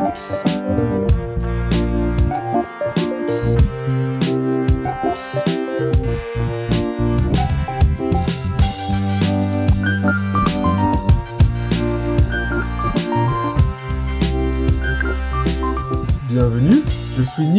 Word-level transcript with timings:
Bienvenue, 0.00 0.99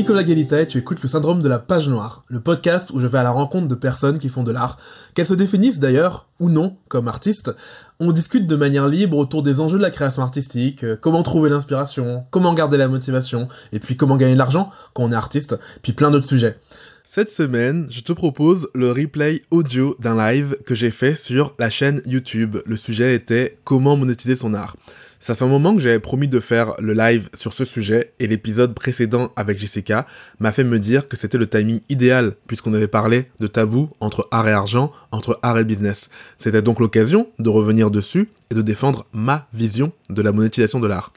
Nicolas 0.02 0.24
Galita 0.24 0.60
et 0.60 0.66
tu 0.66 0.80
écoutes 0.80 1.04
le 1.04 1.08
syndrome 1.08 1.44
de 1.44 1.48
la 1.48 1.60
page 1.60 1.88
noire, 1.88 2.24
le 2.28 2.40
podcast 2.40 2.90
où 2.90 3.00
je 3.00 3.06
vais 3.06 3.20
à 3.20 3.24
la 3.24 3.30
rencontre 3.30 3.68
de 3.68 3.76
personnes 3.76 4.18
qui 4.18 4.30
font 4.30 4.42
de 4.42 4.52
l'art, 4.52 4.80
qu'elles 5.14 5.28
se 5.28 5.36
définissent 5.36 5.78
d'ailleurs 5.78 6.28
ou 6.40 6.50
non 6.50 6.78
comme 6.88 7.08
artistes. 7.08 7.52
On 8.00 8.12
discute 8.12 8.48
de 8.48 8.56
manière 8.56 8.88
libre 8.88 9.16
autour 9.20 9.44
des 9.44 9.60
enjeux 9.60 9.78
de 9.78 9.84
la 9.84 9.92
création 9.92 10.24
artistique, 10.24 10.84
euh, 10.84 10.98
comment 11.00 11.22
trouver 11.22 11.52
l'inspiration, 11.52 12.26
comment 12.32 12.56
garder 12.56 12.78
la 12.78 12.88
motivation, 12.88 13.48
et 13.74 13.80
puis 13.80 13.96
comment 13.96 14.18
gagner 14.18 14.34
de 14.34 14.40
l'argent 14.40 14.72
quand 14.96 15.04
on 15.04 15.12
est 15.12 15.16
artiste, 15.16 15.56
puis 15.84 15.94
plein 15.94 16.10
d'autres 16.10 16.28
sujets. 16.28 16.58
Cette 17.04 17.30
semaine, 17.30 17.86
je 17.92 18.02
te 18.02 18.12
propose 18.12 18.70
le 18.74 18.92
replay 18.92 19.44
audio 19.52 19.96
d'un 20.00 20.18
live 20.18 20.58
que 20.66 20.74
j'ai 20.74 20.90
fait 20.90 21.14
sur 21.14 21.54
la 21.60 21.70
chaîne 21.70 22.02
YouTube. 22.08 22.58
Le 22.66 22.76
sujet 22.76 23.14
était 23.14 23.60
comment 23.66 23.98
monétiser 23.98 24.34
son 24.34 24.56
art. 24.56 24.76
Ça 25.22 25.36
fait 25.36 25.46
un 25.46 25.50
moment 25.50 25.76
que 25.76 25.80
j'avais 25.80 26.00
promis 26.00 26.28
de 26.28 26.40
faire 26.40 26.74
le 26.80 26.94
live 26.94 27.30
sur 27.36 27.54
ce 27.54 27.64
sujet 27.64 28.12
et 28.18 28.26
l'épisode 28.26 28.74
précédent 28.74 29.32
avec 29.36 29.60
Jessica 29.60 30.08
m'a 30.40 30.52
fait 30.52 30.64
me 30.64 30.80
dire 30.80 31.08
que 31.08 31.16
c'était 31.16 31.38
le 31.38 31.46
timing 31.46 31.82
idéal 31.90 32.34
puisqu'on 32.48 32.74
avait 32.74 32.88
parlé 32.88 33.28
de 33.40 33.46
tabou 33.46 33.92
entre 34.00 34.28
art 34.32 34.48
et 34.48 34.52
argent, 34.52 34.92
entre 35.12 35.38
art 35.44 35.60
et 35.60 35.64
business. 35.64 36.10
C'était 36.40 36.64
donc 36.64 36.80
l'occasion 36.80 37.28
de 37.38 37.50
revenir 37.50 37.92
dessus 37.92 38.30
et 38.50 38.56
de 38.56 38.64
défendre 38.64 39.06
ma 39.14 39.48
vision 39.54 39.92
de 40.10 40.24
la 40.24 40.32
monétisation 40.32 40.80
de 40.80 40.88
l'art. 40.88 41.14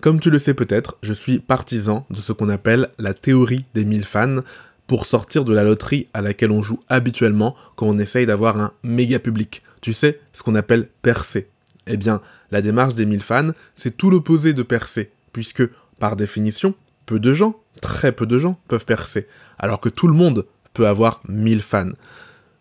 Comme 0.00 0.18
tu 0.18 0.30
le 0.30 0.40
sais 0.40 0.54
peut-être, 0.54 0.98
je 1.04 1.12
suis 1.12 1.38
partisan 1.38 2.06
de 2.10 2.16
ce 2.16 2.32
qu'on 2.32 2.48
appelle 2.48 2.88
la 2.98 3.14
théorie 3.14 3.66
des 3.72 3.84
1000 3.84 4.02
fans 4.02 4.40
pour 4.88 5.06
sortir 5.06 5.44
de 5.44 5.54
la 5.54 5.62
loterie 5.62 6.08
à 6.12 6.22
laquelle 6.22 6.50
on 6.50 6.60
joue 6.60 6.80
habituellement 6.88 7.54
quand 7.76 7.86
on 7.86 8.00
essaye 8.00 8.26
d'avoir 8.26 8.58
un 8.58 8.72
méga 8.82 9.20
public. 9.20 9.62
Tu 9.80 9.92
sais, 9.92 10.18
ce 10.32 10.42
qu'on 10.42 10.56
appelle 10.56 10.88
percer. 11.02 11.46
Eh 11.86 11.96
bien, 11.96 12.20
la 12.50 12.62
démarche 12.62 12.94
des 12.94 13.06
1000 13.06 13.22
fans, 13.22 13.50
c'est 13.74 13.96
tout 13.96 14.10
l'opposé 14.10 14.52
de 14.52 14.62
percer, 14.62 15.10
puisque, 15.32 15.68
par 15.98 16.16
définition, 16.16 16.74
peu 17.06 17.20
de 17.20 17.32
gens, 17.32 17.60
très 17.80 18.12
peu 18.12 18.26
de 18.26 18.38
gens, 18.38 18.58
peuvent 18.68 18.86
percer, 18.86 19.26
alors 19.58 19.80
que 19.80 19.88
tout 19.88 20.08
le 20.08 20.14
monde 20.14 20.46
peut 20.72 20.86
avoir 20.86 21.20
1000 21.28 21.62
fans. 21.62 21.92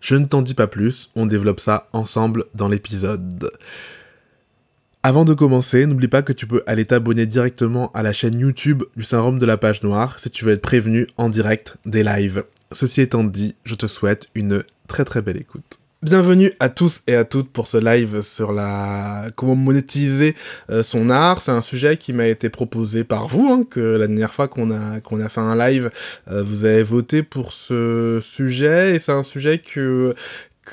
Je 0.01 0.16
ne 0.16 0.25
t'en 0.25 0.41
dis 0.41 0.53
pas 0.53 0.67
plus, 0.67 1.09
on 1.16 1.25
développe 1.25 1.61
ça 1.61 1.88
ensemble 1.94 2.45
dans 2.53 2.67
l'épisode. 2.67 3.51
Avant 5.01 5.25
de 5.25 5.33
commencer, 5.33 5.85
n'oublie 5.85 6.07
pas 6.07 6.21
que 6.21 6.33
tu 6.33 6.47
peux 6.47 6.63
aller 6.66 6.85
t'abonner 6.85 7.25
directement 7.25 7.91
à 7.94 8.03
la 8.03 8.13
chaîne 8.13 8.39
YouTube 8.39 8.83
du 8.95 9.03
syndrome 9.03 9.39
de 9.39 9.45
la 9.45 9.57
page 9.57 9.83
noire 9.83 10.19
si 10.19 10.29
tu 10.29 10.45
veux 10.45 10.53
être 10.53 10.61
prévenu 10.61 11.07
en 11.17 11.29
direct 11.29 11.77
des 11.85 12.03
lives. 12.03 12.45
Ceci 12.71 13.01
étant 13.01 13.23
dit, 13.23 13.55
je 13.66 13.75
te 13.75 13.85
souhaite 13.85 14.27
une 14.33 14.63
très 14.88 15.03
très 15.03 15.21
belle 15.21 15.38
écoute. 15.38 15.79
Bienvenue 16.03 16.51
à 16.59 16.67
tous 16.67 17.01
et 17.07 17.15
à 17.15 17.23
toutes 17.23 17.49
pour 17.49 17.67
ce 17.67 17.77
live 17.77 18.19
sur 18.23 18.51
la 18.51 19.27
comment 19.37 19.55
monétiser 19.55 20.35
euh, 20.69 20.83
son 20.83 21.09
art. 21.09 21.41
C'est 21.41 21.53
un 21.53 21.61
sujet 21.61 21.95
qui 21.95 22.11
m'a 22.11 22.27
été 22.27 22.49
proposé 22.49 23.05
par 23.05 23.29
vous, 23.29 23.47
hein, 23.47 23.63
que 23.63 23.79
la 23.79 24.07
dernière 24.07 24.33
fois 24.33 24.49
qu'on 24.49 24.71
a 24.71 24.99
qu'on 24.99 25.21
a 25.21 25.29
fait 25.29 25.39
un 25.39 25.55
live, 25.55 25.91
euh, 26.29 26.43
vous 26.43 26.65
avez 26.65 26.83
voté 26.83 27.23
pour 27.23 27.53
ce 27.53 28.19
sujet 28.21 28.97
et 28.97 28.99
c'est 28.99 29.13
un 29.13 29.23
sujet 29.23 29.59
que 29.59 30.13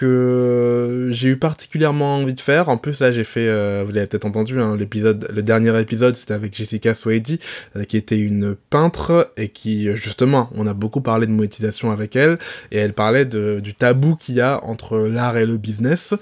que 0.00 1.08
j'ai 1.10 1.28
eu 1.28 1.36
particulièrement 1.36 2.16
envie 2.16 2.32
de 2.32 2.40
faire. 2.40 2.70
En 2.70 2.78
plus, 2.78 3.00
là, 3.00 3.12
j'ai 3.12 3.24
fait, 3.24 3.46
euh, 3.46 3.84
vous 3.86 3.92
l'avez 3.92 4.06
peut-être 4.06 4.24
entendu, 4.24 4.58
hein, 4.58 4.74
l'épisode, 4.74 5.28
le 5.30 5.42
dernier 5.42 5.78
épisode, 5.78 6.16
c'était 6.16 6.32
avec 6.32 6.54
Jessica 6.54 6.94
Swady, 6.94 7.38
euh, 7.76 7.84
qui 7.84 7.98
était 7.98 8.18
une 8.18 8.56
peintre 8.70 9.30
et 9.36 9.50
qui, 9.50 9.94
justement, 9.96 10.48
on 10.54 10.66
a 10.66 10.72
beaucoup 10.72 11.02
parlé 11.02 11.26
de 11.26 11.32
monétisation 11.32 11.90
avec 11.90 12.16
elle 12.16 12.38
et 12.72 12.78
elle 12.78 12.94
parlait 12.94 13.26
du 13.26 13.74
tabou 13.74 14.16
qu'il 14.16 14.36
y 14.36 14.40
a 14.40 14.64
entre 14.64 14.96
l'art 15.00 15.36
et 15.36 15.44
le 15.44 15.58
business. 15.58 16.14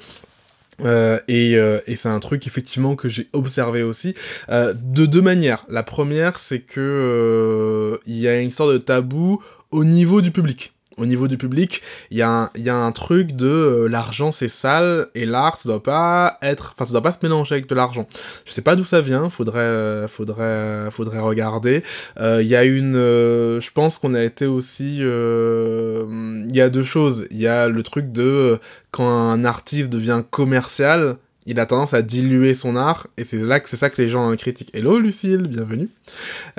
Euh, 0.81 1.21
et, 1.28 1.56
c'est 1.95 2.09
un 2.09 2.19
truc 2.19 2.49
effectivement 2.49 2.97
que 2.97 3.09
j'ai 3.09 3.28
observé 3.33 3.84
aussi 3.84 4.15
de 4.49 5.06
deux 5.06 5.22
manières. 5.22 5.65
La 5.69 5.84
première, 5.84 6.41
c'est 6.41 6.60
que 6.60 8.00
il 8.06 8.19
y 8.19 8.27
a 8.27 8.41
une 8.41 8.49
histoire 8.49 8.71
de 8.71 8.78
tabou 8.78 9.41
au 9.71 9.84
niveau 9.84 10.21
du 10.21 10.33
public 10.33 10.72
au 10.98 11.06
niveau 11.06 11.28
du 11.28 11.38
public, 11.38 11.82
il 12.10 12.19
y, 12.19 12.22
a 12.22 12.50
un, 12.54 12.92
truc 12.92 13.32
de 13.32 13.47
euh, 13.47 13.88
l'argent 13.88 14.32
c'est 14.32 14.48
sale 14.48 15.09
et 15.14 15.26
l'art 15.26 15.56
ça 15.59 15.69
doit 15.69 15.82
pas 15.82 16.38
être, 16.42 16.75
enfin 16.75 16.84
ça 16.84 16.92
doit 16.92 17.03
pas 17.03 17.12
se 17.12 17.19
mélanger 17.22 17.54
avec 17.54 17.69
de 17.69 17.75
l'argent. 17.75 18.06
Je 18.44 18.53
sais 18.53 18.62
pas 18.62 18.76
d'où 18.76 18.84
ça 18.84 19.00
vient, 19.00 19.31
faudrait, 19.31 19.60
euh, 19.60 20.09
faudrait, 20.09 20.42
euh, 20.42 20.91
faudrait 20.91 21.20
regarder. 21.20 21.82
Il 22.19 22.47
y 22.47 22.56
a 22.56 22.64
une, 22.64 22.94
je 22.94 23.70
pense 23.72 23.98
qu'on 23.98 24.14
a 24.14 24.22
été 24.22 24.47
aussi, 24.47 24.98
il 24.98 26.56
y 26.56 26.60
a 26.60 26.69
deux 26.69 26.82
choses. 26.82 27.26
Il 27.30 27.38
y 27.38 27.47
a 27.47 27.69
le 27.69 27.82
truc 27.82 28.12
de 28.12 28.59
quand 28.91 29.09
un 29.09 29.44
artiste 29.44 29.91
devient 29.91 30.22
commercial, 30.30 31.16
il 31.48 31.59
a 31.59 31.64
tendance 31.64 31.94
à 31.94 32.03
diluer 32.03 32.53
son 32.53 32.76
art, 32.76 33.06
et 33.16 33.25
c'est 33.25 33.38
là 33.38 33.59
que 33.59 33.70
c'est 33.70 33.78
ça 33.78 33.88
que 33.88 34.00
les 34.03 34.09
gens 34.10 34.36
critiquent. 34.36 34.70
Hello 34.75 34.98
Lucille, 34.98 35.47
bienvenue. 35.48 35.88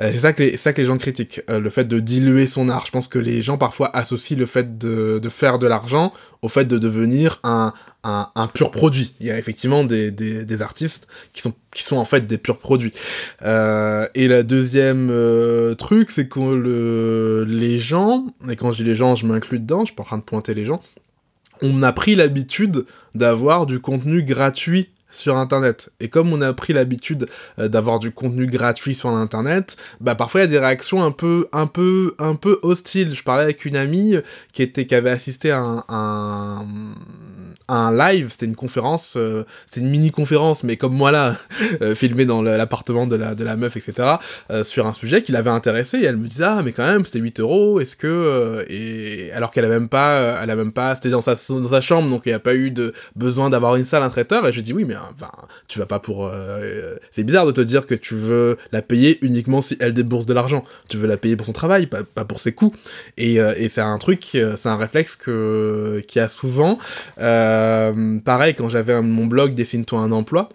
Euh, 0.01 0.09
c'est 0.11 0.19
ça 0.19 0.33
que 0.33 0.41
les, 0.41 0.57
ça 0.57 0.73
que 0.73 0.81
les 0.81 0.87
gens 0.87 0.97
critiquent, 0.97 1.41
euh, 1.47 1.59
le 1.59 1.69
fait 1.69 1.83
de 1.83 1.99
diluer 1.99 2.47
son 2.47 2.69
art. 2.69 2.87
Je 2.87 2.91
pense 2.91 3.07
que 3.07 3.19
les 3.19 3.43
gens 3.43 3.59
parfois 3.59 3.95
associent 3.95 4.35
le 4.35 4.47
fait 4.47 4.79
de, 4.79 5.21
faire 5.29 5.59
de 5.59 5.67
l'argent 5.67 6.11
au 6.41 6.49
fait 6.49 6.65
de 6.65 6.79
devenir 6.79 7.39
un, 7.43 7.71
pur 8.55 8.71
produit. 8.71 9.13
Il 9.19 9.27
y 9.27 9.31
a 9.31 9.37
effectivement 9.37 9.83
des, 9.83 10.61
artistes 10.63 11.07
qui 11.33 11.43
sont, 11.43 11.97
en 11.97 12.05
fait 12.05 12.25
des 12.25 12.39
purs 12.39 12.57
produits. 12.57 12.91
Euh, 13.43 14.07
et 14.15 14.27
la 14.27 14.41
deuxième 14.41 15.13
truc, 15.77 16.09
c'est 16.09 16.27
que 16.27 16.39
le, 16.39 17.45
les 17.47 17.77
gens, 17.77 18.25
et 18.49 18.55
quand 18.55 18.71
je 18.71 18.77
dis 18.77 18.89
les 18.89 18.95
gens, 18.95 19.13
je 19.13 19.27
m'inclus 19.27 19.59
dedans, 19.59 19.81
je 19.81 19.87
suis 19.87 19.95
pas 19.95 20.01
en 20.01 20.07
train 20.07 20.17
de 20.17 20.23
pointer 20.23 20.55
les 20.55 20.65
gens, 20.65 20.81
on 21.61 21.83
a 21.83 21.91
pris 21.91 22.15
l'habitude 22.15 22.85
d'avoir 23.15 23.65
du 23.65 23.79
contenu 23.79 24.23
gratuit 24.23 24.89
sur 25.11 25.37
internet. 25.37 25.91
Et 25.99 26.09
comme 26.09 26.31
on 26.31 26.41
a 26.41 26.53
pris 26.53 26.73
l'habitude 26.73 27.25
euh, 27.57 27.67
d'avoir 27.67 27.99
du 27.99 28.11
contenu 28.11 28.45
gratuit 28.45 28.95
sur 28.95 29.09
internet, 29.09 29.77
bah 29.99 30.15
parfois 30.15 30.41
il 30.41 30.43
y 30.43 30.47
a 30.47 30.51
des 30.51 30.59
réactions 30.59 31.03
un 31.03 31.11
peu 31.11 31.47
un 31.51 31.67
peu 31.67 32.15
un 32.19 32.35
peu 32.35 32.59
hostiles. 32.61 33.15
Je 33.15 33.23
parlais 33.23 33.43
avec 33.43 33.65
une 33.65 33.75
amie 33.75 34.15
qui 34.53 34.61
était 34.61 34.85
qui 34.85 34.95
avait 34.95 35.09
assisté 35.09 35.51
à 35.51 35.59
un, 35.59 35.83
un, 35.89 36.65
live, 37.91 38.27
c'était 38.31 38.45
une 38.45 38.55
conférence, 38.55 39.15
euh, 39.17 39.45
c'était 39.65 39.81
une 39.81 39.89
mini 39.89 40.11
conférence 40.11 40.63
mais 40.63 40.77
comme 40.77 40.93
moi 40.93 41.11
là 41.11 41.35
euh, 41.81 41.95
filmée 41.95 42.25
dans 42.25 42.41
l'appartement 42.41 43.07
de 43.07 43.15
la 43.15 43.35
de 43.35 43.43
la 43.43 43.55
meuf 43.55 43.77
etc. 43.77 44.15
sur 44.63 44.87
un 44.87 44.93
sujet 44.93 45.21
qui 45.21 45.31
l'avait 45.31 45.49
intéressé 45.49 45.99
et 45.99 46.05
elle 46.05 46.17
me 46.17 46.27
disait 46.27 46.45
ah 46.45 46.61
mais 46.63 46.71
quand 46.71 46.87
même 46.87 47.05
c'était 47.05 47.19
8 47.19 47.39
euros, 47.39 47.79
est-ce 47.79 47.95
que 47.95 48.65
et 48.69 49.31
alors 49.33 49.51
qu'elle 49.51 49.65
a 49.65 49.69
même 49.69 49.89
pas 49.89 50.39
elle 50.41 50.49
a 50.49 50.55
même 50.55 50.71
pas 50.71 50.95
c'était 50.95 51.09
dans 51.09 51.21
sa 51.21 51.35
dans 51.49 51.69
sa 51.69 51.81
chambre 51.81 52.09
donc 52.09 52.23
il 52.25 52.29
n'y 52.29 52.35
a 52.35 52.39
pas 52.39 52.55
eu 52.55 52.71
de 52.71 52.93
besoin 53.15 53.49
d'avoir 53.49 53.75
une 53.75 53.85
salle 53.85 54.03
un 54.03 54.09
traiteur 54.09 54.47
et 54.47 54.51
je 54.51 54.61
dis 54.61 54.73
oui 54.73 54.85
mais 54.85 54.95
enfin, 54.95 55.31
tu 55.67 55.79
vas 55.79 55.85
pas 55.85 55.99
pour. 55.99 56.25
Euh, 56.25 56.95
c'est 57.11 57.23
bizarre 57.23 57.45
de 57.45 57.51
te 57.51 57.61
dire 57.61 57.85
que 57.85 57.95
tu 57.95 58.15
veux 58.15 58.57
la 58.71 58.81
payer 58.81 59.19
uniquement 59.21 59.61
si 59.61 59.77
elle 59.79 59.93
débourse 59.93 60.25
de 60.25 60.33
l'argent. 60.33 60.63
Tu 60.89 60.97
veux 60.97 61.07
la 61.07 61.17
payer 61.17 61.35
pour 61.35 61.45
son 61.45 61.53
travail, 61.53 61.87
pas, 61.87 62.03
pour 62.03 62.39
ses 62.39 62.53
coûts. 62.53 62.73
Et, 63.17 63.39
euh, 63.39 63.53
et 63.57 63.69
c'est 63.69 63.81
un 63.81 63.97
truc, 63.97 64.31
euh, 64.35 64.55
c'est 64.57 64.69
un 64.69 64.77
réflexe 64.77 65.15
que 65.15 66.01
qui 66.07 66.19
a 66.19 66.27
souvent. 66.27 66.79
Pareil, 68.23 68.55
quand 68.55 68.69
j'avais 68.69 69.01
mon 69.01 69.25
blog 69.25 69.53
Dessine-toi 69.53 69.99
un 69.99 70.11
emploi. 70.11 70.49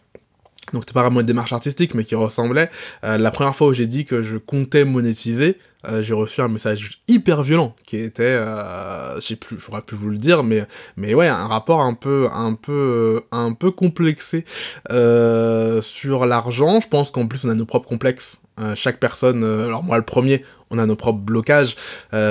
Donc 0.72 0.82
c'était 0.82 0.94
pas 0.94 1.02
vraiment 1.02 1.20
une 1.20 1.26
démarche 1.26 1.52
artistique, 1.52 1.94
mais 1.94 2.04
qui 2.04 2.14
ressemblait. 2.14 2.70
la 3.02 3.30
première 3.30 3.54
fois 3.54 3.68
où 3.68 3.72
j'ai 3.74 3.86
dit 3.86 4.04
que 4.04 4.22
je 4.22 4.36
comptais 4.36 4.84
monétiser, 4.84 5.58
euh, 5.88 6.02
j'ai 6.02 6.14
reçu 6.14 6.40
un 6.40 6.48
message 6.48 7.02
hyper 7.08 7.42
violent 7.42 7.74
qui 7.84 7.96
était, 7.96 8.22
euh, 8.22 9.16
je 9.16 9.20
sais 9.20 9.36
plus, 9.36 9.58
j'aurais 9.58 9.82
pu 9.82 9.94
vous 9.94 10.08
le 10.08 10.18
dire, 10.18 10.42
mais 10.42 10.66
mais 10.96 11.14
ouais, 11.14 11.28
un 11.28 11.46
rapport 11.46 11.80
un 11.80 11.94
peu 11.94 12.28
un 12.32 12.54
peu 12.54 13.22
un 13.32 13.52
peu 13.52 13.70
complexé 13.70 14.44
euh, 14.90 15.82
sur 15.82 16.26
l'argent. 16.26 16.80
Je 16.80 16.88
pense 16.88 17.10
qu'en 17.10 17.26
plus 17.26 17.44
on 17.44 17.50
a 17.50 17.54
nos 17.54 17.66
propres 17.66 17.88
complexes. 17.88 18.42
Euh, 18.60 18.74
chaque 18.74 19.00
personne, 19.00 19.42
euh, 19.44 19.66
alors 19.66 19.82
moi 19.82 19.98
le 19.98 20.04
premier, 20.04 20.44
on 20.70 20.78
a 20.78 20.86
nos 20.86 20.96
propres 20.96 21.20
blocages. 21.20 21.76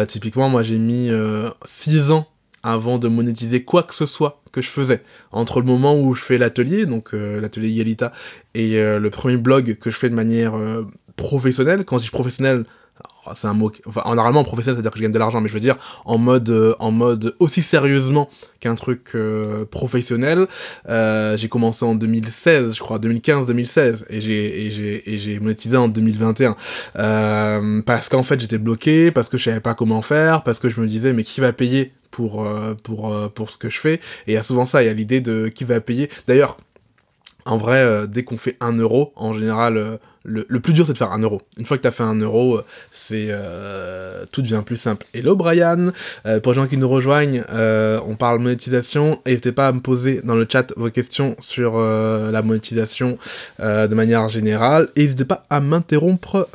typiquement, 0.08 0.50
moi 0.50 0.64
j'ai 0.64 0.78
mis 0.78 1.12
6 1.66 2.12
ans 2.12 2.28
avant 2.64 2.98
de 2.98 3.08
monétiser 3.08 3.64
quoi 3.64 3.84
que 3.84 3.94
ce 3.94 4.06
soit 4.06 4.42
que 4.52 4.62
je 4.62 4.70
faisais. 4.70 5.04
Entre 5.32 5.60
le 5.60 5.66
moment 5.66 6.00
où 6.00 6.14
je 6.14 6.24
fais 6.24 6.38
l'atelier, 6.38 6.86
donc 6.86 7.12
l'atelier 7.14 7.70
Yalita, 7.70 8.12
et 8.54 8.74
le 8.74 9.10
premier 9.10 9.38
blog 9.38 9.78
que 9.80 9.90
je 9.90 9.98
fais 9.98 10.10
de 10.10 10.16
manière 10.16 10.54
professionnelle, 11.16 11.86
quand 11.86 11.98
je 11.98 12.06
dis 12.06 12.10
professionnel, 12.10 12.66
c'est 13.34 13.48
un 13.48 13.54
mot 13.54 13.72
enfin 13.86 14.04
normalement 14.16 14.44
professionnel 14.44 14.76
c'est 14.76 14.80
à 14.80 14.84
dire 14.84 14.92
que 14.92 14.98
je 14.98 15.04
gagne 15.04 15.12
de 15.12 15.20
l'argent 15.20 15.42
mais 15.42 15.48
je 15.48 15.54
veux 15.54 15.60
dire 15.60 15.78
en 16.06 16.18
mode 16.18 16.50
euh, 16.50 16.76
en 16.80 16.92
mode 16.92 17.36
aussi 17.40 17.62
sérieusement 17.62 18.30
qu'un 18.60 18.76
truc 18.76 19.12
euh, 19.16 19.66
professionnel 19.66 20.48
euh, 20.90 21.38
j'ai 21.38 21.50
commencé 21.50 21.86
en 21.86 21.96
2016 21.96 22.76
je 22.76 22.80
crois 22.80 23.00
2015 23.00 23.46
2016 23.46 24.06
et 24.10 24.22
j'ai 24.22 24.66
et 24.66 24.72
j'ai 24.72 25.14
et 25.14 25.18
j'ai 25.18 25.40
monétisé 25.40 25.78
en 25.78 25.88
2021 25.88 26.56
euh, 26.98 27.82
parce 27.84 28.10
qu'en 28.10 28.24
fait 28.24 28.40
j'étais 28.40 28.58
bloqué 28.58 29.12
parce 29.12 29.30
que 29.30 29.38
je 29.38 29.46
savais 29.46 29.60
pas 29.60 29.74
comment 29.74 30.02
faire 30.02 30.44
parce 30.44 30.60
que 30.60 30.70
je 30.70 30.82
me 30.82 30.88
disais 30.88 31.14
mais 31.14 31.24
qui 31.24 31.42
va 31.42 31.54
payer 31.54 31.94
pour 32.12 32.48
pour 32.84 33.32
pour 33.32 33.50
ce 33.50 33.58
que 33.58 33.72
je 33.72 33.80
fais? 33.80 33.96
Et 33.96 34.02
il 34.28 34.34
y 34.34 34.38
a 34.38 34.44
souvent 34.44 34.68
ça 34.68 34.84
il 34.84 34.86
y 34.86 34.90
a 34.90 34.94
l'idée 34.94 35.20
de 35.20 35.48
qui 35.48 35.64
va 35.64 35.82
payer. 35.82 36.12
D'ailleurs 36.28 36.58
en 37.46 37.58
vrai 37.58 38.08
dès 38.08 38.24
qu'on 38.24 38.38
fait 38.38 38.56
un 38.60 38.74
euro 38.74 39.14
en 39.16 39.34
général 39.34 40.00
le, 40.24 40.60
plus 40.60 40.74
dur, 40.74 40.86
c'est 40.86 40.94
de 40.94 40.98
faire 40.98 41.12
un 41.12 41.20
euro. 41.20 41.42
Une 41.58 41.66
fois 41.66 41.78
que 41.78 41.82
tu 41.82 41.88
as 41.88 41.92
fait 41.92 42.04
un 42.04 42.16
euro, 42.16 42.62
c'est 42.92 43.28
euh, 43.30 44.24
tout 44.32 44.42
devient 44.42 44.64
plus 44.66 44.78
simple. 44.78 45.06
Hello 45.14 45.36
Brian, 45.36 45.92
euh, 46.26 46.40
pour 46.40 46.54
les 46.54 46.56
gens 46.56 46.68
qui 46.68 46.78
nous 46.78 46.88
rejoignent, 46.88 47.44
euh, 47.50 48.00
on 48.06 48.16
parle 48.16 48.40
monétisation. 48.40 49.22
N'hésitez 49.26 49.52
pas 49.52 49.68
à 49.68 49.72
me 49.74 49.82
poser 49.82 50.22
dans 50.24 50.36
le 50.36 50.48
chat 50.50 50.74
vos 50.78 50.90
questions 50.90 51.36
sur 51.42 51.74
euh, 51.76 52.32
la 52.32 52.42
monétisation 52.42 53.18
euh, 53.60 53.88
de 53.88 53.96
manière 53.96 54.30
générale. 54.30 54.90
N'hésitez 54.96 55.26
pas 55.26 55.46
à 55.50 55.60
m'interrompre. 55.60 56.48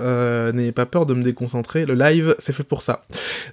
N'ayez 0.55 0.73
pas 0.73 0.87
peur 0.87 1.05
de 1.05 1.15
me 1.15 1.23
déconcentrer. 1.23 1.85
Le 1.85 1.95
live, 1.95 2.35
c'est 2.39 2.55
fait 2.55 2.63
pour 2.63 2.83
ça. 2.83 3.05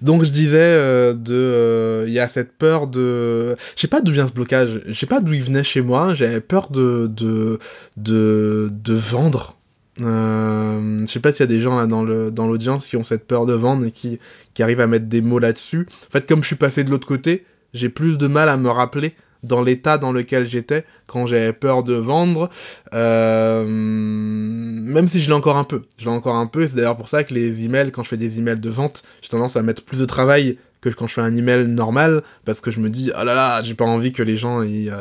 Donc 0.02 0.24
je 0.24 0.32
disais, 0.32 1.14
de, 1.14 2.06
il 2.08 2.14
y 2.14 2.20
a 2.20 2.28
cette 2.28 2.54
peur 2.54 2.88
de, 2.88 3.56
je 3.76 3.82
sais 3.82 3.88
pas 3.88 4.02
d'où 4.02 4.12
vient 4.12 4.28
ce 4.28 4.32
blocage. 4.32 4.82
Je 4.86 4.94
sais 4.94 5.06
pas 5.06 5.20
d'où 5.20 5.34
il 5.34 5.44
venait 5.44 5.64
chez 5.64 5.82
moi. 5.82 6.14
J'avais 6.14 6.42
peur 6.42 6.70
de 6.70 7.08
de 7.08 7.60
de, 7.98 8.70
de 8.72 8.94
vendre 8.94 9.56
euh, 10.02 11.00
je 11.02 11.06
sais 11.06 11.20
pas 11.20 11.32
s'il 11.32 11.42
y 11.42 11.44
a 11.44 11.48
des 11.48 11.60
gens 11.60 11.86
dans 11.88 12.48
l'audience 12.48 12.88
qui 12.88 12.98
ont 12.98 13.04
cette 13.04 13.26
peur 13.28 13.46
de 13.46 13.54
vendre 13.54 13.86
et 13.86 13.92
qui 13.92 14.20
qui 14.54 14.64
arrivent 14.64 14.82
à 14.82 14.88
mettre 14.88 15.06
des 15.06 15.22
mots 15.22 15.40
là-dessus. 15.40 15.88
En 16.08 16.12
fait, 16.12 16.28
comme 16.28 16.42
je 16.42 16.48
suis 16.48 16.56
passé 16.56 16.84
de 16.84 16.92
l'autre 16.92 17.08
côté, 17.08 17.46
j'ai 17.74 17.90
plus 17.90 18.18
de 18.18 18.28
mal 18.28 18.50
à 18.50 18.58
me 18.58 18.70
rappeler 18.70 19.16
dans 19.44 19.62
l'état 19.62 19.98
dans 19.98 20.12
lequel 20.12 20.48
j'étais 20.48 20.86
quand 21.08 21.28
j'avais 21.28 21.54
peur 21.54 21.84
de 21.84 21.94
vendre, 21.94 22.50
euh, 22.94 23.66
même 23.68 25.08
si 25.08 25.22
je 25.22 25.28
l'ai 25.28 25.36
encore 25.36 25.58
un 25.58 25.64
peu. 25.64 25.84
Je 25.98 26.06
l'ai 26.06 26.12
encore 26.12 26.36
un 26.36 26.48
peu, 26.48 26.68
c'est 26.68 26.76
d'ailleurs 26.76 26.98
pour 26.98 27.10
ça 27.10 27.24
que 27.24 27.34
les 27.34 27.64
emails, 27.64 27.92
quand 27.92 28.04
je 28.04 28.10
fais 28.10 28.18
des 28.18 28.40
emails 28.40 28.60
de 28.60 28.70
vente, 28.70 29.04
j'ai 29.22 29.30
tendance 29.30 29.56
à 29.56 29.62
mettre 29.62 29.84
plus 29.84 30.00
de 30.00 30.06
travail 30.06 30.58
que 30.82 30.90
quand 30.90 31.08
je 31.08 31.14
fais 31.14 31.22
un 31.22 31.36
email 31.36 31.68
normal, 31.68 32.24
parce 32.44 32.60
que 32.60 32.72
je 32.72 32.80
me 32.80 32.90
dis, 32.90 33.12
oh 33.20 33.24
là 33.24 33.34
là, 33.34 33.64
j'ai 33.64 33.74
pas 33.74 33.86
envie 33.86 34.14
que 34.14 34.24
les 34.24 34.36
gens, 34.36 34.62
ils, 34.62 34.94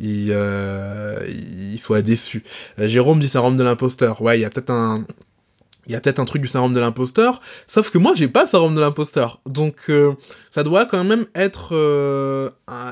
il, 0.00 0.28
euh, 0.30 1.24
il 1.28 1.78
soit 1.78 2.02
déçu. 2.02 2.42
Euh, 2.78 2.88
Jérôme 2.88 3.20
dit 3.20 3.28
syndrome 3.28 3.56
de 3.56 3.64
l'imposteur. 3.64 4.20
Ouais, 4.22 4.38
il 4.38 4.42
y 4.42 4.44
a 4.44 4.50
peut-être 4.50 4.70
un, 4.70 5.04
il 5.86 5.92
y 5.92 5.94
a 5.96 6.00
peut-être 6.00 6.18
un 6.18 6.24
truc 6.24 6.42
du 6.42 6.48
syndrome 6.48 6.72
de 6.72 6.80
l'imposteur, 6.80 7.40
sauf 7.66 7.90
que 7.90 7.98
moi 7.98 8.12
j'ai 8.14 8.28
pas 8.28 8.42
le 8.42 8.46
syndrome 8.46 8.74
de 8.74 8.80
l'imposteur, 8.80 9.40
donc 9.44 9.76
euh, 9.90 10.12
ça 10.50 10.62
doit 10.62 10.86
quand 10.86 11.04
même 11.04 11.26
être 11.34 11.74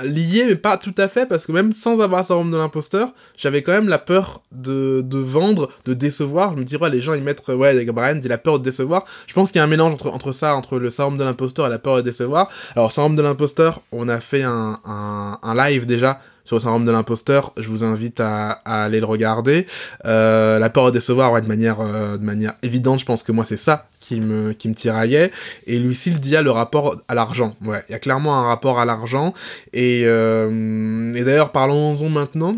lié, 0.05 0.45
mais 0.47 0.57
pas 0.57 0.77
tout 0.77 0.95
à 0.99 1.09
fait, 1.09 1.27
parce 1.27 1.47
que 1.47 1.53
même 1.53 1.73
sans 1.75 2.01
avoir 2.01 2.21
le 2.21 2.27
syndrome 2.27 2.51
de 2.51 2.57
l'imposteur, 2.57 3.15
j'avais 3.39 3.63
quand 3.63 3.73
même 3.73 3.89
la 3.89 3.99
peur 3.99 4.43
de, 4.53 5.01
de 5.05 5.19
vendre, 5.19 5.71
de 5.87 5.95
décevoir. 5.95 6.53
Je 6.53 6.59
me 6.61 6.65
dis 6.65 6.77
ouais 6.77 6.91
les 6.91 7.01
gens 7.01 7.15
ils 7.15 7.23
mettent 7.23 7.47
ouais 7.49 7.85
Brian 7.87 8.17
dit 8.17 8.29
la 8.29 8.39
peur 8.39 8.59
de 8.59 8.65
décevoir. 8.65 9.05
Je 9.27 9.33
pense 9.33 9.53
qu'il 9.53 9.59
y 9.59 9.63
a 9.63 9.65
un 9.65 9.69
mélange 9.69 9.95
entre, 9.95 10.11
entre 10.11 10.33
ça, 10.33 10.55
entre 10.55 10.79
le 10.79 10.91
syndrome 10.91 11.17
de 11.17 11.25
l'imposteur 11.25 11.67
et 11.67 11.71
la 11.71 11.79
peur 11.79 11.97
de 11.97 12.03
décevoir. 12.03 12.51
Alors 12.77 12.93
syndrome 12.93 13.17
de 13.17 13.23
l'imposteur, 13.23 13.81
on 13.91 14.09
a 14.09 14.21
fait 14.21 14.43
un, 14.43 14.79
un 14.85 15.55
live 15.55 15.87
déjà 15.87 16.21
sur 16.45 16.57
le 16.57 16.61
syndrome 16.61 16.85
de 16.85 16.91
l'imposteur, 16.91 17.53
je 17.57 17.69
vous 17.69 17.85
invite 17.85 18.21
à, 18.21 18.51
aller 18.65 19.01
le 19.01 19.07
regarder. 19.07 19.67
Euh, 20.05 20.59
la 20.59 20.71
peur 20.71 20.87
de 20.87 20.91
décevoir, 20.91 21.33
ouais, 21.33 21.41
de 21.41 21.47
manière, 21.47 21.81
euh, 21.81 22.17
de 22.17 22.25
manière 22.25 22.55
évidente, 22.63 23.01
je 23.01 23.05
pense 23.05 23.23
que 23.23 23.33
moi 23.33 23.45
c'est 23.45 23.57
ça 23.57 23.87
qui 24.01 24.21
me, 24.21 24.53
qui 24.53 24.69
me 24.69 24.75
tiraillait. 24.75 25.31
Et 25.67 25.79
Lucille 25.79 26.19
dit 26.19 26.35
le 26.43 26.51
rapport 26.51 26.97
à 27.09 27.15
l'argent. 27.15 27.55
Ouais, 27.65 27.83
il 27.89 27.93
y 27.93 27.95
a 27.95 27.99
clairement 27.99 28.39
un 28.39 28.45
rapport 28.45 28.81
à 28.81 28.85
l'argent. 28.85 29.35
Et, 29.73 30.03
euh, 30.05 31.13
et 31.15 31.23
d'ailleurs, 31.23 31.53
parlons-en 31.53 32.09
maintenant. 32.09 32.57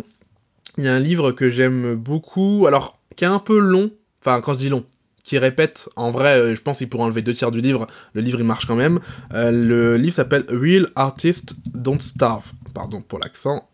Il 0.79 0.85
y 0.85 0.89
a 0.89 0.95
un 0.95 1.01
livre 1.01 1.33
que 1.33 1.51
j'aime 1.51 1.95
beaucoup, 1.95 2.65
alors 2.67 2.99
qui 3.17 3.25
est 3.25 3.29
un 3.29 3.39
peu 3.39 3.59
long, 3.59 3.91
enfin 4.21 4.41
quand 4.41 4.55
je 4.55 4.59
dis 4.59 4.69
long, 4.69 4.85
qui 5.23 5.39
répète, 5.39 5.89
en 5.95 6.11
vrai, 6.11 6.55
je 6.55 6.61
pense 6.61 6.79
qu'il 6.79 6.89
pourrait 6.89 7.05
enlever 7.05 7.23
deux 7.23 7.33
tiers 7.33 7.53
du 7.53 7.61
livre, 7.61 7.87
le 8.13 8.21
livre 8.21 8.41
il 8.41 8.45
marche 8.45 8.67
quand 8.67 8.75
même. 8.75 8.99
Le 9.31 9.97
livre 9.97 10.15
s'appelle 10.15 10.45
Real 10.49 10.89
Artists 10.97 11.55
Don't 11.75 12.01
Starve, 12.01 12.51
pardon 12.75 13.03
pour 13.03 13.21
l'accent, 13.21 13.69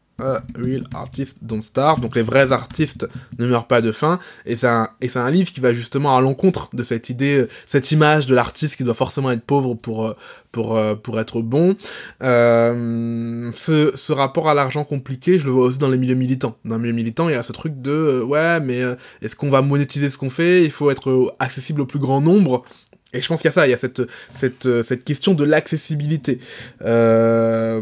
Real 0.57 0.85
Artists 0.95 1.39
Don't 1.43 1.63
Starve, 1.63 2.01
donc 2.01 2.17
les 2.17 2.23
vrais 2.23 2.53
artistes 2.53 3.09
ne 3.39 3.47
meurent 3.47 3.67
pas 3.67 3.81
de 3.81 3.93
faim, 3.93 4.19
et 4.47 4.57
c'est 4.57 4.69
un, 4.69 4.89
un 5.15 5.31
livre 5.31 5.51
qui 5.53 5.61
va 5.61 5.73
justement 5.73 6.17
à 6.17 6.21
l'encontre 6.21 6.69
de 6.75 6.83
cette 6.83 7.11
idée, 7.11 7.47
cette 7.67 7.91
image 7.93 8.27
de 8.27 8.35
l'artiste 8.35 8.77
qui 8.77 8.85
doit 8.85 8.95
forcément 8.95 9.31
être 9.31 9.43
pauvre 9.43 9.75
pour, 9.75 10.15
pour, 10.53 10.81
pour 11.03 11.21
être 11.21 11.41
bon. 11.43 11.77
Euh, 12.23 13.51
ce, 13.55 13.93
ce 13.95 14.13
rapport 14.13 14.49
à 14.49 14.55
l'argent 14.55 14.85
compliqué, 14.85 15.39
je 15.39 15.45
le 15.47 15.51
vois 15.53 15.67
aussi 15.67 15.79
dans 15.79 15.89
les 15.89 15.99
milieux 15.99 16.15
militants. 16.15 16.57
Dans 16.65 16.77
les 16.77 16.83
milieux 16.83 16.95
militants, 16.95 17.29
il 17.29 17.33
y 17.33 17.39
a 17.39 17.43
ce 17.43 17.53
truc 17.53 17.81
de, 17.81 17.91
euh, 17.91 18.23
ouais, 18.23 18.61
mais 18.61 18.83
euh, 18.83 18.95
est-ce 19.23 19.37
qu'on 19.37 19.51
va 19.51 19.63
monétiser 19.63 20.11
ce 20.11 20.19
qu'on 20.19 20.31
fait? 20.31 20.65
Il 20.65 20.71
faut 20.71 20.91
être 20.91 21.35
accessible 21.39 21.81
au 21.81 21.87
plus 21.87 21.99
grand 21.99 22.21
nombre. 22.21 22.65
Et 23.13 23.21
je 23.21 23.29
pense 23.29 23.41
qu'il 23.41 23.49
y 23.49 23.51
a 23.51 23.53
ça, 23.53 23.67
il 23.67 23.71
y 23.71 23.75
a 23.75 23.79
cette, 23.79 24.03
cette, 24.31 24.83
cette 24.83 25.05
question 25.05 25.35
de 25.35 25.43
l'accessibilité. 25.45 26.39
Euh... 26.83 27.81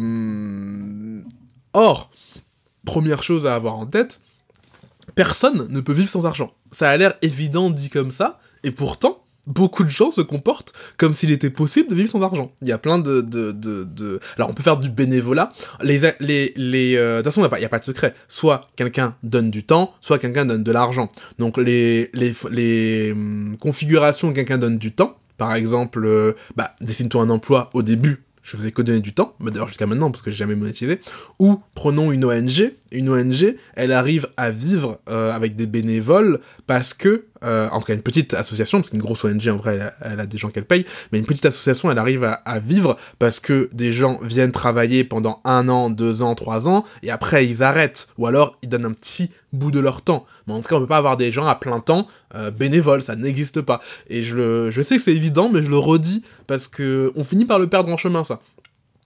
Or, 1.75 2.11
première 2.84 3.22
chose 3.22 3.46
à 3.46 3.54
avoir 3.54 3.76
en 3.76 3.86
tête, 3.86 4.20
personne 5.14 5.69
ne 5.70 5.80
peut 5.80 5.92
vivre 5.92 6.08
sans 6.08 6.26
argent. 6.26 6.52
Ça 6.72 6.90
a 6.90 6.96
l'air 6.96 7.14
évident 7.22 7.70
dit 7.70 7.90
comme 7.90 8.12
ça, 8.12 8.38
et 8.64 8.70
pourtant, 8.70 9.25
beaucoup 9.48 9.82
de 9.82 9.88
gens 9.88 10.10
se 10.10 10.20
comportent 10.20 10.72
comme 10.96 11.14
s'il 11.14 11.30
était 11.30 11.50
possible 11.50 11.88
de 11.88 11.94
vivre 11.94 12.10
sans 12.10 12.22
argent. 12.22 12.52
Il 12.62 12.69
y 12.69 12.72
a 12.72 12.78
plein 12.78 12.98
de... 12.98 13.20
de, 13.20 13.52
de. 13.52 14.20
Alors 14.36 14.50
on 14.50 14.54
peut 14.54 14.62
faire 14.62 14.76
du 14.76 14.90
bénévolat. 14.90 15.52
Les, 15.82 16.00
les, 16.20 16.52
les, 16.56 16.96
euh... 16.96 17.19
De 17.19 17.22
toute 17.22 17.32
façon, 17.32 17.40
il 17.44 17.58
n'y 17.58 17.64
a, 17.64 17.66
a, 17.66 17.70
pas 17.70 17.78
de 17.78 17.84
secret. 17.84 18.14
Soit 18.28 18.69
quelqu'un 18.76 19.16
donne 19.22 19.50
du 19.50 19.64
temps, 19.64 19.94
soit 20.00 20.19
quelqu'un 20.19 20.44
donne 20.44 20.62
de 20.62 20.72
l'argent. 20.72 21.10
Donc 21.38 21.56
les, 21.56 22.10
les, 22.12 22.34
les 22.50 23.12
hum, 23.12 23.56
configurations, 23.58 24.32
quelqu'un 24.32 24.58
donne 24.58 24.78
du 24.78 24.92
temps. 24.92 25.16
Par 25.38 25.54
exemple, 25.54 26.04
euh, 26.04 26.32
bah, 26.56 26.72
dessine-toi 26.81 27.22
un 27.22 27.31
emploi 27.31 27.70
au 27.72 27.82
début 27.82 28.24
je 28.48 28.56
faisais 28.56 28.72
que 28.72 28.80
donner 28.80 29.00
du 29.00 29.12
temps, 29.12 29.34
d'ailleurs 29.40 29.68
jusqu'à 29.68 29.86
maintenant 29.86 30.10
parce 30.10 30.22
que 30.22 30.30
j'ai 30.30 30.38
jamais 30.38 30.54
monétisé, 30.54 31.00
ou 31.38 31.60
prenons 31.74 32.12
une 32.12 32.24
ONG, 32.24 32.72
une 32.92 33.10
ONG, 33.10 33.56
elle 33.74 33.92
arrive 33.92 34.26
à 34.38 34.50
vivre 34.50 35.00
euh, 35.10 35.32
avec 35.32 35.54
des 35.54 35.66
bénévoles 35.66 36.40
parce 36.66 36.94
que, 36.94 37.26
euh, 37.44 37.69
en 37.70 37.81
tout 37.81 37.87
cas 37.87 37.94
une 37.94 38.02
petite 38.02 38.35
association, 38.35 38.79
parce 38.79 38.90
qu'une 38.90 39.00
grosse 39.00 39.25
ONG 39.25 39.49
en 39.49 39.56
vrai 39.56 39.93
elle 40.00 40.20
a, 40.20 40.26
des 40.26 40.38
gens 40.38 40.50
qu'elle 40.50 40.64
paye, 40.64 40.85
mais 41.12 41.19
une 41.19 41.26
petite 41.26 41.46
association 41.46 41.90
elle 41.90 41.99
arrive 41.99 42.25
à, 42.25 42.32
à, 42.32 42.58
vivre 42.58 42.96
parce 43.19 43.40
que 43.40 43.69
des 43.73 43.93
gens 43.93 44.19
viennent 44.23 44.52
travailler 44.52 45.05
pendant 45.05 45.40
un 45.44 45.69
an, 45.69 45.90
deux 45.90 46.23
ans, 46.23 46.35
trois 46.35 46.69
ans, 46.69 46.85
et 47.02 47.11
après 47.11 47.46
ils 47.46 47.62
arrêtent, 47.62 48.08
ou 48.19 48.26
alors 48.26 48.58
ils 48.62 48.69
donnent 48.69 48.87
un 48.87 48.93
petit 48.93 49.31
bout 49.52 49.70
de 49.70 49.81
leur 49.81 50.02
temps. 50.02 50.26
Mais 50.46 50.55
en 50.55 50.61
tout 50.61 50.69
cas 50.69 50.76
on 50.76 50.81
peut 50.81 50.87
pas 50.87 50.96
avoir 50.96 51.17
des 51.17 51.31
gens 51.31 51.46
à 51.46 51.55
plein 51.55 51.81
temps 51.81 52.06
euh, 52.35 52.50
bénévoles, 52.50 53.02
ça 53.02 53.17
n'existe 53.17 53.61
pas. 53.61 53.81
Et 54.08 54.23
je, 54.23 54.37
le, 54.37 54.70
je 54.70 54.82
sais 54.82 54.96
que 54.96 55.02
c'est 55.02 55.14
évident, 55.14 55.49
mais 55.49 55.62
je 55.62 55.70
le 55.70 55.79
redis 55.79 56.23
parce 56.46 56.69
que 56.69 57.12
on 57.17 57.25
finit 57.25 57.44
par 57.44 57.58
le 57.58 57.67
perdre 57.69 57.93
en 57.93 57.96
chemin 57.96 58.25
ça. 58.25 58.41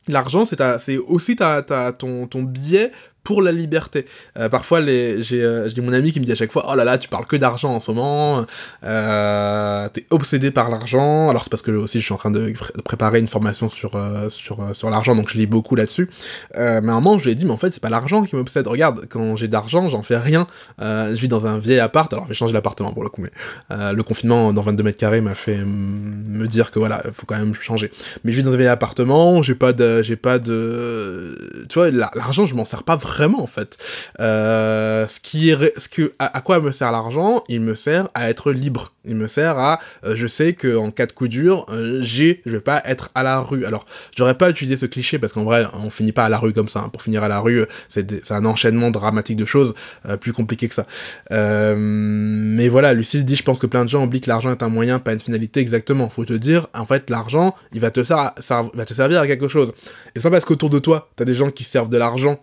L'argent, 0.08 0.44
c'est 0.44 0.96
aussi 0.98 1.36
ta, 1.36 1.62
ta, 1.62 1.92
ton, 1.92 2.26
ton 2.26 2.42
billet 2.42 2.90
pour 3.24 3.42
la 3.42 3.52
liberté. 3.52 4.06
Euh, 4.36 4.48
parfois, 4.48 4.80
les, 4.80 5.22
j'ai, 5.22 5.42
euh, 5.42 5.68
j'ai 5.68 5.80
mon 5.80 5.92
ami 5.92 6.12
qui 6.12 6.20
me 6.20 6.24
dit 6.24 6.32
à 6.32 6.34
chaque 6.34 6.52
fois, 6.52 6.66
oh 6.68 6.74
là 6.74 6.84
là, 6.84 6.98
tu 6.98 7.08
parles 7.08 7.26
que 7.26 7.36
d'argent 7.36 7.72
en 7.72 7.80
ce 7.80 7.90
moment, 7.90 8.44
euh, 8.84 9.88
t'es 9.92 10.06
obsédé 10.10 10.50
par 10.50 10.70
l'argent. 10.70 11.28
Alors 11.28 11.44
c'est 11.44 11.50
parce 11.50 11.62
que 11.62 11.70
aussi 11.70 12.00
je 12.00 12.04
suis 12.04 12.14
en 12.14 12.18
train 12.18 12.30
de, 12.30 12.52
préparer 12.84 13.20
une 13.20 13.28
formation 13.28 13.68
sur 13.68 13.94
euh, 13.94 14.28
sur 14.28 14.60
euh, 14.60 14.74
sur 14.74 14.90
l'argent, 14.90 15.14
donc 15.14 15.30
je 15.30 15.38
lis 15.38 15.46
beaucoup 15.46 15.76
là-dessus. 15.76 16.10
Mais 16.54 16.60
à 16.60 16.78
un 16.78 16.80
moment, 16.80 17.18
je 17.18 17.24
lui 17.24 17.32
ai 17.32 17.34
dit, 17.34 17.44
mais 17.44 17.52
en 17.52 17.58
fait, 17.58 17.70
c'est 17.70 17.82
pas 17.82 17.90
l'argent 17.90 18.22
qui 18.24 18.36
m'obsède. 18.36 18.66
Regarde, 18.66 19.06
quand 19.08 19.36
j'ai 19.36 19.48
d'argent, 19.48 19.88
j'en 19.88 20.02
fais 20.02 20.16
rien. 20.16 20.46
je 20.80 21.14
vis 21.14 21.28
dans 21.28 21.46
un 21.46 21.58
vieil 21.58 21.78
appart. 21.78 22.12
Alors, 22.12 22.24
je 22.24 22.30
vais 22.30 22.34
changer 22.34 22.52
d'appartement 22.52 22.92
pour 22.92 23.02
le 23.02 23.08
coup, 23.08 23.22
mais 23.22 23.30
le 23.70 24.02
confinement 24.02 24.52
dans 24.52 24.62
22 24.62 24.82
mètres 24.82 24.98
carrés 24.98 25.20
m'a 25.20 25.34
fait 25.34 25.58
me 25.64 26.46
dire 26.46 26.70
que 26.70 26.78
voilà, 26.78 27.02
faut 27.12 27.26
quand 27.26 27.38
même 27.38 27.54
changer. 27.54 27.90
Mais 28.24 28.32
je 28.32 28.38
vis 28.38 28.42
dans 28.42 28.52
un 28.52 28.56
vieil 28.56 28.68
appartement, 28.68 29.42
j'ai 29.42 29.54
pas 29.54 29.72
de, 29.72 30.02
j'ai 30.02 30.16
pas 30.16 30.38
de, 30.38 31.66
tu 31.68 31.78
vois, 31.78 31.90
l'argent, 31.90 32.46
je 32.46 32.54
m'en 32.54 32.64
sers 32.64 32.82
pas 32.82 32.96
vraiment 32.96 33.11
vraiment 33.12 33.42
en 33.42 33.46
fait. 33.46 33.78
Euh, 34.20 35.06
ce 35.06 35.20
qui 35.20 35.50
est, 35.50 35.78
ce 35.78 35.88
que, 35.88 36.14
à, 36.18 36.40
quoi 36.40 36.60
me 36.60 36.72
sert 36.72 36.92
l'argent? 36.92 37.44
Il 37.48 37.60
me 37.60 37.74
sert 37.74 38.08
à 38.14 38.30
être 38.30 38.52
libre. 38.52 38.92
Il 39.04 39.16
me 39.16 39.28
sert 39.28 39.58
à, 39.58 39.80
euh, 40.04 40.14
je 40.14 40.26
sais 40.26 40.52
que 40.54 40.76
en 40.76 40.90
cas 40.90 41.06
de 41.06 41.12
coup 41.12 41.28
dur, 41.28 41.66
euh, 41.68 42.00
j'ai, 42.02 42.40
je 42.46 42.52
vais 42.52 42.60
pas 42.60 42.82
être 42.84 43.10
à 43.14 43.22
la 43.22 43.40
rue. 43.40 43.64
Alors, 43.64 43.84
j'aurais 44.16 44.36
pas 44.36 44.48
utilisé 44.50 44.76
ce 44.76 44.86
cliché 44.86 45.18
parce 45.18 45.32
qu'en 45.32 45.44
vrai, 45.44 45.66
on 45.74 45.90
finit 45.90 46.12
pas 46.12 46.24
à 46.24 46.28
la 46.28 46.38
rue 46.38 46.52
comme 46.52 46.68
ça. 46.68 46.80
Hein. 46.80 46.88
Pour 46.88 47.02
finir 47.02 47.22
à 47.22 47.28
la 47.28 47.40
rue, 47.40 47.64
c'est 47.88 48.30
un 48.30 48.44
enchaînement 48.44 48.90
dramatique 48.90 49.36
de 49.36 49.44
choses 49.44 49.74
euh, 50.06 50.16
plus 50.16 50.32
compliqué 50.32 50.68
que 50.68 50.74
ça. 50.74 50.86
Euh, 51.30 51.74
mais 51.78 52.68
voilà, 52.68 52.94
Lucille 52.94 53.24
dit, 53.24 53.36
je 53.36 53.42
pense 53.42 53.58
que 53.58 53.66
plein 53.66 53.84
de 53.84 53.88
gens 53.88 54.04
oublient 54.04 54.20
que 54.20 54.30
l'argent 54.30 54.50
est 54.50 54.62
un 54.62 54.68
moyen, 54.68 54.98
pas 54.98 55.12
une 55.12 55.20
finalité 55.20 55.60
exactement. 55.60 56.08
Faut 56.08 56.24
te 56.24 56.32
dire, 56.32 56.68
en 56.74 56.86
fait, 56.86 57.10
l'argent, 57.10 57.54
il 57.72 57.80
va 57.80 57.90
te, 57.90 58.02
ser 58.04 58.14
va 58.14 58.84
te 58.84 58.94
servir 58.94 59.20
à 59.20 59.26
quelque 59.26 59.48
chose. 59.48 59.72
Et 60.14 60.18
c'est 60.18 60.22
pas 60.22 60.30
parce 60.30 60.44
qu'autour 60.44 60.70
de 60.70 60.78
toi, 60.78 61.10
t'as 61.16 61.24
des 61.24 61.34
gens 61.34 61.50
qui 61.50 61.64
servent 61.64 61.90
de 61.90 61.98
l'argent 61.98 62.38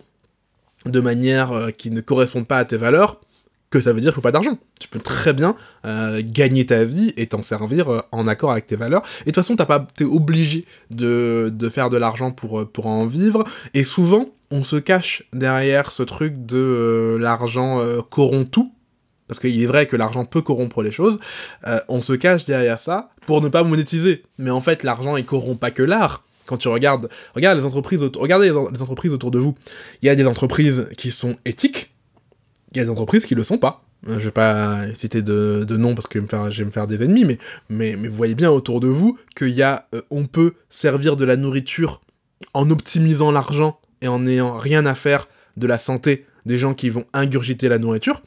de 0.86 1.00
manière 1.00 1.52
euh, 1.52 1.70
qui 1.70 1.90
ne 1.90 2.00
correspondent 2.00 2.46
pas 2.46 2.58
à 2.58 2.64
tes 2.64 2.76
valeurs, 2.76 3.20
que 3.70 3.80
ça 3.80 3.92
veut 3.92 4.00
dire 4.00 4.10
qu'il 4.10 4.16
faut 4.16 4.20
pas 4.20 4.32
d'argent. 4.32 4.58
Tu 4.80 4.88
peux 4.88 4.98
très 4.98 5.32
bien 5.32 5.54
euh, 5.84 6.22
gagner 6.24 6.66
ta 6.66 6.84
vie 6.84 7.12
et 7.16 7.28
t'en 7.28 7.42
servir 7.42 7.88
euh, 7.88 8.00
en 8.10 8.26
accord 8.26 8.50
avec 8.50 8.66
tes 8.66 8.76
valeurs. 8.76 9.02
Et 9.20 9.20
de 9.20 9.24
toute 9.26 9.36
façon, 9.36 9.56
t'as 9.56 9.66
pas, 9.66 9.86
t'es 9.94 10.04
obligé 10.04 10.64
de, 10.90 11.52
faire 11.72 11.90
de 11.90 11.96
l'argent 11.96 12.32
pour, 12.32 12.86
en 12.86 13.06
vivre. 13.06 13.44
Et 13.74 13.84
souvent, 13.84 14.30
on 14.50 14.64
se 14.64 14.76
cache 14.76 15.22
derrière 15.32 15.92
ce 15.92 16.02
truc 16.02 16.46
de 16.46 17.16
l'argent 17.20 17.80
corrompt 18.10 18.50
tout. 18.50 18.72
Parce 19.28 19.38
qu'il 19.38 19.62
est 19.62 19.66
vrai 19.66 19.86
que 19.86 19.94
l'argent 19.94 20.24
peut 20.24 20.42
corrompre 20.42 20.82
les 20.82 20.90
choses. 20.90 21.20
on 21.88 22.02
se 22.02 22.14
cache 22.14 22.46
derrière 22.46 22.80
ça 22.80 23.10
pour 23.26 23.40
ne 23.40 23.48
pas 23.48 23.62
monétiser. 23.62 24.24
Mais 24.38 24.50
en 24.50 24.60
fait, 24.60 24.82
l'argent, 24.82 25.16
il 25.16 25.24
corrompt 25.24 25.60
pas 25.60 25.70
que 25.70 25.84
l'art 25.84 26.24
quand 26.50 26.58
tu 26.58 26.66
regardes, 26.66 27.08
regarde 27.36 27.56
les 27.56 27.64
entreprises, 27.64 28.02
regardez 28.16 28.46
les, 28.46 28.82
entreprises 28.82 29.12
autour 29.12 29.30
de 29.30 29.38
vous. 29.38 29.54
Il 30.02 30.06
y 30.06 30.08
a 30.08 30.16
des 30.16 30.26
entreprises 30.26 30.88
qui 30.98 31.12
sont 31.12 31.36
éthiques, 31.44 31.94
il 32.72 32.78
y 32.78 32.80
a 32.80 32.84
des 32.84 32.90
entreprises 32.90 33.24
qui 33.24 33.36
le 33.36 33.44
sont 33.44 33.56
pas. 33.56 33.84
je 34.04 34.18
vais 34.18 34.32
pas 34.32 34.92
citer 34.96 35.22
de, 35.22 35.64
de 35.64 35.94
parce 35.94 36.08
que 36.08 36.18
je 36.18 36.58
vais, 36.58 36.64
me 36.64 36.70
faire, 36.72 36.88
des 36.88 37.04
ennemis, 37.04 37.24
mais, 37.24 37.38
mais, 37.68 37.94
mais 37.96 38.08
vous 38.08 38.16
voyez 38.16 38.34
bien 38.34 38.50
autour 38.50 38.80
de 38.80 38.88
vous 38.88 39.16
qu'il 39.36 39.50
y 39.50 39.62
a, 39.62 39.86
on 40.10 40.26
peut 40.26 40.54
servir 40.68 41.14
de 41.14 41.24
la 41.24 41.36
nourriture 41.36 42.00
en 42.52 42.68
optimisant 42.70 43.30
l'argent 43.30 43.78
et 44.02 44.08
en 44.08 44.18
n'ayant 44.18 44.58
rien 44.58 44.86
à 44.86 44.96
faire 44.96 45.28
de 45.56 45.68
la 45.68 45.78
santé 45.78 46.26
des 46.46 46.58
gens 46.58 46.74
qui 46.74 46.90
vont 46.90 47.04
ingurgiter 47.12 47.68
la 47.68 47.78
nourriture. 47.78 48.22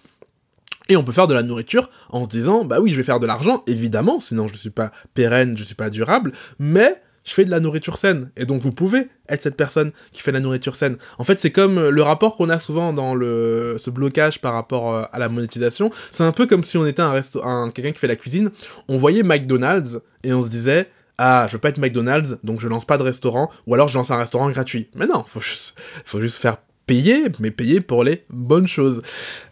Et 0.87 0.95
on 0.95 1.03
peut 1.03 1.11
faire 1.11 1.27
de 1.27 1.33
la 1.33 1.43
nourriture 1.43 1.89
en 2.09 2.23
se 2.23 2.29
disant, 2.29 2.63
bah 2.63 2.79
oui, 2.79 2.91
je 2.91 2.95
vais 2.95 3.03
faire 3.03 3.19
de 3.19 3.25
l'argent, 3.25 3.63
évidemment, 3.67 4.21
sinon 4.21 4.47
je 4.47 4.53
ne 4.53 4.57
suis 4.57 4.69
pas 4.69 4.93
pérenne, 5.13 5.57
je 5.57 5.61
ne 5.61 5.65
suis 5.65 5.75
pas 5.75 5.89
durable, 5.89 6.31
mais 6.57 7.01
je 7.23 7.33
fais 7.33 7.45
de 7.45 7.51
la 7.51 7.59
nourriture 7.59 7.97
saine. 7.97 8.31
Et 8.37 8.45
donc 8.45 8.61
vous 8.61 8.71
pouvez 8.71 9.07
être 9.29 9.41
cette 9.41 9.55
personne 9.55 9.91
qui 10.11 10.21
fait 10.21 10.31
de 10.31 10.37
la 10.37 10.41
nourriture 10.41 10.75
saine. 10.75 10.97
En 11.17 11.23
fait, 11.23 11.39
c'est 11.39 11.51
comme 11.51 11.89
le 11.89 12.01
rapport 12.01 12.37
qu'on 12.37 12.49
a 12.49 12.59
souvent 12.59 12.93
dans 12.93 13.15
le, 13.15 13.77
ce 13.79 13.89
blocage 13.89 14.41
par 14.41 14.53
rapport 14.53 14.93
euh, 14.93 15.03
à 15.11 15.19
la 15.19 15.29
monétisation. 15.29 15.91
C'est 16.11 16.23
un 16.23 16.31
peu 16.31 16.45
comme 16.45 16.63
si 16.63 16.77
on 16.77 16.85
était 16.85 17.01
un 17.01 17.11
resto, 17.11 17.43
un, 17.45 17.71
quelqu'un 17.71 17.91
qui 17.91 17.99
fait 17.99 18.07
la 18.07 18.15
cuisine. 18.15 18.51
On 18.87 18.97
voyait 18.97 19.23
McDonald's 19.23 19.99
et 20.23 20.33
on 20.33 20.43
se 20.43 20.49
disait, 20.49 20.89
ah, 21.17 21.45
je 21.47 21.53
veux 21.53 21.59
pas 21.59 21.69
être 21.69 21.77
McDonald's, 21.77 22.37
donc 22.43 22.59
je 22.59 22.67
lance 22.67 22.85
pas 22.85 22.97
de 22.97 23.03
restaurant, 23.03 23.49
ou 23.67 23.73
alors 23.73 23.87
je 23.87 23.97
lance 23.97 24.11
un 24.11 24.17
restaurant 24.17 24.49
gratuit. 24.49 24.89
Mais 24.95 25.05
non, 25.05 25.23
faut 25.25 25.41
juste, 25.41 25.79
faut 26.05 26.19
juste 26.19 26.37
faire 26.37 26.57
payer, 26.85 27.25
mais 27.39 27.51
payer 27.51 27.81
pour 27.81 28.03
les 28.03 28.23
bonnes 28.29 28.67
choses. 28.67 29.01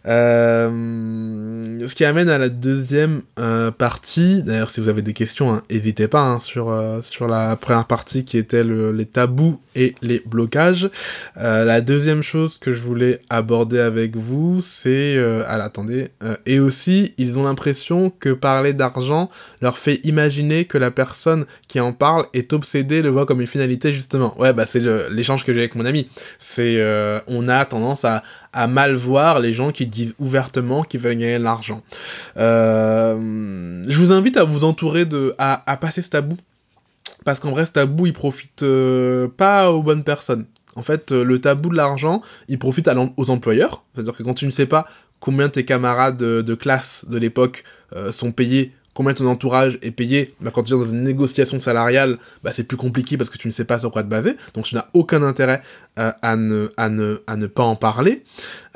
Euh, 0.06 1.78
ce 1.86 1.94
qui 1.94 2.04
amène 2.04 2.28
à 2.28 2.38
la 2.38 2.48
deuxième 2.48 3.22
euh, 3.38 3.70
partie. 3.70 4.42
D'ailleurs, 4.42 4.70
si 4.70 4.80
vous 4.80 4.88
avez 4.88 5.02
des 5.02 5.12
questions, 5.12 5.52
hein, 5.52 5.62
n'hésitez 5.70 6.08
pas 6.08 6.22
hein, 6.22 6.40
sur, 6.40 6.70
euh, 6.70 7.00
sur 7.02 7.28
la 7.28 7.56
première 7.56 7.86
partie 7.86 8.24
qui 8.24 8.36
était 8.36 8.64
les 8.64 9.06
tabous 9.06 9.60
et 9.74 9.94
les 10.02 10.22
blocages. 10.26 10.90
la 11.36 11.80
deuxième 11.80 12.22
chose 12.22 12.58
que 12.58 12.72
je 12.72 12.80
voulais 12.80 13.20
aborder 13.30 13.78
avec 13.78 14.16
vous, 14.16 14.60
c'est... 14.62 15.16
ah 15.46 15.54
attendez. 15.62 16.08
et 16.46 16.60
aussi, 16.60 17.14
ils 17.16 17.38
ont 17.38 17.44
l'impression 17.44 18.10
que 18.10 18.30
parler 18.30 18.72
d'argent 18.72 19.30
leur 19.60 19.78
fait 19.78 20.00
imaginer 20.04 20.64
que 20.64 20.78
la 20.78 20.90
personne 20.90 21.46
qui 21.68 21.80
en 21.80 21.92
parle 21.92 22.26
est 22.34 22.52
obsédée, 22.52 23.00
le 23.00 23.10
voit 23.10 23.26
comme 23.26 23.40
une 23.40 23.46
finalité, 23.46 23.92
justement. 23.92 24.38
Ouais, 24.38 24.52
bah 24.52 24.66
c'est 24.66 24.82
l'échange 25.10 25.44
que 25.44 25.52
j'ai 25.52 25.60
avec 25.60 25.74
mon 25.74 25.86
ami. 25.86 26.08
C'est 26.38 26.76
on 27.26 27.48
a 27.48 27.64
tendance 27.64 28.04
à, 28.04 28.22
mal 28.68 28.94
voir 28.94 29.40
les 29.40 29.52
gens 29.52 29.72
qui 29.72 29.86
disent 29.86 30.14
ouvertement 30.18 30.82
qu'ils 30.82 31.00
veulent 31.00 31.14
gagner 31.14 31.38
de 31.38 31.44
l'argent. 31.44 31.82
Euh, 32.36 33.84
je 33.88 33.98
vous 33.98 34.12
invite 34.12 34.36
à 34.36 34.44
vous 34.44 34.64
entourer 34.64 35.04
de... 35.04 35.34
à, 35.38 35.76
passer 35.80 36.02
ce 36.02 36.10
tabou. 36.10 36.36
Parce 37.24 37.38
qu'en 37.40 37.50
vrai, 37.50 37.64
ce 37.64 37.72
tabou, 37.72 38.06
il 38.06 38.12
profite 38.12 38.62
euh, 38.62 39.28
pas 39.28 39.70
aux 39.70 39.82
bonnes 39.82 40.04
personnes. 40.04 40.46
En 40.74 40.82
fait, 40.82 41.12
euh, 41.12 41.24
le 41.24 41.38
tabou 41.38 41.68
de 41.68 41.76
l'argent, 41.76 42.22
il 42.48 42.58
profite 42.58 42.90
aux 43.16 43.30
employeurs. 43.30 43.84
C'est-à-dire 43.94 44.16
que 44.16 44.22
quand 44.22 44.34
tu 44.34 44.46
ne 44.46 44.50
sais 44.50 44.66
pas 44.66 44.86
combien 45.20 45.48
tes 45.48 45.64
camarades 45.64 46.16
de, 46.16 46.54
classe 46.54 47.06
de 47.08 47.16
l'époque 47.16 47.64
sont 48.10 48.32
payés 48.32 48.72
combien 48.94 49.14
ton 49.14 49.26
entourage 49.26 49.78
est 49.82 49.90
payé, 49.90 50.34
bah, 50.40 50.50
quand 50.52 50.62
tu 50.62 50.74
es 50.74 50.76
dans 50.76 50.84
une 50.84 51.02
négociation 51.02 51.60
salariale, 51.60 52.18
bah, 52.42 52.52
c'est 52.52 52.64
plus 52.64 52.76
compliqué 52.76 53.16
parce 53.16 53.30
que 53.30 53.38
tu 53.38 53.48
ne 53.48 53.52
sais 53.52 53.64
pas 53.64 53.78
sur 53.78 53.90
quoi 53.90 54.02
te 54.02 54.08
baser, 54.08 54.36
donc 54.54 54.64
tu 54.64 54.74
n'as 54.74 54.86
aucun 54.92 55.22
intérêt 55.22 55.62
euh, 55.98 56.10
à, 56.22 56.36
ne, 56.36 56.70
à, 56.78 56.88
ne, 56.88 57.18
à 57.26 57.36
ne 57.36 57.46
pas 57.46 57.64
en 57.64 57.76
parler. 57.76 58.24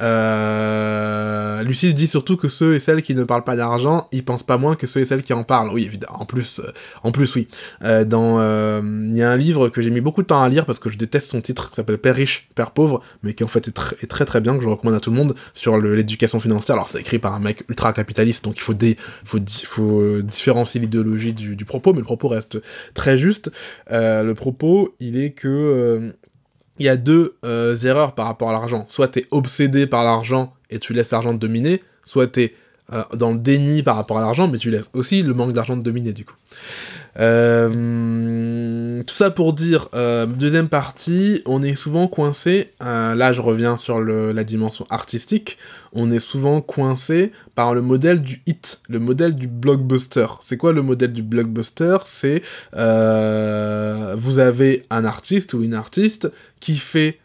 Euh, 0.02 1.62
Lucille 1.62 1.94
dit 1.94 2.06
surtout 2.06 2.36
que 2.36 2.50
ceux 2.50 2.74
et 2.74 2.78
celles 2.78 3.00
qui 3.00 3.14
ne 3.14 3.24
parlent 3.24 3.42
pas 3.42 3.56
d'argent, 3.56 4.06
ils 4.12 4.22
pensent 4.22 4.42
pas 4.42 4.58
moins 4.58 4.76
que 4.76 4.86
ceux 4.86 5.00
et 5.00 5.06
celles 5.06 5.22
qui 5.22 5.32
en 5.32 5.42
parlent. 5.42 5.70
Oui, 5.72 5.86
évidemment, 5.86 6.20
en 6.20 6.26
plus, 6.26 6.60
euh, 6.60 6.70
en 7.04 7.12
plus 7.12 7.34
oui. 7.34 7.48
Dans, 7.80 8.38
il 8.82 9.16
y 9.16 9.22
a 9.22 9.30
un 9.30 9.36
livre 9.36 9.70
que 9.70 9.80
j'ai 9.80 9.88
mis 9.88 10.02
beaucoup 10.02 10.20
de 10.20 10.26
temps 10.26 10.42
à 10.42 10.48
lire 10.50 10.66
parce 10.66 10.78
que 10.78 10.90
je 10.90 10.98
déteste 10.98 11.30
son 11.30 11.40
titre, 11.40 11.70
qui 11.70 11.76
s'appelle 11.76 11.96
Père 11.96 12.16
riche, 12.16 12.50
Père 12.54 12.72
pauvre, 12.72 13.02
mais 13.22 13.32
qui 13.32 13.44
en 13.44 13.48
fait 13.48 13.66
est, 13.68 14.06
très 14.06 14.26
très 14.26 14.42
bien, 14.42 14.54
que 14.54 14.62
je 14.62 14.68
recommande 14.68 14.96
à 14.96 15.00
tout 15.00 15.10
le 15.10 15.16
monde, 15.16 15.34
sur 15.54 15.78
l'éducation 15.78 16.38
financière. 16.38 16.74
Alors 16.74 16.88
c'est 16.88 17.00
écrit 17.00 17.18
par 17.18 17.32
un 17.32 17.40
mec 17.40 17.64
ultra 17.70 17.94
capitaliste, 17.94 18.44
donc 18.44 18.58
il 18.58 18.60
faut, 18.60 19.40
différencier 20.20 20.82
l'idéologie 20.82 21.32
du, 21.32 21.64
propos, 21.64 21.94
mais 21.94 22.00
le 22.00 22.04
propos 22.04 22.28
reste 22.28 22.58
très 22.92 23.16
juste. 23.16 23.50
le 23.88 24.34
propos, 24.34 24.94
il 25.00 25.16
est 25.18 25.30
que 25.30 26.12
il 26.78 26.86
y 26.86 26.88
a 26.88 26.96
deux 26.96 27.36
euh, 27.44 27.76
erreurs 27.76 28.14
par 28.14 28.26
rapport 28.26 28.50
à 28.50 28.52
l'argent. 28.52 28.84
Soit 28.88 29.08
t'es 29.08 29.26
obsédé 29.30 29.86
par 29.86 30.04
l'argent 30.04 30.52
et 30.70 30.78
tu 30.78 30.92
laisses 30.92 31.10
l'argent 31.10 31.32
te 31.32 31.38
dominer, 31.38 31.82
soit 32.04 32.26
t'es 32.26 32.54
euh, 32.92 33.02
dans 33.14 33.32
le 33.32 33.38
déni 33.38 33.82
par 33.82 33.96
rapport 33.96 34.18
à 34.18 34.20
l'argent, 34.20 34.48
mais 34.48 34.58
tu 34.58 34.70
laisses 34.70 34.90
aussi 34.92 35.22
le 35.22 35.34
manque 35.34 35.52
d'argent 35.52 35.76
te 35.76 35.82
dominer 35.82 36.12
du 36.12 36.24
coup. 36.24 36.34
Euh, 37.18 39.02
tout 39.06 39.14
ça 39.14 39.30
pour 39.30 39.52
dire, 39.52 39.88
euh, 39.94 40.26
deuxième 40.26 40.68
partie, 40.68 41.42
on 41.46 41.62
est 41.62 41.74
souvent 41.74 42.08
coincé, 42.08 42.72
euh, 42.82 43.14
là 43.14 43.32
je 43.32 43.40
reviens 43.40 43.76
sur 43.76 44.00
la 44.00 44.44
dimension 44.44 44.86
artistique, 44.90 45.58
on 45.92 46.10
est 46.10 46.18
souvent 46.18 46.60
coincé 46.60 47.32
par 47.54 47.74
le 47.74 47.80
modèle 47.80 48.20
du 48.20 48.42
hit, 48.46 48.80
le 48.88 48.98
modèle 48.98 49.34
du 49.34 49.48
blockbuster. 49.48 50.26
C'est 50.40 50.56
quoi 50.56 50.72
le 50.72 50.82
modèle 50.82 51.12
du 51.12 51.22
blockbuster? 51.22 51.98
C'est 52.04 52.42
vous 52.72 54.38
avez 54.38 54.84
un 54.90 55.04
artiste 55.04 55.54
ou 55.54 55.62
une 55.62 55.74
artiste 55.74 56.30
qui 56.60 56.76
fait 56.76 57.18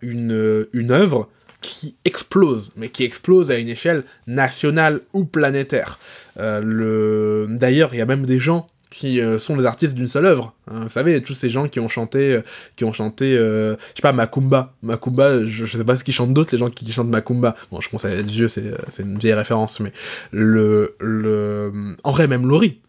une, 0.00 0.66
une 0.72 0.90
œuvre 0.90 1.28
qui 1.60 1.96
explose, 2.04 2.72
mais 2.76 2.90
qui 2.90 3.02
explose 3.02 3.50
à 3.50 3.58
une 3.58 3.68
échelle 3.68 4.04
nationale 4.26 5.00
ou 5.12 5.24
planétaire. 5.24 5.98
le... 6.38 7.46
D'ailleurs, 7.50 7.92
il 7.92 7.98
y 7.98 8.02
a 8.02 8.06
même 8.06 8.24
des 8.24 8.38
gens 8.38 8.66
qui 8.90 9.20
euh, 9.20 9.38
sont 9.38 9.56
les 9.56 9.66
artistes 9.66 9.94
d'une 9.94 10.08
seule 10.08 10.26
œuvre. 10.26 10.54
Hein. 10.70 10.80
vous 10.84 10.90
savez, 10.90 11.20
tous 11.22 11.34
ces 11.34 11.50
gens 11.50 11.68
qui 11.68 11.80
ont 11.80 11.88
chanté, 11.88 12.34
euh, 12.34 12.42
qui 12.76 12.84
ont 12.84 12.92
chanté, 12.92 13.36
euh, 13.36 13.74
je 13.74 13.96
sais 13.96 14.02
pas, 14.02 14.12
Macumba. 14.12 14.74
Macumba, 14.82 15.44
je, 15.44 15.66
sais 15.66 15.84
pas 15.84 15.96
ce 15.96 16.04
qu'ils 16.04 16.14
chantent 16.14 16.34
d'autres, 16.34 16.52
les 16.52 16.58
gens 16.58 16.70
qui 16.70 16.90
chantent 16.92 17.08
Macumba. 17.08 17.56
Bon, 17.70 17.80
je 17.80 17.88
pense 17.88 18.04
à 18.04 18.10
être 18.10 18.30
vieux, 18.30 18.48
c'est, 18.48 18.74
une 18.98 19.18
vieille 19.18 19.34
référence, 19.34 19.80
mais 19.80 19.92
le, 20.30 20.94
le, 21.00 21.96
en 22.04 22.12
vrai, 22.12 22.26
même 22.26 22.46
Laurie. 22.46 22.80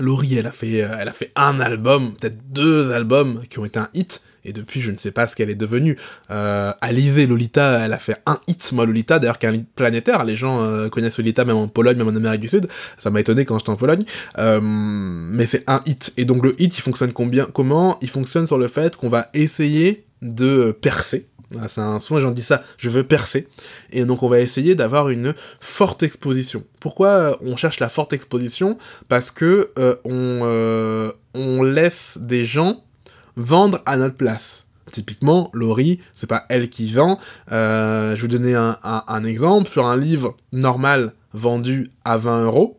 Laurie, 0.00 0.34
elle 0.34 0.46
a 0.46 0.50
fait, 0.50 0.78
elle 0.78 1.08
a 1.08 1.12
fait 1.12 1.30
un 1.36 1.60
album, 1.60 2.14
peut-être 2.14 2.38
deux 2.50 2.90
albums 2.90 3.40
qui 3.48 3.58
ont 3.58 3.64
été 3.64 3.78
un 3.78 3.88
hit 3.94 4.22
et 4.44 4.52
depuis 4.52 4.80
je 4.80 4.90
ne 4.90 4.96
sais 4.96 5.10
pas 5.10 5.26
ce 5.26 5.36
qu'elle 5.36 5.50
est 5.50 5.54
devenue. 5.54 5.96
Euh, 6.30 6.72
Alizé, 6.80 7.26
Lolita, 7.26 7.84
elle 7.84 7.92
a 7.92 7.98
fait 7.98 8.16
un 8.26 8.38
hit, 8.46 8.72
moi 8.72 8.86
Lolita, 8.86 9.18
d'ailleurs 9.18 9.38
qui 9.38 9.46
est 9.46 9.48
un 9.48 9.54
hit 9.54 9.68
planétaire, 9.74 10.24
les 10.24 10.36
gens 10.36 10.62
euh, 10.62 10.88
connaissent 10.88 11.18
Lolita 11.18 11.44
même 11.44 11.56
en 11.56 11.68
Pologne, 11.68 11.96
même 11.96 12.08
en 12.08 12.16
Amérique 12.16 12.40
du 12.40 12.48
Sud, 12.48 12.68
ça 12.98 13.10
m'a 13.10 13.20
étonné 13.20 13.44
quand 13.44 13.58
j'étais 13.58 13.70
en 13.70 13.76
Pologne, 13.76 14.04
euh, 14.38 14.60
mais 14.62 15.46
c'est 15.46 15.64
un 15.66 15.82
hit, 15.86 16.12
et 16.16 16.24
donc 16.24 16.44
le 16.44 16.60
hit 16.60 16.76
il 16.76 16.80
fonctionne 16.80 17.12
combien, 17.12 17.46
comment? 17.46 17.98
Il 18.00 18.10
fonctionne 18.10 18.46
sur 18.46 18.58
le 18.58 18.68
fait 18.68 18.96
qu'on 18.96 19.08
va 19.08 19.28
essayer 19.34 20.04
de 20.22 20.76
percer, 20.80 21.26
c'est 21.66 21.80
un, 21.80 21.98
souvent 21.98 22.20
j'en 22.20 22.30
dis 22.30 22.42
ça, 22.42 22.62
je 22.78 22.88
veux 22.90 23.04
percer. 23.04 23.48
Et 23.90 24.04
donc 24.04 24.22
on 24.22 24.28
va 24.28 24.40
essayer 24.40 24.74
d'avoir 24.74 25.08
une 25.08 25.34
forte 25.60 26.02
exposition. 26.02 26.64
Pourquoi 26.80 27.08
euh, 27.08 27.34
on 27.40 27.56
cherche 27.56 27.80
la 27.80 27.88
forte 27.88 28.12
exposition? 28.12 28.78
Parce 29.08 29.30
que 29.30 29.70
euh, 29.78 29.96
on, 30.04 30.40
euh, 30.42 31.12
on 31.34 31.62
laisse 31.62 32.18
des 32.20 32.44
gens 32.44 32.84
vendre 33.36 33.80
à 33.86 33.96
notre 33.96 34.16
place. 34.16 34.66
Typiquement, 34.90 35.50
Laurie, 35.54 36.00
c'est 36.14 36.28
pas 36.28 36.44
elle 36.48 36.68
qui 36.68 36.92
vend. 36.92 37.18
Euh, 37.50 38.10
je 38.10 38.22
vais 38.22 38.28
vous 38.28 38.38
donner 38.38 38.54
un, 38.54 39.24
exemple. 39.24 39.68
Sur 39.68 39.86
un 39.86 39.96
livre 39.96 40.36
normal 40.52 41.14
vendu 41.32 41.90
à 42.04 42.16
20 42.16 42.44
euros, 42.44 42.78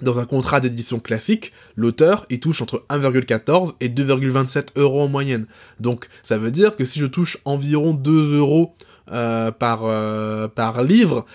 dans 0.00 0.18
un 0.18 0.24
contrat 0.24 0.60
d'édition 0.60 1.00
classique, 1.00 1.52
l'auteur, 1.76 2.24
il 2.30 2.40
touche 2.40 2.62
entre 2.62 2.84
1,14 2.88 3.74
et 3.80 3.88
2,27 3.88 4.68
euros 4.76 5.02
en 5.02 5.08
moyenne. 5.08 5.46
Donc, 5.80 6.08
ça 6.22 6.38
veut 6.38 6.52
dire 6.52 6.76
que 6.76 6.84
si 6.84 6.98
je 6.98 7.06
touche 7.06 7.38
environ 7.44 7.92
2 7.92 8.36
euros 8.36 8.74
euh, 9.10 9.50
par, 9.50 9.80
euh, 9.84 10.46
par 10.48 10.82
livre, 10.82 11.26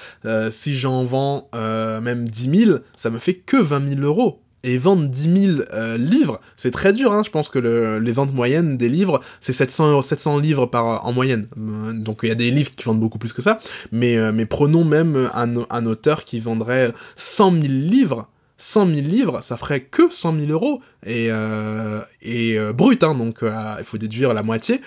si 0.49 0.75
j'en 0.75 1.03
vends 1.03 1.49
même 1.53 2.27
10 2.27 2.65
000, 2.65 2.77
ça 2.95 3.09
me 3.09 3.19
fait 3.19 3.35
que 3.35 3.57
20 3.57 3.89
000 3.89 4.01
euros 4.01 4.42
et 4.63 4.77
vendre 4.77 5.07
10 5.07 5.55
000 5.57 5.61
euh, 5.73 5.97
livres, 5.97 6.39
c'est 6.55 6.71
très 6.71 6.93
dur, 6.93 7.11
hein. 7.11 7.21
je 7.23 7.29
pense 7.29 7.49
que 7.49 7.59
les 7.59 8.11
ventes 8.11 8.33
moyennes 8.33 8.77
des 8.77 8.89
livres, 8.89 9.19
c'est 9.39 9.53
700, 9.53 10.01
700 10.01 10.39
livres 10.39 10.65
par, 10.65 11.05
en 11.05 11.11
moyenne. 11.11 11.47
Euh, 11.57 11.93
donc 11.93 12.21
il 12.23 12.29
y 12.29 12.31
a 12.31 12.35
des 12.35 12.49
livres 12.49 12.71
qui 12.75 12.85
vendent 12.85 12.99
beaucoup 12.99 13.19
plus 13.19 13.33
que 13.33 13.41
ça, 13.41 13.59
mais, 13.91 14.17
euh, 14.17 14.31
mais 14.31 14.45
prenons 14.45 14.83
même 14.85 15.29
un, 15.33 15.53
un 15.69 15.85
auteur 15.85 16.23
qui 16.23 16.39
vendrait 16.39 16.93
100 17.17 17.51
000 17.51 17.63
livres, 17.67 18.29
100 18.57 18.87
000 18.87 19.01
livres, 19.07 19.41
ça 19.41 19.57
ferait 19.57 19.81
que 19.81 20.11
100 20.11 20.39
000 20.39 20.51
euros, 20.51 20.81
et, 21.05 21.27
euh, 21.29 22.01
et 22.21 22.57
euh, 22.57 22.71
brut, 22.71 23.03
hein, 23.03 23.15
donc 23.15 23.41
euh, 23.41 23.51
il 23.79 23.83
faut 23.83 23.97
déduire 23.97 24.33
la 24.33 24.43
moitié, 24.43 24.81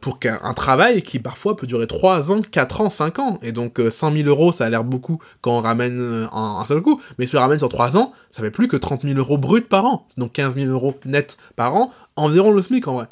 pour 0.00 0.18
qu'un 0.18 0.54
travail 0.54 1.02
qui 1.02 1.18
parfois 1.18 1.56
peut 1.56 1.66
durer 1.66 1.86
3 1.86 2.32
ans, 2.32 2.40
4 2.42 2.80
ans, 2.80 2.88
5 2.88 3.18
ans, 3.18 3.38
et 3.42 3.52
donc 3.52 3.80
100 3.88 4.12
000 4.12 4.28
euros, 4.28 4.52
ça 4.52 4.64
a 4.64 4.70
l'air 4.70 4.84
beaucoup 4.84 5.20
quand 5.40 5.58
on 5.58 5.60
ramène 5.60 6.28
en 6.32 6.60
un 6.60 6.66
seul 6.66 6.80
coup, 6.80 7.00
mais 7.18 7.26
si 7.26 7.36
on 7.36 7.40
ramène 7.40 7.58
sur 7.58 7.68
3 7.68 7.96
ans, 7.96 8.12
ça 8.30 8.42
fait 8.42 8.50
plus 8.50 8.68
que 8.68 8.76
30 8.76 9.02
000 9.02 9.18
euros 9.18 9.38
brut 9.38 9.68
par 9.68 9.84
an, 9.84 10.06
donc 10.16 10.32
15 10.32 10.54
000 10.56 10.70
euros 10.70 10.98
net 11.04 11.36
par 11.56 11.76
an, 11.76 11.92
environ 12.16 12.50
le 12.50 12.62
SMIC 12.62 12.88
en 12.88 12.94
vrai. 12.94 13.06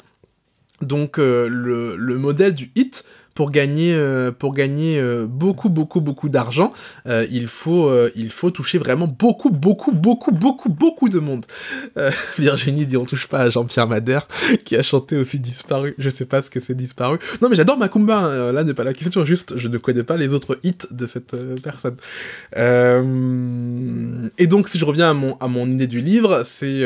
Donc 0.81 1.17
le, 1.17 1.95
le 1.95 2.17
modèle 2.17 2.55
du 2.55 2.71
hit 2.75 3.05
pour 3.33 3.51
gagner, 3.51 3.93
euh, 3.93 4.31
pour 4.31 4.53
gagner 4.53 4.99
euh, 4.99 5.25
beaucoup, 5.25 5.69
beaucoup, 5.69 6.01
beaucoup 6.01 6.29
d'argent, 6.29 6.73
euh, 7.07 7.25
il, 7.31 7.47
faut, 7.47 7.91
il 8.15 8.29
faut 8.29 8.51
toucher 8.51 8.77
vraiment 8.77 9.07
beaucoup, 9.07 9.49
beaucoup, 9.49 9.91
beaucoup, 9.91 10.31
beaucoup, 10.31 10.69
beaucoup 10.69 11.09
de 11.09 11.19
monde. 11.19 11.45
Virginie 12.37 12.85
dit 12.85 12.97
on 12.97 13.05
touche 13.05 13.27
pas 13.27 13.39
à 13.39 13.49
Jean-Pierre 13.49 13.87
Madère, 13.87 14.27
qui 14.65 14.75
a 14.75 14.83
chanté 14.83 15.17
aussi 15.17 15.39
Disparu. 15.39 15.95
Je 15.97 16.09
sais 16.09 16.25
pas 16.25 16.41
ce 16.41 16.49
que 16.49 16.59
c'est 16.59 16.75
Disparu. 16.75 17.17
Non, 17.41 17.49
mais 17.49 17.55
j'adore 17.55 17.77
Macumba, 17.77 18.17
hein. 18.17 18.51
là 18.51 18.63
n'est 18.63 18.73
pas 18.73 18.83
la 18.83 18.93
question, 18.93 19.25
juste 19.25 19.57
je 19.57 19.67
ne 19.67 19.77
connais 19.77 20.03
pas 20.03 20.17
les 20.17 20.33
autres 20.33 20.59
hits 20.63 20.75
de 20.91 21.05
cette 21.05 21.35
personne. 21.61 21.95
Et 24.37 24.47
donc, 24.47 24.67
si 24.67 24.77
je 24.77 24.85
reviens 24.85 25.09
à 25.09 25.13
mon, 25.13 25.37
à 25.37 25.47
mon 25.47 25.69
idée 25.69 25.87
du 25.87 26.01
livre, 26.01 26.41
c'est 26.43 26.85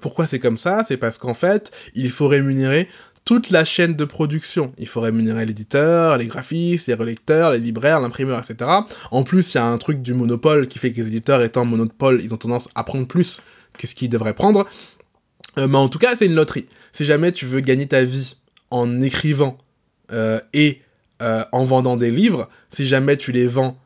pourquoi 0.00 0.26
c'est 0.26 0.38
comme 0.38 0.58
ça? 0.58 0.82
C'est 0.84 0.96
parce 0.96 1.18
qu'en 1.18 1.34
fait, 1.34 1.70
il 1.94 2.10
faut 2.10 2.28
rémunérer 2.28 2.88
toute 3.26 3.50
la 3.50 3.64
chaîne 3.64 3.96
de 3.96 4.04
production. 4.04 4.72
Il 4.78 4.86
faut 4.86 5.00
rémunérer 5.00 5.44
l'éditeur, 5.44 6.16
les 6.16 6.26
graphistes, 6.26 6.86
les 6.86 6.94
relecteurs, 6.94 7.50
les 7.50 7.58
libraires, 7.58 8.00
l'imprimeur, 8.00 8.38
etc. 8.38 8.70
En 9.10 9.24
plus, 9.24 9.52
il 9.52 9.56
y 9.56 9.60
a 9.60 9.66
un 9.66 9.76
truc 9.78 10.00
du 10.00 10.14
monopole 10.14 10.68
qui 10.68 10.78
fait 10.78 10.92
que 10.92 11.00
les 11.00 11.08
éditeurs 11.08 11.42
étant 11.42 11.64
monopole, 11.64 12.20
ils 12.22 12.32
ont 12.32 12.36
tendance 12.36 12.68
à 12.76 12.84
prendre 12.84 13.06
plus 13.06 13.42
que 13.76 13.88
ce 13.88 13.96
qu'ils 13.96 14.08
devraient 14.08 14.32
prendre. 14.32 14.64
Euh, 15.58 15.66
mais 15.66 15.76
en 15.76 15.88
tout 15.88 15.98
cas, 15.98 16.14
c'est 16.14 16.26
une 16.26 16.36
loterie. 16.36 16.66
Si 16.92 17.04
jamais 17.04 17.32
tu 17.32 17.46
veux 17.46 17.58
gagner 17.58 17.88
ta 17.88 18.04
vie 18.04 18.36
en 18.70 19.02
écrivant 19.02 19.58
euh, 20.12 20.40
et 20.52 20.82
euh, 21.20 21.44
en 21.50 21.64
vendant 21.64 21.96
des 21.96 22.12
livres, 22.12 22.48
si 22.68 22.86
jamais 22.86 23.16
tu 23.16 23.32
les 23.32 23.48
vends 23.48 23.76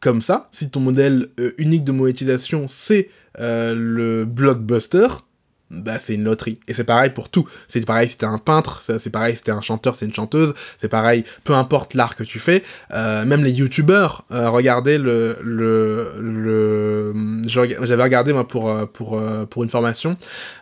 comme 0.00 0.22
ça, 0.22 0.48
si 0.50 0.70
ton 0.70 0.80
modèle 0.80 1.28
unique 1.56 1.84
de 1.84 1.92
monétisation 1.92 2.66
c'est 2.68 3.10
le 3.36 4.24
blockbuster, 4.24 5.06
bah 5.70 5.98
c'est 6.00 6.14
une 6.14 6.24
loterie. 6.24 6.58
Et 6.66 6.74
c'est 6.74 6.84
pareil 6.84 7.10
pour 7.10 7.28
tout. 7.28 7.46
C'est 7.66 7.84
pareil 7.84 8.08
si 8.08 8.16
t'es 8.16 8.26
un 8.26 8.38
peintre, 8.38 8.82
c'est 8.82 9.10
pareil 9.10 9.36
si 9.36 9.42
t'es 9.42 9.50
un 9.50 9.60
chanteur, 9.60 9.94
c'est 9.94 10.06
une 10.06 10.14
chanteuse, 10.14 10.54
c'est 10.76 10.88
pareil, 10.88 11.24
peu 11.44 11.52
importe 11.52 11.94
l'art 11.94 12.16
que 12.16 12.24
tu 12.24 12.38
fais. 12.38 12.62
Euh, 12.94 13.24
même 13.24 13.44
les 13.44 13.52
youtubeurs, 13.52 14.24
euh, 14.32 14.48
regardez 14.48 14.96
le... 14.98 15.36
le, 15.42 17.12
J'avais 17.46 18.02
regardé 18.02 18.32
moi 18.32 18.48
pour, 18.48 18.70
euh, 18.70 19.46
une 19.58 19.70
formation, 19.70 20.14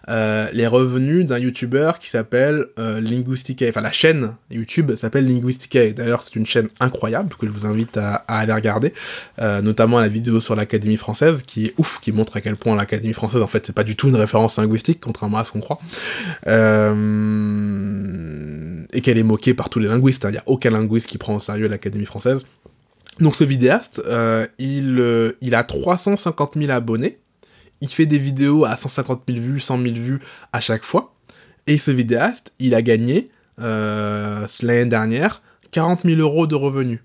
les 0.09 0.67
revenus 0.67 1.27
d'un 1.27 1.39
youtubeur 1.39 1.99
qui 1.99 2.11
s'appelle 2.11 2.67
Linguistica. 2.77 3.67
Enfin 3.69 3.83
la 3.83 3.93
chaîne 3.93 4.35
YouTube 4.51 4.95
s'appelle 4.95 5.29
Linguistica. 5.29 5.93
D'ailleurs 5.93 6.23
c'est 6.23 6.35
une 6.37 6.47
chaîne 6.47 6.69
incroyable 6.81 7.35
que 7.39 7.47
je 7.47 7.53
vous 7.53 7.67
invite 7.67 7.97
à, 7.97 8.25
à 8.27 8.39
aller 8.39 8.53
regarder. 8.53 8.93
notamment 9.39 10.01
la 10.01 10.09
vidéo 10.09 10.41
sur 10.41 10.57
l'Académie 10.57 10.97
française 10.97 11.43
qui 11.47 11.67
est 11.67 11.75
ouf, 11.79 12.01
qui 12.01 12.11
montre 12.13 12.37
à 12.37 12.41
quel 12.41 12.57
point 12.57 12.75
l'Académie 12.75 13.13
française 13.15 13.43
en 13.43 13.47
fait 13.47 13.67
c'est 13.67 13.75
pas 13.75 13.85
du 13.85 13.97
tout 13.97 14.09
une 14.09 14.17
référence 14.17 14.57
linguistique 14.59 14.96
contrairement 15.01 15.39
à 15.39 15.45
ce 15.45 15.53
qu'on 15.53 15.61
croit. 15.61 15.79
Euh, 16.47 16.95
et 18.93 19.01
qu'elle 19.01 19.19
est 19.19 19.23
moquée 19.23 19.55
par 19.55 19.71
tous 19.71 19.79
les 19.79 19.89
linguistes. 19.89 20.25
Hein. 20.25 20.31
Il 20.31 20.33
n'y 20.33 20.39
a 20.39 20.45
aucun 20.47 20.71
linguiste 20.71 21.09
qui 21.09 21.19
prend 21.19 21.37
au 21.37 21.41
sérieux 21.41 21.69
l'Académie 21.69 22.07
française. 22.07 22.47
Donc 23.21 23.35
ce 23.35 23.45
vidéaste, 23.45 24.03
euh, 24.07 24.47
il, 24.59 24.99
euh, 24.99 25.33
il 25.41 25.55
a 25.55 25.65
350 25.65 26.55
000 26.57 26.71
abonnés. 26.71 27.19
Il 27.81 27.89
fait 27.89 28.07
des 28.07 28.19
vidéos 28.19 28.65
à 28.65 28.77
150 28.77 29.23
000 29.29 29.41
vues, 29.41 29.61
100 29.61 29.83
000 29.83 29.95
vues 29.95 30.21
à 30.53 30.61
chaque 30.61 30.85
fois. 30.85 31.15
Et 31.67 31.79
ce 31.79 31.91
vidéaste, 31.91 32.53
il 32.59 32.75
a 32.75 32.83
gagné, 32.83 33.29
l'année 33.59 34.87
dernière, 34.87 35.43
40 35.73 36.03
000 36.05 36.21
euros 36.21 36.47
de 36.47 36.55
revenus. 36.55 37.01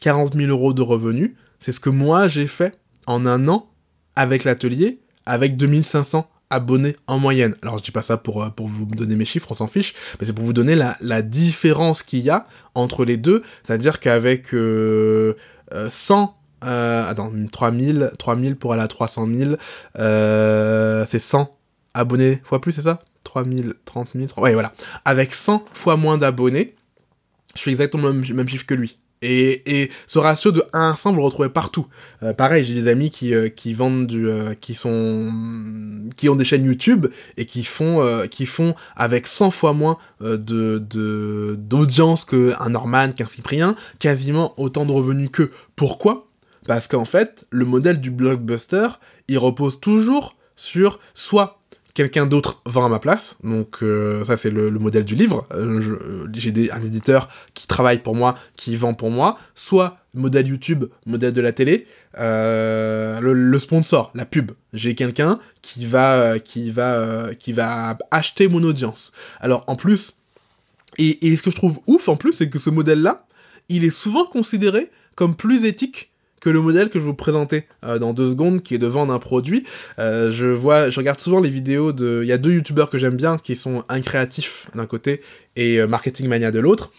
40 0.00 0.34
000 0.34 0.48
euros 0.50 0.72
de 0.72 0.82
revenus, 0.82 1.32
c'est 1.58 1.72
ce 1.72 1.80
que 1.80 1.90
moi 1.90 2.28
j'ai 2.28 2.46
fait 2.46 2.78
en 3.06 3.26
un 3.26 3.48
an 3.48 3.70
avec 4.14 4.44
l'atelier, 4.44 5.00
avec 5.24 5.56
2500 5.56 6.28
abonnés 6.50 6.96
en 7.06 7.18
moyenne. 7.18 7.54
Alors 7.62 7.78
je 7.78 7.82
dis 7.82 7.90
pas 7.90 8.02
ça 8.02 8.16
pour, 8.16 8.42
euh, 8.42 8.50
pour 8.50 8.68
vous 8.68 8.86
donner 8.86 9.16
mes 9.16 9.24
chiffres, 9.24 9.48
on 9.50 9.54
s'en 9.54 9.66
fiche, 9.66 9.94
mais 10.20 10.26
c'est 10.26 10.32
pour 10.32 10.44
vous 10.44 10.52
donner 10.52 10.74
la, 10.74 10.96
la 11.00 11.22
différence 11.22 12.02
qu'il 12.02 12.20
y 12.20 12.30
a 12.30 12.46
entre 12.74 13.04
les 13.04 13.16
deux, 13.16 13.42
c'est-à-dire 13.64 14.00
qu'avec 14.00 14.54
euh, 14.54 15.34
100... 15.88 16.22
Euh, 16.22 16.26
euh, 16.64 17.08
attends, 17.08 17.30
3000, 17.52 18.12
3000 18.18 18.56
pour 18.56 18.72
aller 18.72 18.82
à 18.82 18.88
300 18.88 19.28
000, 19.32 19.56
c'est 19.94 21.18
100 21.18 21.54
abonnés 21.92 22.40
fois 22.44 22.60
plus, 22.60 22.72
c'est 22.72 22.82
ça? 22.82 23.00
3000, 23.24 23.74
30 23.84 24.08
000, 24.14 24.26
ouais 24.38 24.54
voilà. 24.54 24.72
Avec 25.04 25.34
100 25.34 25.64
fois 25.74 25.96
moins 25.96 26.16
d'abonnés, 26.16 26.74
je 27.54 27.62
fais 27.62 27.70
exactement 27.70 28.08
le 28.08 28.14
même 28.14 28.48
chiffre 28.48 28.66
que 28.66 28.74
lui. 28.74 28.98
Et, 29.28 29.90
ce 30.06 30.18
ratio 30.18 30.52
de 30.52 30.62
1 30.72 30.92
à 30.92 30.96
100, 30.96 31.10
vous 31.10 31.16
le 31.18 31.24
retrouvez 31.24 31.48
partout. 31.48 31.86
Euh, 32.22 32.32
pareil, 32.32 32.62
j'ai 32.62 32.74
des 32.74 32.88
amis 32.88 33.10
qui, 33.10 33.34
euh, 33.34 33.50
vendent 33.74 34.06
du, 34.06 34.28
euh, 34.28 34.54
qui 34.54 34.74
sont, 34.74 35.32
qui 36.16 36.28
ont 36.28 36.36
des 36.36 36.44
chaînes 36.44 36.64
YouTube 36.64 37.06
et 37.36 37.44
qui 37.44 37.64
font, 37.64 38.04
avec 38.94 39.26
100 39.26 39.50
fois 39.50 39.72
moins 39.72 39.98
de, 40.20 40.36
de, 40.36 41.56
d'audience 41.58 42.24
qu'un 42.24 42.68
Norman, 42.68 43.12
qu'un 43.12 43.26
Cyprien, 43.26 43.74
quasiment 43.98 44.54
autant 44.60 44.84
de 44.84 44.92
revenus 44.92 45.30
qu'eux. 45.32 45.50
Pourquoi? 45.74 46.28
Parce 46.66 46.86
qu'en 46.88 47.04
fait, 47.04 47.46
le 47.50 47.64
modèle 47.64 48.00
du 48.00 48.10
blockbuster, 48.10 48.88
il 49.28 49.38
repose 49.38 49.80
toujours 49.80 50.36
sur 50.56 51.00
soit 51.14 51.55
quelqu'un 51.96 52.26
d'autre 52.26 52.60
vend 52.66 52.84
à 52.84 52.90
ma 52.90 52.98
place. 52.98 53.38
Donc 53.42 53.78
euh, 53.82 54.22
ça 54.22 54.36
c'est 54.36 54.50
le, 54.50 54.70
modèle 54.70 55.04
du 55.04 55.14
livre. 55.14 55.46
Euh, 55.52 55.80
euh, 55.80 56.28
j'ai 56.34 56.70
un 56.70 56.82
éditeur 56.82 57.30
qui 57.54 57.66
travaille 57.66 58.02
pour 58.02 58.14
moi, 58.14 58.36
qui 58.54 58.76
vend 58.76 58.92
pour 58.92 59.10
moi. 59.10 59.38
Soit 59.54 59.96
modèle 60.12 60.46
YouTube, 60.46 60.84
modèle 61.06 61.32
de 61.32 61.40
la 61.40 61.52
télé, 61.52 61.86
le, 62.18 63.58
sponsor, 63.58 64.12
la 64.14 64.26
pub. 64.26 64.52
J'ai 64.74 64.94
quelqu'un 64.94 65.40
qui 65.62 65.86
va 65.86 66.38
qui 66.38 66.70
va 66.70 67.30
qui 67.34 67.54
va 67.54 67.96
acheter 68.10 68.46
mon 68.46 68.62
audience. 68.62 69.12
Alors 69.40 69.64
en 69.66 69.74
plus, 69.74 70.18
et, 70.98 71.26
et 71.26 71.34
ce 71.34 71.42
que 71.42 71.50
je 71.50 71.56
trouve 71.56 71.80
ouf 71.86 72.10
en 72.10 72.16
plus, 72.16 72.34
c'est 72.34 72.50
que 72.50 72.58
ce 72.58 72.68
modèle-là, 72.68 73.26
il 73.70 73.84
est 73.84 73.90
souvent 73.90 74.26
considéré 74.26 74.90
comme 75.14 75.34
plus 75.34 75.64
éthique 75.64 76.10
que 76.46 76.50
le 76.50 76.60
modèle 76.60 76.90
que 76.90 77.00
je 77.00 77.04
vous 77.04 77.12
présenter 77.12 77.64
euh, 77.82 77.98
dans 77.98 78.12
deux 78.12 78.30
secondes, 78.30 78.62
qui 78.62 78.76
est 78.76 78.78
de 78.78 78.86
vendre 78.86 79.12
un 79.12 79.18
produit. 79.18 79.64
Euh, 79.98 80.30
je 80.30 80.46
vois, 80.46 80.90
je 80.90 81.00
regarde 81.00 81.18
souvent 81.18 81.40
les 81.40 81.50
vidéos 81.50 81.92
de, 81.92 82.20
il 82.22 82.28
y 82.28 82.32
a 82.32 82.38
deux 82.38 82.52
youtubeurs 82.52 82.88
que 82.88 82.98
j'aime 82.98 83.16
bien, 83.16 83.36
qui 83.36 83.56
sont 83.56 83.82
Incréatif 83.88 84.68
d'un 84.72 84.86
côté 84.86 85.22
et 85.56 85.80
euh, 85.80 85.88
Marketing 85.88 86.28
Mania 86.28 86.52
de 86.52 86.60
l'autre. 86.60 86.92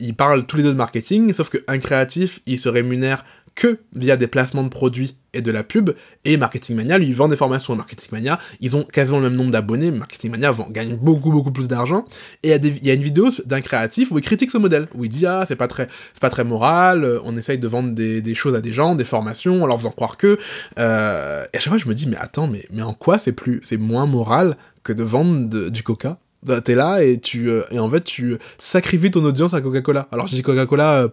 ils 0.00 0.14
parlent 0.16 0.46
tous 0.46 0.56
les 0.56 0.62
deux 0.62 0.72
de 0.72 0.78
marketing, 0.78 1.34
sauf 1.34 1.50
que 1.50 1.58
Incréatif, 1.68 2.40
il 2.46 2.58
se 2.58 2.70
rémunère 2.70 3.26
que 3.54 3.78
via 3.94 4.16
des 4.16 4.26
placements 4.26 4.62
de 4.62 4.68
produits 4.68 5.16
et 5.34 5.40
de 5.40 5.50
la 5.50 5.62
pub, 5.62 5.90
et 6.24 6.36
Marketing 6.36 6.76
Mania 6.76 6.98
lui 6.98 7.12
vend 7.12 7.28
des 7.28 7.36
formations. 7.36 7.74
Marketing 7.74 8.10
Mania, 8.12 8.38
ils 8.60 8.76
ont 8.76 8.84
quasiment 8.84 9.18
le 9.18 9.30
même 9.30 9.36
nombre 9.36 9.50
d'abonnés, 9.50 9.90
Marketing 9.90 10.30
Mania 10.30 10.50
vend, 10.50 10.68
gagne 10.70 10.94
beaucoup 10.96 11.30
beaucoup 11.30 11.52
plus 11.52 11.68
d'argent, 11.68 12.04
et 12.42 12.54
il 12.54 12.84
y, 12.84 12.90
a 12.90 12.94
une 12.94 13.02
vidéo 13.02 13.30
d'un 13.46 13.60
créatif 13.60 14.10
où 14.10 14.18
il 14.18 14.24
critique 14.24 14.50
ce 14.50 14.58
modèle, 14.58 14.88
où 14.94 15.04
il 15.04 15.08
dit 15.10 15.26
ah 15.26 15.44
c'est 15.48 15.56
pas 15.56 15.68
très 15.68 15.88
c'est 16.12 16.20
pas 16.20 16.30
très 16.30 16.44
moral, 16.44 17.04
euh, 17.04 17.18
on 17.24 17.36
essaye 17.36 17.58
de 17.58 17.68
vendre 17.68 17.92
des, 17.94 18.34
choses 18.34 18.54
à 18.54 18.60
des 18.60 18.72
gens, 18.72 18.94
des 18.94 19.04
formations, 19.04 19.62
en 19.62 19.66
leur 19.66 19.78
faisant 19.78 19.90
croire 19.90 20.16
que, 20.16 20.38
euh, 20.78 21.44
et 21.52 21.56
à 21.56 21.60
chaque 21.60 21.70
fois 21.70 21.78
je 21.78 21.88
me 21.88 21.94
dis 21.94 22.08
mais 22.08 22.16
attends 22.18 22.46
mais 22.46 22.66
mais 22.70 22.82
en 22.82 22.94
quoi 22.94 23.18
c'est 23.18 23.32
plus 23.32 23.60
c'est 23.64 23.78
moins 23.78 24.06
moral 24.06 24.56
que 24.82 24.92
de 24.92 25.02
vendre 25.02 25.70
du 25.70 25.82
coca? 25.82 26.18
T'es 26.64 26.74
là 26.74 27.04
et 27.04 27.20
tu 27.20 27.48
euh, 27.48 27.62
et 27.70 27.78
en 27.78 27.88
fait 27.88 28.02
tu 28.02 28.36
sacrifies 28.56 29.12
ton 29.12 29.24
audience 29.24 29.54
à 29.54 29.60
Coca-Cola. 29.60 30.08
Alors 30.10 30.26
je 30.26 30.34
dis 30.34 30.42
Coca-Cola 30.42 31.08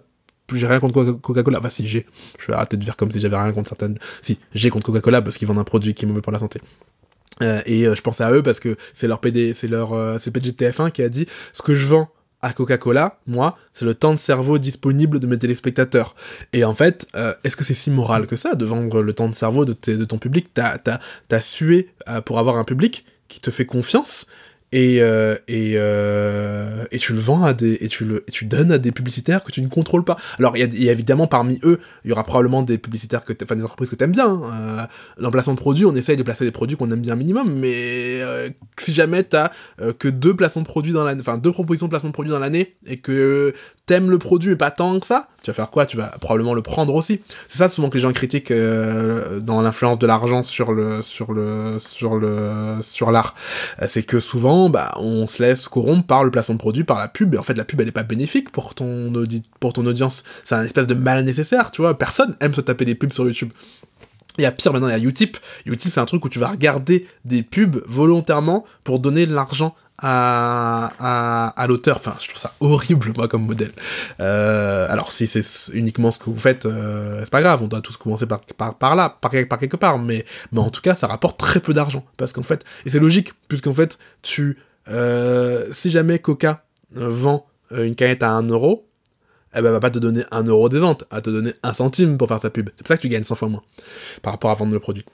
j'ai 0.54 0.68
rien 0.68 0.80
contre 0.80 1.04
Coca-Cola. 1.12 1.60
Enfin, 1.60 1.70
si, 1.70 1.86
j'ai. 1.86 2.06
Je 2.40 2.48
vais 2.48 2.54
arrêter 2.54 2.78
de 2.78 2.84
dire 2.84 2.96
comme 2.96 3.12
si 3.12 3.20
j'avais 3.20 3.38
rien 3.38 3.52
contre 3.52 3.70
certaines. 3.70 3.98
Si, 4.22 4.40
j'ai 4.54 4.70
contre 4.70 4.88
Coca-Cola 4.88 5.22
parce 5.22 5.38
qu'ils 5.38 5.48
vendent 5.48 5.60
un 5.60 5.64
produit 5.64 5.94
qui 5.94 6.06
est 6.06 6.08
mauvais 6.08 6.22
pour 6.22 6.32
la 6.32 6.40
santé. 6.40 6.62
Euh, 7.42 7.62
et 7.66 7.86
euh, 7.86 7.96
je 7.96 8.02
pensais 8.02 8.24
à 8.24 8.32
eux 8.32 8.44
parce 8.44 8.60
que 8.60 8.76
c'est 8.94 9.08
leur 9.08 9.20
PD, 9.20 9.54
c'est 9.54 9.68
leur, 9.68 9.94
euh, 9.94 10.18
c'est 10.20 10.36
PGTF1 10.36 10.92
qui 10.92 11.02
a 11.02 11.10
dit 11.10 11.26
ce 11.54 11.62
que 11.62 11.74
je 11.74 11.86
vends 11.86 12.10
à 12.42 12.54
Coca-Cola, 12.54 13.20
moi, 13.28 13.58
c'est 13.74 13.84
le 13.84 13.94
temps 13.94 14.14
de 14.14 14.20
cerveau 14.20 14.60
disponible 14.60 15.20
de 15.20 15.28
mes 15.28 15.38
téléspectateurs. 15.38 16.16
Et 16.54 16.64
en 16.64 16.74
fait, 16.74 17.06
est-ce 17.44 17.58
que 17.58 17.66
c'est 17.66 17.74
si 17.74 17.92
moral 17.92 18.28
que 18.28 18.38
ça 18.38 18.56
de 18.56 18.64
vendre 18.64 19.02
le 19.02 19.12
temps 19.12 19.28
de 19.28 19.36
cerveau 19.36 19.66
de, 19.66 19.74
ton 19.74 20.18
public? 20.20 20.48
T'as, 20.54 21.42
sué 21.42 21.90
pour 22.24 22.40
avoir 22.40 22.56
un 22.56 22.64
public 22.64 23.04
qui 23.28 23.42
te 23.42 23.52
fait 23.52 23.66
confiance 23.66 24.26
et 24.72 25.02
euh, 25.02 25.36
et 25.48 25.74
euh, 25.76 26.86
et 26.92 27.00
tu 27.00 27.14
le 27.14 27.20
vends 27.20 27.44
à 27.44 27.54
des 27.54 27.74
et 27.82 27.88
tu 27.88 28.06
le 28.06 28.24
et 28.28 28.32
tu 28.32 28.46
donnes 28.46 28.72
à 28.72 28.78
des 28.78 28.92
publicitaires 28.92 29.44
que 29.44 29.52
tu 29.52 29.62
ne 29.62 29.68
contrôles 29.68 30.04
pas. 30.04 30.18
Alors 30.38 30.58
il 30.58 30.82
y, 30.82 30.90
a, 30.90 30.92
évidemment 30.92 31.28
parmi 31.28 31.60
eux, 31.64 31.80
il 32.06 32.10
y 32.10 32.12
aura 32.12 32.24
probablement 32.24 32.62
des 32.62 32.78
publicitaires 32.78 33.26
que 33.26 33.34
enfin 33.44 33.56
des 33.56 33.64
entreprises 33.64 33.90
que 33.90 33.96
t'aimes 33.96 34.12
bien. 34.12 34.28
Hein. 34.28 34.42
Euh, 34.54 34.86
l'emplacement 35.18 35.54
de 35.54 35.60
produits, 35.60 35.86
on 35.86 35.96
essaye 35.96 36.18
de 36.18 36.24
placer 36.24 36.46
des 36.46 36.52
produits 36.52 36.78
qu'on 36.78 36.92
aime 36.92 37.02
bien 37.02 37.16
minimum, 37.16 37.52
mais 37.52 38.22
euh, 38.22 38.50
si 38.78 38.94
jamais 38.94 39.24
t'as 39.24 39.50
que 39.98 40.08
deux 40.08 40.36
placements 40.36 40.62
de 40.62 40.68
produits 40.68 40.94
dans 40.94 41.04
l'année, 41.04 41.22
enfin 41.22 41.38
deux 41.38 41.52
propositions 41.52 41.88
de 41.88 41.92
placement 41.92 42.10
de 42.10 42.14
produits 42.14 42.32
dans 42.32 42.40
l'année 42.40 42.76
et 42.86 42.98
que 42.98 43.54
t'aimes 43.86 44.12
le 44.12 44.20
produit 44.20 44.52
mais 44.52 44.56
pas 44.56 44.72
tant 44.72 45.00
que 45.00 45.08
ça, 45.08 45.30
tu 45.42 45.50
vas 45.50 45.56
faire 45.56 45.72
quoi? 45.72 45.88
Tu 45.88 45.98
vas 45.98 46.10
probablement 46.22 46.54
le 46.54 46.62
prendre 46.62 46.94
aussi. 46.94 47.22
C'est 47.48 47.58
ça 47.58 47.70
souvent 47.70 47.90
que 47.90 47.96
les 47.96 48.02
gens 48.02 48.14
critiquent 48.14 48.54
dans 48.54 49.62
l'influence 49.62 49.98
de 49.98 50.06
l'argent 50.06 50.44
sur 50.44 50.74
le 50.74 51.02
sur 51.02 51.34
le 51.34 51.80
sur 51.80 52.18
le 52.18 52.78
sur 52.82 53.10
l'art, 53.12 53.36
c'est 53.88 54.04
que 54.04 54.20
souvent 54.20 54.59
bah, 54.68 54.92
on 54.98 55.28
se 55.28 55.42
laisse 55.42 55.68
corrompre 55.70 56.06
par 56.06 56.26
le 56.26 56.32
placement 56.32 56.56
de 56.56 56.60
produit, 56.60 56.84
par 56.84 57.00
la 57.00 57.08
pub, 57.08 57.36
et 57.36 57.38
en 57.38 57.44
fait, 57.44 57.54
la 57.54 57.64
pub, 57.64 57.80
elle 57.80 57.88
est 57.88 57.94
pas 57.94 58.04
bénéfique 58.04 58.52
pour 58.52 58.76
ton, 58.76 59.14
pour 59.62 59.72
ton 59.72 59.86
audience. 59.86 60.26
C'est 60.44 60.56
un 60.56 60.64
espèce 60.64 60.88
de 60.88 60.94
mal 60.94 61.24
nécessaire, 61.24 61.72
tu 61.72 61.82
vois. 61.82 61.98
Personne 61.98 62.36
aime 62.42 62.54
se 62.54 62.62
taper 62.62 62.84
des 62.84 62.96
pubs 62.96 63.14
sur 63.14 63.26
YouTube. 63.26 63.52
Et 64.40 64.46
à 64.46 64.52
pire, 64.52 64.74
maintenant, 64.74 64.88
il 64.88 64.92
y 64.92 65.06
a 65.06 65.08
Utip. 65.08 65.38
Utip, 65.66 65.94
c'est 65.94 66.00
un 66.00 66.06
truc 66.06 66.24
où 66.26 66.30
tu 66.30 66.40
vas 66.40 66.48
regarder 66.48 67.06
des 67.26 67.44
pubs 67.44 67.84
volontairement 67.86 68.66
pour 68.84 69.00
donner 69.00 69.26
de 69.26 69.34
l'argent 69.34 69.76
à, 70.02 71.66
l'auteur. 71.68 71.98
Enfin, 71.98 72.16
je 72.20 72.28
trouve 72.30 72.40
ça 72.40 72.54
horrible, 72.60 73.12
moi, 73.16 73.28
comme 73.28 73.46
modèle. 73.46 73.72
Euh, 74.20 74.88
alors, 74.90 75.12
si 75.12 75.28
c'est 75.28 75.74
uniquement 75.74 76.12
ce 76.12 76.20
que 76.20 76.26
vous 76.26 76.40
faites, 76.40 76.66
euh, 76.66 77.20
c'est 77.24 77.30
pas 77.30 77.42
grave, 77.42 77.62
on 77.62 77.68
doit 77.68 77.82
tous 77.82 77.98
commencer 77.98 78.26
par, 78.26 78.96
là, 78.96 79.18
par, 79.22 79.32
quelque 79.32 79.76
part, 79.76 80.00
mais, 80.00 80.26
en 80.56 80.70
tout 80.70 80.82
cas, 80.82 80.96
ça 80.96 81.08
rapporte 81.08 81.38
très 81.38 81.60
peu 81.60 81.74
d'argent. 81.74 82.06
Parce 82.18 82.32
qu'en 82.32 82.44
fait, 82.44 82.64
et 82.86 82.90
c'est 82.90 83.00
logique, 83.00 83.34
puisqu'en 83.48 83.74
fait, 83.74 83.98
tu, 84.22 84.58
euh, 84.88 85.68
si 85.72 85.92
jamais 85.92 86.20
Coca 86.20 86.64
vend 86.92 87.46
une 87.72 87.96
canette 87.96 88.24
à 88.24 88.32
1 88.32 88.48
euro, 88.48 88.89
elle 89.54 89.64
va 89.64 89.80
pas 89.80 89.90
te 89.90 90.00
donner 90.00 90.24
1 90.32 90.44
euro 90.44 90.70
des 90.70 90.80
ventes, 90.80 91.06
elle 91.12 91.18
va 91.18 91.22
te 91.22 91.30
donner 91.30 91.54
1 91.64 91.74
centime 91.74 92.18
pour 92.18 92.28
faire 92.28 92.40
sa 92.40 92.50
pub. 92.50 92.70
C'est 92.76 92.84
pour 92.84 92.88
ça 92.88 92.98
que 92.98 93.02
tu 93.02 93.10
gagnes 93.10 93.24
100 93.24 93.36
fois 93.36 93.50
moins 93.50 93.64
par 94.22 94.34
rapport 94.34 94.52
à 94.52 94.56
vendre 94.56 94.74
le 94.74 94.80
produit. 94.80 95.06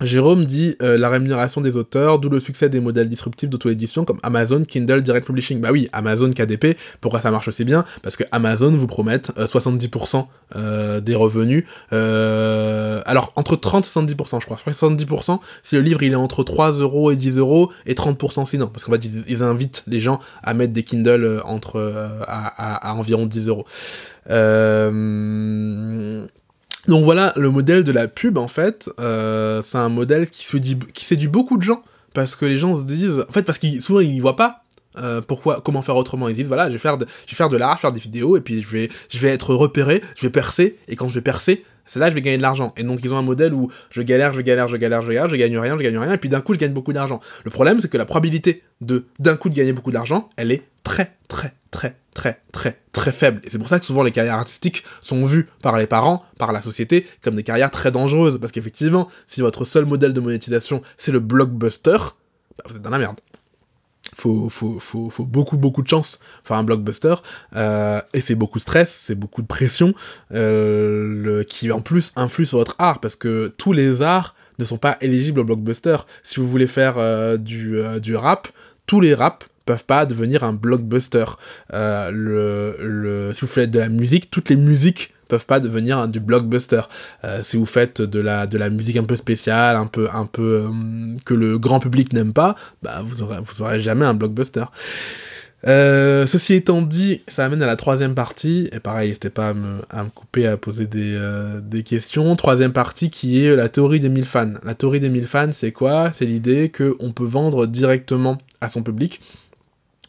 Jérôme 0.00 0.44
dit 0.44 0.74
euh, 0.82 0.98
la 0.98 1.08
rémunération 1.08 1.60
des 1.60 1.76
auteurs, 1.76 2.18
d'où 2.18 2.28
le 2.28 2.40
succès 2.40 2.68
des 2.68 2.80
modèles 2.80 3.08
disruptifs 3.08 3.48
d'auto-édition 3.48 4.04
comme 4.04 4.18
Amazon, 4.24 4.62
Kindle, 4.62 5.02
Direct 5.02 5.24
Publishing. 5.26 5.60
Bah 5.60 5.70
oui, 5.70 5.88
Amazon, 5.92 6.30
KDP, 6.30 6.76
pourquoi 7.00 7.20
ça 7.20 7.30
marche 7.30 7.46
aussi 7.46 7.64
bien? 7.64 7.84
Parce 8.02 8.16
que 8.16 8.24
Amazon 8.32 8.72
vous 8.72 8.88
promette 8.88 9.30
70% 9.36 10.16
euh, 10.16 10.22
euh, 10.56 11.00
des 11.00 11.14
revenus. 11.14 11.64
alors, 11.90 13.32
entre 13.36 13.54
30 13.56 13.84
et 13.84 13.88
70%, 13.88 14.40
je 14.40 14.46
crois. 14.46 14.56
70% 14.66 15.38
si 15.62 15.76
le 15.76 15.80
livre 15.80 16.02
il 16.02 16.12
est 16.12 16.16
entre 16.16 16.42
3 16.42 16.72
euros 16.72 17.12
et 17.12 17.16
10 17.16 17.38
euros, 17.38 17.70
et 17.86 17.94
30% 17.94 18.46
sinon. 18.46 18.66
Parce 18.66 18.84
qu'en 18.84 18.92
fait, 18.92 19.04
ils, 19.28 19.42
invitent 19.44 19.84
les 19.86 20.00
gens 20.00 20.18
à 20.42 20.54
mettre 20.54 20.72
des 20.72 20.82
Kindle 20.82 21.40
entre 21.44 22.18
à, 22.26 22.94
environ 22.94 23.26
10 23.26 23.48
euros. 23.48 23.64
Euh 24.30 26.26
donc 26.88 27.04
voilà, 27.04 27.32
le 27.36 27.50
modèle 27.50 27.84
de 27.84 27.92
la 27.92 28.08
pub, 28.08 28.36
en 28.38 28.48
fait, 28.48 28.90
euh, 29.00 29.62
c'est 29.62 29.78
un 29.78 29.88
modèle 29.88 30.28
qui, 30.28 30.44
séduit 31.04 31.28
beaucoup 31.28 31.56
de 31.56 31.62
gens, 31.62 31.82
parce 32.12 32.36
que 32.36 32.44
les 32.44 32.58
gens 32.58 32.76
se 32.76 32.82
disent, 32.82 33.24
en 33.28 33.32
fait, 33.32 33.42
parce 33.42 33.58
qu'ils 33.58 33.80
souvent 33.80 34.00
ils 34.00 34.20
voient 34.20 34.36
pas 34.36 34.64
euh, 34.98 35.20
pourquoi, 35.20 35.60
comment 35.64 35.82
faire 35.82 35.96
autrement. 35.96 36.28
Ils 36.28 36.34
disent 36.34 36.48
voilà, 36.48 36.68
je 36.68 36.72
vais 36.72 36.78
faire 36.78 36.98
de, 36.98 37.06
je 37.26 37.34
vais 37.34 37.36
faire 37.36 37.92
des 37.92 38.00
vidéos, 38.00 38.36
et 38.36 38.40
puis 38.40 38.62
je 38.62 38.68
vais, 38.68 38.88
je 39.08 39.18
vais 39.18 39.28
être 39.28 39.54
repéré, 39.54 40.02
je 40.16 40.22
vais 40.22 40.30
percer, 40.30 40.78
et 40.88 40.96
quand 40.96 41.08
je 41.08 41.14
vais 41.14 41.22
percer, 41.22 41.64
c'est 41.86 42.00
là 42.00 42.06
que 42.06 42.10
je 42.10 42.14
vais 42.14 42.22
gagner 42.22 42.36
de 42.36 42.42
l'argent. 42.42 42.72
Et 42.76 42.82
donc 42.82 43.00
ils 43.02 43.12
ont 43.12 43.18
un 43.18 43.22
modèle 43.22 43.54
où 43.54 43.70
je 43.90 44.02
galère, 44.02 44.32
je 44.32 44.40
galère, 44.40 44.68
je 44.68 44.76
galère, 44.76 45.02
je 45.02 45.08
galère, 45.08 45.28
je 45.28 45.36
gagne 45.36 45.58
rien, 45.58 45.76
je 45.76 45.82
gagne 45.82 45.98
rien, 45.98 46.12
et 46.12 46.18
puis 46.18 46.28
d'un 46.28 46.40
coup 46.40 46.54
je 46.54 46.58
gagne 46.58 46.72
beaucoup 46.72 46.92
d'argent. 46.92 47.20
Le 47.44 47.50
problème 47.50 47.80
c'est 47.80 47.90
que 47.90 47.98
la 47.98 48.06
probabilité 48.06 48.62
de 48.80 49.06
d'un 49.18 49.36
coup 49.36 49.48
de 49.48 49.54
gagner 49.54 49.72
beaucoup 49.72 49.90
d'argent, 49.90 50.28
elle 50.36 50.52
est 50.52 50.62
très 50.82 51.16
très 51.28 51.54
très 51.74 51.96
très 52.14 52.40
très 52.52 52.78
très 52.92 53.10
faible. 53.10 53.40
Et 53.42 53.50
c'est 53.50 53.58
pour 53.58 53.68
ça 53.68 53.80
que 53.80 53.84
souvent 53.84 54.04
les 54.04 54.12
carrières 54.12 54.36
artistiques 54.36 54.84
sont 55.00 55.24
vues 55.24 55.48
par 55.60 55.76
les 55.76 55.88
parents, 55.88 56.24
par 56.38 56.52
la 56.52 56.60
société, 56.60 57.06
comme 57.20 57.34
des 57.34 57.42
carrières 57.42 57.72
très 57.72 57.90
dangereuses. 57.90 58.38
Parce 58.38 58.52
qu'effectivement, 58.52 59.08
si 59.26 59.40
votre 59.40 59.64
seul 59.64 59.84
modèle 59.84 60.12
de 60.12 60.20
monétisation 60.20 60.82
c'est 60.96 61.10
le 61.10 61.18
blockbuster, 61.18 61.98
bah, 62.56 62.64
vous 62.68 62.76
êtes 62.76 62.82
dans 62.82 62.90
la 62.90 62.98
merde. 62.98 63.18
Faut, 64.14 64.48
faut, 64.48 64.78
faut, 64.78 65.10
faut 65.10 65.24
beaucoup 65.24 65.56
beaucoup 65.56 65.82
de 65.82 65.88
chance 65.88 66.20
faire 66.44 66.56
un 66.56 66.62
blockbuster 66.62 67.14
euh, 67.56 68.00
et 68.12 68.20
c'est 68.20 68.36
beaucoup 68.36 68.58
de 68.58 68.62
stress 68.62 68.92
c'est 68.92 69.14
beaucoup 69.14 69.42
de 69.42 69.46
pression 69.46 69.92
euh, 70.32 71.42
qui 71.42 71.72
en 71.72 71.80
plus 71.80 72.12
influe 72.14 72.44
sur 72.44 72.58
votre 72.58 72.76
art 72.78 73.00
parce 73.00 73.16
que 73.16 73.52
tous 73.56 73.72
les 73.72 74.02
arts 74.02 74.36
ne 74.58 74.64
sont 74.66 74.76
pas 74.76 74.98
éligibles 75.00 75.40
au 75.40 75.44
blockbuster 75.44 75.96
si 76.22 76.38
vous 76.38 76.46
voulez 76.46 76.68
faire 76.68 76.98
euh, 76.98 77.38
du, 77.38 77.80
du 78.00 78.14
rap 78.14 78.46
tous 78.86 79.00
les 79.00 79.14
raps 79.14 79.48
peuvent 79.64 79.84
pas 79.84 80.06
devenir 80.06 80.44
un 80.44 80.52
blockbuster. 80.52 81.24
Euh, 81.72 82.10
le, 82.10 82.76
le, 82.80 83.32
si 83.32 83.42
vous 83.42 83.46
faites 83.46 83.70
de 83.70 83.78
la 83.78 83.88
musique, 83.88 84.30
toutes 84.30 84.50
les 84.50 84.56
musiques 84.56 85.12
peuvent 85.28 85.46
pas 85.46 85.60
devenir 85.60 86.06
du 86.06 86.20
blockbuster. 86.20 86.82
Euh, 87.24 87.40
si 87.42 87.56
vous 87.56 87.66
faites 87.66 88.02
de 88.02 88.20
la, 88.20 88.46
de 88.46 88.58
la 88.58 88.68
musique 88.68 88.96
un 88.96 89.04
peu 89.04 89.16
spéciale, 89.16 89.76
un 89.76 89.86
peu, 89.86 90.08
un 90.12 90.26
peu 90.26 90.66
euh, 90.66 91.16
que 91.24 91.34
le 91.34 91.58
grand 91.58 91.80
public 91.80 92.12
n'aime 92.12 92.32
pas, 92.32 92.56
bah 92.82 93.02
vous 93.04 93.22
aurez, 93.22 93.38
vous 93.40 93.62
aurez 93.62 93.80
jamais 93.80 94.04
un 94.04 94.14
blockbuster. 94.14 94.64
Ceci 95.66 96.52
étant 96.52 96.82
dit, 96.82 97.22
ça 97.26 97.46
amène 97.46 97.62
à 97.62 97.66
la 97.66 97.76
troisième 97.76 98.14
partie, 98.14 98.68
et 98.70 98.80
pareil, 98.80 99.08
n'hésitez 99.08 99.30
pas 99.30 99.48
à 99.48 99.54
me, 99.54 99.78
à 99.88 100.04
me, 100.04 100.10
couper, 100.10 100.46
à 100.46 100.58
poser 100.58 100.86
des, 100.86 101.18
des, 101.62 101.82
questions. 101.82 102.36
Troisième 102.36 102.74
partie 102.74 103.08
qui 103.08 103.42
est 103.42 103.56
la 103.56 103.70
théorie 103.70 103.98
des 103.98 104.10
1000 104.10 104.26
fans. 104.26 104.52
La 104.62 104.74
théorie 104.74 105.00
des 105.00 105.08
1000 105.08 105.26
fans, 105.26 105.52
c'est 105.52 105.72
quoi? 105.72 106.12
C'est 106.12 106.26
l'idée 106.26 106.70
qu'on 106.70 107.12
peut 107.12 107.24
vendre 107.24 107.66
directement 107.66 108.36
à 108.60 108.68
son 108.68 108.82
public 108.82 109.22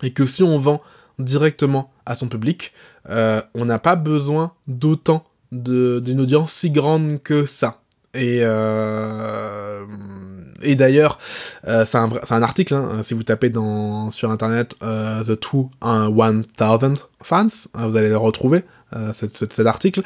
et 0.04 0.12
que 0.12 0.26
si 0.26 0.44
on 0.44 0.58
vend 0.60 0.82
directement 1.20 1.92
à 2.06 2.16
son 2.16 2.28
public, 2.28 2.74
euh, 3.10 3.42
on 3.54 3.66
n'a 3.66 3.80
pas 3.80 3.96
besoin 3.96 4.54
d'autant 4.68 5.26
d'une 5.52 6.20
audience 6.20 6.52
si 6.52 6.72
grande 6.72 7.22
que 7.22 7.46
ça. 7.46 7.82
Et, 8.14 8.40
euh, 8.42 9.86
d'ailleurs, 10.64 11.20
euh, 11.68 11.86
c'est 11.86 11.98
un, 11.98 12.42
article, 12.42 12.74
hein, 12.74 13.04
si 13.04 13.14
vous 13.14 13.24
tapez 13.24 13.52
sur 14.12 14.32
internet 14.32 14.78
The 14.80 15.40
Two 15.40 15.70
1000 15.84 16.46
Fans, 17.24 17.48
vous 17.74 17.98
allez 17.98 18.10
le 18.10 18.18
retrouver, 18.18 18.64
cet, 19.12 19.60
article, 19.60 20.02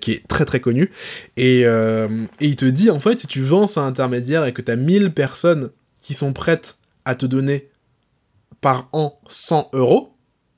qui 0.00 0.12
est 0.12 0.28
très 0.28 0.44
très 0.44 0.60
connu. 0.60 0.92
Et, 1.36 1.62
et 1.62 2.06
il 2.40 2.56
te 2.56 2.64
dit, 2.64 2.90
en 2.90 3.00
fait, 3.00 3.20
si 3.20 3.26
tu 3.26 3.42
vends 3.42 3.66
ça 3.66 3.82
intermédiaire 3.82 4.44
et 4.44 4.52
que 4.52 4.62
tu 4.62 4.70
as 4.70 4.76
1000 4.76 5.12
personnes 5.12 5.70
qui 6.00 6.14
sont 6.14 6.32
prêtes 6.32 6.78
à 7.04 7.14
te 7.14 7.26
donner 7.26 7.68
par 8.60 8.88
an 8.92 9.20
100 9.28 9.70
euros, 9.72 10.14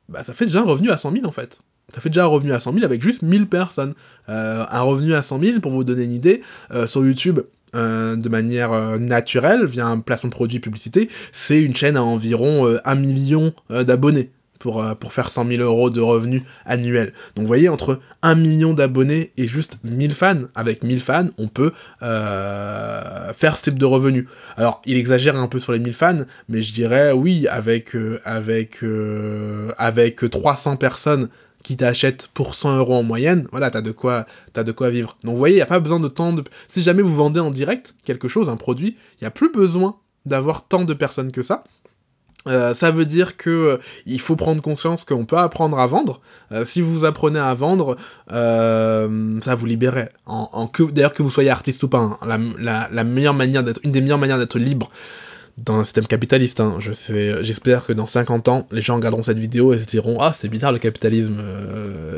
bah 0.09 0.23
ça 0.23 0.33
fait 0.33 0.47
déjà 0.47 0.61
un 0.61 0.65
revenu 0.65 0.91
à 0.91 0.97
100 0.97 1.13
000 1.13 1.27
en 1.27 1.33
fait. 1.33 1.61
Ça 1.93 2.01
fait 2.01 2.09
déjà 2.09 2.25
un 2.25 2.29
revenu 2.29 2.53
à 2.53 2.61
100 2.61 2.75
000 2.75 2.85
avec 2.85 3.03
juste 3.03 3.23
1000 3.23 3.49
personnes. 3.49 3.95
Euh, 4.29 4.65
un 4.69 4.83
revenu 4.83 5.15
à 5.15 5.23
100 5.23 5.41
000, 5.41 5.61
pour 5.61 5.73
vous 5.73 5.85
donner 5.85 6.05
une 6.05 6.13
idée, 6.13 6.43
euh, 6.71 6.87
sur 6.87 7.05
YouTube, 7.05 7.41
euh, 7.75 8.17
de 8.17 8.29
manière 8.29 8.73
euh, 8.73 8.99
naturelle, 8.99 9.67
via 9.67 9.87
un 9.87 9.99
placement 10.01 10.29
de 10.29 10.35
produit 10.35 10.61
publicité, 10.61 11.09
c'est 11.33 11.61
une 11.61 11.75
chaîne 11.75 11.97
à 11.97 12.03
environ 12.03 12.77
1 12.85 12.95
million 12.95 13.53
d'abonnés 13.71 14.31
pour, 14.61 14.81
euh, 14.81 14.95
pour 14.95 15.13
faire 15.13 15.31
100 15.31 15.49
000 15.49 15.63
euros 15.63 15.91
de 15.91 16.01
revenus 16.01 16.43
annuels. 16.65 17.13
Donc 17.35 17.43
vous 17.43 17.49
voyez, 17.49 17.69
entre 17.69 17.99
1 18.23 18.37
million 18.37 18.75
d'abonnés 18.75 19.33
et 19.37 19.49
juste 19.49 19.79
1000 19.83 20.15
fans, 20.15 20.43
avec 20.55 20.85
1000 20.85 21.01
fans, 21.01 21.27
on 21.39 21.49
peut 21.49 21.73
euh, 22.03 23.33
faire 23.33 23.57
ce 23.57 23.65
type 23.65 23.79
de 23.79 23.87
revenus. 23.87 24.27
Alors, 24.57 24.83
il 24.85 24.97
exagère 24.97 25.35
un 25.35 25.49
peu 25.49 25.59
sur 25.59 25.73
les 25.73 25.81
1000 25.81 25.95
fans, 25.95 26.19
mais 26.49 26.63
je 26.63 26.73
dirais, 26.73 27.11
oui, 27.11 27.49
avec, 27.49 27.97
euh, 27.97 28.21
avec, 28.25 28.85
avec 29.79 30.31
300 30.31 30.77
personnes 30.77 31.29
qui 31.63 31.77
t'achètent 31.77 32.29
pour 32.33 32.55
100 32.55 32.77
euros 32.79 32.97
en 32.97 33.03
moyenne, 33.03 33.47
voilà, 33.51 33.71
t'as 33.71 33.83
de 33.83 33.93
quoi, 33.93 34.27
t'as 34.53 34.63
de 34.63 34.73
quoi 34.73 34.91
vivre. 34.91 35.17
Donc 35.25 35.33
vous 35.33 35.39
voyez, 35.39 35.55
il 35.55 35.59
n'y 35.59 35.63
a 35.63 35.67
pas 35.67 35.81
besoin 35.81 36.01
de 36.01 36.09
tant 36.09 36.33
de... 36.33 36.45
Si 36.69 36.83
jamais 36.83 37.03
vous 37.03 37.15
vendez 37.15 37.41
en 37.41 37.51
direct 37.51 37.95
quelque 38.05 38.29
chose, 38.29 38.49
un 38.49 38.57
produit, 38.57 38.97
il 39.21 39.25
n'y 39.25 39.27
a 39.27 39.31
plus 39.31 39.51
besoin 39.51 39.97
d'avoir 40.27 40.67
tant 40.67 40.85
de 40.85 40.95
personnes 40.95 41.33
que 41.33 41.43
ça. 41.43 41.65
Euh, 42.47 42.73
ça 42.73 42.91
veut 42.91 43.05
dire 43.05 43.37
que 43.37 43.51
euh, 43.51 43.77
il 44.07 44.21
faut 44.21 44.35
prendre 44.35 44.63
conscience 44.63 45.05
qu'on 45.05 45.27
peut 45.27 45.37
apprendre 45.37 45.79
à 45.79 45.87
vendre. 45.87 46.21
Euh, 46.53 46.65
si 46.65 46.81
vous 46.81 47.05
apprenez 47.05 47.39
à 47.39 47.53
vendre, 47.55 47.97
ça 48.29 49.55
vous 49.55 49.67
libérer. 49.67 50.09
En, 50.27 50.71
d'ailleurs 50.93 51.13
que 51.13 51.23
vous 51.23 51.31
soyez 51.31 51.51
artiste 51.51 51.83
ou 51.83 51.89
pas, 51.89 51.99
hein. 51.99 52.19
la, 52.59 53.05
meilleure 53.05 53.35
manière 53.35 53.63
d'être, 53.63 53.81
une 53.85 53.93
des 53.93 54.01
meilleures 54.01 54.19
manières 54.19 54.39
d'être 54.39 54.59
libre 54.59 54.91
dans 55.59 55.79
un 55.79 55.85
système 55.85 56.07
capitaliste. 56.07 56.61
Hein. 56.61 56.77
Je 56.79 56.93
sais, 56.93 57.45
j'espère 57.45 57.85
que 57.85 57.93
dans 57.93 58.07
50 58.07 58.49
ans, 58.49 58.67
les 58.73 58.81
gens 58.81 58.97
regarderont 58.97 59.23
cette 59.23 59.39
vidéo 59.39 59.75
et 59.75 59.79
se 59.79 59.85
diront 59.85 60.19
ah 60.21 60.33
c'était 60.33 60.49
bizarre 60.49 60.73
le 60.73 60.79
capitalisme, 60.79 61.43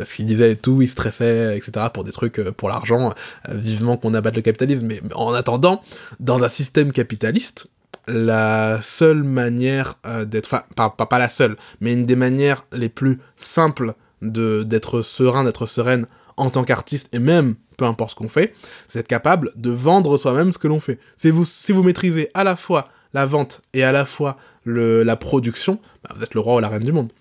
ce 0.04 0.14
qu'il 0.14 0.26
disait 0.26 0.52
et 0.52 0.56
tout, 0.56 0.82
il 0.82 0.87
stressait 0.87 1.56
etc 1.56 1.87
pour 1.92 2.04
des 2.04 2.12
trucs 2.12 2.40
pour 2.50 2.68
l'argent. 2.68 3.12
vivement 3.48 3.96
qu'on 3.96 4.14
abatte 4.14 4.37
le 4.37 4.42
capitalisme. 4.42 4.87
mais 4.87 5.00
en 5.14 5.32
attendant, 5.35 5.82
dans 6.20 6.44
un 6.44 6.48
système 6.48 6.92
capitaliste 6.92 7.68
la 8.06 8.80
seule 8.82 9.22
manière 9.22 9.98
euh, 10.06 10.24
d'être, 10.24 10.46
enfin, 10.46 10.62
pas, 10.74 10.90
pas, 10.90 11.18
la 11.18 11.28
seule, 11.28 11.56
mais 11.80 11.92
une 11.92 12.06
des 12.06 12.16
manières 12.16 12.64
les 12.72 12.88
plus 12.88 13.20
simples 13.36 13.94
de, 14.22 14.62
d'être 14.62 15.02
serein, 15.02 15.44
d'être 15.44 15.66
sereine 15.66 16.06
en 16.36 16.50
tant 16.50 16.64
qu'artiste, 16.64 17.08
et 17.12 17.18
même, 17.18 17.56
peu 17.76 17.84
importe 17.84 18.12
ce 18.12 18.16
qu'on 18.16 18.28
fait, 18.28 18.54
c'est 18.86 19.00
être 19.00 19.08
capable 19.08 19.52
de 19.54 19.70
vendre 19.70 20.16
soi-même 20.16 20.52
ce 20.52 20.58
que 20.58 20.68
l'on 20.68 20.80
fait. 20.80 20.98
Si 21.16 21.30
vous, 21.30 21.44
si 21.44 21.72
vous 21.72 21.82
maîtrisez 21.82 22.30
à 22.34 22.44
la 22.44 22.56
fois 22.56 22.88
la 23.14 23.26
vente 23.26 23.60
et 23.74 23.84
à 23.84 23.92
la 23.92 24.04
fois 24.04 24.36
le, 24.64 25.02
la 25.02 25.16
production, 25.16 25.78
bah, 26.02 26.14
vous 26.16 26.22
êtes 26.22 26.34
le 26.34 26.40
roi 26.40 26.56
ou 26.56 26.60
la 26.60 26.68
reine 26.68 26.82
du 26.82 26.92
monde. 26.92 27.12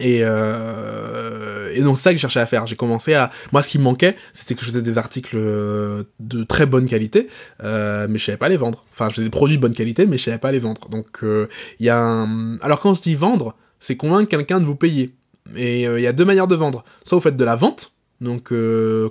Et, 0.00 0.20
euh, 0.22 1.72
et 1.74 1.80
donc 1.82 1.98
ça 1.98 2.10
que 2.10 2.16
je 2.16 2.22
cherchais 2.22 2.40
à 2.40 2.46
faire. 2.46 2.66
J'ai 2.66 2.76
commencé 2.76 3.14
à... 3.14 3.30
Moi 3.52 3.62
ce 3.62 3.68
qui 3.68 3.78
me 3.78 3.84
manquait, 3.84 4.16
c'était 4.32 4.54
que 4.54 4.62
je 4.62 4.66
faisais 4.66 4.82
des 4.82 4.98
articles 4.98 5.36
euh, 5.38 6.04
de 6.20 6.42
très 6.44 6.66
bonne 6.66 6.86
qualité, 6.86 7.28
euh, 7.62 8.06
mais 8.10 8.18
je 8.18 8.24
savais 8.24 8.38
pas 8.38 8.48
les 8.48 8.56
vendre. 8.56 8.84
Enfin, 8.92 9.08
je 9.08 9.14
faisais 9.14 9.24
des 9.24 9.30
produits 9.30 9.56
de 9.56 9.62
bonne 9.62 9.74
qualité, 9.74 10.06
mais 10.06 10.18
je 10.18 10.24
savais 10.24 10.38
pas 10.38 10.52
les 10.52 10.58
vendre. 10.58 10.88
Donc 10.88 11.20
il 11.22 11.86
y 11.86 11.90
a 11.90 11.98
un... 11.98 12.58
Alors 12.58 12.80
quand 12.80 12.90
on 12.90 12.94
se 12.94 13.02
dit 13.02 13.14
vendre, 13.14 13.54
c'est 13.80 13.96
convaincre 13.96 14.28
quelqu'un 14.28 14.60
de 14.60 14.64
vous 14.64 14.76
payer. 14.76 15.14
Et 15.56 15.82
il 15.82 16.00
y 16.00 16.06
a 16.06 16.12
deux 16.12 16.24
manières 16.24 16.46
de 16.46 16.56
vendre. 16.56 16.84
Soit 17.04 17.18
vous 17.18 17.22
faites 17.22 17.36
de 17.36 17.44
la 17.44 17.54
vente, 17.54 17.92
donc 18.20 18.52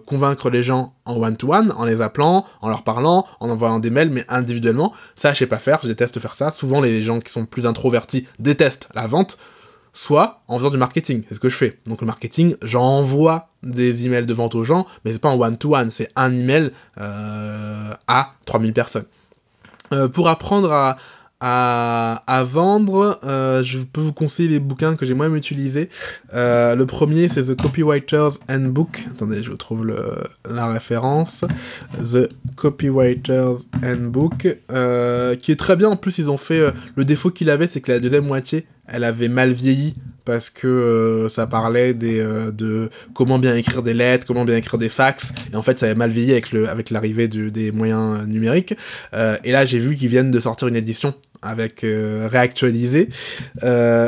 convaincre 0.06 0.50
les 0.50 0.64
gens 0.64 0.96
en 1.06 1.16
one-to-one, 1.16 1.72
en 1.78 1.86
les 1.86 2.02
appelant, 2.02 2.46
en 2.62 2.70
leur 2.70 2.84
parlant, 2.84 3.26
en 3.40 3.50
envoyant 3.50 3.80
des 3.80 3.90
mails, 3.90 4.10
mais 4.10 4.26
individuellement. 4.28 4.94
Ça, 5.16 5.34
je 5.34 5.40
sais 5.40 5.48
pas 5.48 5.60
faire, 5.60 5.80
je 5.84 5.88
déteste 5.88 6.20
faire 6.20 6.36
ça. 6.36 6.52
Souvent 6.52 6.82
les 6.82 7.04
gens 7.04 7.20
qui 7.20 7.32
sont 7.32 7.46
plus 7.46 7.68
introvertis 7.68 8.28
détestent 8.40 8.90
la 8.96 9.08
vente 9.08 9.38
soit 9.94 10.42
en 10.48 10.58
faisant 10.58 10.72
du 10.72 10.78
marketing. 10.78 11.24
C'est 11.30 11.36
ce 11.36 11.40
que 11.40 11.50
je 11.50 11.56
fais. 11.56 11.80
Donc 11.86 12.02
le 12.02 12.08
marketing, 12.08 12.56
j'envoie 12.62 13.50
des 13.62 14.06
emails 14.06 14.26
de 14.26 14.34
vente 14.34 14.56
aux 14.56 14.64
gens, 14.64 14.86
mais 15.06 15.14
c'est 15.14 15.22
pas 15.22 15.30
en 15.30 15.40
one-to-one, 15.40 15.92
c'est 15.92 16.10
un 16.16 16.34
email 16.36 16.72
euh, 17.00 17.94
à 18.08 18.34
3000 18.46 18.74
personnes. 18.74 19.06
Euh, 19.94 20.08
pour 20.08 20.28
apprendre 20.28 20.72
à, 20.72 20.98
à, 21.40 22.44
vendre, 22.44 23.20
euh, 23.26 23.64
je 23.64 23.80
peux 23.80 24.00
vous 24.00 24.14
conseiller 24.14 24.48
les 24.48 24.60
bouquins 24.60 24.96
que 24.96 25.06
j'ai 25.06 25.14
moi-même 25.14 25.36
utilisés. 25.36 25.90
Euh, 26.34 26.74
le 26.76 26.86
premier, 26.86 27.28
c'est 27.28 27.44
The 27.44 27.62
Copywriter's 27.62 28.40
Handbook. 28.50 29.06
Attendez, 29.12 29.44
je 29.44 29.52
trouve 29.52 29.86
le, 29.86 30.16
la 30.50 30.68
référence. 30.68 31.44
The 32.02 32.30
Copywriter's 32.56 33.68
Handbook, 33.84 34.48
qui 35.40 35.52
est 35.52 35.60
très 35.60 35.76
bien. 35.76 35.90
En 35.90 35.98
plus, 35.98 36.18
ils 36.18 36.30
ont 36.30 36.38
fait... 36.38 36.74
le 36.96 37.06
défaut 37.06 37.30
qu'il 37.30 37.50
avait, 37.50 37.68
c'est 37.68 37.82
que 37.82 37.92
la 37.92 38.00
deuxième 38.00 38.26
moitié, 38.26 38.66
elle 38.88 39.04
avait 39.04 39.30
mal 39.30 39.52
vieilli 39.52 39.96
parce 40.26 40.50
que 40.50 40.68
euh, 40.68 41.30
ça 41.30 41.48
parlait 41.48 41.94
des, 41.94 42.20
euh, 42.20 42.52
de 42.52 42.90
comment 43.14 43.40
bien 43.40 43.56
écrire 43.56 43.84
des 43.84 43.94
lettres, 43.94 44.26
comment 44.26 44.46
bien 44.46 44.56
écrire 44.56 44.80
des 44.80 44.90
fax, 44.90 45.34
et 45.52 45.56
en 45.56 45.62
fait 45.62 45.78
ça 45.78 45.88
avait 45.88 45.96
mal 45.96 46.12
vieilli 46.12 46.34
avec 46.68 46.90
l'arrivée 46.90 47.28
des 47.28 47.72
moyens 47.72 48.26
numériques. 48.28 48.76
Euh, 49.14 49.38
et 49.44 49.52
là 49.52 49.66
j'ai 49.66 49.80
vu 49.80 49.96
qu'ils 49.96 50.08
viennent 50.08 50.32
de 50.32 50.40
sortir 50.40 50.68
une 50.68 50.76
édition 50.76 51.14
avec 51.42 51.86
réactualisé. 51.86 53.10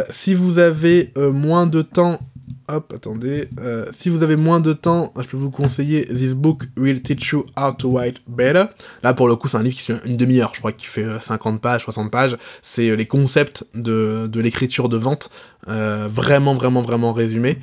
si 0.09 0.33
vous 0.33 0.59
avez 0.59 1.11
moins 1.17 1.67
de 1.67 1.81
temps 1.81 2.19
Hop, 2.67 2.93
attendez. 2.95 3.47
Euh, 3.59 3.85
si 3.91 4.09
vous 4.09 4.23
avez 4.23 4.35
moins 4.35 4.59
de 4.59 4.73
temps, 4.73 5.13
je 5.21 5.27
peux 5.27 5.37
vous 5.37 5.51
conseiller 5.51 6.05
This 6.05 6.33
Book 6.33 6.63
Will 6.77 7.01
Teach 7.01 7.29
You 7.29 7.45
How 7.57 7.73
to 7.73 7.91
Write 7.91 8.21
Better. 8.27 8.65
Là, 9.03 9.13
pour 9.13 9.27
le 9.27 9.35
coup, 9.35 9.47
c'est 9.47 9.57
un 9.57 9.63
livre 9.63 9.75
qui 9.75 9.83
fait 9.83 10.05
une 10.05 10.17
demi-heure, 10.17 10.51
je 10.53 10.59
crois, 10.59 10.71
qui 10.71 10.87
fait 10.87 11.05
50 11.19 11.61
pages, 11.61 11.83
60 11.83 12.09
pages. 12.09 12.37
C'est 12.61 12.95
les 12.95 13.05
concepts 13.05 13.65
de, 13.75 14.29
l'écriture 14.35 14.89
de 14.89 14.97
vente 14.97 15.29
euh, 15.67 16.07
vraiment, 16.09 16.53
vraiment, 16.53 16.81
vraiment 16.81 17.11
résumé. 17.11 17.57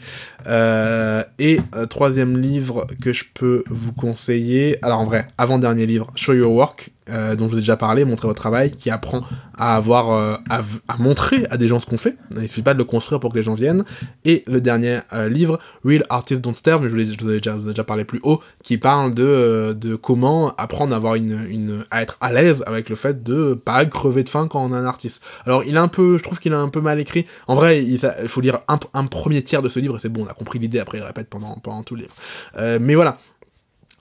Euh, 0.47 1.23
et 1.39 1.61
euh, 1.75 1.87
troisième 1.87 2.37
livre 2.41 2.87
que 3.01 3.13
je 3.13 3.25
peux 3.33 3.63
vous 3.69 3.93
conseiller, 3.93 4.77
alors 4.83 4.99
en 4.99 5.05
vrai, 5.05 5.27
avant-dernier 5.39 5.87
livre, 5.87 6.11
Show 6.17 6.35
Your 6.35 6.53
Work, 6.53 6.91
dont 7.09 7.49
je 7.49 7.53
vous 7.53 7.59
ai 7.59 7.61
déjà 7.61 7.77
parlé, 7.77 8.05
Montrer 8.05 8.29
votre 8.29 8.41
travail, 8.41 8.71
qui 8.71 8.91
apprend 8.91 9.23
à 9.57 9.77
avoir, 9.77 10.41
à, 10.51 10.61
à, 10.89 10.97
montrer 10.99 11.47
à 11.51 11.57
des 11.57 11.69
gens 11.69 11.79
ce 11.79 11.87
qu'on 11.87 11.99
fait. 11.99 12.17
Il 12.33 12.39
ne 12.39 12.47
suffit 12.47 12.63
pas 12.63 12.75
de 12.75 12.79
le 12.79 12.85
construire 12.85 13.21
pour 13.21 13.33
que 13.33 13.37
les 13.37 13.43
gens 13.43 13.55
viennent. 13.55 13.85
Et 14.25 14.45
le 14.47 14.61
dernier 14.61 15.01
livre, 15.29 15.59
Real 15.85 16.05
Artists 16.09 16.43
Don't 16.43 16.55
Starve, 16.55 16.83
mais 16.83 16.89
je 16.89 16.95
vous, 16.95 17.31
ai, 17.31 17.41
déjà, 17.41 17.85
parlé 17.85 18.05
plus 18.05 18.21
haut, 18.23 18.41
qui 18.63 18.79
parle 18.79 19.15
de, 19.15 19.97
comment 20.01 20.55
apprendre 20.57 20.93
à 20.93 20.97
avoir 20.97 21.15
une, 21.15 21.85
à 21.91 22.03
être 22.03 22.17
à 22.21 22.33
l'aise 22.33 22.63
avec 22.67 22.89
le 22.89 22.97
fait 22.97 23.23
de 23.23 23.55
pas 23.55 23.85
crever 23.85 24.25
de 24.25 24.29
faim 24.29 24.49
quand 24.49 24.65
on 24.65 24.73
est 24.73 24.77
un 24.77 24.87
artiste. 24.87 25.23
Alors 25.47 25.65
il 25.65 25.75
est 25.75 25.79
un 25.79 25.89
peu, 25.89 26.19
je 26.19 26.23
trouve 26.23 26.39
qu'il 26.39 26.53
est 26.53 26.57
un 26.57 26.69
peu 26.69 26.81
mal 26.81 27.01
écrit. 27.01 27.27
En 27.47 27.55
vrai, 27.55 27.85
il, 27.85 27.99
faut 28.29 28.41
lire 28.41 28.61
un, 28.69 29.07
premier 29.07 29.43
tiers 29.43 29.63
de 29.63 29.69
ce 29.69 29.81
livre, 29.81 29.97
et 29.97 29.99
c'est 29.99 30.09
bon, 30.09 30.25
on 30.25 30.29
a 30.29 30.35
compris 30.35 30.59
l'idée, 30.59 30.79
après 30.79 30.99
il 30.99 31.05
répète 31.05 31.29
pendant, 31.29 31.83
tout 31.83 31.95
le 31.95 32.03
livre. 32.03 32.15
Euh, 32.57 32.79
mais 32.81 32.95
voilà, 32.95 33.19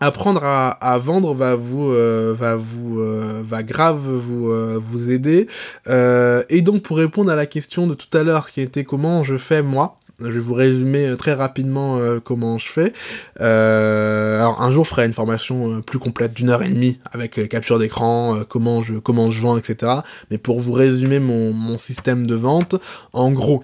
apprendre 0.02 0.44
à, 0.44 0.98
vendre 0.98 1.34
va 1.34 1.56
vous 1.56 1.92
euh, 1.92 2.36
va 2.38 2.56
vous 2.56 3.00
euh, 3.00 3.42
va 3.44 3.64
grave 3.64 4.00
vous 4.00 4.52
vous 4.80 5.12
aider 5.12 5.48
et 5.88 6.62
donc 6.62 6.84
pour 6.84 6.98
répondre 6.98 7.32
à 7.32 7.36
la 7.36 7.46
question 7.46 7.88
de 7.88 7.94
tout 7.94 8.16
à 8.18 8.24
l'heure 8.24 8.52
qui 8.52 8.62
était 8.62 8.84
comment 8.84 9.24
je 9.24 9.38
fais 9.38 9.62
moi 9.62 9.98
je 10.20 10.28
vais 10.28 10.40
vous 10.40 10.54
résumer 10.54 11.16
très 11.18 11.34
rapidement 11.34 12.00
comment 12.24 12.60
je 12.60 12.68
fais. 12.68 12.94
alors 13.40 14.62
un 14.62 14.70
jour, 14.70 14.86
je 14.86 14.90
ferai 14.92 15.08
une 15.08 15.14
formation 15.14 15.82
plus 15.82 15.98
complète 15.98 16.36
d'une 16.36 16.52
heure 16.52 16.62
et 16.62 16.70
demie 16.70 17.00
avec 17.12 17.50
capture 17.50 17.80
d'écran, 17.80 18.42
comment 18.48 18.84
je 18.84 18.96
comment 18.96 19.32
je 19.32 19.42
vends, 19.42 19.58
etc. 19.58 19.92
Mais 20.30 20.38
pour 20.38 20.60
vous 20.60 20.74
résumer 20.74 21.18
mon, 21.18 21.54
mon 21.54 21.80
système 21.80 22.28
de 22.28 22.36
vente, 22.36 22.76
en 23.14 23.32
gros, 23.32 23.64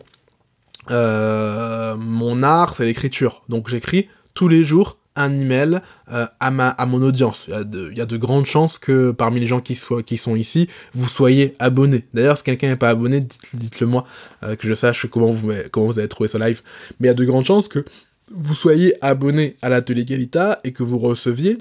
euh, 0.91 1.95
mon 1.97 2.43
art, 2.43 2.75
c'est 2.75 2.85
l'écriture. 2.85 3.43
Donc 3.49 3.69
j'écris 3.69 4.09
tous 4.33 4.47
les 4.47 4.63
jours 4.63 4.97
un 5.17 5.35
email 5.35 5.81
euh, 6.11 6.25
à, 6.39 6.85
mon 6.85 7.01
audience. 7.01 7.45
Il 7.47 7.97
y, 7.97 8.01
a 8.01 8.05
de, 8.05 8.17
grandes 8.17 8.45
chances 8.45 8.79
que 8.79 9.11
parmi 9.11 9.39
les 9.39 9.47
gens 9.47 9.59
qui, 9.59 9.75
sont 9.75 10.35
ici, 10.35 10.69
vous 10.93 11.09
soyez 11.09 11.55
abonnés. 11.59 12.05
D'ailleurs, 12.13 12.37
si 12.37 12.43
quelqu'un 12.43 12.69
n'est 12.69 12.75
pas 12.77 12.89
abonné, 12.89 13.27
dites-le 13.53 13.87
moi, 13.87 14.05
euh, 14.43 14.55
que 14.55 14.67
je 14.67 14.73
sache 14.73 15.07
comment 15.07 15.31
vous, 15.31 15.51
comment 15.71 15.87
vous 15.87 15.99
avez 15.99 16.07
trouvé 16.07 16.29
ce 16.29 16.37
live. 16.37 16.61
Mais 16.99 17.07
il 17.07 17.09
y 17.09 17.11
a 17.11 17.15
de 17.15 17.25
grandes 17.25 17.45
chances 17.45 17.67
que 17.67 17.83
vous 18.31 18.53
soyez 18.53 18.93
abonné 19.03 19.55
à 19.61 19.69
l'atelier 19.69 20.05
Galita 20.05 20.59
et 20.63 20.71
que 20.71 20.83
vous 20.83 20.97
receviez 20.97 21.57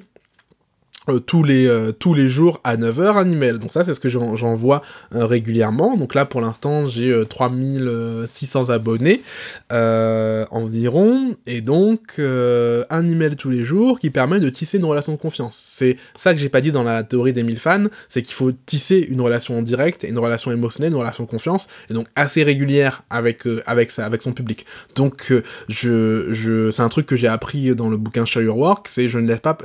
euh, 1.08 1.20
tous, 1.20 1.44
les, 1.44 1.66
euh, 1.66 1.92
tous 1.92 2.14
les 2.14 2.28
jours 2.28 2.60
à 2.64 2.76
9h 2.76 3.16
un 3.16 3.30
email. 3.30 3.58
Donc 3.58 3.72
ça, 3.72 3.84
c'est 3.84 3.94
ce 3.94 4.00
que 4.00 4.08
j'envoie 4.08 4.82
euh, 5.14 5.24
régulièrement. 5.24 5.96
Donc 5.96 6.14
là, 6.14 6.24
pour 6.24 6.40
l'instant, 6.40 6.88
j'ai 6.88 7.24
3600 7.28 8.70
abonnés 8.70 9.22
environ. 9.70 11.36
Et 11.46 11.60
donc, 11.60 12.18
un 12.18 13.06
email 13.06 13.36
tous 13.36 13.50
les 13.50 13.64
jours 13.64 13.98
qui 13.98 14.10
permet 14.10 14.40
de 14.40 14.48
tisser 14.48 14.78
une 14.78 14.84
relation 14.84 15.12
de 15.12 15.18
confiance. 15.18 15.60
C'est 15.62 15.96
ça 16.14 16.34
que 16.34 16.40
j'ai 16.40 16.48
pas 16.48 16.60
dit 16.60 16.72
dans 16.72 16.82
la 16.82 17.02
théorie 17.02 17.32
des 17.32 17.42
1000 17.42 17.58
fans, 17.58 17.84
c'est 18.08 18.22
qu'il 18.22 18.34
faut 18.34 18.52
tisser 18.52 19.06
une 19.08 19.20
relation 19.20 19.58
en 19.58 19.62
direct, 19.62 20.04
une 20.08 20.18
relation 20.18 20.50
émotionnelle, 20.50 20.92
une 20.92 20.98
relation 20.98 21.24
de 21.24 21.28
confiance, 21.28 21.68
et 21.90 21.94
donc 21.94 22.08
assez 22.16 22.42
régulière 22.42 23.04
avec, 23.10 23.42
avec, 23.66 23.90
son 24.22 24.32
public. 24.32 24.66
Donc, 24.94 25.32
je, 25.68 26.28
je, 26.30 26.70
c'est 26.70 26.82
un 26.82 26.88
truc 26.88 27.06
que 27.06 27.16
j'ai 27.16 27.28
appris 27.28 27.74
dans 27.74 27.88
le 27.88 27.96
bouquin 27.96 28.24
Show 28.24 28.40
Work, 28.40 28.88
c'est 28.88 29.08
je 29.08 29.18
ne 29.18 29.28
laisse 29.28 29.40
pas... 29.40 29.56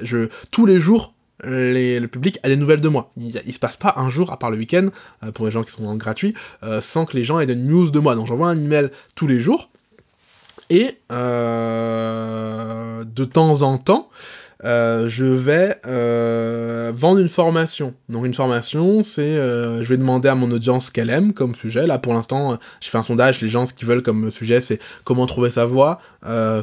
Tous 0.51 0.65
les 0.65 0.79
jours, 0.79 1.13
le 1.43 2.05
public 2.07 2.39
a 2.43 2.49
des 2.49 2.55
nouvelles 2.55 2.81
de 2.81 2.89
moi. 2.89 3.11
Il, 3.17 3.53
se 3.53 3.59
passe 3.59 3.77
pas 3.77 3.93
un 3.97 4.09
jour, 4.09 4.31
à 4.31 4.37
part 4.37 4.51
le 4.51 4.57
week-end, 4.57 4.89
euh, 5.23 5.31
pour 5.31 5.45
les 5.45 5.51
gens 5.51 5.63
qui 5.63 5.71
sont 5.71 5.85
en 5.85 5.95
gratuit, 5.95 6.33
euh, 6.63 6.81
sans 6.81 7.05
que 7.05 7.17
les 7.17 7.23
gens 7.23 7.39
aient 7.39 7.45
des 7.45 7.55
news 7.55 7.89
de 7.89 7.99
moi. 7.99 8.15
Donc 8.15 8.27
j'envoie 8.27 8.49
un 8.49 8.57
email 8.57 8.89
tous 9.15 9.27
les 9.27 9.39
jours. 9.39 9.69
Et 10.69 10.99
euh, 11.11 13.03
de 13.03 13.25
temps 13.25 13.61
en 13.61 13.77
temps, 13.77 14.09
euh, 14.63 15.09
je 15.09 15.25
vais 15.25 15.75
euh, 15.87 16.91
vendre 16.93 17.19
une 17.19 17.29
formation. 17.29 17.93
Donc 18.09 18.25
une 18.25 18.33
formation, 18.33 19.03
c'est 19.03 19.21
euh, 19.21 19.83
je 19.83 19.89
vais 19.89 19.97
demander 19.97 20.29
à 20.29 20.35
mon 20.35 20.51
audience 20.51 20.87
ce 20.87 20.91
qu'elle 20.91 21.09
aime 21.09 21.33
comme 21.33 21.55
sujet. 21.55 21.87
Là 21.87 21.97
pour 21.97 22.13
l'instant, 22.13 22.59
j'ai 22.79 22.89
fait 22.89 22.97
un 22.97 23.03
sondage, 23.03 23.41
les 23.41 23.49
gens 23.49 23.65
ce 23.65 23.73
qu'ils 23.73 23.87
veulent 23.87 24.03
comme 24.03 24.31
sujet, 24.31 24.61
c'est 24.61 24.79
comment 25.03 25.25
trouver 25.25 25.49
sa 25.49 25.65
voix, 25.65 25.99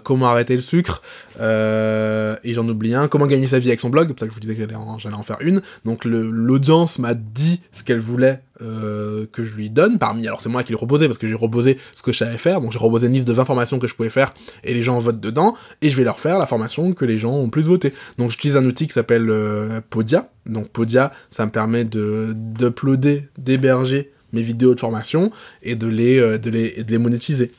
comment 0.04 0.28
arrêter 0.28 0.54
le 0.54 0.60
sucre, 0.60 1.02
et 1.40 2.52
j'en 2.52 2.68
oublie 2.68 2.94
un, 2.94 3.08
comment 3.08 3.26
gagner 3.26 3.46
sa 3.46 3.58
vie 3.58 3.68
avec 3.68 3.80
son 3.80 3.90
blog, 3.90 4.08
c'est 4.08 4.14
pour 4.14 4.20
ça 4.20 4.26
que 4.26 4.32
je 4.32 4.34
vous 4.34 4.40
disais 4.40 4.54
que 4.54 4.60
j'allais 4.60 5.14
en, 5.14 5.22
faire 5.22 5.38
une. 5.40 5.62
Donc 5.84 6.04
l'audience 6.04 6.98
m'a 6.98 7.14
dit 7.14 7.60
ce 7.72 7.82
qu'elle 7.82 8.00
voulait 8.00 8.40
euh, 8.62 9.26
que 9.32 9.44
je 9.44 9.54
lui 9.54 9.70
donne 9.70 9.98
parmi, 9.98 10.26
alors 10.26 10.40
c'est 10.40 10.48
moi 10.48 10.62
qui 10.62 10.72
l'ai 10.72 10.78
reposé 10.78 11.06
parce 11.06 11.18
que 11.18 11.26
j'ai 11.26 11.34
reposé 11.34 11.78
ce 11.94 12.02
que 12.02 12.12
je 12.12 12.18
savais 12.18 12.38
faire, 12.38 12.60
donc 12.60 12.72
j'ai 12.72 12.78
reposé 12.78 13.06
une 13.06 13.12
liste 13.12 13.28
de 13.28 13.32
20 13.32 13.44
formations 13.44 13.78
que 13.78 13.86
je 13.86 13.94
pouvais 13.94 14.10
faire 14.10 14.32
et 14.64 14.74
les 14.74 14.82
gens 14.82 14.98
votent 14.98 15.20
dedans, 15.20 15.54
et 15.82 15.90
je 15.90 15.96
vais 15.96 16.04
leur 16.04 16.20
faire 16.20 16.38
la 16.38 16.46
formation 16.46 16.92
que 16.92 17.04
les 17.04 17.18
gens 17.18 17.32
ont 17.32 17.50
plus 17.50 17.62
voté. 17.62 17.92
Donc 18.18 18.30
j'utilise 18.30 18.56
un 18.56 18.64
outil 18.64 18.86
qui 18.86 18.92
s'appelle 18.92 19.30
euh, 19.30 19.80
Podia, 19.90 20.30
donc 20.46 20.68
Podia 20.70 21.12
ça 21.28 21.46
me 21.46 21.50
permet 21.50 21.84
de 21.84 22.34
d'uploader, 22.34 23.28
d'héberger 23.38 24.12
mes 24.32 24.42
vidéos 24.42 24.74
de 24.74 24.80
formation 24.80 25.30
et 25.62 25.74
de 25.74 25.86
les, 25.86 26.18
euh, 26.18 26.38
de 26.38 26.50
les, 26.50 26.82
de 26.82 26.90
les 26.90 26.98
monétiser. 26.98 27.50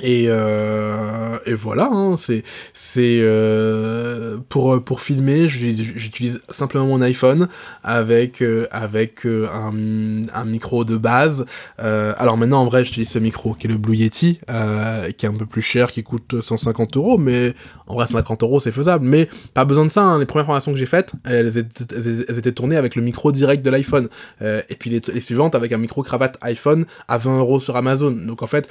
Et, 0.00 0.24
euh, 0.28 1.36
et 1.44 1.52
voilà, 1.52 1.90
hein, 1.92 2.16
c'est 2.16 2.42
c'est 2.72 3.18
euh, 3.20 4.38
pour 4.48 4.82
pour 4.82 5.02
filmer, 5.02 5.48
j'utilise 5.48 6.40
simplement 6.48 6.86
mon 6.86 7.02
iPhone 7.02 7.46
avec 7.84 8.40
euh, 8.40 8.66
avec 8.70 9.26
euh, 9.26 9.46
un, 9.52 10.22
un 10.32 10.44
micro 10.46 10.84
de 10.84 10.96
base. 10.96 11.44
Euh, 11.78 12.14
alors 12.16 12.38
maintenant 12.38 12.62
en 12.62 12.64
vrai, 12.64 12.84
j'utilise 12.84 13.10
ce 13.10 13.18
micro 13.18 13.52
qui 13.52 13.66
est 13.66 13.70
le 13.70 13.76
Blue 13.76 13.94
Yeti, 13.94 14.40
qui 15.18 15.26
est 15.26 15.28
un 15.28 15.34
peu 15.34 15.46
plus 15.46 15.62
cher, 15.62 15.90
qui 15.90 16.02
coûte 16.02 16.40
150 16.40 16.96
euros, 16.96 17.18
mais 17.18 17.54
en 17.86 17.94
vrai 17.94 18.06
50 18.06 18.42
euros 18.44 18.60
c'est 18.60 18.72
faisable. 18.72 19.06
Mais 19.06 19.28
pas 19.52 19.66
besoin 19.66 19.84
de 19.84 19.90
ça. 19.90 20.02
Hein. 20.02 20.18
Les 20.18 20.26
premières 20.26 20.46
formations 20.46 20.72
que 20.72 20.78
j'ai 20.78 20.86
faites, 20.86 21.12
elles 21.24 21.58
étaient, 21.58 21.94
elles 21.94 22.38
étaient 22.38 22.52
tournées 22.52 22.76
avec 22.76 22.96
le 22.96 23.02
micro 23.02 23.30
direct 23.30 23.62
de 23.62 23.70
l'iPhone, 23.70 24.08
et 24.40 24.74
puis 24.78 24.88
les, 24.88 25.02
les 25.12 25.20
suivantes 25.20 25.54
avec 25.54 25.70
un 25.72 25.78
micro 25.78 26.02
cravate 26.02 26.38
iPhone 26.40 26.86
à 27.08 27.18
20 27.18 27.38
euros 27.38 27.60
sur 27.60 27.76
Amazon. 27.76 28.10
Donc 28.10 28.42
en 28.42 28.46
fait, 28.46 28.68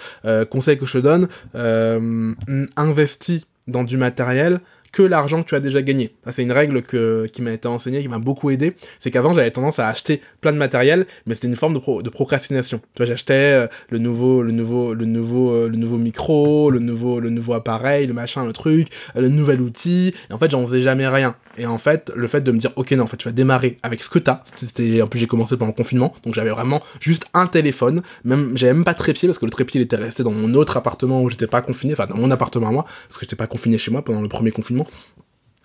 conseil 0.49 0.77
que 0.77 0.87
je 0.87 0.93
te 0.93 0.97
donne 0.97 1.10
euh, 1.55 2.33
investi 2.75 3.45
dans 3.67 3.83
du 3.83 3.97
matériel 3.97 4.59
que 4.91 5.03
l'argent 5.03 5.41
que 5.41 5.47
tu 5.47 5.55
as 5.55 5.59
déjà 5.59 5.81
gagné. 5.81 6.13
C'est 6.29 6.43
une 6.43 6.51
règle 6.51 6.81
que, 6.81 7.25
qui 7.31 7.41
m'a 7.41 7.51
été 7.51 7.67
enseignée, 7.67 8.01
qui 8.01 8.09
m'a 8.09 8.19
beaucoup 8.19 8.49
aidé. 8.49 8.75
C'est 8.99 9.09
qu'avant, 9.11 9.33
j'avais 9.33 9.51
tendance 9.51 9.79
à 9.79 9.87
acheter 9.87 10.21
plein 10.41 10.51
de 10.51 10.57
matériel, 10.57 11.05
mais 11.25 11.33
c'était 11.33 11.47
une 11.47 11.55
forme 11.55 11.75
de, 11.75 12.09
procrastination. 12.09 12.79
Tu 12.93 13.03
vois, 13.03 13.05
j'achetais 13.05 13.33
euh, 13.33 13.67
le 13.89 13.99
nouveau, 13.99 14.41
le 14.41 14.51
nouveau, 14.51 14.93
le 14.93 15.05
nouveau, 15.05 15.51
euh, 15.51 15.69
le 15.69 15.77
nouveau 15.77 15.97
micro, 15.97 16.69
le 16.69 16.79
nouveau, 16.79 17.19
le 17.19 17.29
nouveau 17.29 17.53
appareil, 17.53 18.07
le 18.07 18.13
machin, 18.13 18.45
le 18.45 18.53
truc, 18.53 18.87
le 19.15 19.29
nouvel 19.29 19.61
outil. 19.61 20.13
Et 20.29 20.33
en 20.33 20.37
fait, 20.37 20.51
j'en 20.51 20.65
faisais 20.67 20.81
jamais 20.81 21.07
rien. 21.07 21.35
Et 21.57 21.65
en 21.65 21.77
fait, 21.77 22.11
le 22.15 22.27
fait 22.27 22.41
de 22.41 22.51
me 22.51 22.57
dire, 22.57 22.71
ok, 22.75 22.91
non, 22.91 23.03
en 23.03 23.07
fait, 23.07 23.17
tu 23.17 23.27
vas 23.27 23.33
démarrer 23.33 23.77
avec 23.83 24.03
ce 24.03 24.09
que 24.09 24.19
t'as. 24.19 24.41
C'était, 24.55 25.01
en 25.01 25.07
plus, 25.07 25.19
j'ai 25.19 25.27
commencé 25.27 25.57
pendant 25.57 25.71
le 25.71 25.75
confinement, 25.75 26.13
donc 26.23 26.33
j'avais 26.33 26.49
vraiment 26.49 26.81
juste 26.99 27.25
un 27.33 27.47
téléphone. 27.47 28.01
Même, 28.23 28.57
j'avais 28.57 28.73
même 28.73 28.85
pas 28.85 28.93
trépied 28.93 29.27
parce 29.27 29.39
que 29.39 29.45
le 29.45 29.51
trépied 29.51 29.81
il 29.81 29.83
était 29.83 29.97
resté 29.97 30.23
dans 30.23 30.31
mon 30.31 30.53
autre 30.53 30.77
appartement 30.77 31.21
où 31.21 31.29
j'étais 31.29 31.47
pas 31.47 31.61
confiné, 31.61 31.93
enfin 31.93 32.07
dans 32.07 32.17
mon 32.17 32.31
appartement 32.31 32.67
à 32.67 32.71
moi, 32.71 32.83
parce 32.83 33.19
que 33.19 33.25
j'étais 33.25 33.35
pas 33.35 33.47
confiné 33.47 33.77
chez 33.77 33.91
moi 33.91 34.03
pendant 34.03 34.21
le 34.21 34.29
premier 34.29 34.51
confinement. 34.51 34.87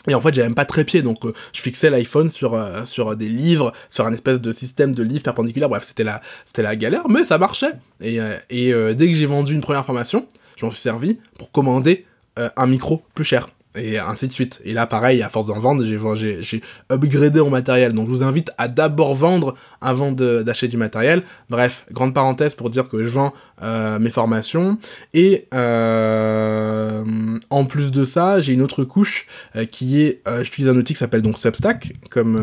Et 0.09 0.15
en 0.15 0.21
fait, 0.21 0.35
j'avais 0.35 0.49
même 0.49 0.55
pas 0.55 0.65
trépied, 0.65 1.03
donc 1.03 1.25
euh, 1.25 1.33
je 1.53 1.61
fixais 1.61 1.91
l'iPhone 1.91 2.31
sur 2.31 2.55
euh, 2.55 2.85
sur 2.85 3.17
des 3.17 3.29
livres, 3.29 3.73
sur 3.91 4.07
un 4.07 4.13
espèce 4.13 4.41
de 4.41 4.53
système 4.53 4.95
de 4.95 5.03
livres 5.03 5.25
perpendiculaire. 5.25 5.69
Bref, 5.69 5.85
c'était 5.85 6.05
la 6.05 6.21
c'était 6.45 6.63
la 6.63 6.77
galère, 6.77 7.09
mais 7.09 7.25
ça 7.25 7.39
marchait. 7.39 7.73
Et, 8.01 8.21
euh, 8.21 8.37
et 8.51 8.73
dès 8.95 9.09
que 9.09 9.15
j'ai 9.15 9.27
vendu 9.27 9.55
une 9.55 9.61
première 9.61 9.85
formation, 9.85 10.27
je 10.57 10.65
m'en 10.65 10.71
suis 10.71 10.81
servi 10.81 11.19
pour 11.39 11.51
commander 11.51 12.07
un 12.37 12.67
micro 12.67 13.03
plus 13.15 13.25
cher 13.25 13.49
et 13.77 13.99
ainsi 13.99 14.27
de 14.29 14.33
suite. 14.33 14.61
Et 14.65 14.73
là, 14.73 14.87
pareil, 14.87 15.23
à 15.23 15.29
force 15.29 15.47
d'en 15.47 15.59
vendre, 15.59 15.85
j'ai, 15.85 16.63
upgradé 16.91 17.41
mon 17.41 17.51
matériel. 17.51 17.93
Donc, 17.93 18.07
je 18.07 18.11
vous 18.11 18.23
invite 18.23 18.51
à 18.59 18.69
d'abord 18.69 19.15
vendre 19.15 19.55
avant 19.81 20.13
d'acheter 20.13 20.69
du 20.69 20.77
matériel. 20.77 21.23
Bref, 21.51 21.87
grande 21.93 22.15
parenthèse 22.15 22.55
pour 22.55 22.71
dire 22.71 22.89
que 22.89 23.03
je 23.03 23.09
vends 23.09 23.33
euh, 23.63 23.99
mes 23.99 24.11
formations. 24.11 24.79
Et 25.15 25.47
euh, 25.55 27.05
en 27.51 27.65
plus 27.65 27.91
de 27.91 28.05
ça, 28.05 28.41
j'ai 28.41 28.55
une 28.55 28.63
autre 28.63 28.85
couche 28.85 29.27
euh, 29.55 29.65
qui 29.65 30.03
est, 30.03 30.23
j'utilise 30.43 30.69
un 30.69 30.77
outil 30.77 30.95
qui 30.95 30.99
s'appelle 30.99 31.23
donc 31.23 31.39
Substack, 31.39 31.93
comme 32.11 32.37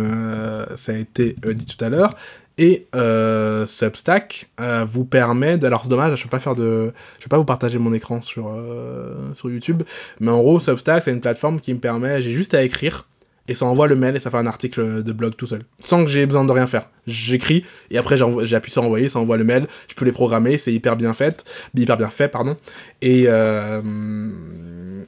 ça 0.75 0.91
a 0.91 0.95
été 0.95 1.35
dit 1.53 1.65
tout 1.65 1.83
à 1.83 1.89
l'heure. 1.89 2.15
Et 2.57 2.87
euh, 2.95 3.65
Substack 3.65 4.49
euh, 4.59 4.85
vous 4.87 5.05
permet, 5.05 5.57
de... 5.57 5.65
alors 5.65 5.83
c'est 5.83 5.89
dommage, 5.89 6.17
je 6.19 6.23
peux 6.23 6.29
pas 6.29 6.39
faire 6.39 6.53
de, 6.53 6.93
je 7.17 7.25
vais 7.25 7.29
pas 7.29 7.37
vous 7.37 7.45
partager 7.45 7.79
mon 7.79 7.93
écran 7.93 8.21
sur 8.21 8.47
euh, 8.47 9.33
sur 9.33 9.49
YouTube, 9.49 9.81
mais 10.19 10.29
en 10.29 10.39
gros 10.39 10.59
Substack 10.59 11.01
c'est 11.01 11.11
une 11.11 11.21
plateforme 11.21 11.59
qui 11.59 11.73
me 11.73 11.79
permet, 11.79 12.21
j'ai 12.21 12.31
juste 12.31 12.53
à 12.53 12.61
écrire 12.61 13.07
et 13.47 13.55
ça 13.55 13.65
envoie 13.65 13.87
le 13.87 13.95
mail 13.95 14.15
et 14.15 14.19
ça 14.19 14.29
fait 14.31 14.37
un 14.37 14.45
article 14.45 15.03
de 15.03 15.11
blog 15.11 15.35
tout 15.35 15.47
seul, 15.47 15.63
sans 15.79 16.05
que 16.05 16.11
j'ai 16.11 16.25
besoin 16.25 16.45
de 16.45 16.51
rien 16.51 16.67
faire. 16.67 16.89
J'écris 17.07 17.65
et 17.89 17.97
après 17.97 18.17
j'appuie 18.17 18.71
sur 18.71 18.83
envoyer, 18.83 19.09
ça 19.09 19.19
envoie 19.19 19.37
le 19.37 19.43
mail, 19.43 19.65
je 19.87 19.95
peux 19.95 20.05
les 20.05 20.11
programmer, 20.11 20.57
c'est 20.57 20.71
hyper 20.71 20.95
bien 20.95 21.13
fait, 21.13 21.43
hyper 21.75 21.97
bien 21.97 22.09
fait 22.09 22.27
pardon, 22.27 22.55
et 23.01 23.25
euh, 23.27 23.81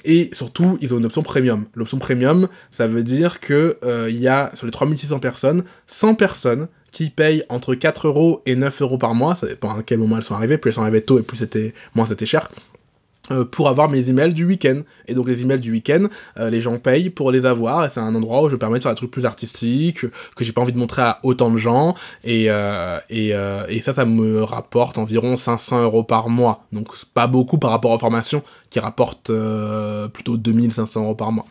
et 0.03 0.31
surtout 0.33 0.77
ils 0.81 0.93
ont 0.95 0.97
une 0.97 1.05
option 1.05 1.21
premium. 1.21 1.65
L'option 1.75 1.99
premium, 1.99 2.47
ça 2.71 2.87
veut 2.87 3.03
dire 3.03 3.39
que 3.39 3.77
euh, 3.83 4.07
il 4.09 4.19
y 4.19 4.27
a 4.27 4.51
sur 4.55 4.65
les 4.65 4.71
3600 4.71 5.19
personnes, 5.19 5.63
100 5.87 6.15
personnes 6.15 6.67
qui 6.95 7.09
payent 7.09 7.43
entre 7.49 7.75
4 7.75 8.07
euros 8.07 8.41
et 8.45 8.55
9 8.55 8.81
euros 8.81 8.97
par 8.97 9.13
mois, 9.15 9.35
ça 9.35 9.47
dépend 9.47 9.77
à 9.77 9.83
quel 9.83 9.99
moment 9.99 10.15
elles 10.15 10.23
sont 10.23 10.33
arrivées, 10.33 10.57
plus 10.57 10.69
elles 10.69 10.75
sont 10.75 10.81
arrivées 10.81 11.01
tôt 11.01 11.19
et 11.19 11.23
plus 11.23 11.35
c'était, 11.35 11.73
moins 11.93 12.05
c'était 12.05 12.25
cher, 12.25 12.49
euh, 13.31 13.43
pour 13.43 13.67
avoir 13.67 13.89
mes 13.89 14.09
emails 14.09 14.33
du 14.33 14.45
week-end. 14.45 14.79
Et 15.09 15.13
donc 15.13 15.27
les 15.27 15.41
emails 15.41 15.59
du 15.59 15.73
week-end, 15.73 16.07
euh, 16.39 16.49
les 16.49 16.61
gens 16.61 16.77
payent 16.77 17.09
pour 17.09 17.31
les 17.31 17.45
avoir, 17.45 17.83
et 17.83 17.89
c'est 17.89 17.99
un 17.99 18.15
endroit 18.15 18.43
où 18.43 18.49
je 18.49 18.55
permets 18.55 18.77
de 18.77 18.83
faire 18.83 18.93
des 18.93 18.95
trucs 18.95 19.11
plus 19.11 19.25
artistiques, 19.25 20.05
que 20.37 20.45
j'ai 20.45 20.53
pas 20.53 20.61
envie 20.61 20.71
de 20.71 20.77
montrer 20.77 21.01
à 21.01 21.17
autant 21.23 21.51
de 21.51 21.57
gens, 21.57 21.95
et, 22.23 22.45
euh, 22.47 22.97
et, 23.09 23.81
ça, 23.81 23.91
ça 23.91 24.05
me 24.05 24.41
rapporte 24.41 24.97
environ 24.97 25.35
500 25.35 25.83
euros 25.83 26.03
par 26.03 26.29
mois. 26.29 26.65
Donc 26.71 26.87
pas 27.13 27.27
beaucoup 27.27 27.57
par 27.57 27.71
rapport 27.71 27.91
aux 27.91 27.99
formations, 27.99 28.41
qui 28.69 28.79
rapportent 28.79 29.33
plutôt 30.13 30.37
2500 30.37 31.03
euros 31.03 31.15
par 31.15 31.33
mois. 31.33 31.45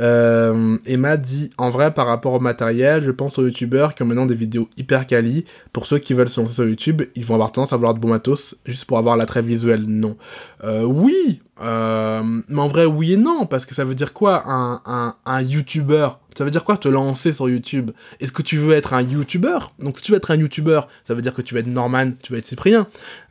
Euh, 0.00 0.76
Emma 0.84 1.16
dit 1.16 1.50
en 1.58 1.70
vrai 1.70 1.92
par 1.92 2.06
rapport 2.06 2.34
au 2.34 2.40
matériel, 2.40 3.02
je 3.02 3.10
pense 3.10 3.38
aux 3.38 3.46
youtubeurs 3.46 3.94
qui 3.94 4.02
ont 4.02 4.06
maintenant 4.06 4.26
des 4.26 4.34
vidéos 4.34 4.68
hyper 4.76 5.06
quali. 5.06 5.44
Pour 5.72 5.86
ceux 5.86 5.98
qui 5.98 6.14
veulent 6.14 6.28
se 6.28 6.40
lancer 6.40 6.54
sur 6.54 6.68
YouTube, 6.68 7.02
ils 7.14 7.24
vont 7.24 7.34
avoir 7.34 7.52
tendance 7.52 7.72
à 7.72 7.76
vouloir 7.76 7.94
de 7.94 8.00
bon 8.00 8.08
matos 8.08 8.56
juste 8.66 8.84
pour 8.84 8.98
avoir 8.98 9.16
l'attrait 9.16 9.42
visuel. 9.42 9.84
Non. 9.86 10.16
Euh, 10.64 10.84
oui, 10.84 11.40
euh, 11.62 12.22
mais 12.48 12.60
en 12.60 12.68
vrai 12.68 12.84
oui 12.84 13.14
et 13.14 13.16
non 13.16 13.46
parce 13.46 13.64
que 13.64 13.74
ça 13.74 13.84
veut 13.84 13.94
dire 13.94 14.12
quoi 14.12 14.42
un, 14.46 14.82
un, 14.84 15.14
un 15.24 15.42
youtubeur? 15.42 16.20
Ça 16.36 16.44
veut 16.44 16.50
dire 16.50 16.64
quoi 16.64 16.76
te 16.76 16.88
lancer 16.88 17.32
sur 17.32 17.48
YouTube? 17.48 17.92
Est-ce 18.20 18.30
que 18.30 18.42
tu 18.42 18.58
veux 18.58 18.74
être 18.74 18.92
un 18.92 19.00
YouTuber 19.00 19.58
Donc 19.78 19.96
si 19.96 20.02
tu 20.02 20.12
veux 20.12 20.18
être 20.18 20.30
un 20.30 20.36
YouTuber, 20.36 20.82
ça 21.02 21.14
veut 21.14 21.22
dire 21.22 21.32
que 21.32 21.40
tu 21.40 21.54
vas 21.54 21.60
être 21.60 21.66
Norman, 21.66 22.10
tu 22.22 22.30
vas 22.34 22.38
être 22.38 22.46
Cyprien. 22.46 22.86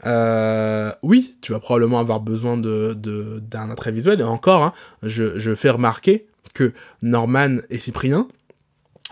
Euh, 0.08 0.92
oui, 1.04 1.36
tu 1.42 1.52
vas 1.52 1.60
probablement 1.60 2.00
avoir 2.00 2.20
besoin 2.20 2.58
de 2.58 2.98
d'un 3.44 3.70
attrait 3.70 3.92
visuel. 3.92 4.22
Et 4.22 4.24
encore, 4.24 4.64
hein, 4.64 4.74
je, 5.04 5.38
je 5.38 5.54
fais 5.54 5.70
remarquer 5.70 6.26
que 6.56 6.74
Norman 7.04 7.58
et 7.70 7.78
Cyprien 7.78 8.28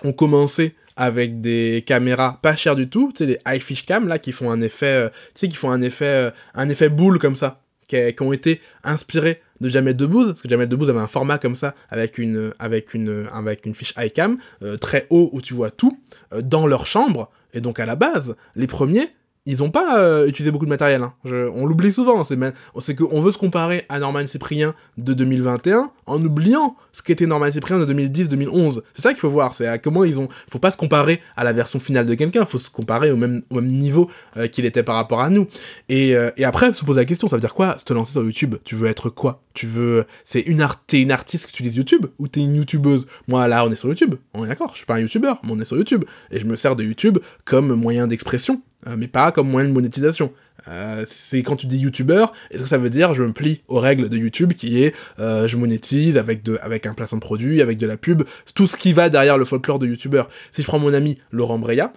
ont 0.04 0.14
commencé 0.14 0.76
avec 0.96 1.42
des 1.42 1.84
caméras 1.86 2.40
pas 2.42 2.56
chères 2.56 2.76
du 2.76 2.90
tout, 2.90 3.12
tu 3.12 3.20
sais 3.20 3.26
les 3.26 3.58
iFish 3.58 3.86
Cam 3.86 4.08
là 4.08 4.20
qui 4.20 4.32
font 4.32 4.52
un 4.52 4.62
effet, 4.62 5.10
euh, 5.10 5.10
qui 5.34 5.52
font 5.52 5.72
un 5.72 5.82
effet, 5.82 6.06
euh, 6.06 6.32
un 6.56 6.70
effet 6.70 6.90
boule 6.90 7.20
comme 7.20 7.36
ça, 7.36 7.62
qui, 7.88 8.16
ont 8.22 8.34
été 8.34 8.62
inspirés 8.84 9.42
de 9.62 9.70
Jamel 9.70 9.96
Debbouze, 9.96 10.30
parce 10.30 10.42
que 10.42 10.50
Jamel 10.50 10.68
Debbouze 10.68 10.90
avait 10.90 11.00
un 11.00 11.08
format 11.08 11.38
comme 11.38 11.56
ça 11.56 11.76
avec 11.90 12.18
une 12.18 12.54
avec 12.60 12.94
une 12.94 13.28
avec 13.32 13.66
une 13.66 13.76
fiche 13.76 13.94
iCam 13.98 14.38
euh, 14.62 14.78
très 14.78 15.06
haut 15.10 15.30
où 15.32 15.42
tu 15.42 15.54
vois 15.54 15.72
tout 15.72 15.98
dans 16.42 16.66
leur 16.66 16.86
chambre. 16.86 17.32
Et 17.54 17.62
donc 17.62 17.80
à 17.80 17.86
la 17.86 17.96
base 17.96 18.36
les 18.56 18.68
premiers 18.68 19.10
ils 19.46 19.62
ont 19.62 19.72
pas 19.72 20.00
euh, 20.00 20.28
utilisé 20.28 20.52
beaucoup 20.52 20.66
de 20.66 20.70
matériel. 20.70 21.04
Hein. 21.04 21.14
on 21.26 21.66
l'oublie 21.66 21.92
souvent. 21.92 22.24
C'est 22.24 22.38
c'est 22.80 22.96
qu'on 22.96 23.22
veut 23.22 23.32
se 23.32 23.38
comparer 23.38 23.86
à 23.90 24.00
Norman 24.00 24.26
Cyprien 24.26 24.74
de 24.98 25.14
2021 25.14 25.92
en 26.06 26.24
oubliant 26.24 26.76
ce 26.94 27.02
qu'était 27.02 27.26
Norman 27.26 27.52
Cyprien 27.52 27.78
de 27.78 27.94
2010-2011. 27.94 28.82
C'est 28.94 29.02
ça 29.02 29.10
qu'il 29.10 29.20
faut 29.20 29.30
voir. 29.30 29.54
C'est 29.54 29.68
à 29.68 29.78
comment 29.78 30.06
ils 30.06 30.20
ont. 30.20 30.30
Faut 30.50 30.60
pas 30.60 30.72
se 30.72 30.78
comparer 30.78 31.20
à 31.36 31.44
la 31.44 31.52
version 31.52 31.80
finale 31.80 32.06
de 32.06 32.14
quelqu'un. 32.14 32.46
Faut 32.46 32.58
se 32.58 32.70
comparer 32.70 33.12
au 33.12 33.18
même 33.18 33.44
au 33.50 33.56
même 33.56 33.68
niveau 33.68 34.10
euh, 34.38 34.48
qu'il 34.48 34.66
était 34.66 34.84
par 34.84 34.96
rapport 34.96 35.20
à 35.20 35.30
nous. 35.30 35.48
Et, 35.90 36.16
euh, 36.16 36.32
et 36.38 36.46
après 36.46 36.74
se 36.74 36.86
poser 36.86 37.02
la 37.02 37.06
question. 37.06 37.28
Ça 37.28 37.36
veut 37.36 37.42
dire 37.42 37.54
quoi 37.54 37.76
Se 37.86 37.94
lancer 37.94 38.14
sur 38.14 38.24
YouTube. 38.24 38.56
Tu 38.64 38.76
veux 38.76 38.88
être 38.88 39.10
quoi? 39.10 39.42
Tu 39.54 39.68
veux. 39.68 40.06
C'est 40.26 40.42
une 40.42 40.62
art. 40.62 40.84
Une 40.92 41.12
artiste 41.12 41.48
que 41.48 41.52
tu 41.52 41.64
utilises 41.64 41.78
YouTube 41.78 42.06
ou 42.20 42.28
t'es 42.28 42.42
une 42.42 42.56
youtubeuse? 42.56 43.08
Moi 43.28 43.48
là, 43.48 43.66
on 43.66 43.72
est 43.72 43.76
sur 43.76 43.90
YouTube. 43.90 44.16
On 44.34 44.46
est 44.46 44.48
d'accord. 44.48 44.72
Je 44.72 44.78
suis 44.78 44.86
pas 44.86 44.96
un 44.96 45.00
youtubeur, 45.00 45.40
mais 45.44 45.52
on 45.52 45.60
est 45.60 45.66
sur 45.66 45.78
YouTube 45.78 46.06
et 46.32 46.40
je 46.40 46.46
me 46.46 46.56
sers 46.56 46.76
de 46.76 46.84
YouTube 46.84 47.18
comme 47.46 47.74
moyen 47.74 48.08
d'expression 48.08 48.62
euh, 48.88 48.96
mais 48.98 49.08
pas 49.08 49.32
comme 49.32 49.50
moyen 49.50 49.68
de 49.68 49.74
monétisation. 49.74 50.34
Euh, 50.68 51.04
c'est 51.06 51.42
quand 51.44 51.56
tu 51.56 51.68
dis 51.68 51.78
youtubeur, 51.78 52.32
est-ce 52.52 52.64
que 52.64 52.70
ça 52.70 52.78
veut 52.78 52.90
dire 52.90 53.14
je 53.14 53.24
me 53.24 53.34
plie 53.34 53.62
aux 53.68 53.80
règles 53.80 54.10
de 54.10 54.18
YouTube 54.18 54.54
qui 54.54 54.84
est 54.84 54.96
euh, 55.20 55.48
je 55.48 55.58
monétise 55.58 56.18
avec 56.18 56.44
de 56.44 56.58
avec 56.62 56.86
un 56.86 56.94
placement 56.94 57.18
de 57.18 57.24
produit, 57.24 57.62
avec 57.62 57.78
de 57.78 57.88
la 57.88 57.98
pub, 57.98 58.24
tout 58.56 58.68
ce 58.68 58.78
qui 58.78 58.94
va 58.94 59.10
derrière 59.10 59.38
le 59.38 59.46
folklore 59.46 59.80
de 59.80 59.88
youtubeur? 59.88 60.30
Si 60.52 60.62
je 60.62 60.68
prends 60.68 60.80
mon 60.80 60.94
ami 60.94 61.18
Laurent 61.32 61.60
Breya, 61.60 61.94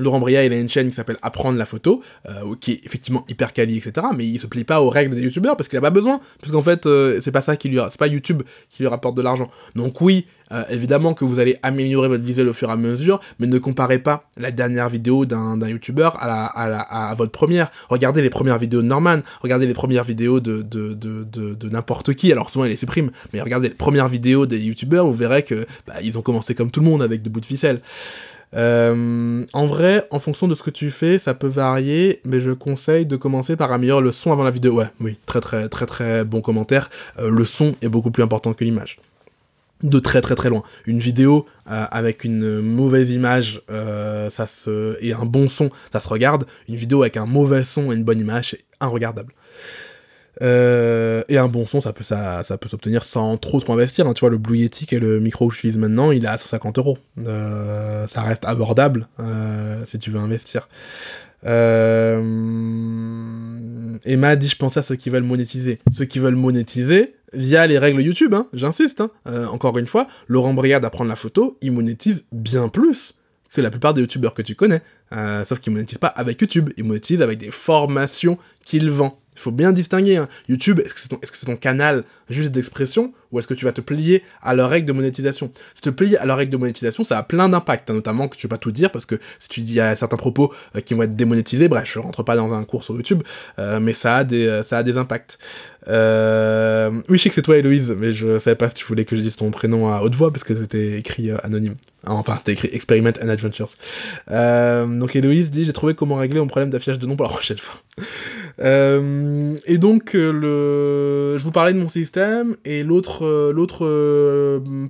Laurent 0.00 0.20
Bria, 0.20 0.44
il 0.44 0.52
a 0.52 0.56
une 0.56 0.68
chaîne 0.68 0.88
qui 0.88 0.94
s'appelle 0.94 1.18
Apprendre 1.22 1.58
la 1.58 1.66
photo, 1.66 2.02
euh, 2.28 2.54
qui 2.60 2.72
est 2.72 2.80
effectivement 2.84 3.24
hyper 3.28 3.52
quali, 3.52 3.78
etc. 3.78 4.06
Mais 4.16 4.26
il 4.26 4.38
se 4.38 4.46
plie 4.46 4.64
pas 4.64 4.80
aux 4.80 4.90
règles 4.90 5.14
des 5.14 5.22
youtubeurs 5.22 5.56
parce 5.56 5.68
qu'il 5.68 5.78
a 5.78 5.82
pas 5.82 5.90
besoin, 5.90 6.20
parce 6.40 6.52
qu'en 6.52 6.62
fait, 6.62 6.86
euh, 6.86 7.18
c'est 7.20 7.32
pas 7.32 7.40
ça 7.40 7.56
qui 7.56 7.68
lui, 7.68 7.78
c'est 7.88 7.98
pas 7.98 8.06
YouTube 8.06 8.42
qui 8.70 8.82
lui 8.82 8.88
rapporte 8.88 9.16
de 9.16 9.22
l'argent. 9.22 9.50
Donc 9.74 10.00
oui, 10.00 10.26
euh, 10.52 10.64
évidemment 10.70 11.14
que 11.14 11.24
vous 11.24 11.38
allez 11.38 11.58
améliorer 11.62 12.08
votre 12.08 12.24
visuel 12.24 12.48
au 12.48 12.52
fur 12.52 12.68
et 12.68 12.72
à 12.72 12.76
mesure, 12.76 13.20
mais 13.38 13.46
ne 13.46 13.58
comparez 13.58 14.00
pas 14.00 14.24
la 14.36 14.50
dernière 14.50 14.88
vidéo 14.88 15.24
d'un 15.24 15.56
youtubeur 15.66 16.16
à, 16.20 16.68
la, 16.68 17.14
votre 17.16 17.30
première. 17.30 17.70
Regardez 17.88 18.22
les 18.22 18.30
premières 18.30 18.58
vidéos 18.58 18.82
de 18.82 18.86
Norman, 18.86 19.18
regardez 19.42 19.66
les 19.66 19.74
premières 19.74 20.04
vidéos 20.04 20.40
de, 20.40 20.62
de, 20.62 20.94
de, 20.94 21.24
de, 21.24 21.68
n'importe 21.68 22.14
qui. 22.14 22.32
Alors 22.32 22.50
souvent 22.50 22.64
il 22.64 22.70
les 22.70 22.76
supprime, 22.76 23.10
mais 23.32 23.40
regardez 23.40 23.68
les 23.68 23.74
premières 23.74 24.08
vidéos 24.08 24.46
des 24.46 24.60
youtubeurs, 24.60 25.06
vous 25.06 25.12
verrez 25.12 25.44
que 25.44 25.66
bah, 25.86 25.94
ils 26.02 26.18
ont 26.18 26.22
commencé 26.22 26.54
comme 26.54 26.70
tout 26.70 26.80
le 26.80 26.86
monde 26.86 27.02
avec 27.02 27.22
de 27.22 27.28
bouts 27.28 27.40
de 27.40 27.46
ficelle. 27.46 27.80
Euh, 28.54 29.46
en 29.52 29.66
vrai, 29.66 30.06
en 30.10 30.18
fonction 30.18 30.48
de 30.48 30.54
ce 30.54 30.62
que 30.62 30.70
tu 30.70 30.90
fais, 30.90 31.18
ça 31.18 31.34
peut 31.34 31.48
varier, 31.48 32.20
mais 32.24 32.40
je 32.40 32.50
conseille 32.50 33.06
de 33.06 33.16
commencer 33.16 33.56
par 33.56 33.72
améliorer 33.72 34.02
le 34.02 34.12
son 34.12 34.32
avant 34.32 34.44
la 34.44 34.50
vidéo. 34.50 34.74
Ouais, 34.74 34.88
oui, 35.00 35.16
très 35.26 35.40
très 35.40 35.68
très 35.68 35.86
très 35.86 36.24
bon 36.24 36.40
commentaire. 36.40 36.90
Euh, 37.18 37.30
le 37.30 37.44
son 37.44 37.74
est 37.82 37.88
beaucoup 37.88 38.10
plus 38.10 38.22
important 38.22 38.52
que 38.52 38.64
l'image. 38.64 38.98
De 39.82 39.98
très 39.98 40.20
très 40.20 40.34
très 40.34 40.50
loin. 40.50 40.62
Une 40.86 40.98
vidéo 40.98 41.46
euh, 41.70 41.86
avec 41.90 42.24
une 42.24 42.60
mauvaise 42.60 43.12
image, 43.12 43.62
ça 43.68 44.46
se 44.46 44.98
et 45.00 45.14
un 45.14 45.24
bon 45.24 45.48
son, 45.48 45.70
ça 45.90 46.00
se 46.00 46.08
regarde. 46.08 46.44
Une 46.68 46.76
vidéo 46.76 47.02
avec 47.02 47.16
un 47.16 47.26
mauvais 47.26 47.64
son 47.64 47.90
et 47.90 47.94
une 47.94 48.04
bonne 48.04 48.20
image, 48.20 48.50
c'est 48.50 48.64
regardable. 48.86 49.32
Euh, 50.42 51.22
et 51.28 51.36
un 51.38 51.48
bon 51.48 51.66
son, 51.66 51.80
ça 51.80 51.92
peut, 51.92 52.04
ça, 52.04 52.42
ça 52.42 52.56
peut 52.56 52.68
s'obtenir 52.68 53.04
sans 53.04 53.36
trop 53.36 53.60
trop 53.60 53.72
investir. 53.74 54.06
Hein. 54.06 54.14
Tu 54.14 54.20
vois, 54.20 54.30
le 54.30 54.38
Blue 54.38 54.58
Yeti, 54.58 54.86
est 54.94 54.98
le 54.98 55.20
micro 55.20 55.48
que 55.48 55.54
j'utilise 55.54 55.78
maintenant, 55.78 56.12
il 56.12 56.24
est 56.24 56.28
à 56.28 56.38
150 56.38 56.78
euros. 56.78 56.98
Euh, 57.18 58.06
ça 58.06 58.22
reste 58.22 58.44
abordable 58.44 59.08
euh, 59.20 59.82
si 59.84 59.98
tu 59.98 60.10
veux 60.10 60.18
investir. 60.18 60.68
Euh, 61.46 62.20
Emma 64.04 64.36
dit 64.36 64.48
je 64.48 64.56
pense 64.56 64.76
à 64.76 64.82
ceux 64.82 64.96
qui 64.96 65.10
veulent 65.10 65.22
monétiser. 65.22 65.78
Ceux 65.92 66.04
qui 66.06 66.18
veulent 66.18 66.34
monétiser 66.34 67.14
via 67.32 67.66
les 67.66 67.78
règles 67.78 68.02
YouTube, 68.02 68.34
hein, 68.34 68.46
j'insiste. 68.52 69.00
Hein. 69.00 69.10
encore 69.52 69.78
une 69.78 69.86
fois, 69.86 70.06
Laurent 70.26 70.54
Briard 70.54 70.80
d'apprendre 70.80 71.10
la 71.10 71.16
photo, 71.16 71.58
il 71.60 71.72
monétise 71.72 72.26
bien 72.32 72.68
plus 72.68 73.14
que 73.54 73.60
la 73.60 73.70
plupart 73.70 73.94
des 73.94 74.00
youtubeurs 74.00 74.34
que 74.34 74.42
tu 74.42 74.54
connais. 74.54 74.80
sauf 75.44 75.60
qu'il 75.60 75.72
monétise 75.72 75.98
pas 75.98 76.08
avec 76.08 76.40
YouTube, 76.40 76.70
il 76.76 76.84
monétise 76.84 77.22
avec 77.22 77.38
des 77.38 77.50
formations 77.50 78.38
qu'il 78.64 78.90
vend. 78.90 79.19
Il 79.34 79.40
faut 79.40 79.52
bien 79.52 79.72
distinguer. 79.72 80.16
Hein. 80.16 80.28
YouTube, 80.48 80.80
est-ce 80.80 80.94
que 80.94 81.00
c'est 81.00 81.08
ton, 81.08 81.52
ton, 81.52 81.56
canal 81.56 82.04
juste 82.28 82.52
d'expression 82.52 83.12
ou 83.32 83.38
est-ce 83.38 83.46
que 83.46 83.54
tu 83.54 83.64
vas 83.64 83.72
te 83.72 83.80
plier 83.80 84.22
à 84.42 84.54
leurs 84.54 84.70
règles 84.70 84.86
de 84.86 84.92
monétisation? 84.92 85.50
Si 85.74 85.82
te 85.82 85.90
plier 85.90 86.18
à 86.18 86.26
leurs 86.26 86.36
règles 86.36 86.52
de 86.52 86.56
monétisation, 86.56 87.04
ça 87.04 87.18
a 87.18 87.22
plein 87.22 87.48
d'impacts, 87.48 87.90
hein, 87.90 87.94
notamment 87.94 88.28
que 88.28 88.36
tu 88.36 88.46
vas 88.46 88.56
pas 88.56 88.58
tout 88.58 88.72
dire 88.72 88.90
parce 88.90 89.06
que 89.06 89.16
si 89.38 89.48
tu 89.48 89.60
dis 89.60 89.80
à 89.80 89.94
certains 89.96 90.16
propos 90.16 90.52
euh, 90.76 90.80
qui 90.80 90.94
vont 90.94 91.02
être 91.02 91.16
démonétisés, 91.16 91.68
bref, 91.68 91.90
je 91.92 91.98
rentre 91.98 92.22
pas 92.22 92.36
dans 92.36 92.52
un 92.52 92.64
cours 92.64 92.84
sur 92.84 92.94
YouTube, 92.94 93.22
euh, 93.58 93.80
mais 93.80 93.92
ça 93.92 94.18
a 94.18 94.24
des, 94.24 94.46
euh, 94.46 94.62
ça 94.62 94.78
a 94.78 94.82
des 94.82 94.96
impacts. 94.96 95.38
Oui, 95.86 95.92
je 95.92 97.22
sais 97.22 97.28
que 97.28 97.34
c'est 97.34 97.42
toi, 97.42 97.56
Héloïse, 97.56 97.94
mais 97.98 98.12
je 98.12 98.38
savais 98.38 98.56
pas 98.56 98.68
si 98.68 98.74
tu 98.76 98.84
voulais 98.84 99.04
que 99.04 99.16
je 99.16 99.22
dise 99.22 99.36
ton 99.36 99.50
prénom 99.50 99.92
à 99.92 100.02
haute 100.02 100.14
voix 100.14 100.30
parce 100.30 100.44
que 100.44 100.54
c'était 100.54 100.98
écrit 100.98 101.30
anonyme. 101.42 101.74
Enfin, 102.06 102.36
c'était 102.38 102.52
écrit 102.52 102.68
Experiment 102.72 103.12
and 103.22 103.28
Adventures. 103.28 103.70
donc 104.28 105.16
Héloïse 105.16 105.50
dit 105.50 105.64
J'ai 105.64 105.72
trouvé 105.72 105.94
comment 105.94 106.16
régler 106.16 106.38
mon 106.38 106.46
problème 106.46 106.70
d'affichage 106.70 106.98
de 106.98 107.06
nom 107.06 107.16
pour 107.16 107.24
la 107.24 107.32
prochaine 107.32 107.58
fois. 107.58 107.74
Et 109.66 109.78
donc, 109.78 110.12
le... 110.12 111.36
je 111.38 111.42
vous 111.42 111.52
parlais 111.52 111.72
de 111.72 111.78
mon 111.78 111.88
système, 111.88 112.56
et 112.64 112.84
l'autre 112.84 113.19
euh, 113.24 113.52
l'autre 113.52 113.86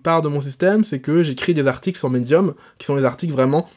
part 0.02 0.22
de 0.22 0.28
mon 0.28 0.40
système, 0.40 0.84
c'est 0.84 1.00
que 1.00 1.22
j'écris 1.22 1.54
des 1.54 1.66
articles 1.66 1.98
sur 1.98 2.10
Medium, 2.10 2.54
qui 2.78 2.86
sont 2.86 2.96
les 2.96 3.04
articles 3.04 3.32
vraiment 3.32 3.68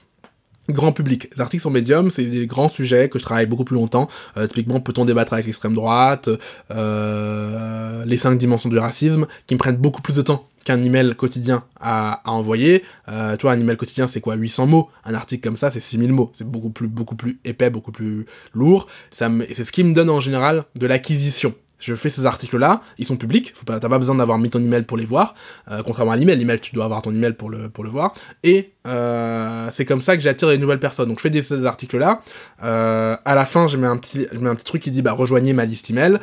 grand 0.69 0.93
public. 0.93 1.29
Les 1.35 1.41
articles 1.41 1.61
sur 1.61 1.71
Medium, 1.71 2.09
c'est 2.09 2.23
des 2.23 2.47
grands 2.47 2.69
sujets 2.69 3.09
que 3.09 3.19
je 3.19 3.23
travaille 3.23 3.47
beaucoup 3.47 3.65
plus 3.65 3.75
longtemps. 3.75 4.07
typiquement, 4.47 4.79
peut-on 4.79 5.03
débattre 5.03 5.33
avec 5.33 5.45
l'extrême 5.45 5.73
droite, 5.73 6.29
les 6.69 8.17
cinq 8.17 8.37
dimensions 8.37 8.69
du 8.69 8.77
racisme, 8.77 9.27
qui 9.45 9.55
me 9.55 9.59
prennent 9.59 9.75
beaucoup 9.75 10.01
plus 10.01 10.15
de 10.15 10.21
temps 10.21 10.47
qu'un 10.63 10.81
email 10.83 11.15
quotidien 11.15 11.63
à, 11.79 12.21
à 12.27 12.31
envoyer. 12.31 12.83
Euh, 13.09 13.35
tu 13.37 13.43
vois, 13.43 13.51
un 13.51 13.59
email 13.59 13.77
quotidien, 13.77 14.07
c'est 14.07 14.21
quoi 14.21 14.35
800 14.35 14.67
mots? 14.67 14.89
Un 15.05 15.13
article 15.13 15.43
comme 15.43 15.57
ça, 15.57 15.71
c'est 15.71 15.79
6000 15.79 16.11
mots. 16.11 16.31
C'est 16.33 16.47
beaucoup 16.47 16.69
plus, 16.69 16.87
beaucoup 16.87 17.15
plus 17.15 17.39
épais, 17.43 17.69
beaucoup 17.69 17.91
plus 17.91 18.25
lourd. 18.53 18.87
C'est 19.11 19.63
ce 19.63 19.71
qui 19.71 19.83
me 19.83 19.93
donne 19.93 20.09
en 20.09 20.21
général 20.21 20.63
de 20.75 20.87
l'acquisition. 20.87 21.53
Je 21.83 21.95
fais 21.95 22.09
ces 22.09 22.25
articles-là, 22.25 22.81
ils 22.97 23.05
sont 23.05 23.17
publics, 23.17 23.53
t'as 23.65 23.79
pas 23.79 23.99
besoin 23.99 24.15
d'avoir 24.15 24.37
mis 24.37 24.49
ton 24.49 24.63
email 24.63 24.83
pour 24.83 24.97
les 24.97 25.05
voir, 25.05 25.35
euh, 25.69 25.81
contrairement 25.83 26.13
à 26.13 26.15
l'email, 26.15 26.37
l'email 26.37 26.59
tu 26.59 26.73
dois 26.73 26.85
avoir 26.85 27.01
ton 27.01 27.11
email 27.11 27.33
pour 27.33 27.49
le, 27.49 27.89
voir, 27.89 28.13
et 28.43 28.71
euh, 28.87 29.67
c'est 29.71 29.85
comme 29.85 30.01
ça 30.01 30.15
que 30.15 30.23
j'attire 30.23 30.49
les 30.49 30.57
nouvelles 30.57 30.79
personnes. 30.79 31.09
Donc 31.09 31.17
je 31.17 31.23
fais 31.23 31.29
des, 31.29 31.41
ces 31.41 31.65
articles-là, 31.65 32.21
euh, 32.63 33.17
à 33.25 33.35
la 33.35 33.45
fin 33.45 33.67
je 33.67 33.77
mets, 33.77 33.87
un 33.87 33.97
petit, 33.97 34.25
truc 34.63 34.81
qui 34.81 34.91
dit 34.91 35.01
bah 35.01 35.11
rejoignez 35.11 35.53
ma 35.53 35.65
liste 35.65 35.89
email, 35.89 36.19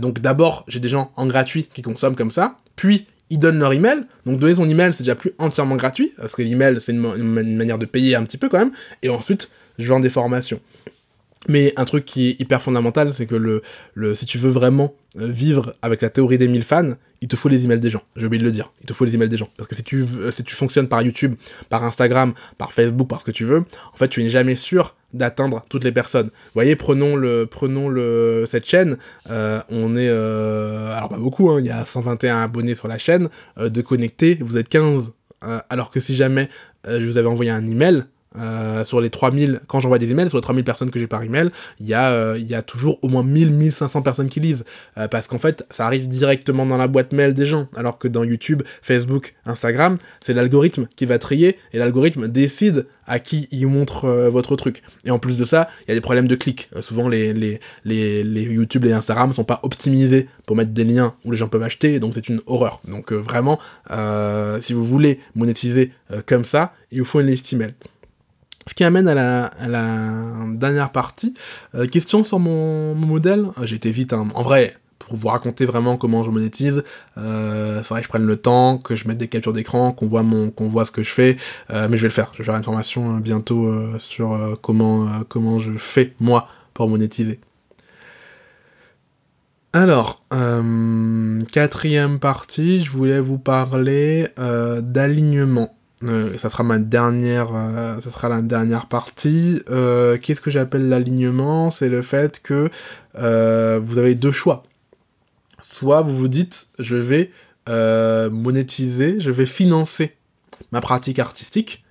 donc 0.00 0.20
d'abord 0.20 0.64
j'ai 0.68 0.80
des 0.80 0.88
gens 0.88 1.12
en 1.16 1.26
gratuit 1.26 1.68
qui 1.72 1.82
consomment 1.82 2.16
comme 2.16 2.32
ça, 2.32 2.56
puis 2.76 3.06
ils 3.32 3.38
donnent 3.38 3.58
leur 3.58 3.72
email. 3.72 4.02
Donc 4.26 4.38
donner 4.38 4.54
son 4.54 4.68
email, 4.68 4.92
c'est 4.92 5.04
déjà 5.04 5.14
plus 5.14 5.32
entièrement 5.38 5.76
gratuit, 5.76 6.12
parce 6.18 6.34
que 6.34 6.42
l'email, 6.42 6.80
c'est 6.80 6.92
une, 6.92 7.00
manière 7.56 7.78
de 7.78 7.86
payer 7.86 8.14
un 8.14 8.24
petit 8.24 8.36
peu 8.36 8.50
quand 8.50 8.58
même. 8.58 8.72
Et 9.02 9.08
ensuite, 9.08 9.50
je 9.78 9.88
vends 9.88 10.00
des 10.00 10.10
formations. 10.10 10.60
Mais 11.48 11.72
un 11.76 11.84
truc 11.84 12.04
qui 12.04 12.30
est 12.30 12.40
hyper 12.40 12.62
fondamental, 12.62 13.12
c'est 13.12 13.26
que 13.26 13.34
le, 13.34 13.62
le, 13.94 14.14
si 14.14 14.26
tu 14.26 14.38
veux 14.38 14.50
vraiment 14.50 14.94
euh, 15.18 15.26
vivre 15.26 15.74
avec 15.82 16.00
la 16.00 16.10
théorie 16.10 16.38
des 16.38 16.48
1000 16.48 16.62
fans, 16.62 16.92
il 17.20 17.28
te 17.28 17.36
faut 17.36 17.48
les 17.48 17.64
emails 17.64 17.80
des 17.80 17.90
gens. 17.90 18.02
J'ai 18.16 18.26
oublié 18.26 18.40
de 18.40 18.44
le 18.44 18.52
dire. 18.52 18.72
Il 18.80 18.86
te 18.86 18.92
faut 18.92 19.04
les 19.04 19.14
emails 19.14 19.28
des 19.28 19.36
gens. 19.36 19.48
Parce 19.56 19.68
que 19.68 19.74
si 19.74 19.82
tu, 19.82 20.04
si 20.30 20.44
tu 20.44 20.54
fonctionnes 20.54 20.88
par 20.88 21.02
YouTube, 21.02 21.34
par 21.68 21.84
Instagram, 21.84 22.34
par 22.58 22.72
Facebook, 22.72 23.08
par 23.08 23.20
ce 23.20 23.26
que 23.26 23.30
tu 23.30 23.44
veux, 23.44 23.58
en 23.92 23.96
fait, 23.96 24.08
tu 24.08 24.22
n'es 24.22 24.30
jamais 24.30 24.54
sûr 24.54 24.94
d'atteindre 25.12 25.64
toutes 25.68 25.84
les 25.84 25.92
personnes. 25.92 26.26
Vous 26.26 26.54
voyez, 26.54 26.74
prenons 26.74 27.16
le, 27.16 27.46
prenons 27.46 27.88
le, 27.88 28.44
cette 28.46 28.66
chaîne. 28.68 28.96
Euh, 29.30 29.60
on 29.68 29.96
est, 29.96 30.08
euh, 30.08 30.96
alors 30.96 31.10
pas 31.10 31.18
beaucoup, 31.18 31.50
hein, 31.50 31.60
il 31.60 31.66
y 31.66 31.70
a 31.70 31.84
121 31.84 32.42
abonnés 32.42 32.74
sur 32.74 32.88
la 32.88 32.98
chaîne. 32.98 33.28
de 33.58 33.82
connectés, 33.82 34.38
vous 34.40 34.56
êtes 34.58 34.68
15. 34.68 35.12
alors 35.68 35.90
que 35.90 36.00
si 36.00 36.16
jamais 36.16 36.48
je 36.86 37.04
vous 37.04 37.18
avais 37.18 37.28
envoyé 37.28 37.50
un 37.50 37.66
email, 37.66 38.04
euh, 38.38 38.84
sur 38.84 39.00
les 39.00 39.10
3000, 39.10 39.60
quand 39.66 39.80
j'envoie 39.80 39.98
des 39.98 40.10
emails, 40.10 40.28
sur 40.28 40.38
les 40.38 40.42
3000 40.42 40.64
personnes 40.64 40.90
que 40.90 40.98
j'ai 40.98 41.06
par 41.06 41.22
email, 41.22 41.50
il 41.80 41.86
y, 41.86 41.94
euh, 41.94 42.38
y 42.38 42.54
a 42.54 42.62
toujours 42.62 42.98
au 43.02 43.08
moins 43.08 43.22
1000, 43.22 43.50
1500 43.50 44.02
personnes 44.02 44.28
qui 44.28 44.40
lisent. 44.40 44.64
Euh, 44.98 45.08
parce 45.08 45.26
qu'en 45.26 45.38
fait, 45.38 45.66
ça 45.70 45.86
arrive 45.86 46.08
directement 46.08 46.66
dans 46.66 46.76
la 46.76 46.88
boîte 46.88 47.12
mail 47.12 47.34
des 47.34 47.46
gens. 47.46 47.68
Alors 47.76 47.98
que 47.98 48.08
dans 48.08 48.24
YouTube, 48.24 48.62
Facebook, 48.82 49.34
Instagram, 49.46 49.96
c'est 50.20 50.34
l'algorithme 50.34 50.86
qui 50.96 51.06
va 51.06 51.18
trier 51.18 51.58
et 51.72 51.78
l'algorithme 51.78 52.28
décide 52.28 52.86
à 53.06 53.18
qui 53.18 53.48
il 53.50 53.66
montre 53.66 54.08
votre 54.28 54.54
truc. 54.54 54.82
Et 55.04 55.10
en 55.10 55.18
plus 55.18 55.36
de 55.36 55.44
ça, 55.44 55.68
il 55.82 55.88
y 55.88 55.92
a 55.92 55.94
des 55.94 56.00
problèmes 56.00 56.28
de 56.28 56.36
clics. 56.36 56.70
souvent, 56.80 57.08
les, 57.08 57.58
YouTube 57.84 58.84
les 58.84 58.92
Instagram 58.92 59.32
sont 59.32 59.44
pas 59.44 59.58
optimisés 59.64 60.28
pour 60.46 60.54
mettre 60.54 60.70
des 60.70 60.84
liens 60.84 61.14
où 61.24 61.32
les 61.32 61.36
gens 61.36 61.48
peuvent 61.48 61.64
acheter, 61.64 61.98
donc 61.98 62.14
c'est 62.14 62.28
une 62.28 62.40
horreur. 62.46 62.80
Donc 62.86 63.12
vraiment, 63.12 63.58
si 64.60 64.72
vous 64.72 64.84
voulez 64.84 65.18
monétiser 65.34 65.92
comme 66.26 66.44
ça, 66.44 66.74
il 66.92 67.00
vous 67.00 67.04
faut 67.04 67.20
une 67.20 67.26
liste 67.26 67.52
email. 67.52 67.74
Ce 68.66 68.74
qui 68.74 68.84
amène 68.84 69.08
à 69.08 69.14
la, 69.14 69.50
dernière 70.54 70.92
partie. 70.92 71.34
Euh, 71.74 71.86
question 71.86 72.24
sur 72.24 72.38
mon, 72.38 72.94
modèle. 72.94 73.46
Euh, 73.58 73.66
j'ai 73.66 73.76
été 73.76 73.90
vite, 73.90 74.12
hein. 74.12 74.28
en 74.34 74.42
vrai, 74.42 74.76
pour 74.98 75.16
vous 75.16 75.28
raconter 75.28 75.64
vraiment 75.64 75.96
comment 75.96 76.22
je 76.22 76.30
monétise, 76.30 76.84
euh, 77.18 77.82
faudrait 77.82 78.02
que 78.02 78.04
je 78.04 78.08
prenne 78.08 78.26
le 78.26 78.36
temps, 78.36 78.78
que 78.78 78.94
je 78.94 79.08
mette 79.08 79.18
des 79.18 79.28
captures 79.28 79.52
d'écran, 79.52 79.92
qu'on 79.92 80.06
voit 80.06 80.24
voit 80.58 80.84
ce 80.84 80.90
que 80.90 81.02
je 81.02 81.10
fais. 81.10 81.36
mais 81.70 81.96
je 81.96 82.02
vais 82.02 82.08
le 82.08 82.10
faire. 82.10 82.30
Je 82.34 82.38
vais 82.38 82.44
faire 82.44 82.56
une 82.56 82.64
formation 82.64 83.16
bientôt 83.18 83.98
sur 83.98 84.58
comment, 84.62 85.08
comment 85.28 85.58
je 85.58 85.72
fais 85.76 86.14
moi 86.20 86.48
pour 86.72 86.88
monétiser. 86.88 87.40
Alors, 89.74 90.22
quatrième 91.52 92.18
partie, 92.18 92.80
je 92.84 92.90
voulais 92.90 93.20
vous 93.20 93.38
parler 93.38 94.28
d'alignement. 94.36 95.74
Euh, 96.04 96.36
ça 96.38 96.48
sera 96.50 96.64
ma 96.64 96.78
dernière, 96.78 97.50
euh, 97.54 98.00
ça 98.00 98.10
sera 98.10 98.28
la 98.28 98.42
dernière 98.42 98.86
partie. 98.86 99.62
Euh, 99.70 100.18
qu'est-ce 100.18 100.40
que 100.40 100.50
j'appelle 100.50 100.88
l'alignement? 100.88 101.70
C'est 101.70 101.88
le 101.88 102.02
fait 102.02 102.42
que 102.42 102.70
vous 103.14 103.98
avez 103.98 104.14
deux 104.14 104.32
choix. 104.32 104.62
Soit 105.60 106.02
vous 106.02 106.14
vous 106.14 106.28
dites, 106.28 106.66
je 106.78 106.96
vais 106.96 107.30
monétiser, 108.30 109.20
je 109.20 109.30
vais 109.30 109.46
financer 109.46 110.16
ma 110.72 110.80
pratique 110.80 111.18
artistique 111.18 111.84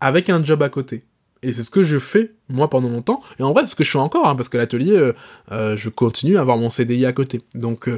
avec 0.00 0.30
un 0.30 0.42
job 0.44 0.62
à 0.62 0.68
côté. 0.68 1.04
Et 1.42 1.52
c'est 1.52 1.62
ce 1.62 1.70
que 1.70 1.82
je 1.82 1.98
fais, 1.98 2.32
moi, 2.48 2.68
pendant 2.70 2.88
longtemps. 2.88 3.20
Et 3.38 3.42
en 3.42 3.52
vrai, 3.52 3.62
c'est 3.64 3.70
ce 3.70 3.76
que 3.76 3.84
je 3.84 3.90
fais 3.90 3.98
encore, 3.98 4.26
hein, 4.26 4.34
parce 4.34 4.48
que 4.48 4.56
l'atelier, 4.56 5.12
je 5.50 5.88
continue 5.88 6.38
à 6.38 6.40
avoir 6.40 6.56
mon 6.56 6.70
CDI 6.70 7.06
à 7.06 7.12
côté. 7.12 7.42
Donc, 7.54 7.90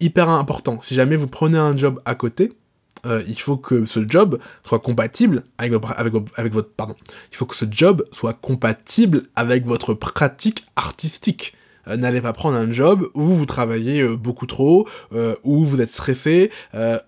hyper 0.00 0.28
important. 0.28 0.80
Si 0.82 0.94
jamais 0.94 1.16
vous 1.16 1.28
prenez 1.28 1.58
un 1.58 1.76
job 1.76 2.00
à 2.04 2.14
côté, 2.14 2.52
euh, 3.06 3.22
il 3.26 3.38
faut 3.38 3.56
que 3.56 3.84
ce 3.84 4.00
job 4.06 4.38
soit 4.64 4.80
compatible 4.80 5.44
avec, 5.58 5.72
avec, 5.96 6.52
votre 6.52 6.68
pardon. 6.70 6.96
Il 7.30 7.36
faut 7.36 7.46
que 7.46 7.56
ce 7.56 7.64
job 7.70 8.04
soit 8.10 8.34
compatible 8.34 9.22
avec 9.36 9.64
votre 9.64 9.94
pratique 9.94 10.66
artistique. 10.76 11.54
Euh, 11.88 11.96
n'allez 11.96 12.20
pas 12.20 12.32
prendre 12.32 12.56
un 12.56 12.72
job 12.72 13.08
où 13.14 13.26
vous 13.28 13.46
travaillez 13.46 14.00
euh, 14.00 14.16
beaucoup 14.16 14.46
trop, 14.46 14.88
où 15.44 15.64
vous 15.64 15.80
êtes 15.80 15.90
stressé, 15.90 16.50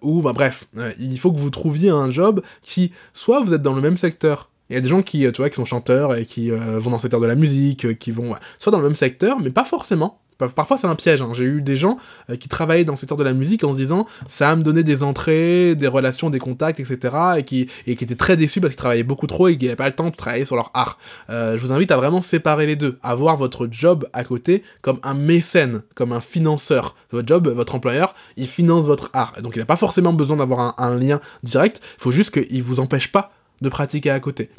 ou 0.03 0.23
bah, 0.23 0.33
bref, 0.33 0.67
il 0.99 1.19
faut 1.19 1.33
que 1.33 1.39
vous 1.39 1.51
trouviez 1.51 1.91
un 1.91 2.11
job 2.11 2.43
qui 2.63 2.93
soit 3.13 3.41
vous 3.41 3.55
êtes 3.55 3.63
dans 3.63 3.75
le 3.75 3.83
même 3.83 3.97
secteur. 3.97 4.51
Il 4.71 4.75
y 4.75 4.77
a 4.77 4.81
des 4.81 4.89
gens 4.89 5.03
qui, 5.03 5.21
tu 5.33 5.41
vois, 5.41 5.49
qui 5.49 5.57
sont 5.57 5.65
chanteurs 5.65 6.15
et 6.15 6.27
qui 6.27 6.51
vont 6.51 6.91
dans 6.91 6.97
le 6.97 7.03
secteur 7.03 7.21
de 7.21 7.27
la 7.27 7.35
musique, 7.35 7.99
qui 7.99 8.11
vont 8.11 8.35
soit 8.59 8.71
dans 8.71 8.79
le 8.79 8.85
même 8.85 8.97
secteur, 8.97 9.41
mais 9.41 9.51
pas 9.51 9.65
forcément 9.65 10.21
Parfois 10.39 10.79
c'est 10.79 10.87
un 10.87 10.95
piège, 10.95 11.21
hein. 11.21 11.31
j'ai 11.35 11.45
eu 11.45 11.63
des 11.63 11.75
gens 11.75 11.97
euh, 12.31 12.37
qui 12.37 12.49
travaillaient 12.49 12.85
dans 12.85 12.93
le 12.93 12.99
secteur 12.99 13.19
de 13.19 13.25
la 13.25 13.33
musique 13.33 13.65
en 13.65 13.73
se 13.73 13.79
disant 13.79 14.07
ça 14.29 14.47
va 14.47 14.57
me 14.57 14.63
donner 14.63 14.85
des 14.85 15.03
entrées, 15.03 15.75
des 15.75 15.89
relations, 15.89 16.31
des 16.31 16.39
contacts, 16.39 16.79
etc. 16.79 17.17
et 17.39 17.43
qui, 17.43 17.69
étaient 17.87 18.15
très 18.15 18.37
déçus 18.37 18.61
parce 18.61 18.73
qu'ils 18.73 18.79
travaillaient 18.79 19.03
beaucoup 19.03 19.27
trop 19.27 19.49
et 19.49 19.59
qu'ils 19.59 19.67
n'avaient 19.67 19.77
pas 19.77 19.89
le 19.89 19.95
temps 19.95 20.11
de 20.11 20.15
travailler 20.15 20.45
sur 20.45 20.55
leur 20.55 20.71
art. 20.75 20.99
Euh, 21.29 21.57
je 21.57 21.63
vous 21.63 21.73
invite 21.73 21.91
à 21.91 21.97
vraiment 21.97 22.23
séparer 22.23 22.67
les 22.67 22.77
deux, 22.77 22.99
à 23.03 23.15
voir 23.17 23.37
votre 23.37 23.67
job 23.71 24.09
à 24.13 24.23
côté 24.23 24.63
comme 24.81 25.01
un 25.03 25.15
mécène, 25.15 25.83
comme 25.95 26.13
un 26.13 26.21
financeur. 26.21 26.95
Votre 27.11 27.27
job, 27.27 27.49
votre 27.49 27.75
employeur, 27.75 28.15
il 28.37 28.47
finance 28.47 28.85
votre 28.85 29.11
art. 29.15 29.35
donc 29.43 29.57
il 29.57 29.59
n'a 29.59 29.67
pas 29.67 29.77
forcément 29.77 30.13
besoin 30.13 30.37
d'avoir 30.37 30.61
un, 30.61 30.75
un 30.79 30.97
lien 30.97 31.21
direct, 31.43 31.81
il 31.99 32.03
faut 32.03 32.13
juste 32.13 32.31
qu'il 32.31 32.63
vous 32.63 32.79
empêche 32.81 33.11
pas 33.11 33.33
de 33.61 33.69
pratiquer 33.69 34.11
à 34.11 34.21
côté. 34.21 34.51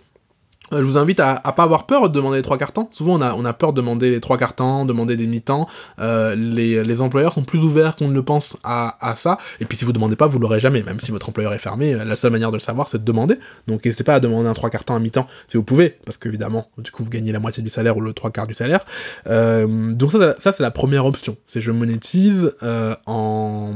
Euh, 0.74 0.80
je 0.80 0.84
vous 0.84 0.98
invite 0.98 1.20
à, 1.20 1.36
à 1.36 1.52
pas 1.52 1.64
avoir 1.64 1.86
peur 1.86 2.10
de 2.10 2.14
demander 2.14 2.38
les 2.38 2.44
trois 2.44 2.58
quarts 2.58 2.72
temps. 2.72 2.90
Souvent, 2.92 3.20
on 3.20 3.46
a, 3.46 3.54
peur 3.54 3.74
de 3.74 3.82
demander 3.82 4.10
les 4.10 4.20
trois 4.20 4.38
quarts 4.38 4.56
temps, 4.56 4.86
demander 4.86 5.16
des 5.16 5.28
mi-temps. 5.28 5.68
Euh, 6.00 6.36
les, 6.36 7.02
employeurs 7.02 7.34
sont 7.34 7.44
plus 7.44 7.60
ouverts 7.60 7.96
qu'on 7.96 8.10
ne 8.10 8.14
le 8.14 8.24
pense 8.24 8.58
à, 8.64 9.14
ça. 9.16 9.38
Et 9.60 9.66
puis, 9.66 9.78
si 9.78 9.86
vous 9.86 9.94
demandez 9.94 10.16
pas, 10.16 10.28
vous 10.28 10.40
l'aurez 10.40 10.60
jamais. 10.60 10.84
Même 10.84 11.00
si 11.00 11.12
votre 11.12 11.30
employeur 11.30 11.54
est 11.54 11.60
fermé, 11.60 11.94
la 11.94 12.16
seule 12.16 12.32
manière 12.32 12.52
de 12.52 12.58
le 12.58 12.62
savoir, 12.62 12.90
c'est 12.90 13.00
de 13.00 13.06
demander. 13.06 13.38
Donc, 13.68 13.86
n'hésitez 13.86 14.04
pas 14.04 14.16
à 14.16 14.20
demander 14.20 14.50
un 14.50 14.54
trois 14.54 14.70
quarts 14.70 14.84
temps 14.84 14.96
à 14.96 15.00
mi-temps 15.00 15.28
si 15.48 15.58
vous 15.58 15.64
pouvez, 15.64 15.98
parce 16.06 16.18
qu'évidemment, 16.18 16.68
du 16.78 16.92
coup, 16.92 17.04
vous 17.04 17.10
gagnez 17.10 17.32
la 17.32 17.40
moitié 17.40 17.64
du 17.64 17.70
salaire 17.70 17.98
ou 17.98 18.02
le 18.02 18.14
trois 18.14 18.32
quarts 18.32 18.48
du 18.48 18.54
salaire. 18.54 18.86
Euh, 19.28 19.94
donc 19.94 20.12
ça, 20.12 20.52
c'est 20.52 20.64
la 20.64 20.72
première 20.72 21.06
option. 21.06 21.38
C'est 21.48 21.62
je 21.62 21.72
monétise 21.72 22.56
euh, 22.64 22.96
en 23.06 23.74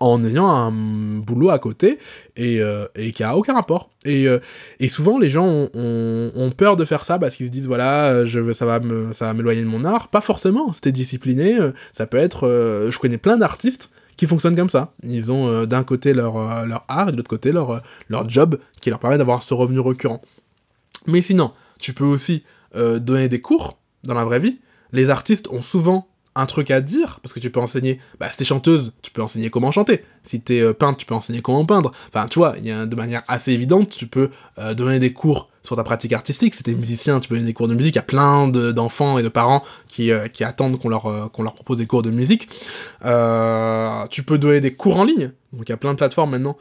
en 0.00 0.24
ayant 0.24 0.48
un 0.48 0.70
boulot 0.70 1.50
à 1.50 1.58
côté 1.58 1.98
et, 2.36 2.60
euh, 2.60 2.86
et 2.94 3.12
qui 3.12 3.22
a 3.22 3.36
aucun 3.36 3.54
rapport. 3.54 3.90
Et, 4.06 4.28
euh, 4.28 4.38
et 4.80 4.88
souvent, 4.88 5.18
les 5.18 5.28
gens 5.28 5.68
ont, 5.74 6.52
peur 6.56 6.76
de 6.76 6.84
faire 6.84 7.04
ça 7.04 7.18
parce 7.18 7.36
qu'ils 7.36 7.46
se 7.46 7.50
disent 7.50 7.66
voilà, 7.66 8.24
je 8.24 8.52
ça 8.52 8.64
va 8.64 8.80
ça 9.12 9.26
va 9.26 9.34
m'éloigner 9.34 9.62
de 9.62 9.66
mon 9.66 9.84
art. 9.84 10.08
Pas 10.08 10.20
forcément. 10.20 10.72
C'était 10.72 10.92
discipliné. 10.92 11.58
Euh, 11.58 11.72
ça 11.92 12.06
peut 12.06 12.16
être. 12.16 12.46
Euh, 12.46 12.90
je 12.90 12.98
connais 12.98 13.18
plein 13.18 13.36
d'artistes 13.36 13.90
qui 14.16 14.26
fonctionnent 14.26 14.56
comme 14.56 14.70
ça. 14.70 14.94
Ils 15.02 15.30
ont 15.30 15.66
d'un 15.66 15.84
côté 15.84 16.14
leur, 16.14 16.64
leur 16.64 16.86
art 16.88 17.10
et 17.10 17.12
de 17.12 17.18
l'autre 17.18 17.28
côté 17.28 17.52
leur, 17.52 17.82
leur 18.08 18.26
job 18.30 18.58
qui 18.80 18.88
leur 18.88 18.98
permet 18.98 19.18
d'avoir 19.18 19.42
ce 19.42 19.52
revenu 19.52 19.80
récurrent. 19.80 20.22
Mais 21.06 21.20
sinon, 21.20 21.52
tu 21.78 21.92
peux 21.92 22.04
aussi 22.04 22.42
donner 22.74 23.28
des 23.28 23.40
cours 23.40 23.78
dans 24.04 24.14
la 24.14 24.24
vraie 24.24 24.38
vie. 24.38 24.58
Les 24.92 25.10
artistes 25.10 25.48
ont 25.48 25.60
souvent 25.60 26.08
un 26.36 26.46
truc 26.46 26.70
à 26.70 26.80
dire, 26.80 27.18
parce 27.22 27.32
que 27.32 27.40
tu 27.40 27.50
peux 27.50 27.60
enseigner, 27.60 27.98
bah 28.20 28.28
si 28.30 28.36
t'es 28.36 28.44
chanteuse, 28.44 28.92
tu 29.02 29.10
peux 29.10 29.22
enseigner 29.22 29.50
comment 29.50 29.72
chanter, 29.72 30.04
si 30.22 30.40
t'es 30.40 30.60
euh, 30.60 30.74
peintre, 30.74 30.98
tu 30.98 31.06
peux 31.06 31.14
enseigner 31.14 31.40
comment 31.40 31.64
peindre, 31.64 31.92
enfin 32.08 32.28
tu 32.28 32.38
vois, 32.38 32.52
de 32.52 32.94
manière 32.94 33.22
assez 33.26 33.52
évidente, 33.52 33.88
tu 33.88 34.06
peux 34.06 34.30
euh, 34.58 34.74
donner 34.74 34.98
des 34.98 35.12
cours 35.12 35.48
sur 35.62 35.76
ta 35.76 35.82
pratique 35.82 36.12
artistique, 36.12 36.54
si 36.54 36.62
t'es 36.62 36.74
musicien, 36.74 37.18
tu 37.20 37.28
peux 37.28 37.34
donner 37.36 37.46
des 37.46 37.54
cours 37.54 37.68
de 37.68 37.74
musique, 37.74 37.94
il 37.94 37.98
y 37.98 38.00
a 38.00 38.02
plein 38.02 38.48
d'enfants 38.48 39.18
et 39.18 39.22
de 39.22 39.28
parents 39.28 39.62
qui, 39.88 40.12
euh, 40.12 40.28
attendent 40.40 40.78
qu'on 40.78 40.90
leur, 40.90 41.30
qu'on 41.32 41.42
leur 41.42 41.54
propose 41.54 41.78
des 41.78 41.86
cours 41.86 42.02
de 42.02 42.10
musique, 42.10 42.48
tu 43.00 44.22
peux 44.22 44.38
donner 44.38 44.60
des 44.60 44.72
cours 44.72 44.98
en 44.98 45.04
ligne, 45.04 45.32
donc 45.52 45.68
il 45.68 45.70
y 45.70 45.72
a 45.72 45.78
plein 45.78 45.92
de 45.92 45.98
plateformes 45.98 46.30
maintenant 46.30 46.56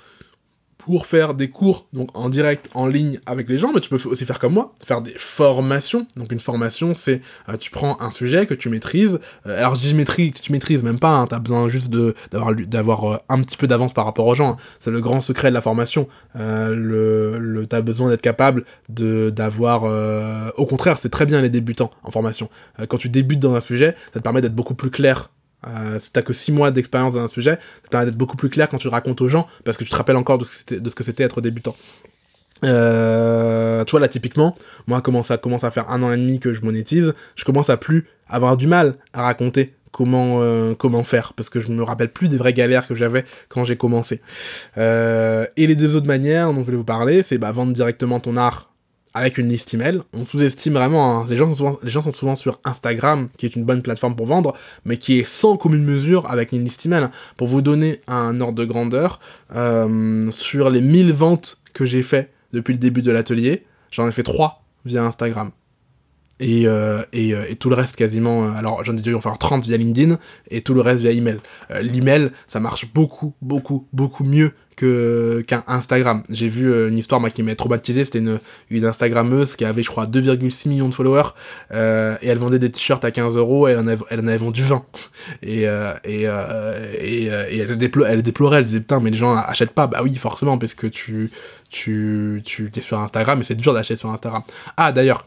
pour 0.85 1.07
faire 1.07 1.33
des 1.33 1.49
cours 1.49 1.87
donc 1.93 2.09
en 2.13 2.29
direct 2.29 2.69
en 2.75 2.85
ligne 2.85 3.19
avec 3.25 3.49
les 3.49 3.57
gens 3.57 3.71
mais 3.73 3.79
tu 3.79 3.89
peux 3.89 3.97
aussi 4.07 4.23
faire 4.23 4.37
comme 4.37 4.53
moi 4.53 4.75
faire 4.85 5.01
des 5.01 5.15
formations. 5.17 6.05
Donc 6.15 6.31
une 6.31 6.39
formation 6.39 6.93
c'est 6.95 7.21
euh, 7.49 7.57
tu 7.57 7.71
prends 7.71 7.99
un 8.01 8.11
sujet 8.11 8.45
que 8.45 8.53
tu 8.53 8.69
maîtrises 8.69 9.19
euh, 9.47 9.57
alors 9.57 9.73
je 9.73 9.95
maîtrise 9.95 10.33
tu 10.33 10.51
maîtrises 10.51 10.83
même 10.83 10.99
pas 10.99 11.09
hein, 11.09 11.25
tu 11.25 11.33
as 11.33 11.39
besoin 11.39 11.69
juste 11.69 11.89
de 11.89 12.13
d'avoir 12.31 12.53
d'avoir 12.53 13.13
euh, 13.13 13.17
un 13.29 13.41
petit 13.41 13.57
peu 13.57 13.65
d'avance 13.65 13.93
par 13.93 14.05
rapport 14.05 14.27
aux 14.27 14.35
gens 14.35 14.51
hein. 14.51 14.57
c'est 14.77 14.91
le 14.91 15.01
grand 15.01 15.21
secret 15.21 15.49
de 15.49 15.55
la 15.55 15.61
formation. 15.61 16.07
Le, 16.35 17.39
le 17.39 17.65
t'as 17.65 17.81
besoin 17.81 18.09
d'être 18.09 18.21
capable 18.21 18.63
de 18.89 19.31
d'avoir 19.31 19.83
au 20.57 20.65
contraire 20.67 20.99
c'est 20.99 21.09
très 21.09 21.25
bien 21.25 21.41
les 21.41 21.49
débutants 21.49 21.89
en 22.03 22.11
formation. 22.11 22.49
Quand 22.87 22.97
tu 22.97 23.09
débutes 23.09 23.39
dans 23.39 23.55
un 23.55 23.59
sujet 23.59 23.95
ça 24.13 24.19
te 24.19 24.23
permet 24.23 24.41
d'être 24.41 24.53
beaucoup 24.53 24.75
plus 24.75 24.91
clair 24.91 25.31
euh, 25.67 25.99
si 25.99 26.11
t'as 26.11 26.21
que 26.21 26.33
6 26.33 26.51
mois 26.51 26.71
d'expérience 26.71 27.13
dans 27.13 27.23
un 27.23 27.27
sujet, 27.27 27.57
ça 27.83 27.89
permet 27.89 28.05
d'être 28.07 28.17
beaucoup 28.17 28.37
plus 28.37 28.49
clair 28.49 28.69
quand 28.69 28.77
tu 28.77 28.87
le 28.87 28.91
racontes 28.91 29.21
aux 29.21 29.27
gens, 29.27 29.47
parce 29.63 29.77
que 29.77 29.83
tu 29.83 29.89
te 29.89 29.95
rappelles 29.95 30.17
encore 30.17 30.37
de 30.37 30.45
ce 30.45 30.95
que 30.95 31.03
c'était 31.03 31.23
être 31.23 31.41
débutant. 31.41 31.75
Euh, 32.63 33.83
tu 33.83 33.91
vois 33.91 33.99
là 33.99 34.07
typiquement, 34.07 34.55
moi 34.87 35.01
comment 35.01 35.23
ça 35.23 35.37
commence 35.37 35.65
à 35.65 35.71
faire 35.71 35.89
un 35.89 36.01
an 36.03 36.11
et 36.11 36.17
demi 36.17 36.39
que 36.39 36.53
je 36.53 36.61
monétise, 36.61 37.13
je 37.35 37.43
commence 37.43 37.69
à 37.69 37.75
plus 37.75 38.07
avoir 38.29 38.55
du 38.55 38.65
mal 38.65 38.95
à 39.13 39.23
raconter 39.23 39.73
comment 39.91 40.41
euh, 40.41 40.73
comment 40.73 41.03
faire 41.03 41.33
parce 41.33 41.49
que 41.49 41.59
je 41.59 41.71
me 41.71 41.83
rappelle 41.83 42.11
plus 42.11 42.29
des 42.29 42.37
vraies 42.37 42.53
galères 42.53 42.87
que 42.87 42.95
j'avais 42.95 43.25
quand 43.49 43.65
j'ai 43.65 43.75
commencé. 43.75 44.21
Euh, 44.77 45.45
et 45.57 45.67
les 45.67 45.75
deux 45.75 45.95
autres 45.95 46.07
manières 46.07 46.53
dont 46.53 46.61
je 46.61 46.65
voulais 46.65 46.77
vous 46.77 46.85
parler, 46.85 47.23
c'est 47.23 47.37
bah, 47.37 47.51
vendre 47.51 47.73
directement 47.73 48.19
ton 48.21 48.37
art 48.37 48.71
avec 49.15 49.37
une 49.37 49.47
liste 49.47 49.73
email. 49.73 50.01
On 50.13 50.25
sous-estime 50.25 50.73
vraiment, 50.73 51.21
hein. 51.21 51.25
les, 51.29 51.37
gens 51.37 51.51
sont 51.55 52.11
souvent, 52.11 52.35
sur 52.35 52.59
Instagram, 52.65 53.27
qui 53.37 53.45
est 53.45 53.55
une 53.55 53.63
bonne 53.63 53.81
plateforme 53.81 54.15
pour 54.15 54.27
vendre, 54.27 54.53
mais 54.83 54.97
qui 54.97 55.17
est 55.17 55.23
sans 55.23 55.55
commune 55.55 55.83
mesure 55.83 56.29
avec 56.29 56.51
une 56.51 56.63
liste 56.63 56.85
email. 56.85 57.07
Pour 57.37 57.47
vous 57.47 57.61
donner 57.61 58.01
un 58.07 58.41
ordre 58.41 58.55
de 58.55 58.65
grandeur, 58.65 59.21
euh, 59.55 60.29
sur 60.31 60.69
les 60.69 60.81
1000 60.81 61.13
ventes 61.13 61.61
que 61.73 61.85
j'ai 61.85 62.03
fait 62.03 62.31
depuis 62.51 62.73
le 62.73 62.77
début 62.77 63.01
de 63.01 63.11
l'atelier, 63.11 63.63
j'en 63.89 64.07
ai 64.07 64.11
fait 64.11 64.23
3 64.23 64.61
via 64.83 65.01
Instagram. 65.03 65.51
Et, 66.41 66.67
euh, 66.67 67.01
euh, 67.15 67.45
et, 67.47 67.55
tout 67.55 67.69
le 67.69 67.75
reste 67.75 67.95
quasiment, 67.95 68.51
alors 68.51 68.83
j'en 68.83 68.97
ai 68.97 69.01
dû 69.01 69.15
en 69.15 69.21
faire 69.21 69.37
30 69.37 69.63
via 69.63 69.77
LinkedIn 69.77 70.19
et 70.51 70.59
tout 70.61 70.73
le 70.73 70.81
reste 70.81 71.01
via 71.01 71.11
email. 71.11 71.39
L'email, 71.69 72.31
ça 72.47 72.59
marche 72.59 72.91
beaucoup, 72.93 73.33
beaucoup, 73.41 73.87
beaucoup 73.93 74.25
mieux 74.25 74.51
qu'un 74.75 75.63
Instagram. 75.67 76.23
J'ai 76.29 76.47
vu 76.47 76.71
euh, 76.71 76.89
une 76.89 76.97
histoire 76.97 77.21
moi 77.21 77.29
qui 77.29 77.43
m'a 77.43 77.55
traumatisé, 77.55 78.05
c'était 78.05 78.19
une, 78.19 78.39
une 78.69 78.85
Instagrammeuse 78.85 79.55
qui 79.55 79.65
avait 79.65 79.83
je 79.83 79.89
crois 79.89 80.05
2,6 80.05 80.69
millions 80.69 80.89
de 80.89 80.93
followers 80.93 81.29
euh, 81.71 82.17
et 82.21 82.27
elle 82.27 82.37
vendait 82.37 82.59
des 82.59 82.71
t-shirts 82.71 83.03
à 83.05 83.11
15 83.11 83.37
euros 83.37 83.67
et 83.67 83.71
elle 83.71 83.79
en 83.79 83.87
avait, 83.87 84.03
elle 84.09 84.19
en 84.19 84.27
avait 84.27 84.37
vendu 84.37 84.63
20 84.63 84.83
et 85.43 85.67
euh, 85.67 85.93
et, 86.03 86.23
et, 86.23 87.57
elle, 87.59 87.77
déplorait, 87.77 88.11
elle 88.11 88.65
disait 88.65 88.79
putain 88.79 88.99
mais 88.99 89.11
les 89.11 89.17
gens 89.17 89.35
achètent 89.35 89.71
pas, 89.71 89.87
bah 89.87 90.01
oui 90.03 90.15
forcément 90.15 90.57
parce 90.57 90.73
que 90.73 90.87
tu 90.87 91.31
tu 91.69 92.41
tu 92.43 92.69
es 92.75 92.81
sur 92.81 92.99
Instagram 92.99 93.39
et 93.39 93.43
c'est 93.43 93.55
dur 93.55 93.73
d'acheter 93.73 93.95
sur 93.95 94.11
Instagram. 94.11 94.43
Ah 94.77 94.91
d'ailleurs 94.91 95.25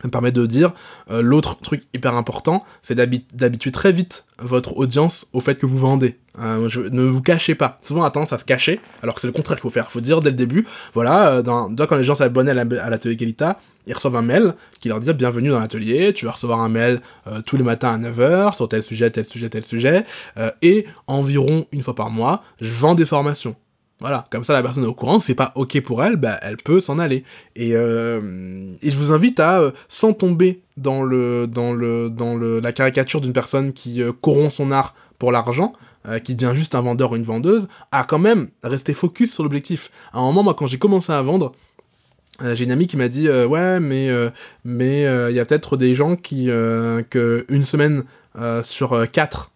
ça 0.00 0.06
me 0.06 0.12
permet 0.12 0.30
de 0.30 0.46
dire, 0.46 0.74
l'autre 1.10 1.58
truc 1.58 1.82
hyper 1.92 2.14
important, 2.14 2.64
c'est 2.82 2.94
d'habituer 2.94 3.72
très 3.72 3.90
vite 3.90 4.26
votre 4.38 4.76
audience 4.76 5.26
au 5.32 5.40
fait 5.40 5.56
que 5.56 5.66
vous 5.66 5.76
vendez. 5.76 6.16
Euh, 6.40 6.68
ne 6.90 7.02
vous 7.02 7.22
cachez 7.22 7.54
pas. 7.54 7.78
Souvent, 7.82 8.02
on 8.02 8.04
a 8.04 8.10
tendance 8.10 8.32
à 8.32 8.38
se 8.38 8.44
cacher, 8.44 8.80
alors 9.02 9.14
que 9.14 9.20
c'est 9.20 9.26
le 9.26 9.32
contraire 9.32 9.56
qu'il 9.56 9.62
faut 9.62 9.70
faire. 9.70 9.86
Il 9.88 9.92
faut 9.92 10.00
dire 10.00 10.20
dès 10.20 10.30
le 10.30 10.36
début, 10.36 10.66
voilà, 10.94 11.32
euh, 11.32 11.42
quand 11.42 11.96
les 11.96 12.04
gens 12.04 12.14
s'abonnent 12.14 12.48
à 12.48 12.54
l'atelier 12.54 13.16
Galita, 13.16 13.58
ils 13.86 13.94
reçoivent 13.94 14.16
un 14.16 14.22
mail 14.22 14.54
qui 14.80 14.88
leur 14.88 15.00
dit 15.00 15.12
bienvenue 15.14 15.48
dans 15.48 15.60
l'atelier, 15.60 16.12
tu 16.12 16.26
vas 16.26 16.32
recevoir 16.32 16.60
un 16.60 16.68
mail 16.68 17.00
tous 17.46 17.56
les 17.56 17.62
matins 17.62 17.94
à 17.94 17.98
9h 17.98 18.54
sur 18.54 18.68
tel 18.68 18.82
sujet, 18.82 19.10
tel 19.10 19.24
sujet, 19.24 19.48
tel 19.48 19.64
sujet, 19.64 20.04
et 20.60 20.84
environ 21.06 21.66
une 21.72 21.80
fois 21.80 21.94
par 21.94 22.10
mois, 22.10 22.42
je 22.60 22.70
vends 22.70 22.94
des 22.94 23.06
formations. 23.06 23.56
Voilà, 24.00 24.24
comme 24.30 24.44
ça 24.44 24.52
la 24.52 24.62
personne 24.62 24.84
est 24.84 24.88
au 24.88 24.94
courant, 24.94 25.18
c'est 25.18 25.34
pas 25.34 25.50
ok 25.56 25.80
pour 25.80 26.04
elle, 26.04 26.14
bah 26.14 26.38
elle 26.42 26.56
peut 26.56 26.80
s'en 26.80 27.00
aller. 27.00 27.24
Et, 27.56 27.74
euh, 27.74 28.76
je 28.80 28.96
vous 28.96 29.12
invite 29.12 29.40
à, 29.40 29.60
euh, 29.60 29.72
sans 29.88 30.12
tomber 30.12 30.62
dans 30.76 31.02
le 31.02 31.48
dans 31.48 31.72
le 31.72 32.08
dans 32.08 32.36
le 32.36 32.60
la 32.60 32.72
caricature 32.72 33.20
d'une 33.20 33.32
personne 33.32 33.72
qui 33.72 34.00
euh, 34.00 34.12
corrompt 34.12 34.52
son 34.52 34.70
art 34.70 34.94
pour 35.18 35.32
l'argent, 35.32 35.72
euh, 36.08 36.18
qui 36.18 36.34
devient 36.34 36.56
juste 36.56 36.74
un 36.74 36.80
vendeur 36.80 37.12
ou 37.12 37.16
une 37.16 37.22
vendeuse, 37.22 37.68
à 37.92 38.04
quand 38.04 38.18
même 38.18 38.48
rester 38.62 38.94
focus 38.94 39.32
sur 39.32 39.42
l'objectif. 39.42 39.90
À 40.12 40.18
un 40.18 40.22
moment, 40.22 40.42
moi, 40.42 40.54
quand 40.54 40.66
j'ai 40.66 40.78
commencé 40.78 41.12
à 41.12 41.22
vendre, 41.22 41.52
j'ai 42.40 42.64
une 42.64 42.70
amie 42.70 42.86
qui 42.86 42.96
m'a 42.96 43.08
dit 43.08 43.28
ouais 43.28 43.80
mais 43.80 44.08
mais 44.64 45.02
il 45.02 45.34
y 45.34 45.40
a 45.40 45.44
peut-être 45.44 45.76
des 45.76 45.96
gens 45.96 46.14
qui 46.14 46.46
que 46.46 47.44
une 47.48 47.64
semaine 47.64 48.04
sur 48.62 49.10
quatre 49.10 49.50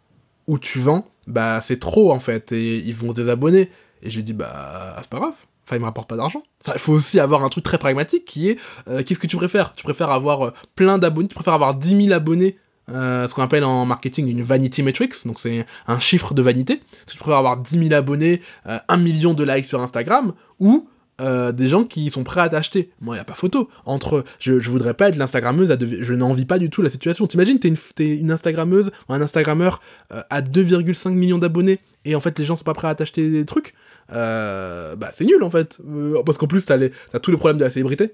où 0.49 0.59
tu 0.59 0.81
vends 0.81 1.07
bah 1.29 1.61
c'est 1.63 1.79
trop 1.79 2.11
en 2.11 2.19
fait 2.19 2.51
et 2.51 2.79
ils 2.79 2.95
vont 2.97 3.13
se 3.13 3.15
désabonner 3.15 3.71
et 4.03 4.11
je 4.11 4.17
lui 4.17 4.25
dis, 4.25 4.33
bah, 4.33 4.97
c'est 5.01 5.09
pas 5.09 5.19
grave. 5.19 5.35
Enfin, 5.65 5.77
il 5.77 5.81
me 5.81 5.85
rapporte 5.85 6.09
pas 6.09 6.17
d'argent. 6.17 6.43
Il 6.67 6.79
faut 6.81 6.93
aussi 6.93 7.21
avoir 7.21 7.45
un 7.45 7.49
truc 7.49 7.65
très 7.65 7.79
pragmatique 7.79 8.25
qui 8.25 8.51
est, 8.51 8.59
euh, 8.89 9.03
qu'est-ce 9.03 9.21
que 9.21 9.29
tu 9.29 9.37
préfères? 9.37 9.73
Tu 9.73 9.85
préfères 9.85 10.11
avoir 10.11 10.47
euh, 10.47 10.51
plein 10.75 10.99
d'abonnés, 10.99 11.29
tu 11.29 11.35
préfères 11.35 11.55
avoir 11.55 11.75
10 11.75 12.07
000 12.07 12.13
abonnés, 12.13 12.59
euh, 12.91 13.29
ce 13.29 13.35
qu'on 13.35 13.43
appelle 13.43 13.65
en 13.65 13.87
marketing 13.87 14.29
une 14.29 14.43
vanity 14.43 14.83
metrics, 14.83 15.27
donc 15.27 15.39
c'est 15.39 15.67
un 15.87 16.01
chiffre 16.01 16.35
de 16.35 16.43
vanité. 16.43 16.81
Si 17.07 17.15
tu 17.15 17.19
préfères 17.19 17.39
avoir 17.39 17.57
10 17.57 17.89
000 17.89 17.93
abonnés, 17.95 18.43
1 18.67 18.97
million 18.97 19.35
de 19.35 19.45
likes 19.45 19.67
sur 19.67 19.81
Instagram, 19.81 20.33
ou 20.59 20.89
des 21.21 21.69
gens 21.69 21.85
qui 21.85 22.11
sont 22.11 22.25
prêts 22.25 22.41
à 22.41 22.49
t'acheter. 22.49 22.91
Moi, 23.01 23.17
il 23.17 23.21
a 23.21 23.25
pas 23.25 23.35
photo. 23.35 23.69
Entre, 23.87 24.25
je, 24.41 24.59
je 24.59 24.71
voudrais 24.71 24.93
pas 24.93 25.09
être 25.09 25.15
l'instagrammeuse, 25.15 25.71
à 25.71 25.77
je 25.79 26.15
n'envie 26.15 26.47
pas 26.47 26.59
du 26.59 26.69
tout 26.69 26.83
la 26.83 26.89
situation. 26.91 27.29
T'imagines, 27.29 27.61
t'es 27.61 27.69
une, 27.69 27.77
une 28.01 28.33
instagrammeuse 28.33 28.91
ou 29.09 29.13
un 29.15 29.21
instagrammeur 29.21 29.81
à 30.11 30.43
2,5 30.43 31.11
millions 31.11 31.39
d'abonnés 31.39 31.79
et 32.05 32.17
en 32.17 32.21
fait 32.21 32.37
les 32.41 32.45
gens 32.45 32.57
sont 32.57 32.65
pas 32.65 32.75
prêts 32.75 32.89
à 32.89 32.95
t'acheter 32.97 33.31
des 33.31 33.45
trucs. 33.45 33.75
Euh, 34.13 34.97
bah 34.97 35.11
c'est 35.13 35.25
nul 35.25 35.43
en 35.43 35.51
fait. 35.51 35.79
Euh, 35.89 36.23
parce 36.25 36.39
qu'en 36.39 36.47
plus, 36.47 36.67
t'as, 36.67 36.77
les, 36.77 36.93
tous 37.23 37.31
les 37.31 37.37
problèmes 37.37 37.59
de 37.59 37.65
la 37.65 37.71
célébrité. 37.71 38.13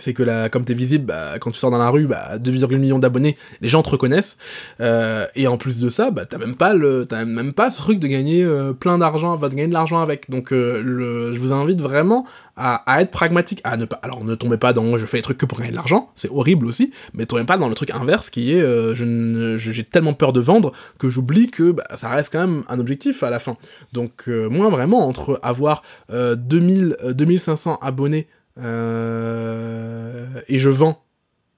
C'est 0.00 0.12
que 0.12 0.22
là, 0.22 0.48
comme 0.48 0.64
t'es 0.64 0.74
visible, 0.74 1.06
bah, 1.06 1.38
quand 1.38 1.50
tu 1.50 1.58
sors 1.58 1.70
dans 1.70 1.78
la 1.78 1.90
rue, 1.90 2.06
bah, 2.06 2.38
2,8 2.38 2.78
millions 2.78 2.98
d'abonnés, 2.98 3.36
les 3.60 3.68
gens 3.68 3.82
te 3.82 3.90
reconnaissent. 3.90 4.38
Euh, 4.80 5.26
et 5.36 5.46
en 5.46 5.56
plus 5.56 5.80
de 5.80 5.88
ça, 5.88 6.10
bah, 6.10 6.24
t'as 6.26 6.38
même 6.38 6.56
pas 6.56 6.74
le, 6.74 7.06
t'as 7.06 7.24
même 7.24 7.52
pas 7.52 7.70
ce 7.70 7.78
truc 7.78 7.98
de 7.98 8.06
gagner 8.06 8.46
plein 8.80 8.98
d'argent, 8.98 9.36
va 9.36 9.48
de 9.48 9.54
gagner 9.54 9.68
de 9.68 9.72
l'argent 9.72 10.00
avec. 10.00 10.30
Donc, 10.30 10.50
le, 10.50 11.32
je 11.34 11.38
vous 11.38 11.52
invite 11.52 11.80
vraiment 11.80 12.26
à, 12.56 12.76
à, 12.90 13.02
être 13.02 13.10
pragmatique, 13.10 13.60
à 13.64 13.76
ne 13.76 13.84
pas, 13.84 13.98
alors 14.02 14.24
ne 14.24 14.34
tombez 14.34 14.56
pas 14.56 14.72
dans 14.72 14.84
je 14.98 15.06
fais 15.06 15.16
les 15.18 15.22
trucs 15.22 15.38
que 15.38 15.46
pour 15.46 15.58
gagner 15.58 15.70
de 15.70 15.76
l'argent, 15.76 16.10
c'est 16.14 16.30
horrible 16.30 16.66
aussi, 16.66 16.92
mais 17.14 17.26
tombez 17.26 17.44
pas 17.44 17.56
dans 17.56 17.68
le 17.68 17.74
truc 17.74 17.90
inverse 17.90 18.30
qui 18.30 18.52
est 18.52 18.62
euh, 18.62 18.94
je 18.94 19.56
j'ai 19.56 19.84
tellement 19.84 20.14
peur 20.14 20.32
de 20.32 20.40
vendre 20.40 20.72
que 20.98 21.08
j'oublie 21.08 21.50
que 21.50 21.72
bah, 21.72 21.84
ça 21.94 22.08
reste 22.08 22.32
quand 22.32 22.46
même 22.46 22.62
un 22.68 22.78
objectif 22.78 23.22
à 23.22 23.30
la 23.30 23.38
fin. 23.38 23.56
Donc 23.92 24.24
euh, 24.28 24.48
moi 24.48 24.68
vraiment 24.70 25.06
entre 25.06 25.40
avoir 25.42 25.82
euh, 26.12 26.34
2000 26.34 26.96
2500 27.12 27.72
euh, 27.72 27.86
abonnés 27.86 28.28
euh, 28.60 30.40
et 30.48 30.58
je 30.58 30.68
vends 30.68 31.02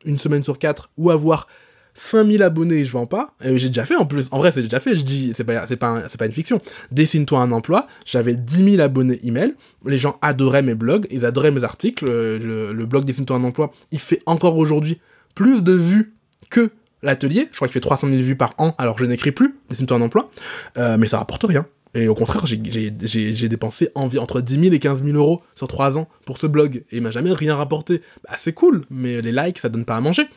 une 0.05 0.19
semaine 0.19 0.43
sur 0.43 0.59
quatre 0.59 0.91
ou 0.97 1.11
avoir 1.11 1.47
5000 1.95 2.43
abonnés 2.43 2.77
et 2.77 2.85
je 2.85 2.93
vends 2.93 3.07
pas. 3.07 3.35
J'ai 3.41 3.69
déjà 3.69 3.85
fait 3.85 3.97
en 3.97 4.07
plus. 4.07 4.29
En 4.31 4.39
vrai, 4.39 4.53
c'est 4.53 4.63
déjà 4.63 4.81
fait. 4.81 4.97
Je 4.97 5.03
dis, 5.03 5.33
c'est 5.35 5.45
pas, 5.45 5.67
pas, 5.67 6.27
une 6.27 6.33
fiction. 6.33 6.61
Dessine-toi 6.93 7.41
un 7.41 7.53
emploi. 7.53 7.87
J'avais 8.05 8.37
10 8.37 8.73
000 8.73 8.83
abonnés 8.83 9.19
email. 9.25 9.55
Les 9.85 9.97
gens 9.97 10.19
adoraient 10.23 10.63
mes 10.63 10.75
blogs. 10.75 11.07
Ils 11.11 11.25
adoraient 11.25 11.51
mes 11.51 11.65
articles. 11.65 12.05
Le, 12.05 12.85
blog 12.85 13.05
Dessine-toi 13.05 13.37
un 13.37 13.45
emploi, 13.45 13.73
il 13.91 13.99
fait 13.99 14.23
encore 14.27 14.57
aujourd'hui 14.59 15.01
plus 15.35 15.63
de 15.63 15.73
vues 15.73 16.15
que 16.51 16.71
l'atelier. 17.03 17.49
Je 17.51 17.57
crois 17.57 17.69
qu'il 17.69 17.75
fait 17.75 17.81
300 17.81 18.09
000 18.09 18.21
vues 18.21 18.37
par 18.37 18.55
an. 18.59 18.75
Alors 18.79 18.99
je 18.99 19.05
n'écris 19.07 19.33
plus 19.33 19.57
Dessine-toi 19.71 19.97
un 19.97 20.03
emploi. 20.03 20.31
Euh, 20.77 20.99
mais 20.99 21.09
ça 21.09 21.19
rapporte 21.19 21.45
rien. 21.45 21.67
Et 21.95 22.09
au 22.09 22.15
contraire, 22.15 22.45
j'ai 22.47 23.49
dépensé 23.49 23.89
environ 23.95 24.25
entre 24.25 24.41
10 24.41 24.61
000 24.61 24.75
et 24.75 24.79
15 24.79 25.03
000 25.03 25.17
euros 25.17 25.43
sur 25.55 25.67
3 25.67 25.99
ans 25.99 26.09
pour 26.27 26.39
ce 26.39 26.47
blog. 26.47 26.85
Et 26.91 26.97
il 26.97 27.03
m'a 27.03 27.11
jamais 27.11 27.33
rien 27.33 27.57
rapporté. 27.57 28.03
Bah, 28.25 28.35
c'est 28.37 28.53
cool, 28.53 28.85
mais 28.91 29.23
les 29.23 29.33
likes, 29.33 29.59
ça 29.59 29.69
donne 29.69 29.85
pas 29.85 29.97
à 29.97 30.01
manger. 30.01 30.29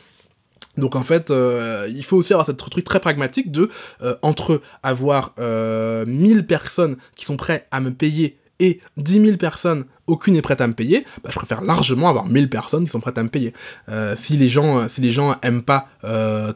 Donc 0.77 0.95
en 0.95 1.03
fait, 1.03 1.31
euh, 1.31 1.87
il 1.89 2.03
faut 2.03 2.17
aussi 2.17 2.33
avoir 2.33 2.45
cette 2.45 2.57
truc 2.57 2.83
très 2.83 2.99
pragmatique 2.99 3.51
de 3.51 3.69
euh, 4.01 4.15
entre 4.21 4.61
avoir 4.83 5.33
euh, 5.39 6.05
1000 6.05 6.45
personnes 6.45 6.97
qui 7.15 7.25
sont 7.25 7.37
prêtes 7.37 7.67
à 7.71 7.81
me 7.81 7.91
payer 7.91 8.37
et 8.61 8.81
10 8.97 9.25
000 9.25 9.37
personnes, 9.37 9.85
aucune 10.05 10.33
n'est 10.33 10.41
prête 10.41 10.59
à 10.59 10.67
me 10.67 10.73
payer, 10.73 11.05
bah, 11.23 11.29
je 11.31 11.35
préfère 11.35 11.61
largement 11.61 12.09
avoir 12.09 12.25
1000 12.25 12.49
personnes 12.49 12.83
qui 12.83 12.89
sont 12.89 12.99
prêtes 12.99 13.17
à 13.17 13.23
me 13.23 13.29
payer. 13.29 13.53
Euh, 13.87 14.15
si 14.17 14.35
les 14.35 14.49
gens, 14.49 14.87
si 14.89 14.99
les 15.01 15.11
gens 15.11 15.35
aiment 15.41 15.63
pas 15.63 15.87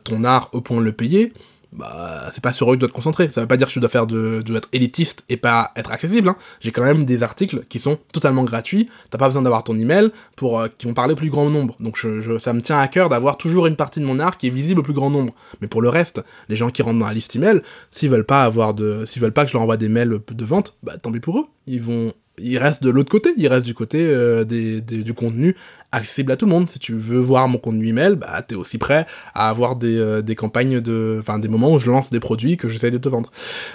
ton 0.04 0.24
art 0.24 0.50
au 0.54 0.62
point 0.62 0.78
de 0.80 0.84
le 0.84 0.92
payer, 0.92 1.34
bah, 1.76 2.30
c'est 2.32 2.44
pas 2.44 2.52
sur 2.52 2.72
eux 2.72 2.76
que 2.76 2.78
tu 2.78 2.80
dois 2.82 2.90
te 2.90 2.94
concentrer. 2.94 3.30
Ça 3.30 3.42
veut 3.42 3.48
pas 3.48 3.58
dire 3.58 3.68
que 3.68 3.74
tu 3.74 3.80
dois 3.80 3.90
faire 3.90 4.08
de, 4.08 4.44
être 4.56 4.70
élitiste 4.72 5.24
et 5.30 5.38
pas 5.38 5.72
être 5.76 5.92
accessible. 5.92 6.30
Hein. 6.30 6.36
J'ai 6.62 6.72
quand 6.72 6.84
même 6.84 7.06
des 7.06 7.24
articles 7.24 7.64
qui 7.70 7.80
sont 7.80 7.98
totalement 8.12 8.44
gratuits. 8.44 8.90
T'as 9.10 9.18
pas 9.18 9.28
besoin 9.28 9.42
d'avoir 9.42 9.64
ton 9.64 9.78
email 9.78 10.12
pour 10.36 10.60
euh, 10.60 10.68
qui 10.78 10.88
vont 10.88 10.94
parler 10.94 11.14
au 11.14 11.18
plus 11.18 11.30
grand 11.30 11.50
nombre. 11.50 11.76
Donc 11.80 11.98
je, 11.98 12.22
je 12.22 12.38
ça 12.38 12.54
me 12.54 12.62
tient 12.62 12.80
à 12.80 12.88
cœur 12.88 13.10
d'avoir 13.10 13.38
toujours 13.38 13.68
une 13.68 13.76
partie 13.76 14.00
de 14.00 14.06
mon 14.06 14.20
art 14.20 14.38
qui 14.38 14.48
est 14.48 14.52
visible 14.52 14.82
au 14.82 14.84
plus 14.84 14.94
grand 14.94 15.10
nombre. 15.10 15.34
Mais 15.62 15.68
pour 15.68 15.82
le 15.82 15.90
reste, 15.90 16.24
les 16.50 16.56
gens 16.56 16.70
qui 16.70 16.82
rentrent 16.82 17.00
dans 17.00 17.08
la 17.08 17.14
liste 17.14 17.36
email, 17.36 17.62
s'ils 17.92 18.10
veulent 18.10 18.26
pas 18.26 18.44
avoir 18.44 18.74
de, 18.74 19.06
s'ils 19.06 19.22
veulent 19.22 19.34
pas 19.34 19.44
que 19.44 19.50
je 19.50 19.54
leur 19.54 19.64
envoie 19.64 19.78
des 19.78 19.90
mails 19.90 20.20
de 20.32 20.46
vente, 20.46 20.78
bah 20.84 20.98
tant 20.98 21.12
pis 21.12 21.20
pour 21.20 21.40
eux. 21.40 21.46
Ils 21.66 21.82
vont 21.82 22.14
il 22.38 22.58
reste 22.58 22.82
de 22.84 22.90
l'autre 22.90 23.12
côté, 23.12 23.34
il 23.38 23.48
reste 23.48 23.66
du 23.66 23.74
côté 23.74 24.00
euh, 24.02 24.44
du 24.44 25.14
contenu 25.14 25.56
accessible 25.92 26.32
à 26.32 26.38
tout 26.38 26.46
le 26.46 26.52
monde. 26.52 26.70
Si 26.70 26.80
tu 26.80 26.94
veux 26.94 27.20
voir 27.20 27.48
mon 27.48 27.60
contenu 27.60 27.88
email, 27.88 28.16
bah 28.16 28.42
t'es 28.42 28.56
aussi 28.56 28.78
prêt 28.78 29.06
à 29.34 29.50
avoir 29.50 29.76
des, 29.76 29.98
euh, 29.98 30.24
campagnes 30.36 30.82
de, 30.82 31.18
enfin 31.20 31.38
des 31.38 31.48
moments 31.48 31.72
où 31.72 31.78
je 31.78 31.90
lance 31.92 32.10
des 32.10 32.20
produits 32.20 32.58
que 32.58 32.68
j'essaye 32.68 32.92
de 32.92 32.98
te 32.98 33.10
vendre. 33.10 33.32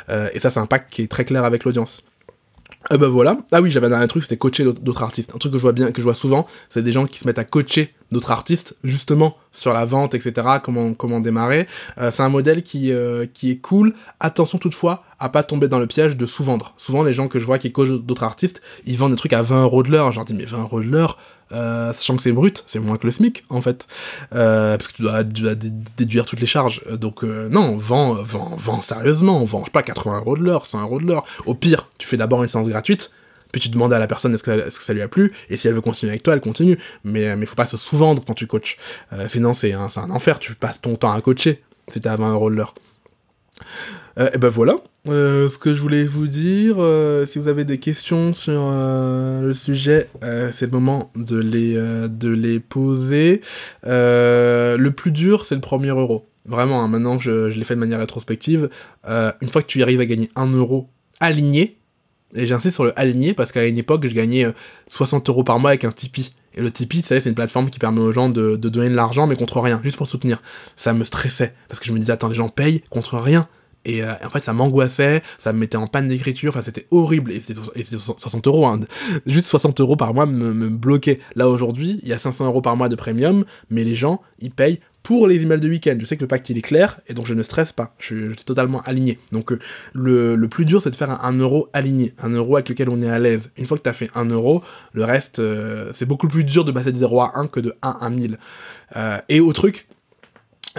Euh, 0.09 0.29
et 0.35 0.41
ça 0.41 0.51
c'est 0.51 0.61
un 0.61 0.67
pack 0.67 0.89
qui 0.89 1.03
est 1.03 1.09
très 1.09 1.25
clair 1.25 1.45
avec 1.45 1.65
l'audience. 1.65 2.03
Ah 2.91 2.97
bah 2.97 3.09
voilà. 3.09 3.39
Ah 3.53 3.61
oui, 3.61 3.70
j'avais 3.70 3.93
un 3.93 4.07
truc, 4.07 4.22
c'était 4.22 4.37
coacher 4.37 4.64
d'autres 4.64 5.03
artistes. 5.03 5.33
Un 5.35 5.39
truc 5.39 5.53
que 5.53 5.59
je 5.59 5.62
vois 5.62 5.72
bien, 5.72 5.91
que 5.91 6.01
je 6.01 6.05
vois 6.05 6.14
souvent, 6.14 6.47
c'est 6.68 6.83
des 6.83 6.93
gens 6.93 7.07
qui 7.07 7.18
se 7.18 7.26
mettent 7.26 7.39
à 7.39 7.45
coacher 7.45 7.93
d'autres 8.12 8.31
artistes, 8.31 8.76
justement 8.85 9.37
sur 9.53 9.72
la 9.72 9.85
vente, 9.85 10.14
etc. 10.14 10.47
Comment 10.62 10.95
comment 10.95 11.20
démarrer. 11.20 11.66
Euh, 11.99 12.11
c'est 12.11 12.22
un 12.22 12.29
modèle 12.29 12.62
qui 12.62 12.93
euh, 12.93 13.26
qui 13.33 13.51
est 13.51 13.57
cool. 13.57 13.95
Attention 14.20 14.59
toutefois 14.59 15.03
à 15.18 15.29
pas 15.29 15.43
tomber 15.43 15.68
dans 15.68 15.81
le 15.81 15.87
piège 15.87 16.16
de 16.16 16.24
sous-vendre. 16.24 16.72
Souvent 16.76 17.03
les 17.03 17.12
gens 17.12 17.29
que 17.29 17.39
je 17.39 17.45
vois 17.45 17.59
qui 17.59 17.72
coachent 17.72 17.91
d'autres 17.91 18.22
artistes, 18.22 18.62
ils 18.87 18.97
vendent 18.97 19.12
des 19.12 19.18
trucs 19.18 19.33
à 19.33 19.43
20 19.43 19.64
euros 19.64 19.83
de 19.83 19.91
l'heure. 19.91 20.12
Je 20.12 20.16
leur 20.16 20.24
dis 20.24 20.35
mais 20.35 20.45
20 20.45 20.62
euros 20.62 20.81
de 20.81 20.87
l'heure, 20.87 21.18
euh, 21.53 21.93
sachant 21.93 22.17
que 22.17 22.23
c'est 22.23 22.33
brut, 22.33 22.65
c'est 22.67 22.79
moins 22.79 22.97
que 22.97 23.07
le 23.07 23.13
SMIC 23.13 23.45
en 23.49 23.61
fait, 23.61 23.87
euh, 24.35 24.77
parce 24.77 24.89
que 24.89 24.97
tu 24.97 25.03
dois, 25.03 25.55
déduire 25.55 26.27
toutes 26.27 26.41
les 26.41 26.47
charges. 26.47 26.83
Euh, 26.89 26.97
donc 26.97 27.23
non, 27.23 27.77
vends, 27.77 28.15
vend 28.15 28.55
vend 28.57 28.83
sérieusement, 28.83 29.45
vend 29.45 29.63
pas 29.63 29.83
80 29.83 30.21
euros 30.21 30.37
de 30.37 30.43
l'heure, 30.43 30.67
100 30.67 30.83
euros 30.83 31.01
de 31.01 31.07
l'heure. 31.07 31.25
Au 31.47 31.55
pire, 31.55 31.89
tu 31.99 32.07
fais 32.07 32.17
d'abord 32.17 32.43
une 32.43 32.49
séance 32.49 32.69
gratuite, 32.69 33.13
puis 33.53 33.61
tu 33.61 33.69
demandes 33.69 33.93
à 33.93 33.99
la 33.99 34.07
personne 34.07 34.35
est-ce 34.35 34.43
que, 34.43 34.71
ça 34.71 34.93
lui 34.93 35.03
a 35.03 35.09
plu, 35.09 35.33
et 35.49 35.57
si 35.57 35.69
elle 35.69 35.75
veut 35.75 35.81
continuer 35.81 36.13
avec 36.13 36.23
toi, 36.23 36.35
elle 36.35 36.41
continue. 36.41 36.79
Mais 37.05 37.35
mais 37.37 37.47
faut 37.47 37.57
pas 37.57 37.67
se 37.67 37.77
sous-vendre 37.77 38.23
quand 38.27 38.35
tu 38.35 38.47
coaches, 38.47 38.77
sinon 39.27 39.55
c'est 39.55 39.73
un, 39.73 39.89
un 39.97 40.11
enfer. 40.11 40.39
Tu 40.39 40.55
passes 40.55 40.81
ton 40.81 40.97
temps 40.97 41.13
à 41.13 41.21
coacher 41.21 41.63
si 41.89 42.01
t'es 42.01 42.09
à 42.09 42.17
20 42.17 42.33
euros 42.33 42.51
de 42.51 42.57
l'heure. 42.57 42.75
Euh, 44.19 44.31
et 44.35 44.39
ben 44.39 44.49
voilà, 44.49 44.77
euh, 45.11 45.49
ce 45.49 45.59
que 45.59 45.75
je 45.75 45.81
voulais 45.81 46.05
vous 46.05 46.27
dire. 46.27 46.77
Euh, 46.79 47.25
si 47.25 47.39
vous 47.39 47.49
avez 47.49 47.65
des 47.65 47.79
questions 47.79 48.35
sur 48.35 48.71
le 48.71 49.53
sujet, 49.53 50.09
c'est 50.53 50.67
le 50.67 50.73
moment 50.73 51.11
de 51.17 51.39
les, 51.39 51.75
de 51.75 52.29
les 52.29 52.61
poser. 52.61 53.41
le 53.85 54.89
plus 54.89 55.11
dur, 55.11 55.45
c'est 55.45 55.55
le 55.55 55.61
premier 55.61 55.89
euro. 55.89 56.29
Vraiment, 56.47 56.83
hein, 56.83 56.89
maintenant 56.89 57.19
je, 57.19 57.51
je 57.51 57.59
l'ai 57.59 57.65
fait 57.65 57.75
de 57.75 57.81
manière 57.81 57.99
rétrospective. 57.99 58.69
une 59.07 59.49
fois 59.49 59.63
que 59.63 59.67
tu 59.67 59.81
y 59.81 59.83
arrives 59.83 60.01
à 60.01 60.07
gagner 60.07 60.31
un 60.37 60.47
euro 60.47 60.89
aligné, 61.21 61.77
et 62.35 62.47
j'insiste 62.47 62.75
sur 62.75 62.85
le 62.85 62.99
aligné 62.99 63.33
parce 63.33 63.53
qu'à 63.53 63.67
une 63.67 63.79
époque, 63.79 64.07
je 64.07 64.15
gagnais 64.15 64.47
60 64.89 65.29
euros 65.31 65.45
par 65.45 65.59
mois 65.59 65.71
avec 65.71 65.85
un 65.85 65.93
Tipeee. 65.93 66.35
Et 66.55 66.61
le 66.61 66.73
Tipeee, 66.73 67.03
c'est 67.03 67.25
une 67.25 67.35
plateforme 67.35 67.71
qui 67.71 67.79
permet 67.79 68.01
aux 68.01 68.13
gens 68.13 68.29
de, 68.29 68.57
de 68.57 68.69
donner 68.69 68.89
de 68.89 68.95
l'argent, 68.95 69.27
mais 69.27 69.37
contre 69.37 69.61
rien, 69.61 69.81
juste 69.85 69.97
pour 69.97 70.09
soutenir. 70.09 70.43
Ça 70.75 70.93
me 70.93 71.05
stressait, 71.05 71.55
parce 71.69 71.79
que 71.79 71.87
je 71.87 71.93
me 71.93 71.99
disais, 71.99 72.13
attends, 72.13 72.29
les 72.29 72.35
gens 72.35 72.49
payent 72.49 72.83
contre 72.91 73.17
rien. 73.17 73.49
Et 73.89 74.03
euh, 74.03 74.12
en 74.22 74.28
fait, 74.28 74.45
ça 74.45 74.53
m'angoissait, 74.53 75.22
ça 75.39 75.55
me 75.55 75.59
mettait 75.59 75.78
en 75.78 75.86
panne 75.86 76.09
d'écriture, 76.09 76.51
enfin, 76.51 76.61
c'était 76.61 76.86
horrible. 76.91 77.32
Et 77.32 77.41
c'était 77.41 77.59
60 77.97 78.47
euros, 78.47 78.66
hein. 78.66 78.80
juste 79.24 79.47
60 79.47 79.80
euros 79.80 79.97
par 79.97 80.12
mois 80.12 80.26
me, 80.26 80.53
me 80.53 80.68
bloquait. 80.68 81.20
Là, 81.36 81.49
aujourd'hui, 81.49 81.99
il 82.03 82.09
y 82.09 82.12
a 82.12 82.18
500 82.18 82.45
euros 82.47 82.61
par 82.61 82.76
mois 82.76 82.91
de 82.91 82.97
premium, 82.97 83.47
mais 83.70 83.84
les 83.84 83.95
gens, 83.95 84.20
ils 84.41 84.51
payent 84.51 84.78
pour 85.03 85.26
les 85.26 85.43
emails 85.43 85.61
de 85.61 85.70
week-end. 85.70 85.97
Je 85.99 86.05
sais 86.05 86.18
que 86.18 86.20
le 86.20 86.28
pacte 86.28 86.51
il 86.51 86.59
est 86.59 86.62
clair 86.62 87.01
et 87.09 87.14
donc 87.14 87.24
je 87.24 87.32
ne 87.32 87.43
stresse 87.43 87.72
pas. 87.72 87.95
Je, 87.99 88.34
suis 88.34 88.45
totalement 88.45 88.82
aligné. 88.82 89.18
Donc 89.32 89.53
euh, 89.53 89.59
le, 89.95 90.36
le, 90.36 90.49
plus 90.49 90.66
dur 90.66 90.82
c'est 90.82 90.91
de 90.91 90.97
faire 90.97 91.24
un, 91.24 91.32
euro 91.32 91.70
aligné, 91.72 92.12
un 92.18 92.28
euro 92.28 92.57
avec 92.57 92.68
lequel 92.68 92.91
on 92.91 93.01
est 93.01 93.09
à 93.09 93.18
l'aise. 93.18 93.51
Une 93.57 93.64
fois 93.64 93.78
que 93.78 93.82
tu 93.84 93.89
as 93.89 93.95
fait 93.95 94.11
un 94.14 94.26
euro, 94.26 94.62
le 94.93 95.05
reste 95.05 95.39
euh, 95.39 95.89
c'est 95.95 96.05
beaucoup 96.05 96.28
plus 96.28 96.45
dur 96.45 96.66
de 96.66 96.72
passer 96.72 96.93
de 96.93 96.99
0 96.99 97.22
à 97.22 97.39
1 97.39 97.47
que 97.47 97.61
de 97.61 97.74
1 97.80 97.89
à 97.89 98.11
1000. 98.11 98.36
et 99.30 99.41
au 99.41 99.53
truc, 99.55 99.86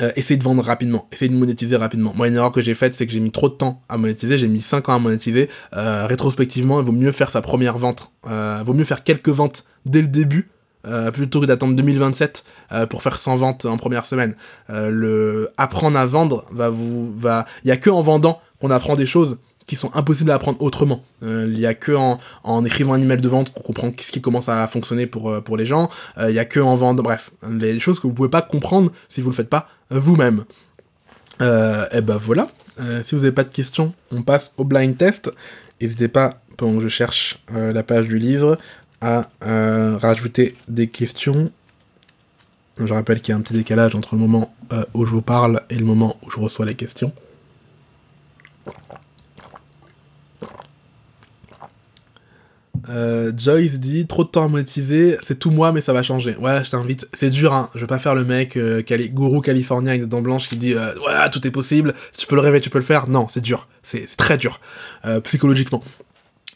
euh, 0.01 0.11
essayez 0.15 0.37
de 0.37 0.43
vendre 0.43 0.63
rapidement, 0.63 1.07
essayez 1.11 1.29
de 1.29 1.35
monétiser 1.35 1.75
rapidement. 1.75 2.13
Moi, 2.15 2.27
une 2.27 2.35
erreur 2.35 2.51
que 2.51 2.61
j'ai 2.61 2.73
faite, 2.73 2.93
c'est 2.93 3.05
que 3.05 3.11
j'ai 3.11 3.19
mis 3.19 3.31
trop 3.31 3.49
de 3.49 3.55
temps 3.55 3.81
à 3.89 3.97
monétiser, 3.97 4.37
j'ai 4.37 4.47
mis 4.47 4.61
5 4.61 4.89
ans 4.89 4.95
à 4.95 4.99
monétiser. 4.99 5.49
Euh, 5.75 6.05
rétrospectivement, 6.07 6.79
il 6.79 6.85
vaut 6.85 6.91
mieux 6.91 7.11
faire 7.11 7.29
sa 7.29 7.41
première 7.41 7.77
vente, 7.77 8.11
euh, 8.27 8.61
vaut 8.65 8.73
mieux 8.73 8.83
faire 8.83 9.03
quelques 9.03 9.29
ventes 9.29 9.65
dès 9.85 10.01
le 10.01 10.07
début, 10.07 10.49
euh, 10.87 11.11
plutôt 11.11 11.41
que 11.41 11.45
d'attendre 11.45 11.75
2027 11.75 12.43
pour 12.89 13.01
faire 13.01 13.17
100 13.17 13.35
ventes 13.35 13.65
en 13.65 13.77
première 13.77 14.05
semaine. 14.05 14.35
le 14.69 15.49
apprendre 15.57 15.97
à 15.97 16.05
vendre 16.05 16.45
va 16.51 16.69
vous 16.69 17.13
va, 17.17 17.45
il 17.63 17.67
y 17.67 17.71
a 17.71 17.77
que 17.77 17.89
en 17.89 18.01
vendant 18.01 18.39
qu'on 18.61 18.71
apprend 18.71 18.95
des 18.95 19.05
choses 19.05 19.37
qui 19.69 19.75
sont 19.75 19.91
impossibles 19.93 20.31
à 20.31 20.33
apprendre 20.33 20.59
autrement. 20.63 21.03
Euh, 21.21 21.47
il 21.47 21.59
y 21.59 21.67
a 21.67 21.75
que 21.75 21.91
en, 21.91 22.65
écrivant 22.65 22.93
un 22.93 23.01
email 23.01 23.21
de 23.21 23.29
vente 23.29 23.53
qu'on 23.53 23.61
comprend 23.61 23.91
ce 24.01 24.11
qui 24.11 24.19
commence 24.19 24.49
à 24.49 24.67
fonctionner 24.67 25.05
pour, 25.05 25.29
euh, 25.29 25.41
pour 25.41 25.57
les 25.57 25.65
gens. 25.65 25.91
Euh, 26.17 26.31
il 26.31 26.35
y 26.35 26.39
a 26.39 26.45
que 26.45 26.59
en 26.59 26.75
vente, 26.75 26.97
bref, 26.97 27.29
les 27.47 27.77
choses 27.77 27.99
que 27.99 28.07
vous 28.07 28.13
pouvez 28.13 28.29
pas 28.29 28.41
comprendre 28.41 28.91
si 29.09 29.21
vous 29.21 29.29
le 29.29 29.35
faites 29.35 29.47
pas 29.47 29.69
vous-même. 29.91 30.45
et 31.39 32.01
ben 32.01 32.17
voilà. 32.17 32.47
si 33.03 33.13
vous 33.13 33.21
n'avez 33.21 33.31
pas 33.31 33.43
de 33.43 33.53
questions, 33.53 33.93
on 34.09 34.23
passe 34.23 34.55
au 34.57 34.63
blind 34.63 34.97
test. 34.97 35.31
N'hésitez 35.79 36.07
pas, 36.07 36.41
pendant 36.57 36.77
que 36.77 36.83
je 36.83 36.87
cherche 36.87 37.39
la 37.53 37.83
page 37.83 38.07
du 38.07 38.17
livre, 38.17 38.57
à 39.01 39.29
rajouter 39.41 40.55
des 40.67 40.87
questions. 40.87 41.51
Je 42.83 42.91
rappelle 42.91 43.21
qu'il 43.21 43.33
y 43.33 43.35
a 43.35 43.37
un 43.37 43.41
petit 43.41 43.53
décalage 43.53 43.93
entre 43.93 44.15
le 44.15 44.21
moment 44.21 44.51
où 44.95 45.05
je 45.05 45.11
vous 45.11 45.21
parle 45.21 45.61
et 45.69 45.75
le 45.75 45.85
moment 45.85 46.17
où 46.23 46.31
je 46.31 46.39
reçois 46.39 46.65
les 46.65 46.75
questions. 46.75 47.13
Euh, 52.89 53.31
Joyce 53.35 53.79
dit 53.79 54.07
trop 54.07 54.23
de 54.23 54.29
temps 54.29 54.45
à 54.45 54.47
monétiser, 54.47 55.17
c'est 55.21 55.37
tout 55.37 55.51
moi 55.51 55.71
mais 55.71 55.81
ça 55.81 55.93
va 55.93 56.03
changer. 56.03 56.35
Ouais, 56.37 56.63
je 56.63 56.71
t'invite. 56.71 57.07
C'est 57.13 57.29
dur, 57.29 57.53
hein. 57.53 57.69
Je 57.75 57.81
vais 57.81 57.87
pas 57.87 57.99
faire 57.99 58.15
le 58.15 58.25
mec 58.25 58.57
euh, 58.57 58.83
gourou 59.11 59.41
californien 59.41 59.91
avec 59.91 60.01
des 60.01 60.07
dents 60.07 60.21
blanches 60.21 60.49
qui 60.49 60.57
dit 60.57 60.73
euh, 60.73 60.93
ouais 60.95 61.29
tout 61.31 61.45
est 61.45 61.51
possible. 61.51 61.93
Si 62.11 62.19
tu 62.19 62.27
peux 62.27 62.35
le 62.35 62.41
rêver, 62.41 62.61
tu 62.61 62.69
peux 62.69 62.79
le 62.79 62.85
faire. 62.85 63.07
Non, 63.07 63.27
c'est 63.27 63.41
dur. 63.41 63.67
C'est 63.81 64.05
très 64.17 64.37
dur 64.37 64.59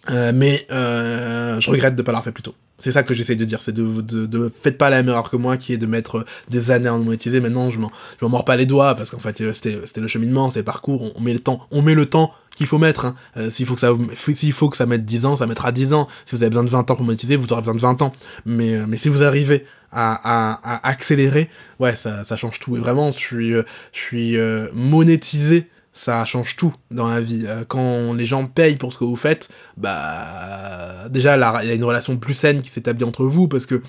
euh, 0.09 0.31
mais 0.33 0.65
je 0.69 1.69
regrette 1.69 1.95
de 1.95 2.01
pas 2.01 2.11
l'avoir 2.11 2.23
fait 2.23 2.31
plus 2.31 2.43
tôt. 2.43 2.55
C'est 2.83 2.91
ça 2.91 3.03
que 3.03 3.13
j'essaye 3.13 3.37
de 3.37 3.45
dire, 3.45 3.61
c'est 3.61 3.71
de, 3.71 4.01
de, 4.01 4.25
de, 4.25 4.51
faites 4.61 4.77
pas 4.77 4.89
la 4.89 4.97
même 4.97 5.07
erreur 5.07 5.29
que 5.29 5.37
moi 5.37 5.55
qui 5.55 5.71
est 5.71 5.77
de 5.77 5.85
mettre 5.85 6.25
des 6.49 6.69
années 6.69 6.89
à 6.89 6.97
monétiser. 6.97 7.39
Maintenant, 7.39 7.69
je 7.69 7.79
m'en, 7.79 7.91
je 8.19 8.25
m'en 8.25 8.29
mords 8.29 8.43
pas 8.43 8.57
les 8.57 8.65
doigts 8.65 8.93
parce 8.95 9.09
qu'en 9.09 9.19
fait, 9.19 9.37
c'était, 9.53 9.79
c'était 9.85 10.01
le 10.01 10.07
cheminement, 10.09 10.49
c'était 10.49 10.59
le 10.59 10.65
parcours, 10.65 11.13
on, 11.15 11.21
met 11.21 11.31
le 11.31 11.39
temps, 11.39 11.65
on 11.71 11.81
met 11.81 11.93
le 11.93 12.07
temps 12.07 12.33
qu'il 12.57 12.67
faut 12.67 12.79
mettre. 12.79 13.05
Hein. 13.05 13.15
Euh, 13.37 13.49
s'il 13.49 13.65
faut 13.65 13.75
que 13.75 13.79
ça, 13.79 13.93
s'il 14.33 14.51
faut 14.51 14.69
que 14.69 14.75
ça 14.75 14.85
mette 14.85 15.05
10 15.05 15.25
ans, 15.25 15.35
ça 15.37 15.47
mettra 15.47 15.71
10 15.71 15.93
ans. 15.93 16.09
Si 16.25 16.35
vous 16.35 16.43
avez 16.43 16.49
besoin 16.49 16.65
de 16.65 16.69
20 16.69 16.91
ans 16.91 16.95
pour 16.97 17.05
monétiser, 17.05 17.37
vous 17.37 17.53
aurez 17.53 17.61
besoin 17.61 17.75
de 17.75 17.79
20 17.79 18.01
ans. 18.01 18.11
Mais, 18.45 18.73
euh, 18.73 18.85
mais 18.85 18.97
si 18.97 19.07
vous 19.07 19.23
arrivez 19.23 19.65
à, 19.93 20.15
à, 20.15 20.75
à 20.75 20.89
accélérer, 20.89 21.49
ouais, 21.79 21.95
ça, 21.95 22.25
ça 22.25 22.35
change 22.35 22.59
tout. 22.59 22.75
Et 22.75 22.79
vraiment, 22.79 23.13
je 23.13 23.17
suis, 23.17 23.53
euh, 23.53 23.63
je 23.93 23.99
suis 23.99 24.37
monétisé 24.73 25.69
ça 25.93 26.25
change 26.25 26.55
tout 26.55 26.73
dans 26.91 27.07
la 27.07 27.21
vie. 27.21 27.45
Quand 27.67 28.13
les 28.13 28.25
gens 28.25 28.45
payent 28.47 28.75
pour 28.75 28.91
ce 28.91 28.97
que 28.97 29.03
vous 29.03 29.15
faites, 29.15 29.49
bah 29.77 31.07
déjà 31.09 31.35
il 31.63 31.67
y 31.67 31.71
a 31.71 31.75
une 31.75 31.83
relation 31.83 32.17
plus 32.17 32.33
saine 32.33 32.61
qui 32.61 32.69
s'établit 32.69 33.05
entre 33.05 33.25
vous 33.25 33.47
parce 33.47 33.65
que 33.65 33.81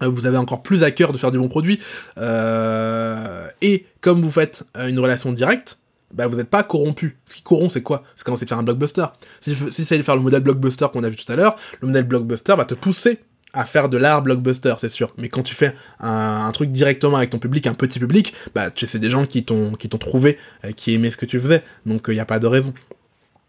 vous 0.00 0.26
avez 0.26 0.36
encore 0.36 0.62
plus 0.62 0.82
à 0.84 0.90
cœur 0.90 1.12
de 1.12 1.18
faire 1.18 1.30
du 1.30 1.38
bon 1.38 1.48
produit. 1.48 1.80
et 2.18 3.86
comme 4.00 4.20
vous 4.20 4.30
faites 4.30 4.64
une 4.76 4.98
relation 4.98 5.32
directe, 5.32 5.78
bah 6.12 6.26
vous 6.26 6.36
n'êtes 6.36 6.50
pas 6.50 6.62
corrompu. 6.62 7.18
Ce 7.24 7.36
qui 7.36 7.42
corrompt, 7.42 7.72
c'est 7.72 7.82
quoi? 7.82 8.04
C'est 8.14 8.24
quand 8.24 8.36
c'est 8.36 8.44
de 8.44 8.50
faire 8.50 8.58
un 8.58 8.62
blockbuster. 8.62 9.06
Si, 9.40 9.54
si 9.70 9.84
c'est 9.84 9.96
de 9.96 10.02
faire 10.02 10.16
le 10.16 10.22
modèle 10.22 10.42
blockbuster 10.42 10.86
qu'on 10.92 11.04
a 11.04 11.08
vu 11.08 11.16
tout 11.16 11.30
à 11.32 11.36
l'heure, 11.36 11.56
le 11.80 11.88
modèle 11.88 12.04
blockbuster 12.04 12.54
va 12.56 12.64
te 12.64 12.74
pousser 12.74 13.20
à 13.52 13.64
faire 13.64 13.88
de 13.88 13.96
l'art 13.96 14.22
blockbuster, 14.22 14.74
c'est 14.78 14.88
sûr. 14.88 15.12
Mais 15.18 15.28
quand 15.28 15.42
tu 15.42 15.54
fais 15.54 15.74
un, 16.00 16.50
truc 16.52 16.70
directement 16.70 17.16
avec 17.16 17.30
ton 17.30 17.38
public, 17.38 17.66
un 17.66 17.74
petit 17.74 17.98
public, 17.98 18.34
bah 18.54 18.70
tu 18.70 18.86
c'est 18.86 18.98
des 18.98 19.10
gens 19.10 19.26
qui 19.26 19.44
t'ont 19.44 19.72
qui 19.72 19.88
t'ont 19.88 19.98
trouvé, 19.98 20.38
euh, 20.64 20.72
qui 20.72 20.94
aimaient 20.94 21.10
ce 21.10 21.16
que 21.16 21.26
tu 21.26 21.38
faisais. 21.40 21.62
Donc 21.86 22.02
il 22.08 22.12
euh, 22.12 22.14
n'y 22.14 22.20
a 22.20 22.24
pas 22.24 22.38
de 22.38 22.46
raison. 22.46 22.72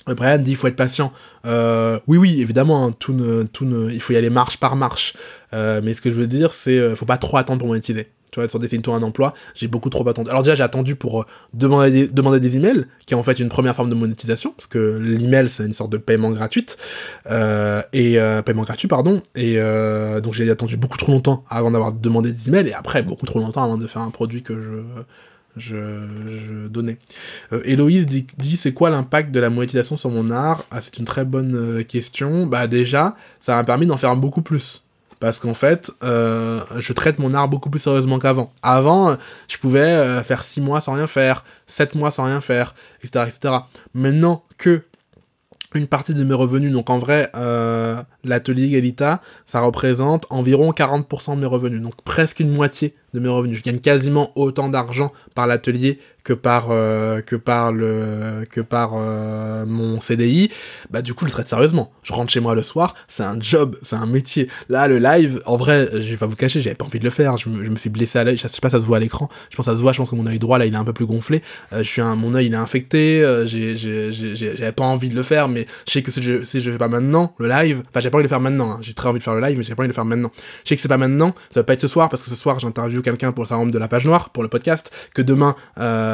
Brian 0.06 0.38
dit 0.38 0.51
il 0.51 0.58
faut 0.58 0.68
être 0.68 0.76
patient. 0.76 1.14
Euh, 1.45 1.99
oui 2.08 2.18
oui 2.18 2.41
évidemment 2.41 2.86
hein, 2.86 2.91
tout 2.97 3.14
ne, 3.14 3.43
tout 3.43 3.66
ne, 3.66 3.89
il 3.89 4.01
faut 4.01 4.14
y 4.14 4.18
aller 4.18 4.30
marche 4.30 4.58
par 4.58 4.76
marche. 4.76 5.16
mais 5.54 5.93
ce 5.93 6.01
que 6.01 6.10
je 6.12 6.16
veux 6.16 6.28
dire 6.28 6.54
c'est 6.54 6.95
faut 6.95 7.06
pas 7.06 7.18
trop 7.18 7.38
attendre 7.38 7.60
pour 7.60 7.70
monétiser 7.70 8.10
tu 8.34 8.39
vois, 8.39 8.49
sur 8.49 8.59
des 8.59 8.67
tour 8.79 8.95
un 8.95 9.01
emploi, 9.03 9.36
j'ai 9.53 9.67
beaucoup 9.67 9.91
trop 9.91 10.07
attendu. 10.09 10.29
Alors 10.29 10.41
déjà, 10.41 10.55
j'ai 10.55 10.63
attendu 10.63 10.95
pour 10.95 11.21
euh, 11.21 11.25
demander, 11.53 11.91
des, 11.91 12.07
demander 12.07 12.39
des 12.39 12.57
emails, 12.57 12.86
qui 13.05 13.13
est 13.13 13.17
en 13.17 13.21
fait 13.21 13.39
une 13.39 13.47
première 13.47 13.75
forme 13.75 13.89
de 13.89 13.95
monétisation, 13.95 14.51
parce 14.57 14.65
que 14.65 14.97
l'email, 14.97 15.47
c'est 15.49 15.65
une 15.65 15.73
sorte 15.73 15.91
de 15.91 15.97
paiement 15.97 16.31
gratuit, 16.31 16.65
euh, 17.29 17.84
et 17.93 18.19
euh, 18.19 18.41
paiement 18.41 18.63
gratuit, 18.63 18.88
pardon, 18.88 19.21
et 19.36 19.57
donc 20.21 20.34
j'ai 20.34 20.49
attendu 20.49 20.77
beaucoup 20.77 20.97
trop 20.97 21.11
longtemps 21.11 21.45
avant 21.49 21.71
d'avoir 21.71 21.93
demandé 21.93 22.31
des 22.31 22.49
emails, 22.49 22.67
et 22.67 22.73
après 22.73 23.03
beaucoup 23.03 23.25
trop 23.27 23.39
longtemps 23.39 23.63
avant 23.63 23.77
de 23.77 23.86
faire 23.86 24.01
un 24.01 24.09
produit 24.09 24.41
que 24.41 24.55
je 24.55 25.01
je, 25.55 25.75
je 25.75 26.67
donnais. 26.67 26.97
Héloïse 27.63 28.07
dit, 28.07 28.25
dit 28.39 28.57
c'est 28.57 28.73
quoi 28.73 28.89
l'impact 28.89 29.29
de 29.29 29.39
la 29.39 29.51
monétisation 29.51 29.97
sur 29.97 30.09
mon 30.09 30.31
art? 30.31 30.65
Ah, 30.71 30.81
C'est 30.81 30.97
une 30.97 31.05
très 31.05 31.25
bonne 31.25 31.84
question. 31.84 32.47
Bah 32.47 32.65
déjà, 32.65 33.15
ça 33.39 33.55
m'a 33.55 33.63
permis 33.63 33.86
d'en 33.86 33.97
faire 33.97 34.15
beaucoup 34.15 34.41
plus 34.41 34.82
parce 35.24 35.39
qu'en 35.39 35.53
fait, 35.53 35.89
euh, 36.03 36.59
je 36.80 36.91
traite 36.91 37.17
mon 37.17 37.34
art 37.34 37.47
beaucoup 37.47 37.69
plus 37.69 37.80
sérieusement 37.80 38.19
qu'avant. 38.19 38.51
Avant, 38.61 39.15
je 39.47 39.57
pouvais 39.57 39.80
euh, 39.80 40.21
faire 40.21 40.43
6 40.43 40.59
mois 40.59 40.82
sans 40.82 40.95
rien 40.95 41.07
faire, 41.07 41.45
7 41.65 41.95
mois 41.95 42.11
sans 42.11 42.26
rien 42.26 42.41
faire, 42.41 42.76
etc., 43.01 43.28
etc. 43.30 43.55
Maintenant 43.93 44.43
que 44.57 44.84
une 45.76 45.88
partie 45.88 46.13
de 46.13 46.21
mes 46.26 46.34
revenus, 46.34 46.74
donc 46.74 46.89
en 46.89 46.97
vrai, 46.97 47.30
euh, 47.36 48.03
l'atelier 48.26 48.69
Galita, 48.69 49.21
ça 49.45 49.61
représente 49.61 50.26
environ 50.30 50.71
40% 50.71 51.36
de 51.36 51.39
mes 51.39 51.45
revenus, 51.45 51.82
donc 51.82 51.95
presque 52.03 52.41
une 52.41 52.51
moitié 52.51 52.93
de 53.13 53.21
mes 53.21 53.30
revenus. 53.30 53.59
Je 53.59 53.63
gagne 53.63 53.80
quasiment 53.80 54.32
autant 54.36 54.67
d'argent 54.67 55.13
par 55.36 55.47
l'atelier 55.47 56.01
que 56.24 56.34
par 56.34 56.67
euh, 56.71 57.21
que 57.21 57.36
par 57.36 57.71
le 57.71 58.45
que 58.49 58.61
par 58.61 58.91
euh, 58.95 59.65
mon 59.65 59.99
CDI, 59.99 60.49
bah 60.89 61.01
du 61.01 61.13
coup 61.13 61.26
je 61.26 61.30
le 61.30 61.34
traite 61.34 61.47
sérieusement. 61.47 61.91
Je 62.03 62.13
rentre 62.13 62.32
chez 62.32 62.39
moi 62.39 62.55
le 62.55 62.63
soir, 62.63 62.95
c'est 63.07 63.24
un 63.24 63.39
job, 63.39 63.78
c'est 63.82 63.95
un 63.95 64.05
métier. 64.05 64.47
Là 64.69 64.88
le 64.88 64.99
live, 64.99 65.41
en 65.45 65.57
vrai, 65.57 65.89
je 65.91 66.11
vais 66.11 66.17
pas 66.17 66.26
vous 66.26 66.36
cacher, 66.36 66.61
j'avais 66.61 66.76
pas 66.76 66.86
envie 66.86 66.99
de 66.99 67.03
le 67.03 67.09
faire. 67.11 67.38
Je 67.38 67.49
me, 67.49 67.63
je 67.63 67.69
me 67.69 67.76
suis 67.76 67.89
blessé 67.89 68.19
à 68.19 68.24
l'œil, 68.24 68.38
je 68.38 68.47
sais 68.47 68.61
pas 68.61 68.69
ça 68.69 68.80
se 68.80 68.86
voit 68.86 68.97
à 68.97 68.99
l'écran. 68.99 69.30
Je 69.49 69.55
pense 69.55 69.65
que 69.65 69.71
ça 69.71 69.78
se 69.78 69.82
voit, 69.82 69.91
je 69.91 69.97
pense 69.97 70.09
que 70.09 70.15
mon 70.15 70.28
œil 70.28 70.39
droit 70.39 70.57
là 70.57 70.65
il 70.65 70.74
est 70.74 70.78
un 70.78 70.86
peu 70.86 70.93
plus 70.93 71.05
gonflé. 71.05 71.41
Euh, 71.74 71.84
je 71.84 71.89
suis 71.89 72.01
un, 72.01 72.15
mon 72.15 72.36
œil 72.36 72.47
il 72.47 72.53
est 72.53 72.57
infecté. 72.57 73.21
Euh, 73.24 73.45
j'avais 73.45 74.71
pas 74.71 74.86
envie 74.86 75.09
de 75.09 75.15
le 75.15 75.24
faire, 75.24 75.49
mais 75.49 75.65
je 75.88 75.93
sais 75.93 76.01
que 76.01 76.11
si 76.11 76.21
je 76.21 76.43
si 76.43 76.61
je 76.61 76.71
fais 76.71 76.78
pas 76.78 76.88
maintenant 76.88 77.34
le 77.38 77.49
live, 77.49 77.84
enfin 77.89 77.99
j'ai 77.99 78.09
pas 78.09 78.17
envie 78.17 78.24
de 78.24 78.28
le 78.28 78.30
faire 78.30 78.39
maintenant. 78.39 78.71
Hein. 78.71 78.80
J'ai 78.82 78.93
très 78.93 79.09
envie 79.09 79.19
de 79.19 79.24
faire 79.24 79.36
le 79.36 79.41
live, 79.41 79.57
mais 79.57 79.63
j'ai 79.63 79.76
pas 79.76 79.84
envie 79.84 79.88
de 79.88 79.93
le 79.93 79.95
faire 79.95 80.05
maintenant. 80.05 80.32
Je 80.63 80.69
sais 80.69 80.76
que 80.76 80.82
c'est 80.82 80.88
pas 80.88 80.97
maintenant, 80.97 81.36
ça 81.49 81.59
va 81.59 81.63
pas 81.65 81.74
être 81.74 81.82
ce 81.82 81.88
soir 81.88 82.09
parce 82.09 82.24
que 82.24 82.30
ce 82.30 82.36
soir 82.36 82.59
j'interviewe 82.59 83.01
quelqu'un 83.01 83.32
pour 83.32 83.43
le 83.43 83.71
de 83.71 83.78
la 83.78 83.88
page 83.88 84.05
noire 84.05 84.30
pour 84.30 84.43
le 84.43 84.49
podcast. 84.49 84.91
Que 85.13 85.21
demain, 85.21 85.55
bref, 85.78 86.12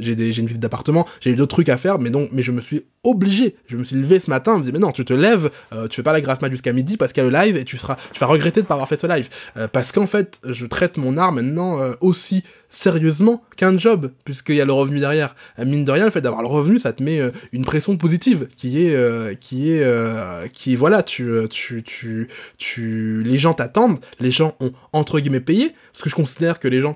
j'ai 0.00 0.14
des 0.14 0.32
j'ai 0.32 0.40
une 0.40 0.46
visite 0.46 0.62
d'appartement, 0.62 1.06
j'ai 1.20 1.30
eu 1.30 1.36
d'autres 1.36 1.54
trucs 1.54 1.68
à 1.68 1.76
faire, 1.76 1.98
mais 1.98 2.10
je 2.42 2.52
me 2.52 2.60
suis 2.60 2.84
obligé. 3.04 3.56
Je 3.66 3.76
me 3.76 3.84
suis 3.84 3.96
levé 3.96 4.20
ce 4.20 4.30
matin, 4.30 4.52
je 4.54 4.58
me 4.58 4.62
disais, 4.62 4.72
mais 4.72 4.78
non, 4.78 4.92
tu 4.92 5.04
te 5.04 5.12
lèves, 5.12 5.50
euh, 5.72 5.88
tu 5.88 5.96
fais 5.96 6.02
pas 6.02 6.12
la 6.12 6.20
grasse 6.20 6.40
mat 6.40 6.50
jusqu'à 6.50 6.72
midi 6.72 6.96
parce 6.96 7.12
qu'il 7.12 7.22
y 7.22 7.26
a 7.26 7.30
le 7.30 7.36
live 7.36 7.56
et 7.56 7.64
tu 7.64 7.76
seras, 7.76 7.96
tu 8.12 8.20
vas 8.20 8.26
regretter 8.26 8.62
de 8.62 8.66
pas 8.66 8.74
avoir 8.74 8.88
fait 8.88 9.00
ce 9.00 9.06
live. 9.06 9.28
Euh, 9.56 9.68
parce 9.68 9.92
qu'en 9.92 10.06
fait, 10.06 10.40
je 10.44 10.66
traite 10.66 10.96
mon 10.96 11.16
art 11.16 11.32
maintenant 11.32 11.80
euh, 11.80 11.92
aussi 12.00 12.42
sérieusement 12.68 13.42
qu'un 13.56 13.78
job, 13.78 14.10
puisqu'il 14.24 14.56
y 14.56 14.60
a 14.60 14.64
le 14.64 14.72
revenu 14.72 15.00
derrière. 15.00 15.34
mine 15.58 15.84
de 15.84 15.92
rien, 15.92 16.04
le 16.04 16.10
fait 16.10 16.20
d'avoir 16.20 16.42
le 16.42 16.48
revenu, 16.48 16.78
ça 16.78 16.92
te 16.92 17.02
met 17.02 17.22
une 17.52 17.64
pression 17.64 17.96
positive, 17.96 18.46
qui 18.58 18.84
est, 18.84 19.40
qui 19.40 19.72
est, 19.72 20.52
qui 20.52 20.76
voilà, 20.76 21.02
tu, 21.02 21.30
tu, 21.48 21.82
tu, 21.82 22.28
tu, 22.58 23.22
les 23.24 23.38
gens 23.38 23.54
t'attendent, 23.54 23.98
les 24.20 24.30
gens 24.30 24.54
ont 24.60 24.72
entre 24.92 25.18
guillemets 25.18 25.40
payé, 25.40 25.72
parce 25.92 26.04
que 26.04 26.10
je 26.10 26.14
considère 26.14 26.58
que 26.58 26.68
les 26.68 26.80
gens 26.80 26.94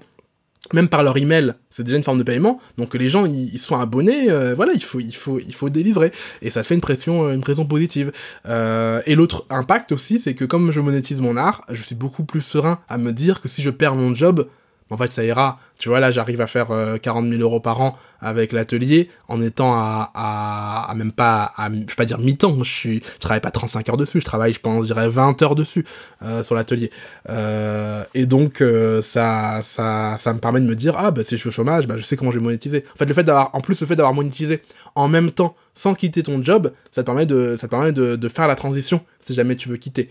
même 0.72 0.88
par 0.88 1.02
leur 1.02 1.16
email, 1.16 1.54
c'est 1.70 1.82
déjà 1.82 1.96
une 1.96 2.02
forme 2.02 2.18
de 2.18 2.22
paiement. 2.22 2.60
Donc 2.78 2.94
les 2.94 3.08
gens 3.08 3.26
ils, 3.26 3.58
sont 3.58 3.78
abonnés, 3.78 4.30
euh, 4.30 4.54
voilà, 4.54 4.72
il 4.74 4.82
faut 4.82 5.00
il 5.00 5.14
faut 5.14 5.38
il 5.38 5.54
faut 5.54 5.68
délivrer 5.68 6.12
et 6.40 6.50
ça 6.50 6.62
fait 6.62 6.74
une 6.74 6.80
pression 6.80 7.26
euh, 7.26 7.34
une 7.34 7.40
pression 7.40 7.66
positive. 7.66 8.12
Euh, 8.46 9.02
et 9.06 9.14
l'autre 9.14 9.44
impact 9.50 9.92
aussi, 9.92 10.18
c'est 10.18 10.34
que 10.34 10.44
comme 10.44 10.70
je 10.70 10.80
monétise 10.80 11.20
mon 11.20 11.36
art, 11.36 11.64
je 11.70 11.82
suis 11.82 11.94
beaucoup 11.94 12.24
plus 12.24 12.42
serein 12.42 12.78
à 12.88 12.96
me 12.96 13.12
dire 13.12 13.40
que 13.40 13.48
si 13.48 13.60
je 13.60 13.70
perds 13.70 13.96
mon 13.96 14.14
job, 14.14 14.48
en 14.90 14.96
fait 14.96 15.12
ça 15.12 15.24
ira. 15.24 15.58
Tu 15.78 15.88
vois 15.88 16.00
là, 16.00 16.10
j'arrive 16.10 16.40
à 16.40 16.46
faire 16.46 16.68
40 17.02 17.28
000 17.28 17.40
euros 17.42 17.60
par 17.60 17.80
an 17.80 17.98
avec 18.22 18.52
l'atelier 18.52 19.10
en 19.28 19.42
étant 19.42 19.74
à, 19.74 20.92
même 20.96 21.12
pas 21.12 21.52
à, 21.56 21.68
je 21.70 21.78
vais 21.78 21.84
pas 21.96 22.04
dire 22.04 22.18
mi-temps 22.18 22.62
je 22.62 22.70
suis 22.70 23.02
travaille 23.20 23.40
pas 23.40 23.50
35 23.50 23.88
heures 23.90 23.96
dessus 23.96 24.20
je 24.20 24.24
travaille 24.24 24.52
je 24.52 24.60
pense 24.60 24.86
je 24.86 24.92
dirais 24.92 25.08
20 25.08 25.42
heures 25.42 25.54
dessus 25.54 25.84
euh, 26.22 26.42
sur 26.42 26.54
l'atelier. 26.54 26.90
Euh, 27.28 28.04
et 28.14 28.26
donc 28.26 28.60
euh, 28.60 29.02
ça 29.02 29.60
ça 29.62 30.16
ça 30.18 30.32
me 30.32 30.38
permet 30.38 30.60
de 30.60 30.66
me 30.66 30.76
dire 30.76 30.94
ah 30.96 31.10
bah 31.10 31.22
si 31.22 31.34
je 31.34 31.40
suis 31.40 31.48
au 31.48 31.52
chômage 31.52 31.86
bah 31.86 31.96
je 31.96 32.02
sais 32.02 32.16
comment 32.16 32.30
je 32.30 32.38
vais 32.38 32.44
monétiser. 32.44 32.84
En 32.94 32.96
fait 32.96 33.06
le 33.06 33.14
fait 33.14 33.24
d'avoir 33.24 33.54
en 33.54 33.60
plus 33.60 33.80
le 33.80 33.86
fait 33.86 33.96
d'avoir 33.96 34.14
monétisé 34.14 34.62
en 34.94 35.08
même 35.08 35.30
temps 35.30 35.56
sans 35.74 35.94
quitter 35.94 36.22
ton 36.22 36.42
job 36.42 36.72
ça 36.90 37.02
te 37.02 37.06
permet 37.06 37.26
de 37.26 37.56
ça 37.58 37.66
permet 37.66 37.92
de, 37.92 38.28
faire 38.28 38.46
la 38.46 38.54
transition 38.54 39.00
si 39.20 39.34
jamais 39.34 39.56
tu 39.56 39.68
veux 39.68 39.76
quitter. 39.76 40.10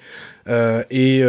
Et, 0.90 1.20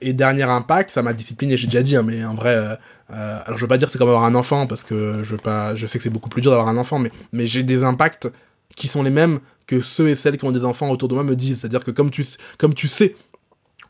et 0.00 0.12
dernier 0.12 0.44
impact 0.44 0.90
ça 0.90 1.02
m'a 1.02 1.12
discipliné 1.12 1.56
j'ai 1.56 1.66
déjà 1.66 1.82
dit 1.82 1.96
hein, 1.96 2.02
mais 2.02 2.24
en 2.24 2.34
vrai 2.34 2.78
alors 3.12 3.58
je 3.58 3.62
veux 3.62 3.68
pas 3.68 3.76
dire 3.76 3.90
c'est 3.90 3.98
comme 3.98 4.08
avoir 4.08 4.24
un 4.24 4.34
enfant 4.34 4.66
parce 4.66 4.84
que 4.84 5.22
je 5.22 5.32
veux 5.32 5.36
pas 5.36 5.74
je 5.74 5.86
sais 5.86 5.98
que 5.98 6.04
c'est 6.04 6.10
beaucoup 6.10 6.22
beaucoup 6.22 6.30
plus 6.30 6.42
dur 6.42 6.52
d'avoir 6.52 6.68
un 6.68 6.76
enfant, 6.76 7.00
mais, 7.00 7.10
mais 7.32 7.46
j'ai 7.48 7.64
des 7.64 7.82
impacts 7.82 8.28
qui 8.76 8.86
sont 8.86 9.02
les 9.02 9.10
mêmes 9.10 9.40
que 9.66 9.80
ceux 9.80 10.08
et 10.08 10.14
celles 10.14 10.38
qui 10.38 10.44
ont 10.44 10.52
des 10.52 10.64
enfants 10.64 10.88
autour 10.90 11.08
de 11.08 11.14
moi 11.14 11.24
me 11.24 11.34
disent. 11.34 11.60
C'est-à-dire 11.60 11.82
que 11.82 11.90
comme 11.90 12.10
tu, 12.10 12.24
comme 12.58 12.74
tu 12.74 12.86
sais 12.86 13.16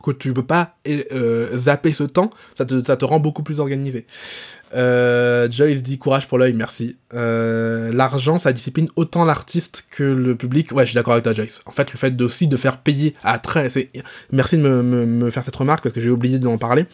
que 0.02 0.10
tu 0.10 0.32
peux 0.32 0.42
pas 0.42 0.76
euh, 0.88 1.56
zapper 1.56 1.92
ce 1.92 2.04
temps, 2.04 2.30
ça 2.54 2.64
te, 2.64 2.82
ça 2.82 2.96
te 2.96 3.04
rend 3.04 3.20
beaucoup 3.20 3.42
plus 3.42 3.60
organisé. 3.60 4.06
Euh, 4.74 5.50
Joyce 5.50 5.82
dit 5.82 5.98
courage 5.98 6.28
pour 6.28 6.38
l'œil, 6.38 6.54
merci. 6.54 6.96
Euh, 7.14 7.92
L'argent, 7.92 8.38
ça 8.38 8.52
discipline 8.52 8.88
autant 8.96 9.24
l'artiste 9.24 9.86
que 9.90 10.02
le 10.02 10.34
public. 10.34 10.72
Ouais, 10.72 10.84
je 10.84 10.90
suis 10.90 10.94
d'accord 10.94 11.12
avec 11.12 11.24
toi, 11.24 11.32
Joyce. 11.32 11.62
En 11.66 11.72
fait, 11.72 11.92
le 11.92 11.98
fait 11.98 12.20
aussi 12.22 12.48
de 12.48 12.56
faire 12.56 12.78
payer 12.78 13.14
à 13.22 13.38
très. 13.38 13.68
Merci 14.32 14.56
de 14.56 14.62
me, 14.62 14.82
me, 14.82 15.30
faire 15.30 15.44
cette 15.44 15.56
remarque 15.56 15.82
parce 15.82 15.94
que 15.94 16.00
j'ai 16.00 16.10
oublié 16.10 16.38
d'en 16.38 16.58
parler. 16.58 16.86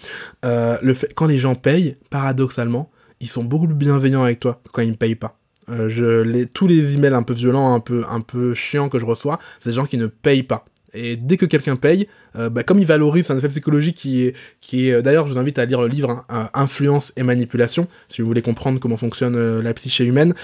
Le 0.43 0.95
fait, 0.95 1.13
quand 1.15 1.27
les 1.27 1.39
gens 1.39 1.55
payent, 1.55 1.97
paradoxalement, 2.11 2.91
ils 3.21 3.29
sont 3.29 3.45
beaucoup 3.45 3.67
plus 3.67 3.77
bienveillants 3.77 4.25
avec 4.25 4.41
toi 4.41 4.61
quand 4.73 4.83
ils 4.83 4.91
me 4.91 4.97
payent 4.97 5.15
pas. 5.15 5.39
Je, 5.69 6.23
les, 6.23 6.47
tous 6.47 6.67
les 6.67 6.95
emails 6.95 7.15
un 7.15 7.23
peu 7.23 7.35
violents, 7.35 7.75
un 7.75 7.81
peu, 7.81 8.05
un 8.11 8.21
peu 8.21 8.55
chiants 8.55 8.89
que 8.89 8.99
je 8.99 9.05
reçois, 9.05 9.39
c'est 9.61 9.71
des 9.71 9.77
gens 9.77 9.85
qui 9.85 9.99
ne 9.99 10.07
payent 10.07 10.43
pas. 10.43 10.65
Et 10.99 11.17
dès 11.17 11.37
que 11.37 11.47
quelqu'un 11.47 11.77
paye, 11.77 12.09
euh, 12.37 12.51
bah, 12.51 12.63
comme 12.63 12.79
il 12.79 12.87
valorise, 12.87 13.31
un 13.31 13.39
effet 13.39 13.49
psychologique 13.49 13.97
qui 13.97 14.25
est, 14.25 14.37
qui 14.61 14.89
est 14.89 14.93
euh, 14.93 15.03
d'ailleurs, 15.03 15.27
je 15.27 15.33
vous 15.33 15.39
invite 15.39 15.59
à 15.59 15.65
lire 15.65 15.81
le 15.81 15.89
livre 15.89 16.25
hein, 16.29 16.51
Influence 16.55 17.13
et 17.17 17.23
manipulation, 17.23 17.89
si 18.09 18.23
vous 18.23 18.29
voulez 18.29 18.43
comprendre 18.43 18.81
comment 18.81 18.97
fonctionne 18.97 19.61
la 19.61 19.75
psyché 19.75 20.05
humaine 20.05 20.35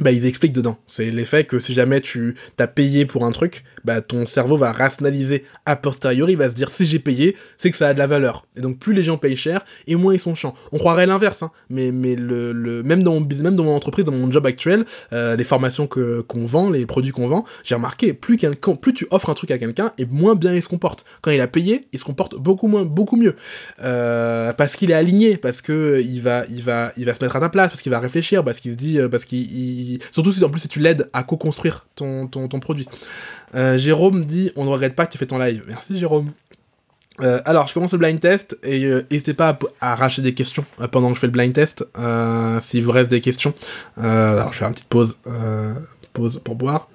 bah, 0.00 0.12
ils 0.12 0.26
expliquent 0.26 0.52
dedans. 0.52 0.78
C'est 0.86 1.10
l'effet 1.10 1.44
que 1.44 1.58
si 1.58 1.74
jamais 1.74 2.00
tu 2.00 2.34
t'as 2.56 2.66
payé 2.66 3.06
pour 3.06 3.24
un 3.24 3.32
truc, 3.32 3.64
bah, 3.84 4.00
ton 4.00 4.26
cerveau 4.26 4.56
va 4.56 4.72
rationaliser 4.72 5.44
a 5.66 5.76
posteriori, 5.76 6.32
il 6.32 6.38
va 6.38 6.48
se 6.48 6.54
dire 6.54 6.70
si 6.70 6.86
j'ai 6.86 6.98
payé, 6.98 7.36
c'est 7.56 7.70
que 7.70 7.76
ça 7.76 7.88
a 7.88 7.94
de 7.94 7.98
la 7.98 8.06
valeur. 8.06 8.46
Et 8.56 8.60
donc 8.60 8.78
plus 8.78 8.92
les 8.92 9.02
gens 9.02 9.18
payent 9.18 9.36
cher, 9.36 9.64
et 9.86 9.96
moins 9.96 10.14
ils 10.14 10.20
sont 10.20 10.34
chiants. 10.34 10.54
On 10.72 10.78
croirait 10.78 11.06
l'inverse, 11.06 11.42
hein, 11.42 11.50
mais, 11.70 11.92
mais 11.92 12.14
le, 12.14 12.52
le, 12.52 12.82
même 12.82 13.02
dans 13.02 13.14
mon 13.14 13.20
même 13.20 13.56
dans 13.56 13.64
mon 13.64 13.74
entreprise, 13.74 14.04
dans 14.04 14.12
mon 14.12 14.30
job 14.30 14.46
actuel, 14.46 14.84
euh, 15.12 15.36
les 15.36 15.44
formations 15.44 15.86
que, 15.86 16.20
qu'on 16.22 16.46
vend, 16.46 16.70
les 16.70 16.86
produits 16.86 17.12
qu'on 17.12 17.28
vend, 17.28 17.44
j'ai 17.64 17.74
remarqué, 17.74 18.12
plus, 18.12 18.38
plus 18.80 18.94
tu 18.94 19.06
offres 19.10 19.30
un 19.30 19.34
truc 19.34 19.50
à 19.50 19.58
quelqu'un, 19.58 19.92
et 19.98 20.06
moins 20.06 20.34
bien 20.34 20.54
il 20.54 20.62
se 20.62 20.68
comporte. 20.68 21.04
Quand 21.22 21.30
il 21.30 21.40
a 21.40 21.48
payé, 21.48 21.86
il 21.92 21.98
se 21.98 22.04
comporte 22.04 22.36
beaucoup 22.36 22.68
moins, 22.68 22.84
beaucoup 22.84 23.16
mieux. 23.16 23.36
Euh, 23.82 24.52
parce 24.52 24.76
qu'il 24.76 24.90
est 24.90 24.94
aligné, 24.94 25.36
parce 25.36 25.60
que 25.60 26.00
il 26.04 26.20
va, 26.20 26.44
il 26.50 26.62
va, 26.62 26.92
il 26.96 27.04
va 27.04 27.14
se 27.14 27.22
mettre 27.22 27.36
à 27.36 27.40
ta 27.40 27.48
place, 27.48 27.70
parce 27.70 27.80
qu'il 27.80 27.92
va 27.92 27.98
réfléchir, 27.98 28.44
parce 28.44 28.60
qu'il 28.60 28.72
se 28.72 28.76
dit, 28.76 28.98
euh, 28.98 29.08
parce 29.08 29.24
qu'il 29.24 29.87
Surtout 30.10 30.32
si 30.32 30.44
en 30.44 30.50
plus 30.50 30.60
si 30.60 30.68
tu 30.68 30.80
l'aides 30.80 31.08
à 31.12 31.22
co-construire 31.22 31.86
ton, 31.94 32.28
produit. 32.60 32.88
Euh, 33.54 33.78
Jérôme 33.78 34.24
dit 34.24 34.52
On 34.56 34.64
ne 34.64 34.70
regrette 34.70 34.94
pas 34.94 35.06
que 35.06 35.12
tu 35.12 35.18
fais 35.18 35.26
ton 35.26 35.38
live. 35.38 35.64
Merci 35.66 35.98
Jérôme. 35.98 36.32
Euh, 37.20 37.40
alors, 37.44 37.66
je 37.66 37.74
commence 37.74 37.92
le 37.92 37.98
blind 37.98 38.20
test 38.20 38.56
et 38.62 38.84
euh, 38.84 39.04
n'hésitez 39.10 39.34
pas 39.34 39.58
à, 39.80 39.92
arracher 39.92 40.22
des 40.22 40.34
questions 40.34 40.64
pendant 40.92 41.08
que 41.08 41.16
je 41.16 41.20
fais 41.20 41.26
le 41.26 41.32
blind 41.32 41.52
test. 41.52 41.84
S'il 42.60 42.84
vous 42.84 42.92
reste 42.92 43.10
des 43.10 43.20
questions. 43.20 43.54
alors, 43.96 44.52
je 44.52 44.58
vais 44.58 44.58
faire 44.58 44.68
une 44.68 44.74
petite 44.74 44.88
pause, 44.88 45.18
pause 46.12 46.40
pour 46.44 46.54
boire. 46.54 46.88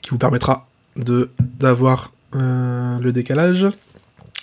Qui 0.00 0.10
vous 0.10 0.18
permettra 0.18 0.68
d'avoir 0.96 2.12
le 2.32 3.10
décalage. 3.10 3.66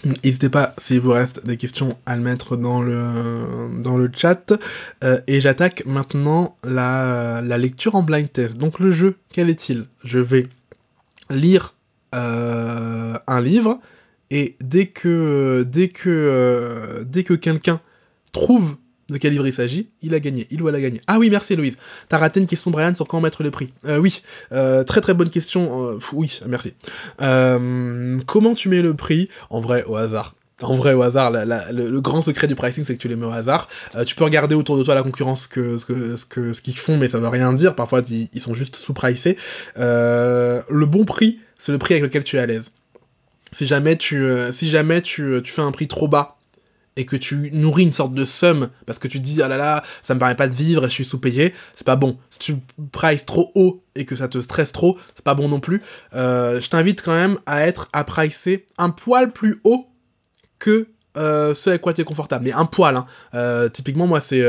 N'hésitez 0.03 0.49
pas, 0.49 0.73
s'il 0.77 0.99
vous 0.99 1.11
reste 1.11 1.45
des 1.45 1.57
questions, 1.57 1.97
à 2.05 2.15
le 2.15 2.23
mettre 2.23 2.55
dans 2.57 2.81
le, 2.81 4.09
chat. 4.15 4.53
Euh, 5.03 5.19
et 5.27 5.39
j'attaque 5.39 5.85
maintenant 5.85 6.57
la, 6.63 7.41
la, 7.43 7.57
lecture 7.57 7.95
en 7.95 8.01
blind 8.01 8.31
test. 8.31 8.57
Donc 8.57 8.79
le 8.79 8.91
jeu, 8.91 9.15
quel 9.31 9.49
est-il? 9.49 9.85
Je 10.03 10.19
vais 10.19 10.47
lire 11.29 11.75
euh, 12.15 13.13
un 13.27 13.41
livre, 13.41 13.79
et 14.31 14.55
dès 14.61 14.87
que, 14.87 15.65
dès 15.69 15.89
que, 15.89 16.09
euh, 16.09 17.03
dès 17.05 17.23
que 17.23 17.33
quelqu'un 17.33 17.79
trouve 18.31 18.75
de 19.11 19.17
quel 19.17 19.33
livre 19.33 19.45
il 19.45 19.53
s'agit, 19.53 19.89
il 20.01 20.15
a 20.15 20.19
gagné, 20.19 20.47
il 20.49 20.61
ou 20.61 20.69
elle 20.69 20.75
a. 20.75 20.89
Ah 21.07 21.19
oui, 21.19 21.29
merci 21.29 21.55
Louise. 21.55 21.77
T'as 22.09 22.17
raté 22.17 22.39
une 22.39 22.47
question 22.47 22.71
Brian 22.71 22.93
sur 22.93 23.07
quand 23.07 23.19
mettre 23.19 23.43
le 23.43 23.51
prix. 23.51 23.69
Euh, 23.85 23.97
oui, 23.97 24.23
euh, 24.53 24.83
très 24.83 25.01
très 25.01 25.13
bonne 25.13 25.29
question. 25.29 25.89
Euh, 25.89 25.99
oui, 26.13 26.39
merci. 26.47 26.73
Euh, 27.21 28.17
comment 28.25 28.55
tu 28.55 28.69
mets 28.69 28.81
le 28.81 28.93
prix? 28.93 29.29
En 29.49 29.59
vrai, 29.59 29.83
au 29.85 29.97
hasard. 29.97 30.35
En 30.61 30.75
vrai, 30.75 30.93
au 30.93 31.01
hasard, 31.01 31.31
le, 31.31 31.99
grand 31.99 32.21
secret 32.21 32.47
du 32.47 32.55
pricing, 32.55 32.83
c'est 32.83 32.95
que 32.95 33.01
tu 33.01 33.07
les 33.07 33.15
mets 33.15 33.25
au 33.25 33.31
hasard. 33.31 33.67
Euh, 33.95 34.03
tu 34.03 34.15
peux 34.15 34.23
regarder 34.23 34.53
autour 34.55 34.77
de 34.77 34.83
toi 34.83 34.93
la 34.93 35.03
concurrence 35.03 35.47
que 35.47 35.77
ce 35.77 35.85
que 36.25 36.53
ce 36.53 36.61
qu'ils 36.61 36.77
font, 36.77 36.97
mais 36.97 37.07
ça 37.07 37.19
veut 37.19 37.27
rien 37.27 37.51
dire. 37.51 37.75
Parfois, 37.75 38.01
ils, 38.09 38.39
sont 38.39 38.53
juste 38.53 38.75
sous-pricés. 38.75 39.37
le 39.75 40.85
bon 40.85 41.03
prix, 41.03 41.39
c'est 41.59 41.71
le 41.71 41.79
prix 41.79 41.95
avec 41.95 42.03
lequel 42.03 42.23
tu 42.23 42.37
es 42.37 42.39
à 42.39 42.45
l'aise. 42.45 42.71
Si 43.51 43.65
jamais 43.65 43.97
tu 43.97 44.25
si 44.51 44.69
jamais 44.69 45.01
tu, 45.01 45.41
tu 45.43 45.51
fais 45.51 45.61
un 45.61 45.71
prix 45.71 45.87
trop 45.87 46.07
bas 46.07 46.37
et 46.97 47.05
que 47.05 47.15
tu 47.15 47.49
nourris 47.53 47.83
une 47.83 47.93
sorte 47.93 48.13
de 48.13 48.25
somme 48.25 48.69
parce 48.85 48.99
que 48.99 49.07
tu 49.07 49.19
dis 49.19 49.41
ah 49.41 49.47
là 49.47 49.57
là 49.57 49.83
ça 50.01 50.13
me 50.13 50.19
permet 50.19 50.35
pas 50.35 50.47
de 50.47 50.53
vivre 50.53 50.85
et 50.85 50.89
je 50.89 50.93
suis 50.93 51.05
sous-payé 51.05 51.53
c'est 51.73 51.85
pas 51.85 51.95
bon. 51.95 52.17
Si 52.29 52.39
tu 52.39 52.55
prices 52.91 53.25
trop 53.25 53.51
haut 53.55 53.83
et 53.95 54.05
que 54.05 54.15
ça 54.15 54.27
te 54.27 54.41
stresse 54.41 54.71
trop 54.71 54.97
c'est 55.15 55.23
pas 55.23 55.33
bon 55.33 55.47
non 55.47 55.59
plus. 55.59 55.81
Euh, 56.13 56.59
je 56.59 56.69
t'invite 56.69 57.01
quand 57.01 57.13
même 57.13 57.37
à 57.45 57.65
être 57.65 57.89
à 57.93 58.03
pricer 58.03 58.65
un 58.77 58.89
poil 58.89 59.31
plus 59.31 59.61
haut 59.63 59.87
que 60.59 60.87
euh, 61.17 61.53
ce 61.53 61.69
avec 61.69 61.81
quoi 61.81 61.93
tu 61.93 62.01
es 62.01 62.03
confortable. 62.03 62.45
Mais 62.45 62.53
un 62.53 62.65
poil 62.65 62.95
hein. 62.95 63.05
euh, 63.35 63.69
typiquement 63.69 64.07
moi 64.07 64.19
c'est 64.19 64.41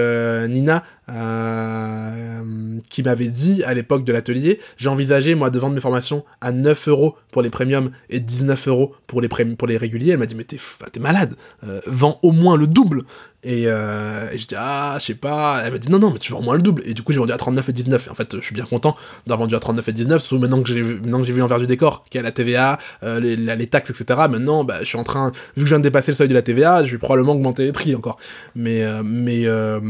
Nina 0.49 0.83
euh, 1.09 2.79
qui 2.89 3.03
m'avait 3.03 3.29
dit 3.29 3.65
à 3.65 3.75
l'époque 3.75 4.05
de 4.05 4.13
l'atelier, 4.13 4.61
j'ai 4.77 4.89
envisagé 4.89 5.35
moi 5.35 5.51
de 5.51 5.59
vendre 5.59 5.75
mes 5.75 5.81
formations 5.81 6.25
à 6.41 6.53
9 6.53 6.89
euros 6.89 7.17
pour 7.33 7.43
les 7.43 7.51
premiums 7.51 7.91
et 8.09 8.21
19 8.21 8.69
euros 8.69 8.95
pour 9.07 9.21
les, 9.21 9.77
réguliers. 9.77 10.13
Elle 10.13 10.19
m'a 10.19 10.27
dit 10.27 10.37
mais 10.37 10.45
t'es 10.45 11.01
malade, 11.01 11.35
euh, 11.65 11.81
vends 11.87 12.19
au 12.23 12.31
moins 12.31 12.57
le 12.57 12.67
double. 12.67 13.03
Et, 13.45 13.65
euh, 13.67 14.31
et 14.33 14.39
je 14.39 14.47
dis 14.47 14.55
ah 14.57 14.97
je 15.01 15.07
sais 15.07 15.15
pas. 15.15 15.63
Elle 15.65 15.73
m'a 15.73 15.79
dit 15.79 15.91
non 15.91 15.99
non 15.99 16.11
mais 16.13 16.21
tu 16.21 16.31
vends 16.33 16.39
au 16.39 16.43
moins 16.43 16.55
le 16.55 16.63
double. 16.63 16.83
Et 16.87 16.95
du 16.95 17.03
coup 17.03 17.13
j'ai 17.13 17.19
vendu 17.19 17.33
à 17.33 17.37
39 17.37 17.69
et 17.69 17.73
19. 17.73 18.07
Et 18.07 18.11
en 18.11 18.15
fait 18.15 18.37
je 18.37 18.41
suis 18.45 18.55
bien 18.55 18.65
content 18.65 18.97
d'avoir 19.27 19.41
vendu 19.41 19.57
à 19.57 19.61
39 19.61 19.89
et 19.89 19.93
19. 19.93 20.23
Surtout 20.23 20.39
maintenant 20.39 20.63
que 20.63 20.69
j'ai 20.69 20.83
maintenant 20.83 21.21
que 21.21 21.27
j'ai 21.27 21.33
vu 21.33 21.41
l'envers 21.41 21.59
du 21.59 21.67
décor, 21.67 22.05
qui 22.09 22.19
a 22.19 22.23
la 22.23 22.31
TVA, 22.31 22.79
les, 23.03 23.67
taxes 23.67 23.91
etc. 23.91 24.21
Maintenant 24.31 24.63
bah 24.63 24.79
je 24.81 24.85
suis 24.85 24.99
en 24.99 25.05
train 25.05 25.33
vu 25.57 25.65
que 25.65 25.69
je 25.69 25.75
viens 25.75 25.79
de 25.79 25.83
dépasser 25.83 26.13
le 26.13 26.17
seuil 26.17 26.29
de 26.29 26.35
la 26.35 26.43
TVA, 26.43 26.85
je 26.85 26.93
vais 26.93 26.99
probablement 26.99 27.33
augmenter 27.33 27.65
les 27.65 27.73
prix 27.73 27.97
encore. 27.97 28.19
Mais 28.55 28.87
mais 29.03 29.47
euh, 29.47 29.81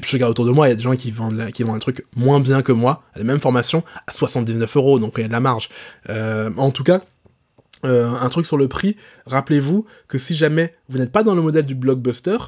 et 0.00 0.02
puis 0.02 0.12
je 0.12 0.16
regarde 0.16 0.30
autour 0.30 0.46
de 0.46 0.50
moi, 0.50 0.66
il 0.66 0.70
y 0.70 0.72
a 0.72 0.76
des 0.76 0.82
gens 0.82 0.96
qui 0.96 1.10
vendent, 1.10 1.38
un 1.38 1.78
truc 1.78 2.06
moins 2.16 2.40
bien 2.40 2.62
que 2.62 2.72
moi, 2.72 3.02
la 3.16 3.22
même 3.22 3.38
formation, 3.38 3.84
à 4.06 4.12
79 4.12 4.76
euros, 4.78 4.98
donc 4.98 5.12
il 5.18 5.20
y 5.20 5.24
a 5.24 5.28
de 5.28 5.32
la 5.32 5.40
marge. 5.40 5.68
Euh, 6.08 6.50
en 6.56 6.70
tout 6.70 6.84
cas, 6.84 7.02
euh, 7.84 8.08
un 8.08 8.28
truc 8.30 8.46
sur 8.46 8.56
le 8.56 8.66
prix, 8.66 8.96
rappelez-vous 9.26 9.84
que 10.08 10.16
si 10.16 10.34
jamais 10.34 10.72
vous 10.88 10.96
n'êtes 10.96 11.12
pas 11.12 11.22
dans 11.22 11.34
le 11.34 11.42
modèle 11.42 11.66
du 11.66 11.74
blockbuster, 11.74 12.38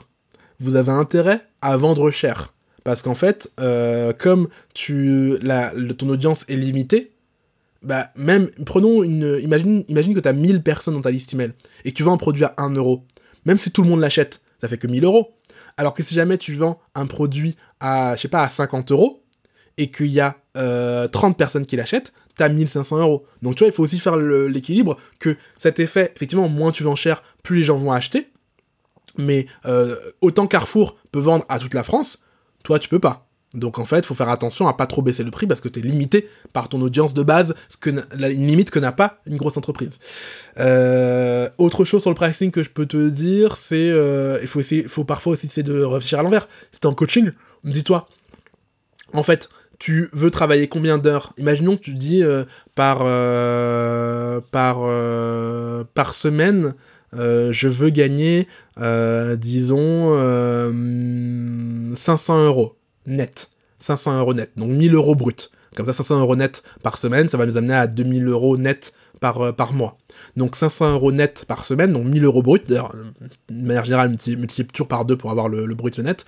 vous 0.60 0.76
avez 0.76 0.92
intérêt 0.92 1.46
à 1.60 1.76
vendre 1.76 2.10
cher. 2.10 2.54
Parce 2.84 3.02
qu'en 3.02 3.14
fait, 3.14 3.52
euh, 3.60 4.14
comme 4.14 4.48
tu, 4.72 5.34
ton 5.98 6.08
audience 6.08 6.46
est 6.48 6.56
limitée, 6.56 7.12
bah 7.82 8.08
même, 8.16 8.48
prenons 8.64 9.02
une, 9.02 9.38
imagine, 9.42 9.84
imagine 9.88 10.14
que 10.14 10.20
tu 10.20 10.28
as 10.28 10.32
1000 10.32 10.62
personnes 10.62 10.94
dans 10.94 11.02
ta 11.02 11.10
liste 11.10 11.34
email 11.34 11.52
et 11.84 11.92
que 11.92 11.96
tu 11.98 12.02
vends 12.02 12.14
un 12.14 12.16
produit 12.16 12.44
à 12.44 12.54
1 12.56 12.70
euro. 12.76 13.04
Même 13.44 13.58
si 13.58 13.70
tout 13.70 13.82
le 13.82 13.90
monde 13.90 14.00
l'achète, 14.00 14.40
ça 14.58 14.68
fait 14.68 14.78
que 14.78 14.86
1000 14.86 15.04
euros. 15.04 15.34
Alors 15.82 15.94
que 15.94 16.04
si 16.04 16.14
jamais 16.14 16.38
tu 16.38 16.54
vends 16.54 16.80
un 16.94 17.06
produit 17.06 17.56
à, 17.80 18.14
je 18.14 18.22
sais 18.22 18.28
pas, 18.28 18.44
à 18.44 18.48
50 18.48 18.92
euros, 18.92 19.24
et 19.78 19.90
qu'il 19.90 20.06
y 20.06 20.20
a 20.20 20.36
30 20.54 20.56
euh, 20.56 21.08
personnes 21.36 21.66
qui 21.66 21.74
l'achètent, 21.74 22.12
t'as 22.36 22.48
1500 22.48 23.00
euros. 23.00 23.26
Donc 23.42 23.56
tu 23.56 23.64
vois, 23.64 23.68
il 23.68 23.74
faut 23.74 23.82
aussi 23.82 23.98
faire 23.98 24.16
l'équilibre 24.16 24.96
que 25.18 25.36
cet 25.58 25.80
effet, 25.80 26.12
effectivement, 26.14 26.48
moins 26.48 26.70
tu 26.70 26.84
vends 26.84 26.94
cher, 26.94 27.24
plus 27.42 27.56
les 27.56 27.62
gens 27.64 27.74
vont 27.74 27.90
acheter. 27.90 28.28
Mais 29.18 29.46
euh, 29.66 29.96
autant 30.20 30.46
Carrefour 30.46 30.96
peut 31.10 31.18
vendre 31.18 31.44
à 31.48 31.58
toute 31.58 31.74
la 31.74 31.82
France, 31.82 32.22
toi 32.62 32.78
tu 32.78 32.88
peux 32.88 33.00
pas. 33.00 33.26
Donc 33.54 33.78
en 33.78 33.84
fait, 33.84 33.98
il 33.98 34.06
faut 34.06 34.14
faire 34.14 34.30
attention 34.30 34.66
à 34.66 34.74
pas 34.74 34.86
trop 34.86 35.02
baisser 35.02 35.24
le 35.24 35.30
prix 35.30 35.46
parce 35.46 35.60
que 35.60 35.68
tu 35.68 35.80
es 35.80 35.82
limité 35.82 36.28
par 36.52 36.68
ton 36.68 36.80
audience 36.80 37.12
de 37.14 37.22
base, 37.22 37.54
une 37.84 38.46
limite 38.46 38.70
que 38.70 38.78
n'a 38.78 38.92
pas 38.92 39.20
une 39.26 39.36
grosse 39.36 39.56
entreprise. 39.56 39.98
Euh, 40.58 41.48
autre 41.58 41.84
chose 41.84 42.00
sur 42.02 42.10
le 42.10 42.14
pricing 42.14 42.50
que 42.50 42.62
je 42.62 42.70
peux 42.70 42.86
te 42.86 43.08
dire, 43.08 43.56
c'est 43.56 43.90
euh, 43.90 44.38
il 44.40 44.48
faut 44.48 44.60
essayer, 44.60 44.84
faut 44.84 45.04
parfois 45.04 45.34
aussi 45.34 45.46
essayer 45.46 45.62
de 45.62 45.82
réfléchir 45.82 46.18
à 46.18 46.22
l'envers. 46.22 46.48
C'est 46.72 46.86
en 46.86 46.94
coaching, 46.94 47.30
dis-toi, 47.64 48.08
en 49.12 49.22
fait, 49.22 49.50
tu 49.78 50.08
veux 50.12 50.30
travailler 50.30 50.68
combien 50.68 50.96
d'heures? 50.96 51.34
Imaginons 51.36 51.76
que 51.76 51.82
tu 51.82 51.94
dis 51.94 52.22
euh, 52.22 52.44
par 52.74 53.00
par 54.50 55.84
par 55.92 56.14
semaine. 56.14 56.74
je 57.12 57.68
veux 57.68 57.90
gagner, 57.90 58.48
disons, 58.78 60.14
500 61.94 62.46
euros 62.46 62.76
net. 63.06 63.48
500 63.78 64.18
euros 64.20 64.34
net, 64.34 64.50
donc 64.56 64.70
1000 64.70 64.94
euros 64.94 65.14
brut. 65.14 65.50
Comme 65.74 65.86
ça, 65.86 65.92
500 65.92 66.20
euros 66.20 66.36
net 66.36 66.62
par 66.82 66.98
semaine, 66.98 67.28
ça 67.28 67.36
va 67.36 67.46
nous 67.46 67.56
amener 67.56 67.74
à 67.74 67.86
2000 67.86 68.28
euros 68.28 68.56
net 68.56 68.92
par, 69.20 69.40
euh, 69.40 69.52
mois. 69.72 69.96
Donc 70.36 70.56
500 70.56 70.92
euros 70.92 71.12
net 71.12 71.44
par 71.46 71.64
semaine, 71.64 71.92
donc 71.92 72.04
1000 72.04 72.24
euros 72.24 72.42
brut. 72.42 72.68
D'ailleurs, 72.68 72.94
de 73.48 73.66
manière 73.66 73.84
générale, 73.84 74.10
multiplie 74.10 74.66
toujours 74.72 74.88
par 74.88 75.04
deux 75.04 75.16
pour 75.16 75.30
avoir 75.30 75.48
le, 75.48 75.74
brut 75.74 75.98
net. 75.98 76.24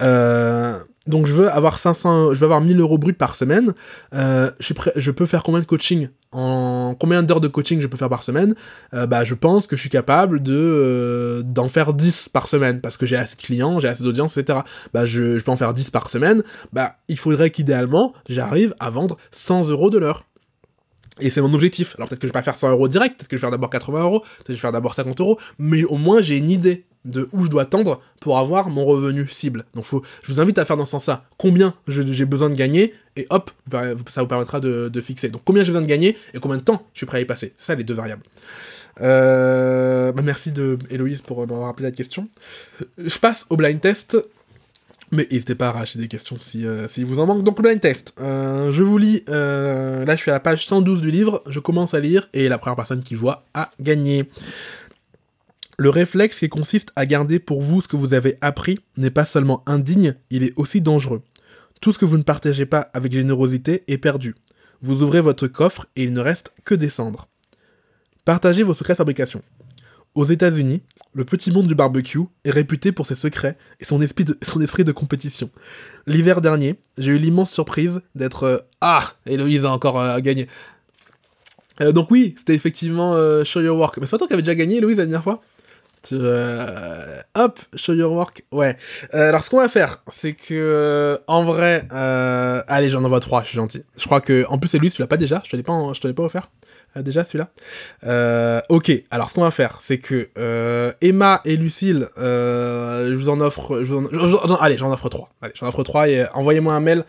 Euh, 0.00 0.78
donc 1.06 1.26
je 1.26 1.32
veux 1.32 1.50
avoir 1.50 1.78
500, 1.78 2.32
je 2.32 2.38
veux 2.38 2.44
avoir 2.44 2.60
1000 2.60 2.80
euros 2.80 2.96
brut 2.96 3.16
par 3.16 3.36
semaine. 3.36 3.74
Euh, 4.14 4.50
je, 4.58 5.10
peux 5.10 5.26
faire 5.26 5.42
combien 5.42 5.60
de 5.60 5.66
coaching 5.66 6.08
en 6.32 6.96
combien 6.98 7.22
d'heures 7.22 7.40
de 7.40 7.48
coaching 7.48 7.80
je 7.80 7.86
peux 7.86 7.98
faire 7.98 8.08
par 8.08 8.22
semaine? 8.22 8.54
Euh, 8.94 9.06
Bah 9.06 9.22
je 9.22 9.34
pense 9.34 9.66
que 9.66 9.76
je 9.76 9.82
suis 9.82 9.90
capable 9.90 10.42
de 10.42 10.54
euh, 10.56 11.42
d'en 11.42 11.68
faire 11.68 11.92
10 11.92 12.30
par 12.30 12.48
semaine 12.48 12.80
parce 12.80 12.96
que 12.96 13.04
j'ai 13.04 13.16
assez 13.16 13.36
de 13.36 13.42
clients, 13.42 13.80
j'ai 13.80 13.88
assez 13.88 14.02
d'audience, 14.02 14.36
etc. 14.38 14.60
Bah 14.94 15.04
je, 15.04 15.38
je 15.38 15.44
peux 15.44 15.50
en 15.50 15.56
faire 15.56 15.74
10 15.74 15.90
par 15.90 16.08
semaine. 16.08 16.42
Bah 16.72 16.96
il 17.08 17.18
faudrait 17.18 17.50
qu'idéalement 17.50 18.14
j'arrive 18.28 18.74
à 18.80 18.88
vendre 18.88 19.18
100 19.30 19.68
euros 19.68 19.90
de 19.90 19.98
l'heure. 19.98 20.24
Et 21.20 21.30
c'est 21.30 21.40
mon 21.40 21.52
objectif. 21.52 21.94
Alors 21.96 22.08
peut-être 22.08 22.20
que 22.20 22.26
je 22.26 22.32
vais 22.32 22.38
pas 22.38 22.42
faire 22.42 22.56
100 22.56 22.70
euros 22.70 22.88
direct, 22.88 23.18
peut-être 23.18 23.28
que 23.28 23.36
je 23.36 23.40
vais 23.40 23.46
faire 23.46 23.50
d'abord 23.50 23.70
80 23.70 24.02
euros, 24.02 24.20
peut-être 24.20 24.46
que 24.46 24.52
je 24.54 24.58
vais 24.58 24.60
faire 24.60 24.72
d'abord 24.72 24.94
50 24.94 25.20
euros, 25.20 25.38
mais 25.58 25.84
au 25.84 25.96
moins 25.96 26.22
j'ai 26.22 26.38
une 26.38 26.48
idée 26.48 26.86
de 27.04 27.28
où 27.32 27.44
je 27.44 27.50
dois 27.50 27.66
tendre 27.66 28.00
pour 28.20 28.38
avoir 28.38 28.68
mon 28.68 28.84
revenu 28.84 29.28
cible. 29.28 29.64
Donc 29.74 29.84
faut, 29.84 30.02
je 30.22 30.32
vous 30.32 30.40
invite 30.40 30.58
à 30.58 30.64
faire 30.64 30.76
dans 30.76 30.84
ce 30.84 30.92
sens-là. 30.92 31.24
Combien 31.36 31.74
j'ai 31.88 32.24
besoin 32.24 32.50
de 32.50 32.54
gagner 32.54 32.94
et 33.16 33.26
hop, 33.30 33.50
ça 34.08 34.22
vous 34.22 34.28
permettra 34.28 34.60
de, 34.60 35.00
fixer. 35.00 35.28
Donc 35.28 35.42
combien 35.44 35.62
j'ai 35.62 35.70
besoin 35.70 35.82
de 35.82 35.86
gagner 35.86 36.16
et 36.32 36.38
combien 36.38 36.56
de 36.56 36.62
temps 36.62 36.86
je 36.92 37.00
suis 37.00 37.06
prêt 37.06 37.18
à 37.18 37.20
y 37.20 37.24
passer. 37.24 37.52
Ça 37.56 37.74
les 37.74 37.84
deux 37.84 37.94
variables. 37.94 38.22
Euh, 39.00 40.12
bah, 40.12 40.22
merci 40.24 40.52
de 40.52 40.78
Héloïse 40.90 41.20
pour 41.20 41.40
m'avoir 41.40 41.66
rappelé 41.66 41.88
la 41.88 41.92
question. 41.92 42.28
Je 42.98 43.18
passe 43.18 43.46
au 43.50 43.56
blind 43.56 43.80
test. 43.80 44.16
Mais 45.12 45.28
n'hésitez 45.30 45.54
pas 45.54 45.66
à 45.66 45.68
arracher 45.68 45.98
des 45.98 46.08
questions 46.08 46.36
si, 46.40 46.66
euh, 46.66 46.88
vous 46.98 47.20
en 47.20 47.26
manque. 47.26 47.44
Donc, 47.44 47.60
blind 47.60 47.80
test. 47.80 48.14
Euh, 48.20 48.72
je 48.72 48.82
vous 48.82 48.98
lis. 48.98 49.22
là, 49.28 50.16
je 50.16 50.20
suis 50.20 50.30
à 50.30 50.34
la 50.34 50.40
page 50.40 50.66
112 50.66 51.02
du 51.02 51.10
livre. 51.10 51.42
Je 51.48 51.60
commence 51.60 51.94
à 51.94 52.00
lire. 52.00 52.28
Et 52.32 52.48
la 52.48 52.58
première 52.58 52.76
personne 52.76 53.02
qui 53.02 53.14
voit 53.14 53.44
a 53.54 53.70
gagné. 53.80 54.28
Le 55.76 55.90
réflexe 55.90 56.38
qui 56.38 56.48
consiste 56.48 56.92
à 56.94 57.04
garder 57.04 57.40
pour 57.40 57.60
vous 57.60 57.80
ce 57.80 57.88
que 57.88 57.96
vous 57.96 58.14
avez 58.14 58.38
appris 58.40 58.78
n'est 58.96 59.10
pas 59.10 59.24
seulement 59.24 59.62
indigne, 59.66 60.14
il 60.30 60.44
est 60.44 60.52
aussi 60.56 60.80
dangereux. 60.80 61.22
Tout 61.80 61.92
ce 61.92 61.98
que 61.98 62.04
vous 62.04 62.18
ne 62.18 62.22
partagez 62.22 62.64
pas 62.64 62.90
avec 62.94 63.12
générosité 63.12 63.82
est 63.88 63.98
perdu. 63.98 64.34
Vous 64.82 65.02
ouvrez 65.02 65.20
votre 65.20 65.48
coffre 65.48 65.86
et 65.96 66.04
il 66.04 66.12
ne 66.12 66.20
reste 66.20 66.52
que 66.64 66.74
des 66.74 66.90
cendres. 66.90 67.28
Partagez 68.24 68.62
vos 68.62 68.74
secrets 68.74 68.94
de 68.94 68.98
fabrication. 68.98 69.42
Aux 70.14 70.24
États-Unis, 70.24 70.80
le 71.12 71.24
petit 71.24 71.50
monde 71.50 71.66
du 71.66 71.74
barbecue 71.74 72.20
est 72.44 72.50
réputé 72.50 72.92
pour 72.92 73.04
ses 73.04 73.16
secrets 73.16 73.58
et 73.80 73.84
son 73.84 74.00
esprit 74.00 74.24
de, 74.24 74.92
compétition. 74.92 75.50
L'hiver 76.06 76.40
dernier, 76.40 76.76
j'ai 76.98 77.12
eu 77.12 77.18
l'immense 77.18 77.50
surprise 77.50 78.00
d'être... 78.14 78.44
Euh, 78.44 78.58
ah 78.80 79.12
Héloïse 79.26 79.64
a 79.64 79.72
encore 79.72 80.00
euh, 80.00 80.20
gagné. 80.20 80.46
Euh, 81.80 81.90
donc 81.90 82.12
oui, 82.12 82.34
c'était 82.38 82.54
effectivement 82.54 83.14
Show 83.42 83.60
Your 83.60 83.76
Work. 83.76 83.98
Mais 83.98 84.06
c'est 84.06 84.12
pas 84.12 84.18
toi 84.18 84.28
qui 84.28 84.34
avais 84.34 84.42
déjà 84.42 84.54
gagné, 84.54 84.76
Héloïse, 84.76 84.98
la 84.98 85.06
dernière 85.06 85.24
fois? 85.24 85.42
Euh, 86.12 87.20
hop, 87.34 87.58
show 87.74 87.94
your 87.94 88.12
work. 88.12 88.44
Ouais. 88.52 88.76
Euh, 89.14 89.28
alors 89.28 89.44
ce 89.44 89.50
qu'on 89.50 89.58
va 89.58 89.68
faire, 89.68 90.02
c'est 90.10 90.32
que 90.32 90.54
euh, 90.54 91.18
en 91.26 91.44
vrai, 91.44 91.86
allez, 91.90 92.90
j'en 92.90 93.04
envoie 93.04 93.20
trois. 93.20 93.42
Je 93.42 93.48
suis 93.48 93.56
gentil. 93.56 93.82
Je 93.96 94.04
crois 94.04 94.20
que 94.20 94.44
en 94.48 94.58
plus 94.58 94.68
c'est 94.68 94.78
lui, 94.78 94.90
tu 94.90 95.00
l'as 95.00 95.08
pas 95.08 95.16
déjà. 95.16 95.42
Je 95.44 95.50
te 95.50 95.56
l'ai 95.56 95.62
pas, 95.62 95.92
je 95.92 96.00
te 96.00 96.06
l'ai 96.06 96.14
pas 96.14 96.24
offert. 96.24 96.50
déjà 96.96 97.24
celui-là. 97.24 97.48
ok. 98.68 98.92
Alors 99.10 99.30
ce 99.30 99.34
qu'on 99.34 99.42
va 99.42 99.50
faire, 99.50 99.78
c'est 99.80 99.98
que 99.98 100.28
Emma 101.00 101.40
et 101.44 101.56
Lucille, 101.56 102.06
je 102.16 103.14
vous 103.14 103.28
en 103.28 103.40
offre. 103.40 103.82
allez, 104.60 104.76
j'en 104.76 104.92
offre 104.92 105.08
trois. 105.08 105.30
Allez, 105.42 105.52
j'en 105.56 105.68
offre 105.68 105.82
trois 105.82 106.08
et 106.08 106.26
envoyez-moi 106.34 106.74
un 106.74 106.80
mail 106.80 107.04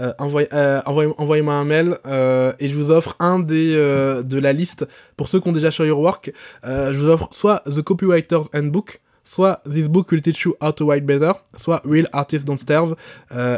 euh, 0.00 0.12
euh, 0.52 0.80
envoyez, 0.86 1.42
moi 1.42 1.54
un 1.54 1.64
mail 1.64 1.98
euh, 2.06 2.52
et 2.58 2.68
je 2.68 2.74
vous 2.74 2.90
offre 2.90 3.16
un 3.18 3.38
des 3.38 3.74
de 3.74 4.38
la 4.38 4.52
liste 4.52 4.86
pour 5.16 5.28
ceux 5.28 5.40
qui 5.40 5.48
ont 5.48 5.52
déjà 5.52 5.70
sur 5.70 5.84
Your 5.84 6.00
Work. 6.00 6.32
je 6.64 6.96
vous 6.96 7.08
offre 7.08 7.28
soit 7.32 7.62
The 7.66 7.82
Copywriter's 7.82 8.48
Handbook, 8.54 9.00
soit 9.24 9.60
This 9.70 9.88
Book 9.88 10.10
Will 10.10 10.22
Teach 10.22 10.42
You 10.42 10.54
How 10.60 10.72
to 10.72 10.86
Write 10.86 11.04
Better, 11.04 11.32
soit 11.56 11.82
Real 11.84 12.08
Artists 12.12 12.44
Don't 12.44 12.58
Starve, 12.58 12.96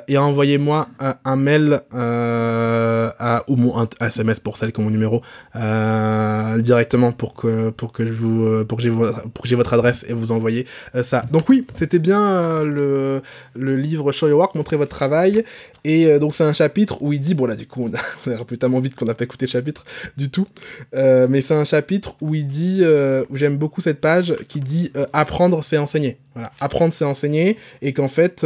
et 0.09 0.19
envoyez-moi 0.19 0.89
un, 1.25 1.37
mail 1.37 1.83
à, 1.93 3.45
ou 3.49 3.79
un, 3.79 3.89
SMS 4.01 4.41
pour 4.41 4.57
celle 4.57 4.73
qui 4.73 4.81
ont 4.81 4.85
mon 4.85 4.91
numéro 4.91 5.23
directement 5.55 7.13
pour 7.13 7.35
que 7.35 7.71
pour 7.71 7.93
que 7.93 8.05
je 8.05 8.13
vous 8.13 8.65
pour 8.65 8.79
que 8.79 9.49
j'ai 9.49 9.57
votre 9.57 9.73
adresse 9.73 10.05
et 10.09 10.13
vous 10.13 10.33
envoyez 10.33 10.67
ça. 11.03 11.25
Donc 11.31 11.49
oui, 11.49 11.67
c'était 11.77 11.99
bien 11.99 12.63
le 12.63 13.23
le 13.55 13.77
livre 13.77 14.13
Show 14.13 14.29
Your 14.29 14.39
Work, 14.39 14.55
montrer 14.55 14.77
votre 14.77 14.95
travail 14.95 15.45
et 15.85 16.07
euh, 16.07 16.19
donc 16.19 16.35
c'est 16.35 16.45
un 16.45 16.53
chapitre 16.53 17.03
où 17.03 17.13
il 17.13 17.21
dit, 17.21 17.35
bon 17.35 17.47
là 17.47 17.57
du 17.57 17.67
coup 17.67 17.89
on 17.89 18.31
a, 18.33 18.37
on 18.41 18.45
tellement 18.45 18.81
vite 18.81 18.95
qu'on 18.95 19.05
n'a 19.05 19.15
pas 19.15 19.25
écouté 19.25 19.47
le 19.47 19.51
chapitre 19.51 19.85
du 20.17 20.31
tout, 20.31 20.47
euh, 20.95 21.27
mais 21.29 21.41
c'est 21.41 21.55
un 21.55 21.65
chapitre 21.65 22.17
où 22.21 22.35
il 22.35 22.47
dit, 22.47 22.81
euh, 22.83 23.25
où 23.31 23.37
j'aime 23.37 23.57
beaucoup 23.57 23.81
cette 23.81 24.01
page, 24.01 24.35
qui 24.49 24.61
dit 24.61 24.93
apprendre 25.13 25.52
c'est 25.61 25.77
enseigner. 25.77 26.17
Apprendre 26.61 26.93
c'est 26.95 27.05
enseigner, 27.05 27.59
et 27.83 27.93
qu'en 27.93 28.09
fait 28.09 28.43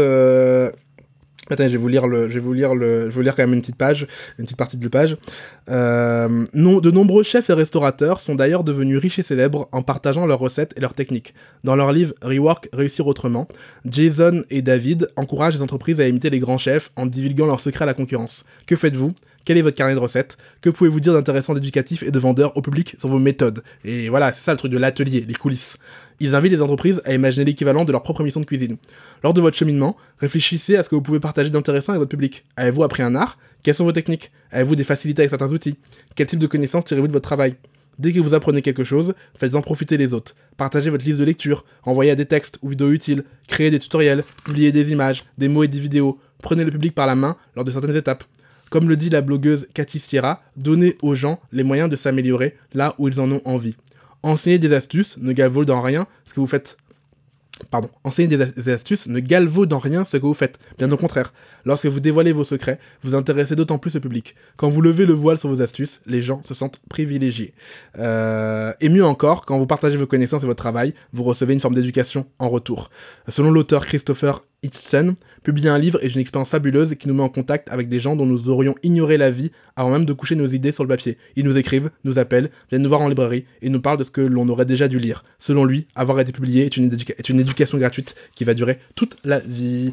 Attends, 1.48 1.64
je 1.64 1.68
vais 1.70 1.76
vous 1.76 1.88
lire 1.88 2.08
le, 2.08 2.28
je 2.28 2.34
vais 2.34 2.40
vous 2.40 2.52
lire 2.52 2.74
le, 2.74 3.02
je 3.02 3.06
vais 3.06 3.10
vous 3.10 3.20
lire 3.20 3.36
quand 3.36 3.44
même 3.44 3.54
une 3.54 3.60
petite 3.60 3.76
page, 3.76 4.08
une 4.38 4.46
petite 4.46 4.56
partie 4.56 4.76
de 4.76 4.84
la 4.84 4.90
page. 4.90 5.16
Euh, 5.70 6.44
de 6.52 6.90
nombreux 6.90 7.22
chefs 7.22 7.50
et 7.50 7.52
restaurateurs 7.52 8.18
sont 8.18 8.34
d'ailleurs 8.34 8.64
devenus 8.64 8.98
riches 8.98 9.20
et 9.20 9.22
célèbres 9.22 9.68
en 9.70 9.82
partageant 9.82 10.26
leurs 10.26 10.40
recettes 10.40 10.74
et 10.76 10.80
leurs 10.80 10.94
techniques. 10.94 11.34
Dans 11.62 11.76
leur 11.76 11.92
livre 11.92 12.14
Rework, 12.22 12.68
réussir 12.72 13.06
autrement, 13.06 13.46
Jason 13.84 14.42
et 14.50 14.60
David 14.60 15.08
encouragent 15.14 15.54
les 15.54 15.62
entreprises 15.62 16.00
à 16.00 16.08
imiter 16.08 16.30
les 16.30 16.40
grands 16.40 16.58
chefs 16.58 16.90
en 16.96 17.06
divulguant 17.06 17.46
leurs 17.46 17.60
secrets 17.60 17.84
à 17.84 17.86
la 17.86 17.94
concurrence. 17.94 18.44
Que 18.66 18.74
faites-vous? 18.74 19.12
Quel 19.46 19.58
est 19.58 19.62
votre 19.62 19.76
carnet 19.76 19.94
de 19.94 20.00
recettes 20.00 20.36
Que 20.60 20.70
pouvez-vous 20.70 20.98
dire 20.98 21.12
d'intéressant, 21.12 21.54
d'éducatif 21.54 22.02
et 22.02 22.10
de 22.10 22.18
vendeur 22.18 22.56
au 22.56 22.62
public 22.62 22.96
sur 22.98 23.08
vos 23.08 23.20
méthodes? 23.20 23.62
Et 23.84 24.08
voilà, 24.08 24.32
c'est 24.32 24.42
ça 24.42 24.50
le 24.50 24.58
truc 24.58 24.72
de 24.72 24.76
l'atelier, 24.76 25.24
les 25.26 25.34
coulisses. 25.34 25.78
Ils 26.18 26.34
invitent 26.34 26.50
les 26.50 26.62
entreprises 26.62 27.00
à 27.04 27.14
imaginer 27.14 27.44
l'équivalent 27.44 27.84
de 27.84 27.92
leur 27.92 28.02
propre 28.02 28.24
mission 28.24 28.40
de 28.40 28.44
cuisine. 28.44 28.76
Lors 29.22 29.34
de 29.34 29.40
votre 29.40 29.56
cheminement, 29.56 29.96
réfléchissez 30.18 30.74
à 30.74 30.82
ce 30.82 30.88
que 30.88 30.96
vous 30.96 31.00
pouvez 31.00 31.20
partager 31.20 31.48
d'intéressant 31.48 31.92
avec 31.92 32.00
votre 32.00 32.10
public. 32.10 32.44
Avez-vous 32.56 32.82
appris 32.82 33.04
un 33.04 33.14
art? 33.14 33.38
Quelles 33.62 33.74
sont 33.74 33.84
vos 33.84 33.92
techniques? 33.92 34.32
Avez-vous 34.50 34.74
des 34.74 34.82
facilités 34.82 35.22
avec 35.22 35.30
certains 35.30 35.52
outils? 35.52 35.76
Quel 36.16 36.26
type 36.26 36.40
de 36.40 36.48
connaissances 36.48 36.84
tirez-vous 36.84 37.06
de 37.06 37.12
votre 37.12 37.28
travail? 37.28 37.54
Dès 38.00 38.12
que 38.12 38.18
vous 38.18 38.34
apprenez 38.34 38.62
quelque 38.62 38.82
chose, 38.82 39.14
faites-en 39.38 39.62
profiter 39.62 39.96
les 39.96 40.12
autres. 40.12 40.34
Partagez 40.56 40.90
votre 40.90 41.04
liste 41.04 41.20
de 41.20 41.24
lecture, 41.24 41.64
envoyez 41.84 42.16
des 42.16 42.26
textes 42.26 42.58
ou 42.62 42.70
vidéos 42.70 42.90
utiles, 42.90 43.22
créez 43.46 43.70
des 43.70 43.78
tutoriels, 43.78 44.24
publiez 44.44 44.72
des 44.72 44.90
images, 44.90 45.24
des 45.38 45.48
mots 45.48 45.62
et 45.62 45.68
des 45.68 45.78
vidéos, 45.78 46.18
prenez 46.42 46.64
le 46.64 46.72
public 46.72 46.96
par 46.96 47.06
la 47.06 47.14
main 47.14 47.36
lors 47.54 47.64
de 47.64 47.70
certaines 47.70 47.94
étapes. 47.94 48.24
Comme 48.70 48.88
le 48.88 48.96
dit 48.96 49.10
la 49.10 49.20
blogueuse 49.20 49.68
Cathy 49.74 49.98
Sierra, 49.98 50.42
donnez 50.56 50.96
aux 51.02 51.14
gens 51.14 51.40
les 51.52 51.62
moyens 51.62 51.88
de 51.88 51.96
s'améliorer 51.96 52.56
là 52.74 52.94
où 52.98 53.08
ils 53.08 53.20
en 53.20 53.30
ont 53.30 53.42
envie. 53.44 53.76
Enseignez 54.22 54.58
des 54.58 54.72
astuces, 54.72 55.18
ne 55.18 55.32
galvaudez 55.32 55.68
dans 55.68 55.80
rien 55.80 56.06
ce 56.24 56.34
que 56.34 56.40
vous 56.40 56.46
faites 56.46 56.76
pardon, 57.70 57.88
enseignez 58.04 58.36
des, 58.36 58.68
astuces 58.68 59.06
ne 59.06 59.20
galvaudent 59.20 59.72
en 59.72 59.78
rien 59.78 60.04
ce 60.04 60.16
que 60.16 60.26
vous 60.26 60.34
faites. 60.34 60.58
Bien 60.78 60.90
au 60.90 60.96
contraire, 60.96 61.32
lorsque 61.64 61.86
vous 61.86 62.00
dévoilez 62.00 62.32
vos 62.32 62.44
secrets, 62.44 62.78
vous 63.02 63.14
intéressez 63.14 63.56
d'autant 63.56 63.78
plus 63.78 63.94
le 63.94 64.00
public. 64.00 64.34
Quand 64.56 64.68
vous 64.68 64.80
levez 64.80 65.06
le 65.06 65.14
voile 65.14 65.38
sur 65.38 65.48
vos 65.48 65.62
astuces, 65.62 66.00
les 66.06 66.20
gens 66.20 66.42
se 66.42 66.54
sentent 66.54 66.80
privilégiés. 66.88 67.54
Euh, 67.98 68.72
et 68.80 68.88
mieux 68.88 69.04
encore, 69.04 69.44
quand 69.44 69.58
vous 69.58 69.66
partagez 69.66 69.96
vos 69.96 70.06
connaissances 70.06 70.42
et 70.42 70.46
votre 70.46 70.62
travail, 70.62 70.94
vous 71.12 71.24
recevez 71.24 71.54
une 71.54 71.60
forme 71.60 71.74
d'éducation 71.74 72.26
en 72.38 72.48
retour. 72.48 72.90
Selon 73.28 73.50
l'auteur 73.50 73.86
Christopher 73.86 74.44
Publier 75.42 75.68
un 75.68 75.78
livre 75.78 76.02
est 76.02 76.12
une 76.12 76.20
expérience 76.20 76.50
fabuleuse 76.50 76.96
qui 76.96 77.06
nous 77.06 77.14
met 77.14 77.22
en 77.22 77.28
contact 77.28 77.68
avec 77.70 77.88
des 77.88 78.00
gens 78.00 78.16
dont 78.16 78.26
nous 78.26 78.48
aurions 78.48 78.74
ignoré 78.82 79.16
la 79.16 79.30
vie 79.30 79.52
avant 79.76 79.90
même 79.90 80.04
de 80.04 80.12
coucher 80.12 80.34
nos 80.34 80.48
idées 80.48 80.72
sur 80.72 80.82
le 80.82 80.88
papier. 80.88 81.18
Ils 81.36 81.44
nous 81.44 81.56
écrivent, 81.56 81.90
nous 82.02 82.18
appellent, 82.18 82.50
viennent 82.68 82.82
nous 82.82 82.88
voir 82.88 83.00
en 83.00 83.08
librairie 83.08 83.44
et 83.62 83.68
nous 83.68 83.80
parlent 83.80 83.98
de 83.98 84.02
ce 84.02 84.10
que 84.10 84.20
l'on 84.20 84.48
aurait 84.48 84.64
déjà 84.64 84.88
dû 84.88 84.98
lire. 84.98 85.22
Selon 85.38 85.64
lui, 85.64 85.86
avoir 85.94 86.18
été 86.18 86.32
publié 86.32 86.64
est 86.66 86.76
une, 86.76 86.90
éducation 87.38 87.78
gratuite 87.78 88.16
qui 88.34 88.42
va 88.42 88.54
durer 88.54 88.78
toute 88.96 89.18
la 89.22 89.38
vie. 89.38 89.92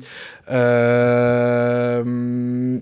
Euh... 0.50 2.04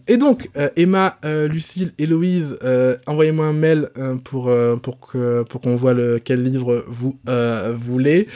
Et 0.08 0.18
donc, 0.18 0.50
euh, 0.58 0.70
Emma, 0.76 1.18
euh, 1.26 1.48
Lucille, 1.48 1.92
Héloïse, 1.98 2.58
euh, 2.64 2.98
envoyez-moi 3.08 3.46
un 3.46 3.54
mail 3.54 3.90
pour, 4.24 4.52
pour, 4.82 5.00
que, 5.00 5.44
pour 5.44 5.62
qu'on 5.62 5.76
voit 5.76 5.94
le, 5.94 6.20
quel 6.20 6.42
livre 6.44 6.86
vous 6.88 7.18
voulez. 7.74 8.28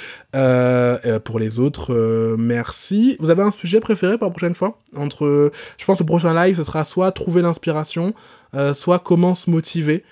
Pour 1.23 1.39
les 1.39 1.59
autres, 1.59 2.35
merci. 2.37 3.15
Vous 3.19 3.29
avez 3.29 3.41
un 3.41 3.51
sujet 3.51 3.79
préféré 3.79 4.17
pour 4.17 4.27
la 4.27 4.31
prochaine 4.31 4.55
fois? 4.55 4.79
Entre, 4.95 5.51
Je 5.77 5.85
pense 5.85 5.99
que 5.99 6.03
le 6.03 6.07
prochain 6.07 6.33
live, 6.33 6.57
ce 6.57 6.63
sera 6.63 6.83
soit 6.83 7.11
trouver 7.11 7.41
l'inspiration, 7.41 8.13
soit 8.73 8.99
comment 8.99 9.35
se 9.35 9.49
motiver. 9.49 10.03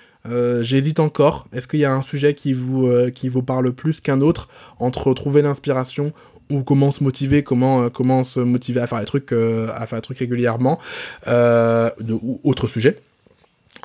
J'hésite 0.61 0.99
encore. 0.99 1.47
Est-ce 1.51 1.67
qu'il 1.67 1.79
y 1.79 1.85
a 1.85 1.93
un 1.93 2.01
sujet 2.01 2.33
qui 2.33 2.53
vous, 2.53 2.89
qui 3.13 3.27
vous 3.27 3.43
parle 3.43 3.71
plus 3.73 3.99
qu'un 3.99 4.21
autre 4.21 4.47
entre 4.79 5.13
trouver 5.13 5.41
l'inspiration 5.41 6.13
ou 6.49 6.61
comment 6.63 6.91
se 6.91 7.03
motiver, 7.03 7.41
comment, 7.43 7.89
comment 7.89 8.23
se 8.23 8.39
motiver 8.39 8.79
à 8.81 8.87
faire 8.87 8.99
les 8.99 9.05
trucs, 9.05 9.31
à 9.31 9.85
faire 9.85 9.97
les 9.97 10.01
trucs 10.01 10.19
régulièrement, 10.19 10.79
ou 11.27 12.39
autre 12.43 12.67
sujet. 12.67 12.99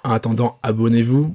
En 0.05 0.13
attendant, 0.13 0.59
abonnez-vous 0.63 1.35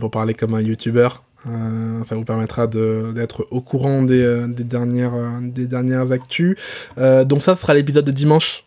pour 0.00 0.10
parler 0.10 0.34
comme 0.34 0.54
un 0.54 0.60
youtubeur. 0.60 1.22
Euh, 1.48 2.04
ça 2.04 2.16
vous 2.16 2.24
permettra 2.24 2.66
d'être 2.66 3.46
au 3.50 3.60
courant 3.60 4.02
des, 4.02 4.22
euh, 4.22 4.46
dernières, 4.46 5.14
euh, 5.14 5.40
des 5.40 6.12
actus. 6.12 6.56
donc 7.24 7.42
ça, 7.42 7.54
sera 7.54 7.74
l'épisode 7.74 8.04
de 8.04 8.12
dimanche 8.12 8.64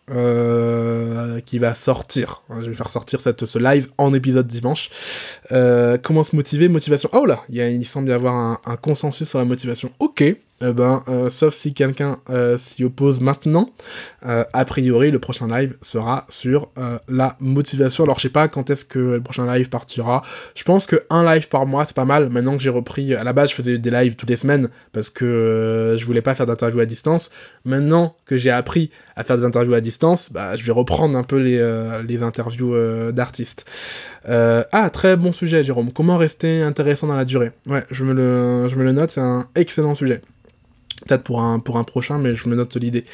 qui 1.46 1.58
va 1.58 1.74
sortir. 1.74 2.42
Je 2.62 2.70
vais 2.70 2.74
faire 2.74 2.90
sortir 2.90 3.20
ce 3.20 3.58
live 3.58 3.88
en 3.98 4.12
épisode 4.14 4.46
dimanche. 4.46 4.90
comment 6.02 6.24
se 6.24 6.34
motiver? 6.34 6.68
Motivation. 6.68 7.08
Oh 7.12 7.26
là, 7.26 7.40
il, 7.48 7.86
semble 7.86 8.08
y 8.08 8.12
avoir 8.12 8.60
un 8.64 8.76
consensus 8.76 9.28
sur 9.28 9.38
la 9.38 9.44
motivation. 9.44 9.90
Ok, 9.98 10.24
eh 10.60 10.72
ben, 10.72 11.02
euh, 11.08 11.30
sauf 11.30 11.52
si 11.52 11.74
quelqu'un 11.74 12.18
euh, 12.30 12.56
s'y 12.56 12.84
oppose 12.84 13.20
maintenant, 13.20 13.70
euh, 14.24 14.44
a 14.52 14.64
priori, 14.64 15.10
le 15.10 15.18
prochain 15.18 15.48
live 15.48 15.76
sera 15.82 16.26
sur 16.28 16.70
la 17.08 17.36
motivation. 17.40 18.04
Alors, 18.04 18.18
je 18.18 18.22
sais 18.22 18.28
pas 18.28 18.48
quand 18.48 18.70
est-ce 18.70 18.84
que 18.84 18.98
le 18.98 19.20
prochain 19.20 19.52
live 19.52 19.68
partira. 19.68 20.22
Je 20.54 20.62
pense 20.62 20.86
que 20.86 21.04
un 21.10 21.24
live 21.24 21.48
par 21.48 21.66
mois, 21.66 21.84
c'est 21.84 21.96
pas 21.96 22.04
mal. 22.04 22.30
Maintenant 22.30 22.56
que 22.56 22.62
j'ai 22.62 22.70
repris, 22.70 23.14
à 23.14 23.24
la 23.24 23.32
base, 23.32 23.50
je 23.50 23.54
faisais 23.54 23.78
des 23.78 23.90
lives 23.90 24.16
toutes 24.16 24.30
les 24.30 24.36
semaines 24.36 24.68
parce 24.92 25.10
que 25.10 25.96
je 25.98 26.06
voulais 26.06 26.22
pas 26.22 26.34
faire 26.34 26.46
d'interviews 26.46 26.80
à 26.80 26.86
distance. 26.86 27.30
Maintenant 27.64 28.16
que 28.24 28.36
j'ai 28.36 28.50
appris 28.50 28.90
à 29.16 29.24
faire 29.24 29.36
des 29.38 29.44
interviews 29.44 29.74
à 29.74 29.80
distance, 29.80 30.32
bah, 30.32 30.56
je 30.56 30.64
vais 30.64 30.72
reprendre 30.72 31.16
un 31.16 31.22
peu 31.22 31.36
les, 31.36 32.00
les 32.06 32.22
interviews 32.22 32.74
d'artistes. 33.12 33.64
ah, 34.26 34.90
très 34.92 35.16
bon 35.16 35.32
sujet, 35.32 35.62
Jérôme. 35.62 35.92
Comment 35.92 36.16
rester 36.16 36.62
intéressant 36.62 37.06
dans 37.06 37.16
la 37.16 37.24
durée? 37.24 37.52
Ouais, 37.66 37.84
je 37.90 38.04
me 38.04 38.12
le, 38.12 38.68
je 38.68 38.76
me 38.76 38.84
le 38.84 38.92
note, 38.92 39.10
c'est 39.10 39.20
un 39.20 39.46
excellent 39.54 39.94
sujet 39.94 40.20
peut-être 41.06 41.22
pour 41.22 41.42
un, 41.42 41.58
pour 41.58 41.78
un 41.78 41.84
prochain, 41.84 42.18
mais 42.18 42.34
je 42.34 42.48
me 42.48 42.54
note 42.54 42.76
l'idée. 42.76 43.04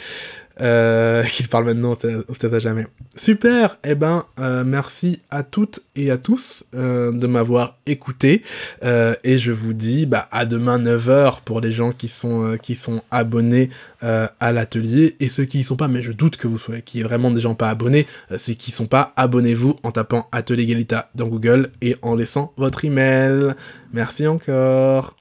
Euh, 0.60 1.22
qu'il 1.32 1.48
parle 1.48 1.64
maintenant 1.64 1.94
au 2.28 2.34
stade 2.34 2.54
à 2.54 2.58
jamais. 2.58 2.86
Super 3.16 3.78
Eh 3.84 3.94
ben, 3.94 4.24
euh, 4.38 4.64
merci 4.64 5.20
à 5.30 5.42
toutes 5.42 5.80
et 5.96 6.10
à 6.10 6.16
tous 6.16 6.64
euh, 6.74 7.12
de 7.12 7.26
m'avoir 7.26 7.78
écouté. 7.86 8.42
Euh, 8.84 9.14
et 9.24 9.38
je 9.38 9.52
vous 9.52 9.72
dis 9.72 10.06
bah, 10.06 10.28
à 10.30 10.44
demain 10.44 10.78
9h 10.78 11.40
pour 11.44 11.60
les 11.60 11.72
gens 11.72 11.92
qui 11.92 12.08
sont, 12.08 12.56
qui 12.62 12.74
sont 12.74 13.02
abonnés 13.10 13.70
à 14.02 14.52
l'atelier. 14.52 15.16
Et 15.20 15.28
ceux 15.28 15.44
qui 15.44 15.60
y 15.60 15.64
sont 15.64 15.76
pas, 15.76 15.88
mais 15.88 16.00
je 16.00 16.12
doute 16.12 16.38
que 16.38 16.46
vous 16.46 16.56
soyez, 16.56 16.80
qui 16.80 17.00
est 17.00 17.02
vraiment 17.02 17.30
des 17.30 17.40
gens 17.40 17.54
pas 17.54 17.68
abonnés, 17.68 18.06
ceux 18.34 18.54
qui 18.54 18.70
sont 18.70 18.86
pas, 18.86 19.12
abonnez-vous 19.16 19.76
en 19.82 19.92
tapant 19.92 20.26
Atelier 20.32 20.64
Galita 20.64 21.10
dans 21.14 21.28
Google 21.28 21.70
et 21.82 21.96
en 22.00 22.14
laissant 22.14 22.54
votre 22.56 22.84
email. 22.86 23.54
Merci 23.92 24.26
encore 24.26 25.19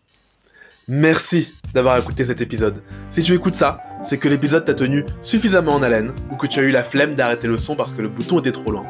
Merci 0.92 1.60
d'avoir 1.76 2.00
écouté 2.00 2.24
cet 2.24 2.42
épisode. 2.42 2.82
Si 3.12 3.22
tu 3.22 3.36
écoutes 3.36 3.54
ça, 3.54 3.80
c'est 4.02 4.18
que 4.18 4.28
l'épisode 4.28 4.66
t'a 4.66 4.74
tenu 4.74 5.06
suffisamment 5.22 5.74
en 5.74 5.84
haleine 5.84 6.14
ou 6.32 6.36
que 6.36 6.48
tu 6.48 6.60
as 6.60 6.64
eu 6.64 6.72
la 6.72 6.84
flemme 6.84 7.14
d'arrêter 7.14 7.48
le 7.48 7.58
son 7.58 7.76
parce 7.76 7.94
que 7.94 8.02
le 8.02 8.08
bouton 8.08 8.40
était 8.40 8.52
trop 8.52 8.72
loin. 8.72 8.82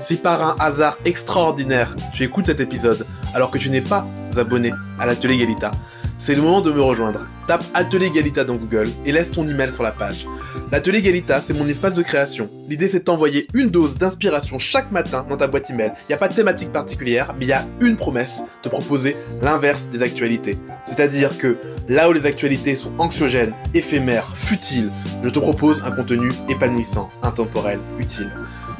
Si 0.00 0.16
par 0.16 0.42
un 0.42 0.56
hasard 0.58 0.98
extraordinaire 1.04 1.94
tu 2.12 2.24
écoutes 2.24 2.46
cet 2.46 2.58
épisode 2.58 3.06
alors 3.34 3.52
que 3.52 3.58
tu 3.58 3.70
n'es 3.70 3.80
pas 3.80 4.04
abonné 4.36 4.72
à 4.98 5.06
l'atelier 5.06 5.38
Galita, 5.38 5.70
c'est 6.18 6.34
le 6.34 6.42
moment 6.42 6.60
de 6.60 6.72
me 6.72 6.80
rejoindre. 6.80 7.26
Tape 7.46 7.64
Atelier 7.74 8.10
Galita 8.10 8.44
dans 8.44 8.56
Google 8.56 8.88
et 9.04 9.12
laisse 9.12 9.30
ton 9.30 9.46
email 9.46 9.70
sur 9.70 9.82
la 9.82 9.92
page. 9.92 10.26
L'Atelier 10.72 11.02
Galita, 11.02 11.40
c'est 11.40 11.52
mon 11.52 11.66
espace 11.66 11.94
de 11.94 12.02
création. 12.02 12.50
L'idée, 12.68 12.88
c'est 12.88 13.06
d'envoyer 13.06 13.46
une 13.52 13.68
dose 13.68 13.96
d'inspiration 13.96 14.58
chaque 14.58 14.90
matin 14.90 15.26
dans 15.28 15.36
ta 15.36 15.46
boîte 15.46 15.70
email. 15.70 15.92
Il 16.00 16.06
n'y 16.08 16.14
a 16.14 16.18
pas 16.18 16.28
de 16.28 16.34
thématique 16.34 16.72
particulière, 16.72 17.34
mais 17.38 17.44
il 17.44 17.48
y 17.48 17.52
a 17.52 17.64
une 17.80 17.96
promesse, 17.96 18.42
de 18.62 18.68
proposer 18.68 19.14
l'inverse 19.42 19.88
des 19.90 20.02
actualités. 20.02 20.58
C'est-à-dire 20.84 21.36
que 21.36 21.58
là 21.88 22.08
où 22.08 22.12
les 22.12 22.26
actualités 22.26 22.76
sont 22.76 22.92
anxiogènes, 22.98 23.54
éphémères, 23.74 24.36
futiles, 24.36 24.90
je 25.22 25.28
te 25.28 25.38
propose 25.38 25.82
un 25.84 25.90
contenu 25.90 26.30
épanouissant, 26.48 27.10
intemporel, 27.22 27.78
utile. 27.98 28.30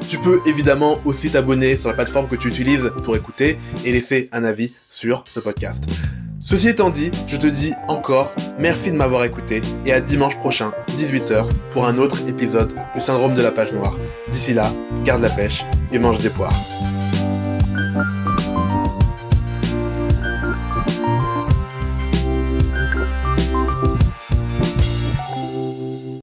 Tu 0.09 0.17
peux 0.17 0.41
évidemment 0.45 0.99
aussi 1.05 1.29
t'abonner 1.29 1.77
sur 1.77 1.89
la 1.89 1.95
plateforme 1.95 2.27
que 2.27 2.35
tu 2.35 2.47
utilises 2.47 2.91
pour 3.03 3.15
écouter 3.15 3.57
et 3.85 3.91
laisser 3.91 4.29
un 4.31 4.43
avis 4.43 4.73
sur 4.89 5.23
ce 5.25 5.39
podcast. 5.39 5.85
Ceci 6.47 6.69
étant 6.69 6.91
dit, 6.91 7.09
je 7.25 7.37
te 7.37 7.47
dis 7.47 7.73
encore 7.87 8.31
merci 8.59 8.91
de 8.91 8.95
m'avoir 8.95 9.23
écouté 9.23 9.61
et 9.83 9.91
à 9.91 9.99
dimanche 9.99 10.37
prochain, 10.37 10.73
18h, 10.89 11.49
pour 11.71 11.87
un 11.87 11.97
autre 11.97 12.19
épisode 12.27 12.71
du 12.93 13.01
syndrome 13.01 13.33
de 13.33 13.41
la 13.41 13.51
page 13.51 13.73
noire. 13.73 13.97
D'ici 14.29 14.53
là, 14.53 14.71
garde 15.03 15.23
la 15.23 15.31
pêche 15.31 15.65
et 15.91 15.97
mange 15.97 16.19
des 16.19 16.29
poires. 16.29 16.53